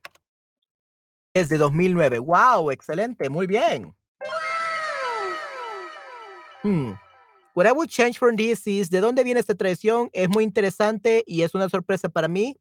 Desde 1.34 1.57
2009. 1.57 2.19
¡Wow! 2.19 2.72
Excelente. 2.72 3.30
Muy 3.30 3.45
bien. 3.45 3.94
Hmm. 6.64 6.94
What 7.53 7.68
I 7.68 7.72
would 7.72 7.90
change 7.90 8.18
from 8.18 8.36
this 8.36 8.65
is 8.68 8.90
de 8.90 8.99
dónde 8.99 9.23
viene 9.23 9.40
esta 9.40 9.56
tradición. 9.56 10.10
Es 10.14 10.30
muy 10.30 10.44
interesante 10.44 11.23
y 11.27 11.44
es 11.44 11.53
una 11.53 11.69
sorpresa 11.69 12.10
para 12.10 12.27
mí. 12.27 12.57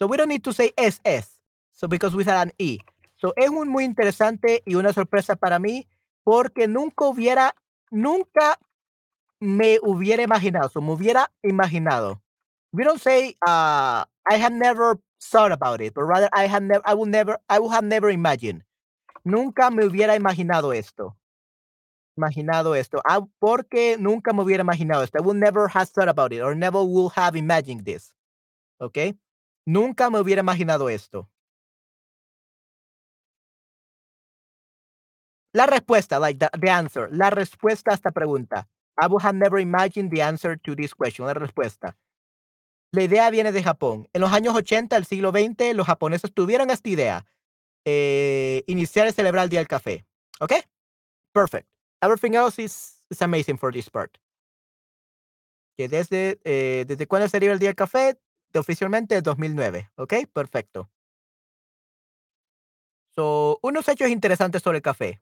So 0.00 0.06
we 0.06 0.16
don't 0.16 0.30
need 0.30 0.42
to 0.44 0.52
say 0.54 0.72
SS. 0.78 1.28
So 1.72 1.86
because 1.86 2.16
we 2.16 2.24
had 2.24 2.48
an 2.48 2.52
E. 2.58 2.78
So 3.16 3.34
es 3.36 3.50
un 3.50 3.68
muy 3.68 3.84
interesante 3.84 4.62
y 4.64 4.74
una 4.74 4.94
sorpresa 4.94 5.36
para 5.36 5.58
mí 5.58 5.86
porque 6.24 6.66
nunca 6.66 7.04
hubiera, 7.04 7.54
nunca 7.90 8.58
me 9.40 9.78
hubiera 9.82 10.22
imaginado. 10.22 10.70
So 10.70 10.80
me 10.80 10.92
hubiera 10.92 11.30
imaginado. 11.42 12.22
We 12.72 12.84
don't 12.84 12.98
say 12.98 13.36
uh, 13.46 14.04
I 14.24 14.36
have 14.38 14.54
never 14.54 14.98
thought 15.20 15.52
about 15.52 15.82
it, 15.82 15.92
but 15.92 16.04
rather 16.04 16.30
I 16.32 16.46
have 16.46 16.62
never, 16.62 16.82
I 16.86 16.94
would 16.94 17.10
never, 17.10 17.38
I 17.50 17.58
would 17.58 17.72
have 17.72 17.84
never 17.84 18.08
imagined. 18.08 18.62
Nunca 19.22 19.70
me 19.70 19.84
hubiera 19.84 20.16
imaginado 20.16 20.72
esto. 20.72 21.14
Imaginado 22.16 22.74
esto. 22.74 23.02
Ah, 23.04 23.20
porque 23.38 23.98
nunca 23.98 24.32
me 24.32 24.44
hubiera 24.44 24.62
imaginado 24.62 25.02
esto. 25.02 25.18
I 25.18 25.22
would 25.22 25.36
never 25.36 25.68
have 25.68 25.90
thought 25.90 26.08
about 26.08 26.32
it 26.32 26.40
or 26.40 26.54
never 26.54 26.82
would 26.82 27.12
have 27.16 27.36
imagined 27.36 27.84
this. 27.84 28.14
¿Ok? 28.78 29.14
Nunca 29.70 30.10
me 30.10 30.18
hubiera 30.18 30.40
imaginado 30.40 30.88
esto. 30.88 31.30
La 35.52 35.66
respuesta, 35.66 36.18
like 36.18 36.38
the, 36.40 36.48
the 36.58 36.70
answer. 36.70 37.08
La 37.12 37.30
respuesta 37.30 37.92
a 37.92 37.94
esta 37.94 38.10
pregunta. 38.10 38.68
I 39.00 39.06
would 39.06 39.22
have 39.22 39.36
never 39.36 39.60
imagined 39.60 40.10
the 40.10 40.22
answer 40.22 40.58
to 40.58 40.74
this 40.74 40.92
question. 40.92 41.24
La 41.24 41.34
respuesta. 41.34 41.96
La 42.92 43.04
idea 43.04 43.30
viene 43.30 43.52
de 43.52 43.62
Japón. 43.62 44.08
En 44.12 44.22
los 44.22 44.32
años 44.32 44.56
80 44.56 44.96
del 44.96 45.04
siglo 45.04 45.30
XX, 45.30 45.76
los 45.76 45.86
japoneses 45.86 46.34
tuvieron 46.34 46.70
esta 46.70 46.88
idea. 46.88 47.24
Eh, 47.84 48.64
iniciar 48.66 49.06
y 49.06 49.12
celebrar 49.12 49.44
el 49.44 49.50
Día 49.50 49.60
del 49.60 49.68
Café. 49.68 50.04
¿Ok? 50.40 50.52
Perfect. 51.32 51.68
Everything 52.02 52.34
else 52.34 52.60
is, 52.60 53.00
is 53.08 53.22
amazing 53.22 53.56
for 53.56 53.72
this 53.72 53.88
part. 53.88 54.18
Desde, 55.78 56.40
eh, 56.44 56.84
¿Desde 56.88 57.06
cuándo 57.06 57.28
se 57.28 57.30
celebra 57.30 57.54
el 57.54 57.60
Día 57.60 57.68
del 57.68 57.76
Café? 57.76 58.18
Oficialmente 58.54 59.20
2009. 59.22 59.90
¿Ok? 59.96 60.14
Perfecto. 60.32 60.90
So, 63.14 63.58
unos 63.62 63.88
hechos 63.88 64.08
interesantes 64.08 64.62
sobre 64.62 64.78
el 64.78 64.82
café. 64.82 65.20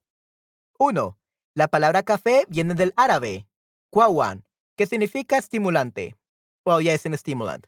Uno, 0.78 1.18
la 1.54 1.68
palabra 1.68 2.02
café 2.02 2.44
viene 2.48 2.74
del 2.74 2.92
árabe, 2.96 3.48
kwawan, 3.90 4.44
que 4.76 4.86
significa 4.86 5.38
estimulante. 5.38 6.16
Well, 6.64 6.82
yeah, 6.82 6.94
es 6.94 7.06
an 7.06 7.16
stimulant. 7.16 7.66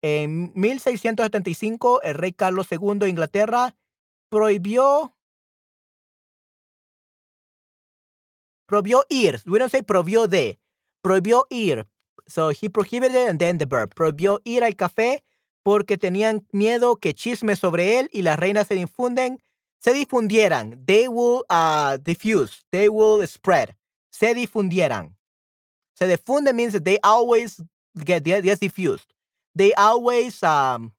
En 0.00 0.52
1675, 0.54 2.02
el 2.02 2.14
rey 2.14 2.32
Carlos 2.32 2.68
II 2.70 2.98
de 2.98 3.08
Inglaterra 3.08 3.74
prohibió 4.28 5.14
prohibió 8.66 9.04
ir. 9.08 9.40
We 9.46 9.58
don't 9.58 9.72
prohibió 9.86 10.28
de. 10.28 10.60
Prohibió 11.02 11.46
ir. 11.50 11.86
So 12.28 12.50
he 12.50 12.68
prohibited 12.68 13.28
and 13.28 13.38
then 13.38 13.58
the 13.58 13.66
verb. 13.66 13.94
Prohibió 13.94 14.40
ir 14.44 14.64
al 14.64 14.74
café 14.74 15.22
porque 15.64 15.96
tenían 15.98 16.46
miedo 16.52 16.96
que 16.96 17.14
chismes 17.14 17.58
sobre 17.58 17.98
él 17.98 18.08
y 18.12 18.22
las 18.22 18.38
reinas 18.38 18.68
se 18.68 18.74
difunden, 18.74 19.38
se 19.80 19.92
difundieran. 19.92 20.84
They 20.86 21.08
will 21.08 21.44
uh, 21.50 21.98
diffuse. 21.98 22.64
They 22.70 22.88
will 22.88 23.26
spread. 23.26 23.74
Se 24.10 24.34
difundieran. 24.34 25.16
Se 25.94 26.06
difunde 26.06 26.54
means 26.54 26.72
that 26.72 26.84
they 26.84 26.98
always 27.02 27.62
get 27.94 28.24
get 28.24 28.60
diffused. 28.60 29.12
They 29.54 29.72
always 29.74 30.42
um 30.42 30.92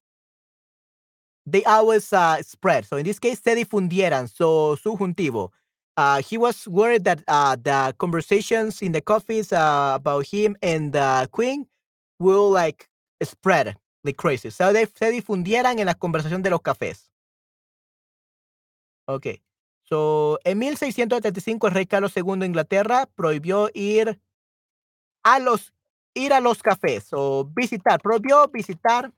they 1.46 1.64
always 1.64 2.12
uh, 2.12 2.42
spread. 2.42 2.86
So 2.86 2.98
in 2.98 3.06
this 3.06 3.20
case, 3.20 3.42
se 3.42 3.56
difundieran. 3.56 4.30
So 4.30 4.76
subjuntivo. 4.78 5.52
Uh, 5.98 6.22
he 6.22 6.38
was 6.38 6.68
worried 6.68 7.06
that 7.06 7.24
uh, 7.28 7.56
the 7.56 7.94
conversations 7.98 8.82
in 8.82 8.92
the 8.92 9.02
coffees 9.02 9.54
uh, 9.54 9.94
about 9.96 10.26
him 10.28 10.56
and 10.62 10.92
the 10.92 11.28
queen 11.32 11.66
will 12.20 12.50
like 12.50 12.90
spread 13.24 13.76
like 14.04 14.18
crazy. 14.18 14.50
So 14.50 14.74
they 14.74 14.86
se 14.86 15.12
difundieran 15.12 15.80
en 15.80 15.86
la 15.86 15.94
conversación 15.94 16.42
de 16.44 16.50
los 16.50 16.62
cafés. 16.62 17.10
Ok. 19.08 19.28
So, 19.84 20.40
en 20.44 20.58
1675 20.58 21.68
el 21.68 21.74
rey 21.74 21.86
Carlos 21.86 22.16
II 22.18 22.40
de 22.40 22.46
Inglaterra 22.48 23.08
prohibió 23.16 23.70
ir 23.74 24.20
a 25.24 25.40
los 25.40 25.74
ir 26.16 26.34
a 26.34 26.40
los 26.40 26.64
cafés 26.64 27.10
o 27.12 27.46
visitar, 27.46 28.02
prohibió 28.02 28.48
visitar 28.48 29.12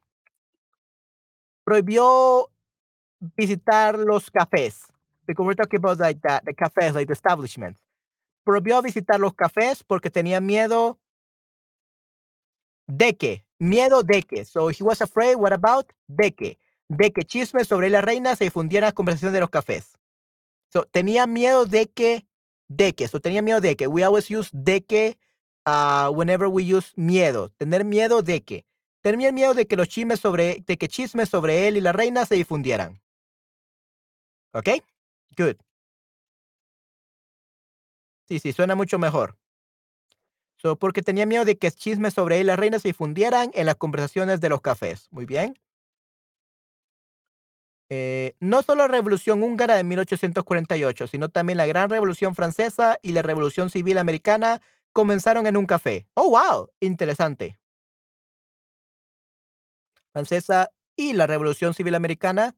prohibió 1.64 2.50
visitar 3.36 3.98
los 4.00 4.32
cafés. 4.32 4.88
Because 5.28 5.46
we're 5.46 5.56
talking 5.56 5.80
about 5.80 6.00
like 6.00 6.22
the, 6.22 6.42
the 6.46 6.54
cafés, 6.54 6.94
like 6.94 7.08
the 7.08 7.14
establishments. 7.14 7.82
Prohibió 8.46 8.82
visitar 8.82 9.20
los 9.20 9.34
cafés 9.34 9.84
porque 9.84 10.10
tenía 10.10 10.40
miedo 10.40 10.98
de 12.88 13.18
que, 13.18 13.46
miedo 13.60 14.04
de 14.04 14.24
que. 14.24 14.46
So 14.46 14.70
he 14.70 14.84
was 14.84 15.02
afraid, 15.02 15.36
what 15.36 15.52
about? 15.52 15.92
De 16.08 16.32
que, 16.32 16.58
de 16.88 17.12
que 17.12 17.24
chismes 17.24 17.68
sobre 17.68 17.90
la 17.90 18.02
reina 18.02 18.36
se 18.38 18.46
difundieran 18.46 18.90
en 18.90 18.96
conversación 18.96 19.34
de 19.34 19.42
los 19.42 19.50
cafés. 19.50 19.98
So 20.72 20.86
tenía 20.86 21.28
miedo 21.28 21.66
de 21.66 21.88
que, 21.88 22.26
de 22.70 22.94
que, 22.94 23.10
so 23.10 23.20
tenía 23.20 23.42
miedo 23.42 23.60
de 23.60 23.76
que. 23.76 23.88
We 23.88 24.04
always 24.04 24.32
use 24.32 24.50
de 24.54 24.82
que 24.82 25.18
uh, 25.66 26.10
whenever 26.10 26.48
we 26.48 26.64
use 26.64 26.94
miedo. 26.96 27.50
Tener 27.58 27.84
miedo 27.84 28.22
de 28.22 28.42
que. 28.44 28.66
Tenía 29.02 29.32
miedo 29.32 29.54
de 29.54 29.68
que 29.68 29.76
los 29.76 29.90
chismes 29.90 30.20
sobre, 30.22 30.64
de 30.66 30.78
que 30.78 30.88
chismes 30.88 31.30
sobre 31.30 31.68
él 31.68 31.78
y 31.78 31.82
la 31.82 31.92
reina 31.92 32.26
se 32.26 32.36
difundieran. 32.36 33.02
¿Ok? 34.54 34.70
Good. 35.36 35.58
Sí, 38.28 38.40
sí, 38.40 38.52
suena 38.54 38.76
mucho 38.76 39.00
mejor. 39.00 39.38
So, 40.58 40.76
porque 40.76 41.02
tenía 41.02 41.26
miedo 41.26 41.46
de 41.46 41.58
que 41.58 41.72
chismes 41.72 42.14
sobre 42.14 42.38
él 42.38 42.42
y 42.42 42.46
la 42.48 42.56
reina 42.56 42.80
se 42.80 42.90
difundieran 42.90 43.52
en 43.54 43.68
las 43.68 43.76
conversaciones 43.76 44.42
de 44.42 44.50
los 44.50 44.62
cafés. 44.62 45.08
Muy 45.12 45.26
bien. 45.26 45.58
Eh, 47.90 48.36
no 48.40 48.64
solo 48.64 48.84
la 48.84 48.88
Revolución 48.90 49.44
Húngara 49.44 49.76
de 49.76 49.84
1848, 49.84 51.08
sino 51.08 51.30
también 51.30 51.58
la 51.58 51.66
Gran 51.66 51.90
Revolución 51.90 52.36
Francesa 52.36 52.98
y 53.02 53.14
la 53.14 53.22
Revolución 53.22 53.70
Civil 53.70 53.98
Americana 53.98 54.62
comenzaron 54.92 55.48
en 55.48 55.56
un 55.56 55.66
café. 55.66 56.08
Oh, 56.14 56.32
wow, 56.32 56.70
interesante. 56.82 57.60
Francesa 60.12 60.72
y 60.98 61.14
la 61.14 61.28
Revolución 61.28 61.74
Civil 61.74 61.96
Americana 61.96 62.56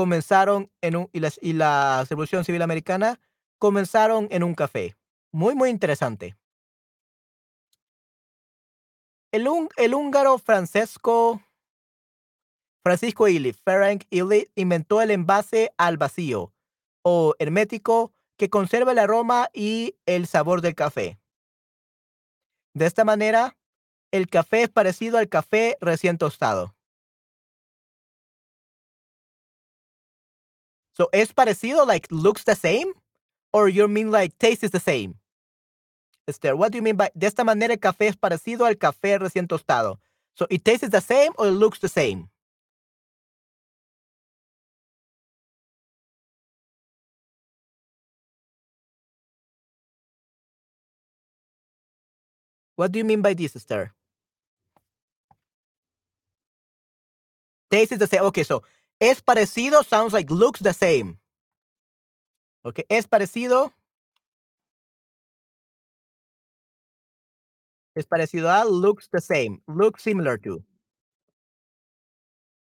comenzaron 0.00 0.70
en 0.80 0.96
un 0.96 1.10
y, 1.12 1.52
la 1.52 2.06
Revolución 2.08 2.42
Civil 2.42 2.62
Americana 2.62 3.20
comenzaron 3.58 4.28
en 4.30 4.42
un 4.42 4.54
café. 4.54 4.96
Muy, 5.30 5.54
muy 5.54 5.68
interesante. 5.68 6.38
El, 9.30 9.46
el 9.76 9.94
húngaro 9.94 10.38
Francesco 10.38 11.42
Francisco 12.82 13.28
Illy, 13.28 13.52
Ferenc 13.52 14.04
Illy, 14.08 14.50
inventó 14.54 15.02
el 15.02 15.10
envase 15.10 15.70
al 15.76 15.98
vacío 15.98 16.54
o 17.02 17.34
hermético 17.38 18.14
que 18.38 18.48
conserva 18.48 18.92
el 18.92 18.98
aroma 19.00 19.50
y 19.52 19.96
el 20.06 20.26
sabor 20.26 20.62
del 20.62 20.74
café. 20.74 21.20
De 22.72 22.86
esta 22.86 23.04
manera, 23.04 23.58
el 24.12 24.30
café 24.30 24.62
es 24.62 24.70
parecido 24.70 25.18
al 25.18 25.28
café 25.28 25.76
recién 25.82 26.16
tostado. 26.16 26.74
So, 31.00 31.08
¿es 31.12 31.32
parecido, 31.32 31.86
like, 31.86 32.06
looks 32.10 32.44
the 32.44 32.54
same? 32.54 32.92
Or 33.54 33.70
you 33.70 33.88
mean, 33.88 34.10
like, 34.10 34.36
taste 34.38 34.62
is 34.62 34.70
the 34.70 34.80
same? 34.80 35.14
Esther, 36.28 36.54
what 36.54 36.72
do 36.72 36.76
you 36.76 36.82
mean 36.82 36.96
by, 36.96 37.10
de 37.16 37.26
esta 37.26 37.42
manera 37.42 37.72
el 37.72 37.78
café 37.78 38.08
es 38.08 38.16
parecido 38.16 38.66
al 38.66 38.74
café 38.74 39.18
recién 39.18 39.48
tostado? 39.48 39.98
So, 40.34 40.46
it 40.50 40.62
tastes 40.62 40.90
the 40.90 41.00
same 41.00 41.32
or 41.38 41.46
it 41.46 41.52
looks 41.52 41.78
the 41.78 41.88
same? 41.88 42.28
What 52.76 52.92
do 52.92 52.98
you 52.98 53.06
mean 53.06 53.22
by 53.22 53.32
this, 53.32 53.56
Esther? 53.56 53.94
Taste 57.70 57.92
is 57.92 57.98
the 58.00 58.06
same. 58.06 58.22
Okay, 58.24 58.42
so 58.42 58.62
es 59.00 59.20
parecido 59.22 59.84
sounds 59.84 60.12
like 60.12 60.30
looks 60.30 60.60
the 60.60 60.72
same. 60.74 61.18
Okay, 62.64 62.84
es 62.90 63.06
parecido. 63.06 63.72
Es 67.96 68.06
parecido 68.06 68.48
a 68.48 68.64
looks 68.64 69.08
the 69.12 69.20
same. 69.20 69.60
Looks 69.68 70.02
similar 70.02 70.38
to. 70.38 70.62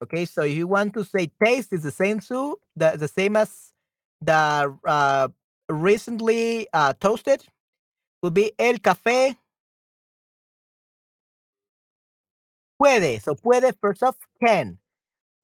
Okay, 0.03 0.27
so 0.27 0.43
if 0.43 0.55
you 0.57 0.67
want 0.69 0.95
to 0.95 1.05
say 1.05 1.31
taste 1.43 1.73
is 1.73 1.83
the 1.83 1.91
same 1.91 2.21
too, 2.21 2.59
the, 2.77 2.97
the 2.99 3.09
same 3.09 3.37
as 3.37 3.73
the 4.21 4.77
uh, 4.87 5.29
recently 5.69 6.69
uh, 6.73 6.93
toasted, 7.01 7.45
would 8.23 8.35
be 8.35 8.53
el 8.59 8.75
café. 8.75 9.37
Puede, 12.81 13.23
so 13.23 13.35
puede, 13.35 13.75
first 13.81 14.03
off, 14.03 14.17
can. 14.45 14.79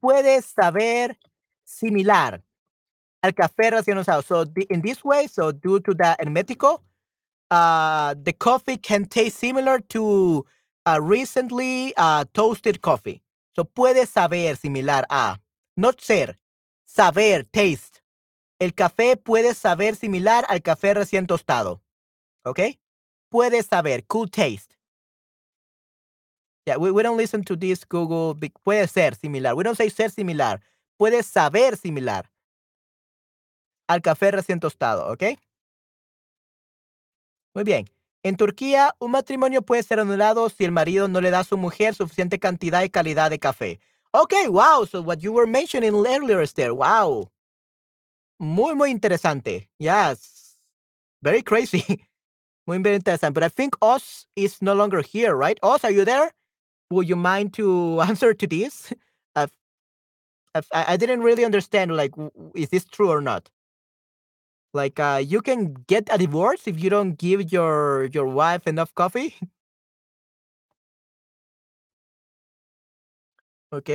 Puede 0.01 0.43
saber 0.43 1.19
similar 1.65 2.43
al 3.23 3.35
café 3.35 3.71
recién 3.71 3.99
usado. 3.99 4.23
So 4.23 4.45
the, 4.45 4.67
in 4.71 4.81
this 4.81 5.05
way, 5.05 5.27
so 5.29 5.53
due 5.53 5.81
to 5.81 5.95
the 5.95 6.17
hermético, 6.19 6.83
uh, 7.51 8.15
the 8.23 8.33
coffee 8.33 8.77
can 8.77 9.05
taste 9.05 9.39
similar 9.39 9.81
to 9.89 10.45
uh, 10.87 10.99
recently 11.01 11.93
uh, 11.97 12.25
toasted 12.33 12.81
coffee. 12.81 13.23
So 13.55 13.65
puede 13.65 14.07
saber 14.07 14.57
similar 14.57 15.05
a, 15.11 15.39
not 15.77 16.01
ser, 16.01 16.39
saber, 16.87 17.45
taste. 17.53 18.01
El 18.59 18.73
café 18.73 19.17
puede 19.17 19.55
saber 19.55 19.97
similar 19.97 20.45
al 20.49 20.61
café 20.61 20.95
recién 20.95 21.27
tostado. 21.27 21.81
¿Ok? 22.45 22.61
Puede 23.31 23.63
saber, 23.63 24.07
could 24.07 24.31
taste. 24.31 24.77
Yeah, 26.67 26.77
we, 26.77 26.91
we 26.91 27.03
don't 27.03 27.17
listen 27.17 27.43
to 27.45 27.57
this 27.57 27.85
Google. 27.85 28.35
Puede 28.65 28.89
ser 28.89 29.15
similar. 29.15 29.55
We 29.55 29.65
don't 29.65 29.77
say 29.77 29.89
ser 29.89 30.11
similar. 30.11 30.61
Puede 30.99 31.23
saber 31.23 31.77
similar 31.77 32.31
al 33.89 34.03
café 34.03 34.31
recién 34.31 34.61
tostado, 34.61 35.11
¿ok? 35.11 35.25
Muy 37.55 37.65
bien. 37.65 37.87
En 38.23 38.37
Turquía, 38.37 38.95
un 39.01 39.11
matrimonio 39.11 39.63
puede 39.63 39.83
ser 39.83 39.99
anulado 39.99 40.49
si 40.49 40.65
el 40.65 40.73
marido 40.73 41.09
no 41.09 41.21
le 41.21 41.31
da 41.31 41.41
a 41.41 41.45
su 41.45 41.57
mujer 41.57 41.95
suficiente 41.95 42.39
cantidad 42.39 42.83
y 42.85 42.91
calidad 42.91 43.31
de 43.31 43.39
café. 43.39 43.81
Okay, 44.13 44.47
wow. 44.49 44.85
So 44.87 45.01
what 45.01 45.19
you 45.19 45.33
were 45.33 45.47
mentioning 45.51 45.95
earlier, 46.07 46.41
Esther. 46.41 46.73
Wow. 46.73 47.31
Muy, 48.39 48.75
muy 48.75 48.91
interesante. 48.91 49.69
Yes. 49.79 50.57
Very 51.23 51.43
crazy. 51.43 51.85
Muy, 52.67 52.79
very 52.79 52.97
interesante. 52.97 53.35
But 53.35 53.43
I 53.43 53.49
think 53.49 53.77
Oz 53.81 54.27
is 54.37 54.63
no 54.63 54.75
longer 54.75 55.03
here, 55.03 55.35
right? 55.35 55.59
Oz, 55.63 55.85
are 55.85 55.91
you 55.91 56.05
there? 56.05 56.33
Would 56.91 57.09
you 57.09 57.17
mind 57.17 57.53
to 57.55 58.01
answer 58.09 58.35
to 58.35 58.47
this? 58.47 58.93
I've, 59.35 59.53
I've, 60.55 60.67
I 60.73 60.97
didn't 60.97 61.23
really 61.23 61.45
understand, 61.45 61.97
like, 61.97 62.13
is 62.55 62.69
this 62.71 62.85
true 62.85 63.11
or 63.11 63.21
not? 63.21 63.49
Like, 64.73 65.01
uh, 65.01 65.21
you 65.25 65.43
can 65.43 65.75
get 65.89 66.09
a 66.13 66.19
divorce 66.19 66.67
if 66.67 66.83
you 66.83 66.91
don't 66.91 67.19
give 67.19 67.53
your 67.53 68.05
your 68.13 68.27
wife 68.27 68.67
enough 68.69 68.95
coffee. 68.95 69.35
ok. 73.73 73.91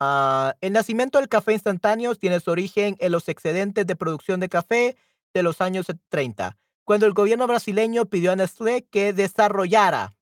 Uh, 0.00 0.52
el 0.60 0.72
nacimiento 0.72 1.18
del 1.18 1.28
café 1.28 1.52
instantáneo 1.52 2.14
tiene 2.14 2.40
su 2.40 2.50
origen 2.50 2.96
en 3.00 3.12
los 3.12 3.28
excedentes 3.28 3.86
de 3.86 3.96
producción 3.96 4.40
de 4.40 4.48
café 4.48 4.96
de 5.34 5.42
los 5.42 5.60
años 5.60 5.86
30, 6.08 6.56
cuando 6.84 7.06
el 7.06 7.12
gobierno 7.12 7.46
brasileño 7.46 8.06
pidió 8.06 8.32
a 8.32 8.36
Nestlé 8.36 8.86
que 8.86 9.12
desarrollara, 9.12 10.14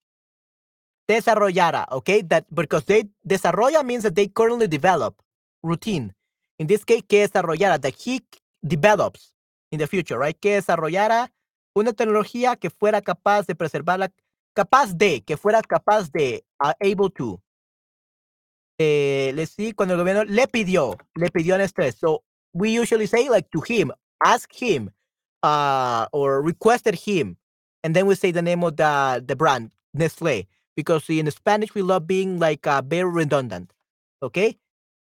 desarrollara, 1.09 1.87
okay, 1.91 2.23
that 2.23 2.47
because 2.53 2.85
they 2.85 3.05
desarrolla 3.27 3.85
means 3.85 4.03
that 4.03 4.15
they 4.15 4.29
currently 4.29 4.69
develop 4.69 5.23
routine. 5.63 6.13
In 6.59 6.67
this 6.67 6.85
case, 6.85 7.03
que 7.09 7.27
desarrollara, 7.27 7.81
that 7.81 7.95
he 7.95 8.21
develops 8.67 9.33
in 9.71 9.79
the 9.79 9.87
future, 9.87 10.19
right? 10.19 10.39
Que 10.41 10.61
desarrollara 10.61 11.29
una 11.75 11.93
tecnología 11.93 12.57
que 12.57 12.71
fuera 12.71 13.03
capaz 13.03 13.47
de 13.47 13.55
preservarla, 13.55 14.11
capaz 14.55 14.97
de, 14.97 15.21
que 15.21 15.37
fuera 15.37 15.61
capaz 15.63 16.11
de, 16.11 16.45
uh, 16.65 16.73
able 16.81 17.11
to. 17.11 17.41
Eh, 18.79 19.33
le 19.35 19.47
sí, 19.47 19.73
cuando 19.73 19.95
el 19.95 20.01
gobierno 20.01 20.25
le 20.25 20.47
pidió, 20.49 20.97
le 21.15 21.31
pidió 21.31 21.55
a 21.55 21.59
Nestlé. 21.59 21.93
So 21.93 22.25
we 22.53 22.79
usually 22.79 23.07
say 23.07 23.29
like 23.29 23.49
to 23.51 23.63
him, 23.67 23.93
ask 24.23 24.51
him, 24.53 24.91
uh, 25.43 26.07
or 26.13 26.43
requested 26.43 26.95
him, 26.95 27.37
and 27.83 27.95
then 27.95 28.07
we 28.07 28.15
say 28.17 28.33
the 28.33 28.43
name 28.43 28.65
of 28.65 28.77
the 28.77 29.23
the 29.27 29.35
brand 29.37 29.71
Nestlé, 29.97 30.47
because 30.77 31.09
in 31.11 31.29
Spanish 31.31 31.75
we 31.75 31.83
love 31.83 32.07
being 32.07 32.39
like 32.39 32.67
uh, 32.69 32.83
very 32.85 33.11
redundant. 33.11 33.73
Okay. 34.21 34.61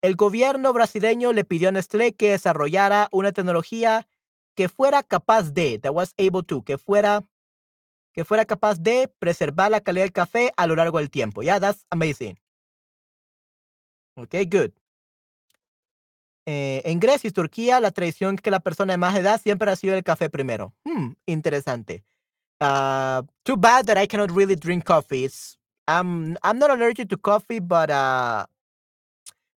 El 0.02 0.16
gobierno 0.16 0.72
brasileño 0.72 1.32
le 1.32 1.44
pidió 1.44 1.68
a 1.68 1.72
Nestlé 1.72 2.12
que 2.14 2.32
desarrollara 2.32 3.09
una 3.12 3.30
tecnología 3.32 4.09
que 4.56 4.68
fuera 4.68 5.02
capaz 5.02 5.52
de, 5.52 5.78
that 5.78 5.94
was 5.94 6.12
able 6.18 6.43
to, 6.43 6.62
que 6.62 6.76
fuera, 6.76 7.24
que 8.12 8.24
fuera 8.24 8.44
capaz 8.44 8.80
de 8.80 9.09
preservar 9.20 9.70
la 9.70 9.80
calidad 9.80 10.05
del 10.05 10.12
café 10.12 10.52
a 10.56 10.66
lo 10.66 10.74
largo 10.74 10.98
del 10.98 11.09
tiempo. 11.09 11.43
Yeah, 11.43 11.60
that's 11.60 11.86
amazing. 11.90 12.36
Okay, 14.16 14.44
good. 14.44 14.72
Eh, 16.47 16.82
en 16.84 16.98
Grecia 16.98 17.28
y 17.28 17.30
Turquía, 17.30 17.78
la 17.78 17.93
tradición 17.93 18.36
que 18.36 18.51
la 18.51 18.60
persona 18.60 18.94
de 18.94 18.98
más 18.98 19.16
edad 19.16 19.40
siempre 19.40 19.70
recibe 19.70 19.97
el 19.97 20.02
café 20.02 20.28
primero. 20.28 20.74
Hmm, 20.84 21.12
interesante. 21.26 22.05
Uh, 22.62 23.22
too 23.44 23.56
bad 23.56 23.86
that 23.86 23.98
I 23.98 24.06
cannot 24.06 24.30
really 24.30 24.55
drink 24.55 24.84
coffee. 24.84 25.24
It's, 25.24 25.59
I'm, 25.89 26.39
I'm 26.44 26.60
not 26.60 26.70
allergic 26.70 27.09
to 27.09 27.16
coffee, 27.16 27.59
but 27.59 27.90
uh, 27.90 28.47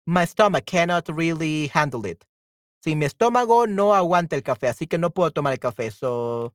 my 0.07 0.25
stomach 0.25 0.67
cannot 0.67 1.09
really 1.09 1.67
handle 1.67 2.07
it. 2.07 2.25
Si 2.85 2.95
mi 2.95 3.07
estómago 3.07 3.67
no 3.69 3.93
aguanta 3.93 4.37
el 4.37 4.43
café, 4.43 4.69
así 4.69 4.87
que 4.87 4.99
no 4.99 5.11
puedo 5.11 5.33
tomar 5.33 5.53
el 5.53 5.59
café. 5.59 5.91
So, 5.91 6.55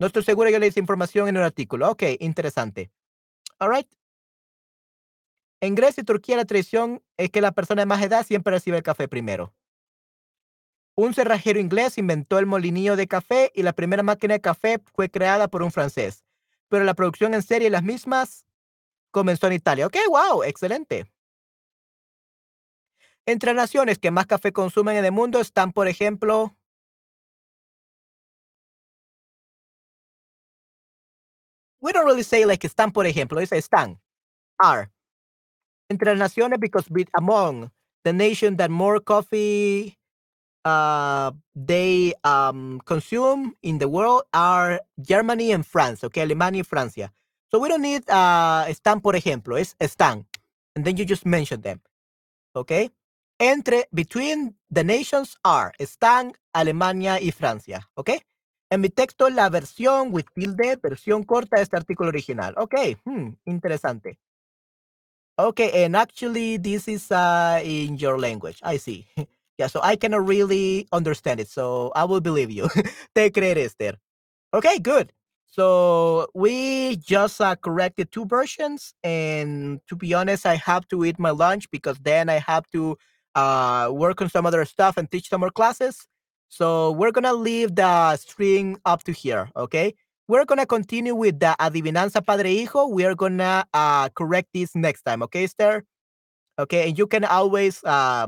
no 0.00 0.08
estoy 0.08 0.24
seguro, 0.24 0.50
yo 0.50 0.58
le 0.58 0.66
hice 0.66 0.80
información 0.80 1.28
en 1.28 1.36
un 1.36 1.44
artículo. 1.44 1.88
Ok, 1.90 2.02
interesante. 2.18 2.90
All 3.60 3.70
right. 3.70 3.88
En 5.60 5.76
Grecia 5.76 6.00
y 6.02 6.04
Turquía 6.04 6.36
la 6.36 6.44
tradición 6.44 7.00
es 7.16 7.30
que 7.30 7.40
la 7.40 7.52
persona 7.52 7.82
de 7.82 7.86
más 7.86 8.02
edad 8.02 8.26
siempre 8.26 8.52
recibe 8.52 8.76
el 8.76 8.82
café 8.82 9.08
primero. 9.08 9.54
Un 10.98 11.12
cerrajero 11.12 11.60
inglés 11.60 11.98
inventó 11.98 12.38
el 12.38 12.46
molinillo 12.46 12.96
de 12.96 13.06
café 13.06 13.52
y 13.54 13.62
la 13.62 13.74
primera 13.74 14.02
máquina 14.02 14.32
de 14.32 14.40
café 14.40 14.80
fue 14.94 15.10
creada 15.10 15.46
por 15.46 15.62
un 15.62 15.70
francés. 15.70 16.24
Pero 16.68 16.84
la 16.84 16.94
producción 16.94 17.34
en 17.34 17.42
serie 17.42 17.68
las 17.68 17.82
mismas 17.82 18.46
comenzó 19.10 19.46
en 19.46 19.52
Italia. 19.52 19.86
Ok, 19.86 19.96
wow, 20.08 20.42
excelente. 20.42 21.06
Entre 23.26 23.52
naciones 23.52 23.98
que 23.98 24.10
más 24.10 24.26
café 24.26 24.52
consumen 24.52 24.96
en 24.96 25.04
el 25.04 25.12
mundo 25.12 25.38
están, 25.38 25.72
por 25.72 25.86
ejemplo, 25.86 26.56
we 31.80 31.92
don't 31.92 32.06
really 32.06 32.22
say 32.24 32.46
like 32.46 32.66
están, 32.66 32.90
por 32.90 33.04
ejemplo, 33.06 33.38
dice 33.38 33.58
están, 33.58 34.00
are. 34.58 34.90
Entre 35.90 36.16
naciones 36.16 36.58
because 36.58 36.88
among 37.14 37.70
the 38.02 38.12
nation 38.12 38.56
that 38.56 38.70
more 38.70 38.98
coffee 38.98 39.98
uh, 40.66 41.30
they 41.54 42.12
um, 42.24 42.80
consume 42.84 43.54
in 43.62 43.78
the 43.78 43.88
world 43.88 44.24
are 44.34 44.80
Germany 45.00 45.52
and 45.52 45.64
France, 45.64 46.04
okay, 46.04 46.22
Alemania 46.22 46.60
y 46.60 46.64
Francia. 46.64 47.12
So 47.50 47.60
we 47.60 47.68
don't 47.68 47.82
need 47.82 48.02
uh, 48.10 48.64
están, 48.68 49.00
por 49.00 49.14
ejemplo, 49.14 49.56
es 49.56 49.76
están. 49.78 50.26
And 50.74 50.84
then 50.84 50.96
you 50.96 51.04
just 51.06 51.24
mention 51.24 51.62
them, 51.62 51.80
okay? 52.54 52.90
entre, 53.38 53.88
between 53.92 54.56
the 54.70 54.84
nations 54.84 55.36
are, 55.44 55.72
están 55.78 56.32
Alemania 56.52 57.20
y 57.20 57.30
Francia, 57.30 57.88
¿ok? 57.94 58.10
En 58.70 58.80
mi 58.80 58.88
texto, 58.88 59.30
la 59.30 59.48
versión 59.48 60.12
with 60.12 60.26
tilde, 60.34 60.76
versión 60.76 61.24
corta 61.24 61.56
de 61.56 61.62
este 61.62 61.76
artículo 61.76 62.08
original. 62.08 62.54
Ok, 62.58 62.74
hmm, 63.04 63.28
interesante. 63.44 64.18
Ok, 65.38 65.60
and 65.74 65.94
actually 65.94 66.58
this 66.58 66.88
is 66.88 67.10
uh, 67.10 67.60
in 67.62 67.96
your 67.96 68.18
language. 68.18 68.58
I 68.62 68.78
see. 68.78 69.06
yeah, 69.58 69.66
so 69.68 69.80
I 69.82 69.96
cannot 69.96 70.26
really 70.26 70.88
understand 70.92 71.40
it, 71.40 71.48
so 71.48 71.92
I 71.96 72.04
will 72.04 72.20
believe 72.20 72.50
you. 72.50 72.68
Te 73.14 73.30
creeré, 73.30 73.64
Esther. 73.64 73.94
Okay, 74.54 74.78
good. 74.78 75.12
So 75.46 76.28
we 76.34 76.96
just 76.96 77.40
uh, 77.40 77.56
corrected 77.56 78.12
two 78.12 78.26
versions, 78.26 78.94
and 79.02 79.80
to 79.88 79.96
be 79.96 80.14
honest, 80.14 80.46
I 80.46 80.56
have 80.56 80.86
to 80.88 81.04
eat 81.04 81.18
my 81.18 81.30
lunch 81.30 81.70
because 81.70 81.98
then 82.00 82.28
I 82.28 82.38
have 82.38 82.68
to 82.72 82.96
uh, 83.34 83.90
work 83.92 84.20
on 84.20 84.28
some 84.30 84.46
other 84.46 84.64
stuff 84.64 84.96
and 84.96 85.10
teach 85.10 85.28
some 85.30 85.40
more 85.40 85.50
classes. 85.50 86.06
So 86.48 86.92
we're 86.92 87.10
gonna 87.12 87.32
leave 87.34 87.74
the 87.74 88.16
string 88.16 88.78
up 88.84 89.04
to 89.04 89.12
here, 89.12 89.50
okay? 89.56 89.94
We're 90.28 90.44
gonna 90.44 90.66
continue 90.66 91.14
with 91.14 91.40
the 91.40 91.56
adivinanza 91.60 92.24
padre 92.26 92.54
hijo. 92.64 92.86
We 92.88 93.04
are 93.04 93.14
gonna 93.14 93.64
uh, 93.72 94.08
correct 94.10 94.48
this 94.54 94.74
next 94.74 95.02
time, 95.02 95.22
okay, 95.24 95.44
Esther? 95.44 95.84
Okay, 96.58 96.88
and 96.88 96.98
you 96.98 97.06
can 97.06 97.24
always 97.24 97.82
uh, 97.84 98.26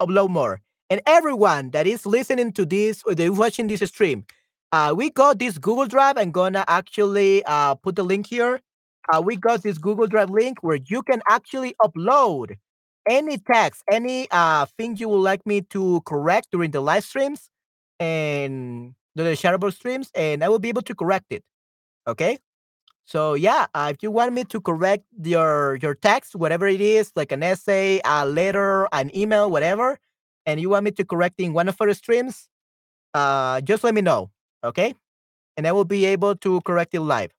upload 0.00 0.30
more. 0.30 0.60
And 0.90 1.00
everyone 1.06 1.70
that 1.70 1.86
is 1.86 2.06
listening 2.06 2.52
to 2.52 2.64
this 2.64 3.02
or 3.04 3.12
is 3.12 3.30
watching 3.30 3.66
this 3.66 3.80
stream, 3.88 4.24
uh, 4.72 4.94
we 4.96 5.10
got 5.10 5.38
this 5.38 5.58
Google 5.58 5.86
Drive. 5.86 6.16
I'm 6.18 6.30
gonna 6.30 6.64
actually 6.68 7.42
uh, 7.44 7.74
put 7.76 7.96
the 7.96 8.04
link 8.04 8.26
here. 8.26 8.60
Uh, 9.12 9.22
we 9.22 9.36
got 9.36 9.62
this 9.62 9.78
Google 9.78 10.06
Drive 10.06 10.30
link 10.30 10.58
where 10.62 10.78
you 10.86 11.02
can 11.02 11.22
actually 11.28 11.74
upload 11.82 12.56
any 13.08 13.38
text, 13.38 13.82
any 13.90 14.28
uh 14.30 14.66
thing 14.78 14.96
you 14.96 15.08
would 15.08 15.22
like 15.22 15.46
me 15.46 15.60
to 15.62 16.00
correct 16.06 16.48
during 16.52 16.70
the 16.72 16.80
live 16.80 17.04
streams 17.04 17.48
and 18.00 18.94
the 19.14 19.22
shareable 19.32 19.72
streams, 19.72 20.10
and 20.14 20.42
I 20.44 20.48
will 20.48 20.58
be 20.58 20.68
able 20.68 20.82
to 20.82 20.94
correct 20.94 21.26
it. 21.30 21.42
Okay. 22.06 22.38
So 23.06 23.34
yeah, 23.34 23.66
uh, 23.74 23.92
if 23.94 24.02
you 24.02 24.10
want 24.10 24.34
me 24.34 24.44
to 24.44 24.60
correct 24.60 25.04
your 25.22 25.78
your 25.80 25.94
text, 25.94 26.34
whatever 26.34 26.66
it 26.66 26.80
is, 26.82 27.12
like 27.16 27.32
an 27.32 27.42
essay, 27.42 28.00
a 28.04 28.26
letter, 28.26 28.88
an 28.92 29.16
email, 29.16 29.50
whatever, 29.50 29.98
and 30.44 30.60
you 30.60 30.70
want 30.70 30.84
me 30.84 30.90
to 30.92 31.04
correct 31.04 31.40
in 31.40 31.52
one 31.54 31.68
of 31.68 31.76
our 31.80 31.94
streams, 31.94 32.48
uh, 33.14 33.60
just 33.62 33.84
let 33.84 33.94
me 33.94 34.02
know, 34.02 34.30
okay? 34.64 34.94
And 35.56 35.66
I 35.66 35.72
will 35.72 35.84
be 35.86 36.04
able 36.06 36.36
to 36.36 36.60
correct 36.62 36.94
it 36.94 37.00
live. 37.00 37.32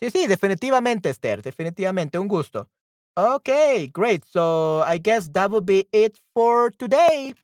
Sí, 0.00 0.10
sí, 0.10 0.26
definitivamente, 0.26 1.10
Esther, 1.10 1.42
definitivamente, 1.42 2.18
un 2.18 2.28
gusto. 2.28 2.68
Okay, 3.16 3.86
great. 3.88 4.24
So 4.26 4.82
I 4.82 4.98
guess 4.98 5.28
that 5.34 5.50
will 5.50 5.60
be 5.60 5.86
it 5.92 6.18
for 6.34 6.70
today. 6.72 7.34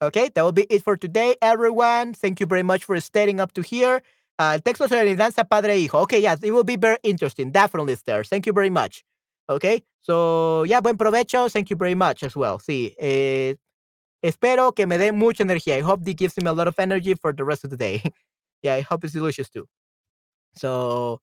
Okay, 0.00 0.30
that 0.34 0.42
will 0.42 0.52
be 0.52 0.66
it 0.70 0.84
for 0.84 0.96
today, 0.96 1.36
everyone. 1.42 2.14
Thank 2.14 2.40
you 2.40 2.46
very 2.46 2.62
much 2.62 2.84
for 2.84 3.00
staying 3.00 3.40
up 3.40 3.52
to 3.54 3.62
here. 3.62 4.02
Uh, 4.38 4.58
texto 4.58 4.86
danza 4.88 5.44
padre 5.44 5.76
hijo. 5.78 6.00
Okay, 6.00 6.20
yes, 6.20 6.42
it 6.42 6.50
will 6.50 6.64
be 6.64 6.76
very 6.76 6.98
interesting. 7.02 7.50
Definitely, 7.50 7.92
Esther. 7.92 8.24
Thank 8.24 8.46
you 8.46 8.52
very 8.52 8.70
much. 8.70 9.04
Okay, 9.48 9.82
so 10.02 10.64
yeah, 10.64 10.80
buen 10.80 10.96
provecho. 10.96 11.50
Thank 11.50 11.70
you 11.70 11.76
very 11.76 11.94
much 11.94 12.22
as 12.22 12.34
well. 12.34 12.58
Sí, 12.58 12.94
eh, 12.98 13.56
espero 14.22 14.74
que 14.74 14.86
me 14.86 14.96
dé 14.98 15.12
mucha 15.12 15.42
energía. 15.44 15.76
I 15.76 15.80
hope 15.80 16.06
it 16.08 16.16
gives 16.16 16.36
me 16.38 16.48
a 16.48 16.52
lot 16.52 16.68
of 16.68 16.78
energy 16.78 17.14
for 17.14 17.32
the 17.32 17.44
rest 17.44 17.64
of 17.64 17.70
the 17.70 17.76
day. 17.76 18.02
yeah, 18.62 18.74
I 18.74 18.80
hope 18.80 19.04
it's 19.04 19.12
delicious 19.12 19.48
too. 19.50 19.66
So 20.54 21.20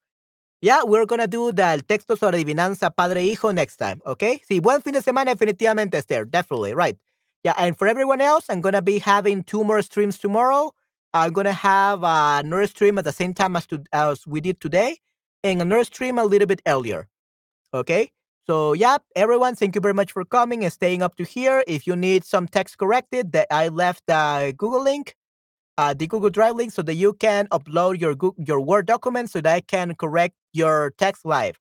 yeah, 0.61 0.83
we're 0.83 1.05
gonna 1.05 1.27
do 1.27 1.51
the 1.51 1.83
texto 1.87 2.15
sobre 2.15 2.37
adivinanza 2.37 2.95
padre 2.95 3.23
hijo 3.23 3.51
next 3.53 3.77
time, 3.77 4.01
okay? 4.05 4.41
Sí, 4.49 4.61
buen 4.61 4.81
fin 4.81 4.93
de 4.93 5.01
semana 5.01 5.33
definitivamente, 5.35 5.95
Esther. 5.95 6.25
Definitely, 6.25 6.73
right. 6.73 6.97
Yeah, 7.43 7.53
and 7.57 7.77
for 7.77 7.87
everyone 7.87 8.21
else, 8.21 8.45
I'm 8.49 8.61
gonna 8.61 8.81
be 8.81 8.99
having 8.99 9.43
two 9.43 9.63
more 9.63 9.81
streams 9.81 10.17
tomorrow. 10.19 10.73
I'm 11.13 11.33
gonna 11.33 11.53
have 11.53 12.03
uh, 12.03 12.41
another 12.43 12.67
stream 12.67 12.97
at 12.97 13.05
the 13.05 13.11
same 13.11 13.33
time 13.33 13.55
as, 13.55 13.65
to, 13.67 13.83
as 13.91 14.27
we 14.27 14.41
did 14.41 14.59
today, 14.61 14.97
and 15.43 15.61
another 15.61 15.83
stream 15.83 16.17
a 16.17 16.23
little 16.23 16.47
bit 16.47 16.61
earlier. 16.67 17.07
Okay. 17.73 18.11
So 18.47 18.73
yeah, 18.73 18.97
everyone, 19.15 19.55
thank 19.55 19.75
you 19.75 19.81
very 19.81 19.93
much 19.93 20.11
for 20.11 20.25
coming 20.25 20.63
and 20.63 20.73
staying 20.73 21.03
up 21.03 21.15
to 21.17 21.23
here. 21.23 21.63
If 21.67 21.85
you 21.85 21.95
need 21.95 22.25
some 22.25 22.47
text 22.47 22.79
corrected, 22.79 23.31
that 23.33 23.47
I 23.51 23.67
left 23.67 24.03
the 24.07 24.55
Google 24.57 24.81
link, 24.81 25.15
uh, 25.77 25.93
the 25.93 26.07
Google 26.07 26.31
Drive 26.31 26.55
link, 26.55 26.71
so 26.71 26.81
that 26.81 26.95
you 26.95 27.13
can 27.13 27.47
upload 27.49 27.99
your 28.01 28.15
Google, 28.15 28.43
your 28.43 28.59
Word 28.59 28.87
document, 28.87 29.29
so 29.29 29.39
that 29.41 29.53
I 29.53 29.61
can 29.61 29.93
correct 29.93 30.33
your 30.51 30.93
text 30.97 31.25
live. 31.25 31.59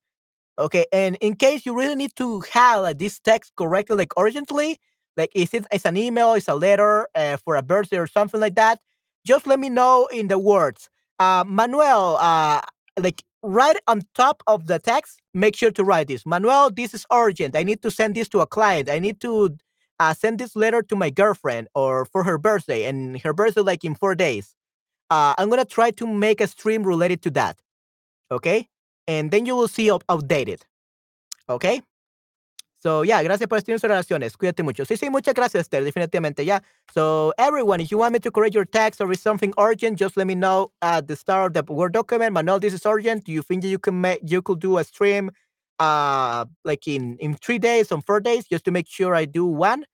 Okay, 0.59 0.87
and 0.91 1.17
in 1.21 1.37
case 1.37 1.67
you 1.67 1.77
really 1.77 1.95
need 1.95 2.17
to 2.17 2.41
have 2.53 2.99
this 2.99 3.21
text 3.21 3.53
corrected, 3.57 3.99
like 3.99 4.13
urgently, 4.17 4.81
like 5.17 5.31
if 5.35 5.53
it's 5.55 5.85
an 5.85 5.97
email, 5.97 6.33
it's 6.33 6.49
a 6.49 6.55
letter 6.55 7.07
uh, 7.15 7.37
for 7.37 7.57
a 7.57 7.63
birthday 7.63 7.99
or 7.99 8.07
something 8.07 8.41
like 8.41 8.55
that, 8.55 8.81
just 9.25 9.47
let 9.47 9.59
me 9.59 9.69
know 9.69 10.07
in 10.13 10.29
the 10.29 10.39
words. 10.39 10.89
Uh, 11.19 11.45
Manuel, 11.47 12.17
uh, 12.21 12.61
like 12.99 13.23
right 13.43 13.77
on 13.87 14.03
top 14.15 14.43
of 14.47 14.67
the 14.67 14.79
text, 14.79 15.21
make 15.35 15.57
sure 15.57 15.71
to 15.71 15.85
write 15.85 16.09
this. 16.09 16.25
Manuel, 16.27 16.71
this 16.71 16.95
is 16.95 17.07
urgent. 17.13 17.57
I 17.57 17.63
need 17.63 17.83
to 17.83 17.91
send 17.91 18.15
this 18.15 18.29
to 18.31 18.41
a 18.41 18.47
client. 18.47 18.89
I 18.89 18.99
need 18.99 19.21
to 19.21 19.57
uh, 20.01 20.15
send 20.15 20.39
this 20.39 20.55
letter 20.57 20.83
to 20.83 20.97
my 20.97 21.11
girlfriend 21.11 21.69
or 21.75 22.05
for 22.07 22.23
her 22.25 22.39
birthday, 22.39 22.85
and 22.85 23.21
her 23.21 23.33
birthday 23.33 23.63
like 23.63 23.85
in 23.85 23.95
four 23.95 24.15
days. 24.15 24.55
Uh, 25.11 25.35
I'm 25.39 25.49
gonna 25.51 25.65
try 25.65 25.91
to 25.93 26.07
make 26.07 26.41
a 26.41 26.47
stream 26.47 26.83
related 26.83 27.23
to 27.23 27.31
that. 27.31 27.59
Okay, 28.31 28.69
and 29.07 29.31
then 29.31 29.47
you 29.47 29.57
will 29.57 29.69
see 29.69 29.91
up 29.91 30.05
updated. 30.09 30.63
Okay. 31.49 31.83
So, 32.81 33.03
yeah, 33.03 33.23
gracias 33.25 33.49
por 33.49 33.59
estar 33.59 33.75
sus 33.75 33.85
oraciones. 33.85 34.37
Cuídate 34.37 34.63
mucho. 34.63 34.85
Sí, 34.85 34.97
sí, 34.97 35.11
muchas 35.11 35.35
gracias, 35.35 35.63
Esther, 35.63 35.85
definitivamente, 35.85 36.45
yeah. 36.45 36.61
So, 36.95 37.33
everyone, 37.39 37.81
if 37.81 37.91
you 37.91 37.99
want 37.99 38.13
me 38.13 38.21
to 38.21 38.31
correct 38.31 38.55
your 38.55 38.65
text 38.67 39.01
or 39.01 39.11
is 39.13 39.21
something 39.21 39.53
urgent, 39.59 39.99
just 39.99 40.17
let 40.17 40.27
me 40.27 40.35
know 40.37 40.71
at 40.81 41.09
the 41.09 41.17
start 41.17 41.57
of 41.57 41.67
the 41.67 41.73
Word 41.73 41.93
document. 41.93 42.33
Manuel, 42.33 42.61
this 42.61 42.73
is 42.73 42.87
urgent. 42.87 43.25
Do 43.25 43.33
you 43.33 43.43
think 43.43 43.65
you 43.65 43.79
can 43.79 44.01
make, 44.01 44.21
you 44.25 44.43
could 44.43 44.61
do 44.61 44.79
a 44.79 44.85
stream 44.85 45.31
uh 45.81 46.45
like 46.65 46.89
in 46.89 47.17
in 47.21 47.35
three 47.37 47.59
days, 47.59 47.93
on 47.93 48.03
four 48.03 48.21
days, 48.21 48.47
just 48.49 48.65
to 48.65 48.71
make 48.73 48.89
sure 48.89 49.15
I 49.15 49.25
do 49.27 49.45
one? 49.47 49.85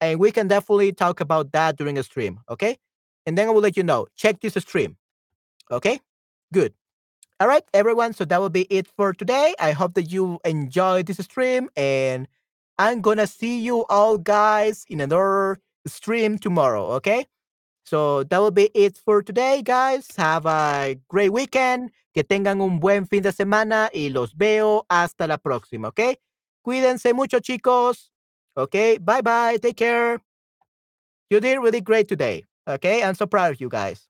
And 0.00 0.18
we 0.20 0.32
can 0.32 0.48
definitely 0.48 0.92
talk 0.92 1.20
about 1.20 1.52
that 1.52 1.76
during 1.76 1.98
a 1.98 2.02
stream, 2.02 2.40
okay? 2.50 2.78
And 3.26 3.36
then 3.38 3.48
I 3.48 3.52
will 3.52 3.62
let 3.62 3.76
you 3.76 3.82
know. 3.84 4.06
Check 4.16 4.40
this 4.40 4.54
stream. 4.54 4.96
Okay? 5.70 6.00
Good. 6.52 6.74
All 7.40 7.48
right, 7.48 7.64
everyone. 7.72 8.12
So 8.12 8.26
that 8.26 8.38
will 8.38 8.50
be 8.50 8.66
it 8.68 8.86
for 8.86 9.14
today. 9.14 9.54
I 9.58 9.72
hope 9.72 9.94
that 9.94 10.12
you 10.12 10.38
enjoyed 10.44 11.06
this 11.06 11.16
stream, 11.24 11.70
and 11.74 12.28
I'm 12.78 13.00
gonna 13.00 13.26
see 13.26 13.58
you 13.58 13.86
all 13.88 14.18
guys 14.18 14.84
in 14.90 15.00
another 15.00 15.58
stream 15.86 16.36
tomorrow. 16.36 16.84
Okay. 17.00 17.24
So 17.86 18.24
that 18.24 18.38
will 18.38 18.50
be 18.50 18.70
it 18.74 18.98
for 18.98 19.22
today, 19.22 19.62
guys. 19.62 20.06
Have 20.18 20.44
a 20.44 20.96
great 21.08 21.32
weekend. 21.32 21.92
Que 22.12 22.24
tengan 22.24 22.60
un 22.60 22.78
buen 22.78 23.06
fin 23.06 23.22
de 23.22 23.32
semana 23.32 23.88
y 23.94 24.10
los 24.12 24.34
veo 24.34 24.84
hasta 24.90 25.26
la 25.26 25.38
próxima. 25.38 25.88
Okay. 25.88 26.16
Cuídense 26.66 27.14
mucho, 27.14 27.40
chicos. 27.40 28.10
Okay. 28.54 28.98
Bye 28.98 29.22
bye. 29.22 29.56
Take 29.56 29.76
care. 29.78 30.20
You 31.30 31.40
did 31.40 31.56
really 31.58 31.80
great 31.80 32.06
today. 32.06 32.44
Okay. 32.68 33.02
I'm 33.02 33.14
so 33.14 33.26
proud 33.26 33.52
of 33.52 33.62
you 33.62 33.70
guys. 33.70 34.09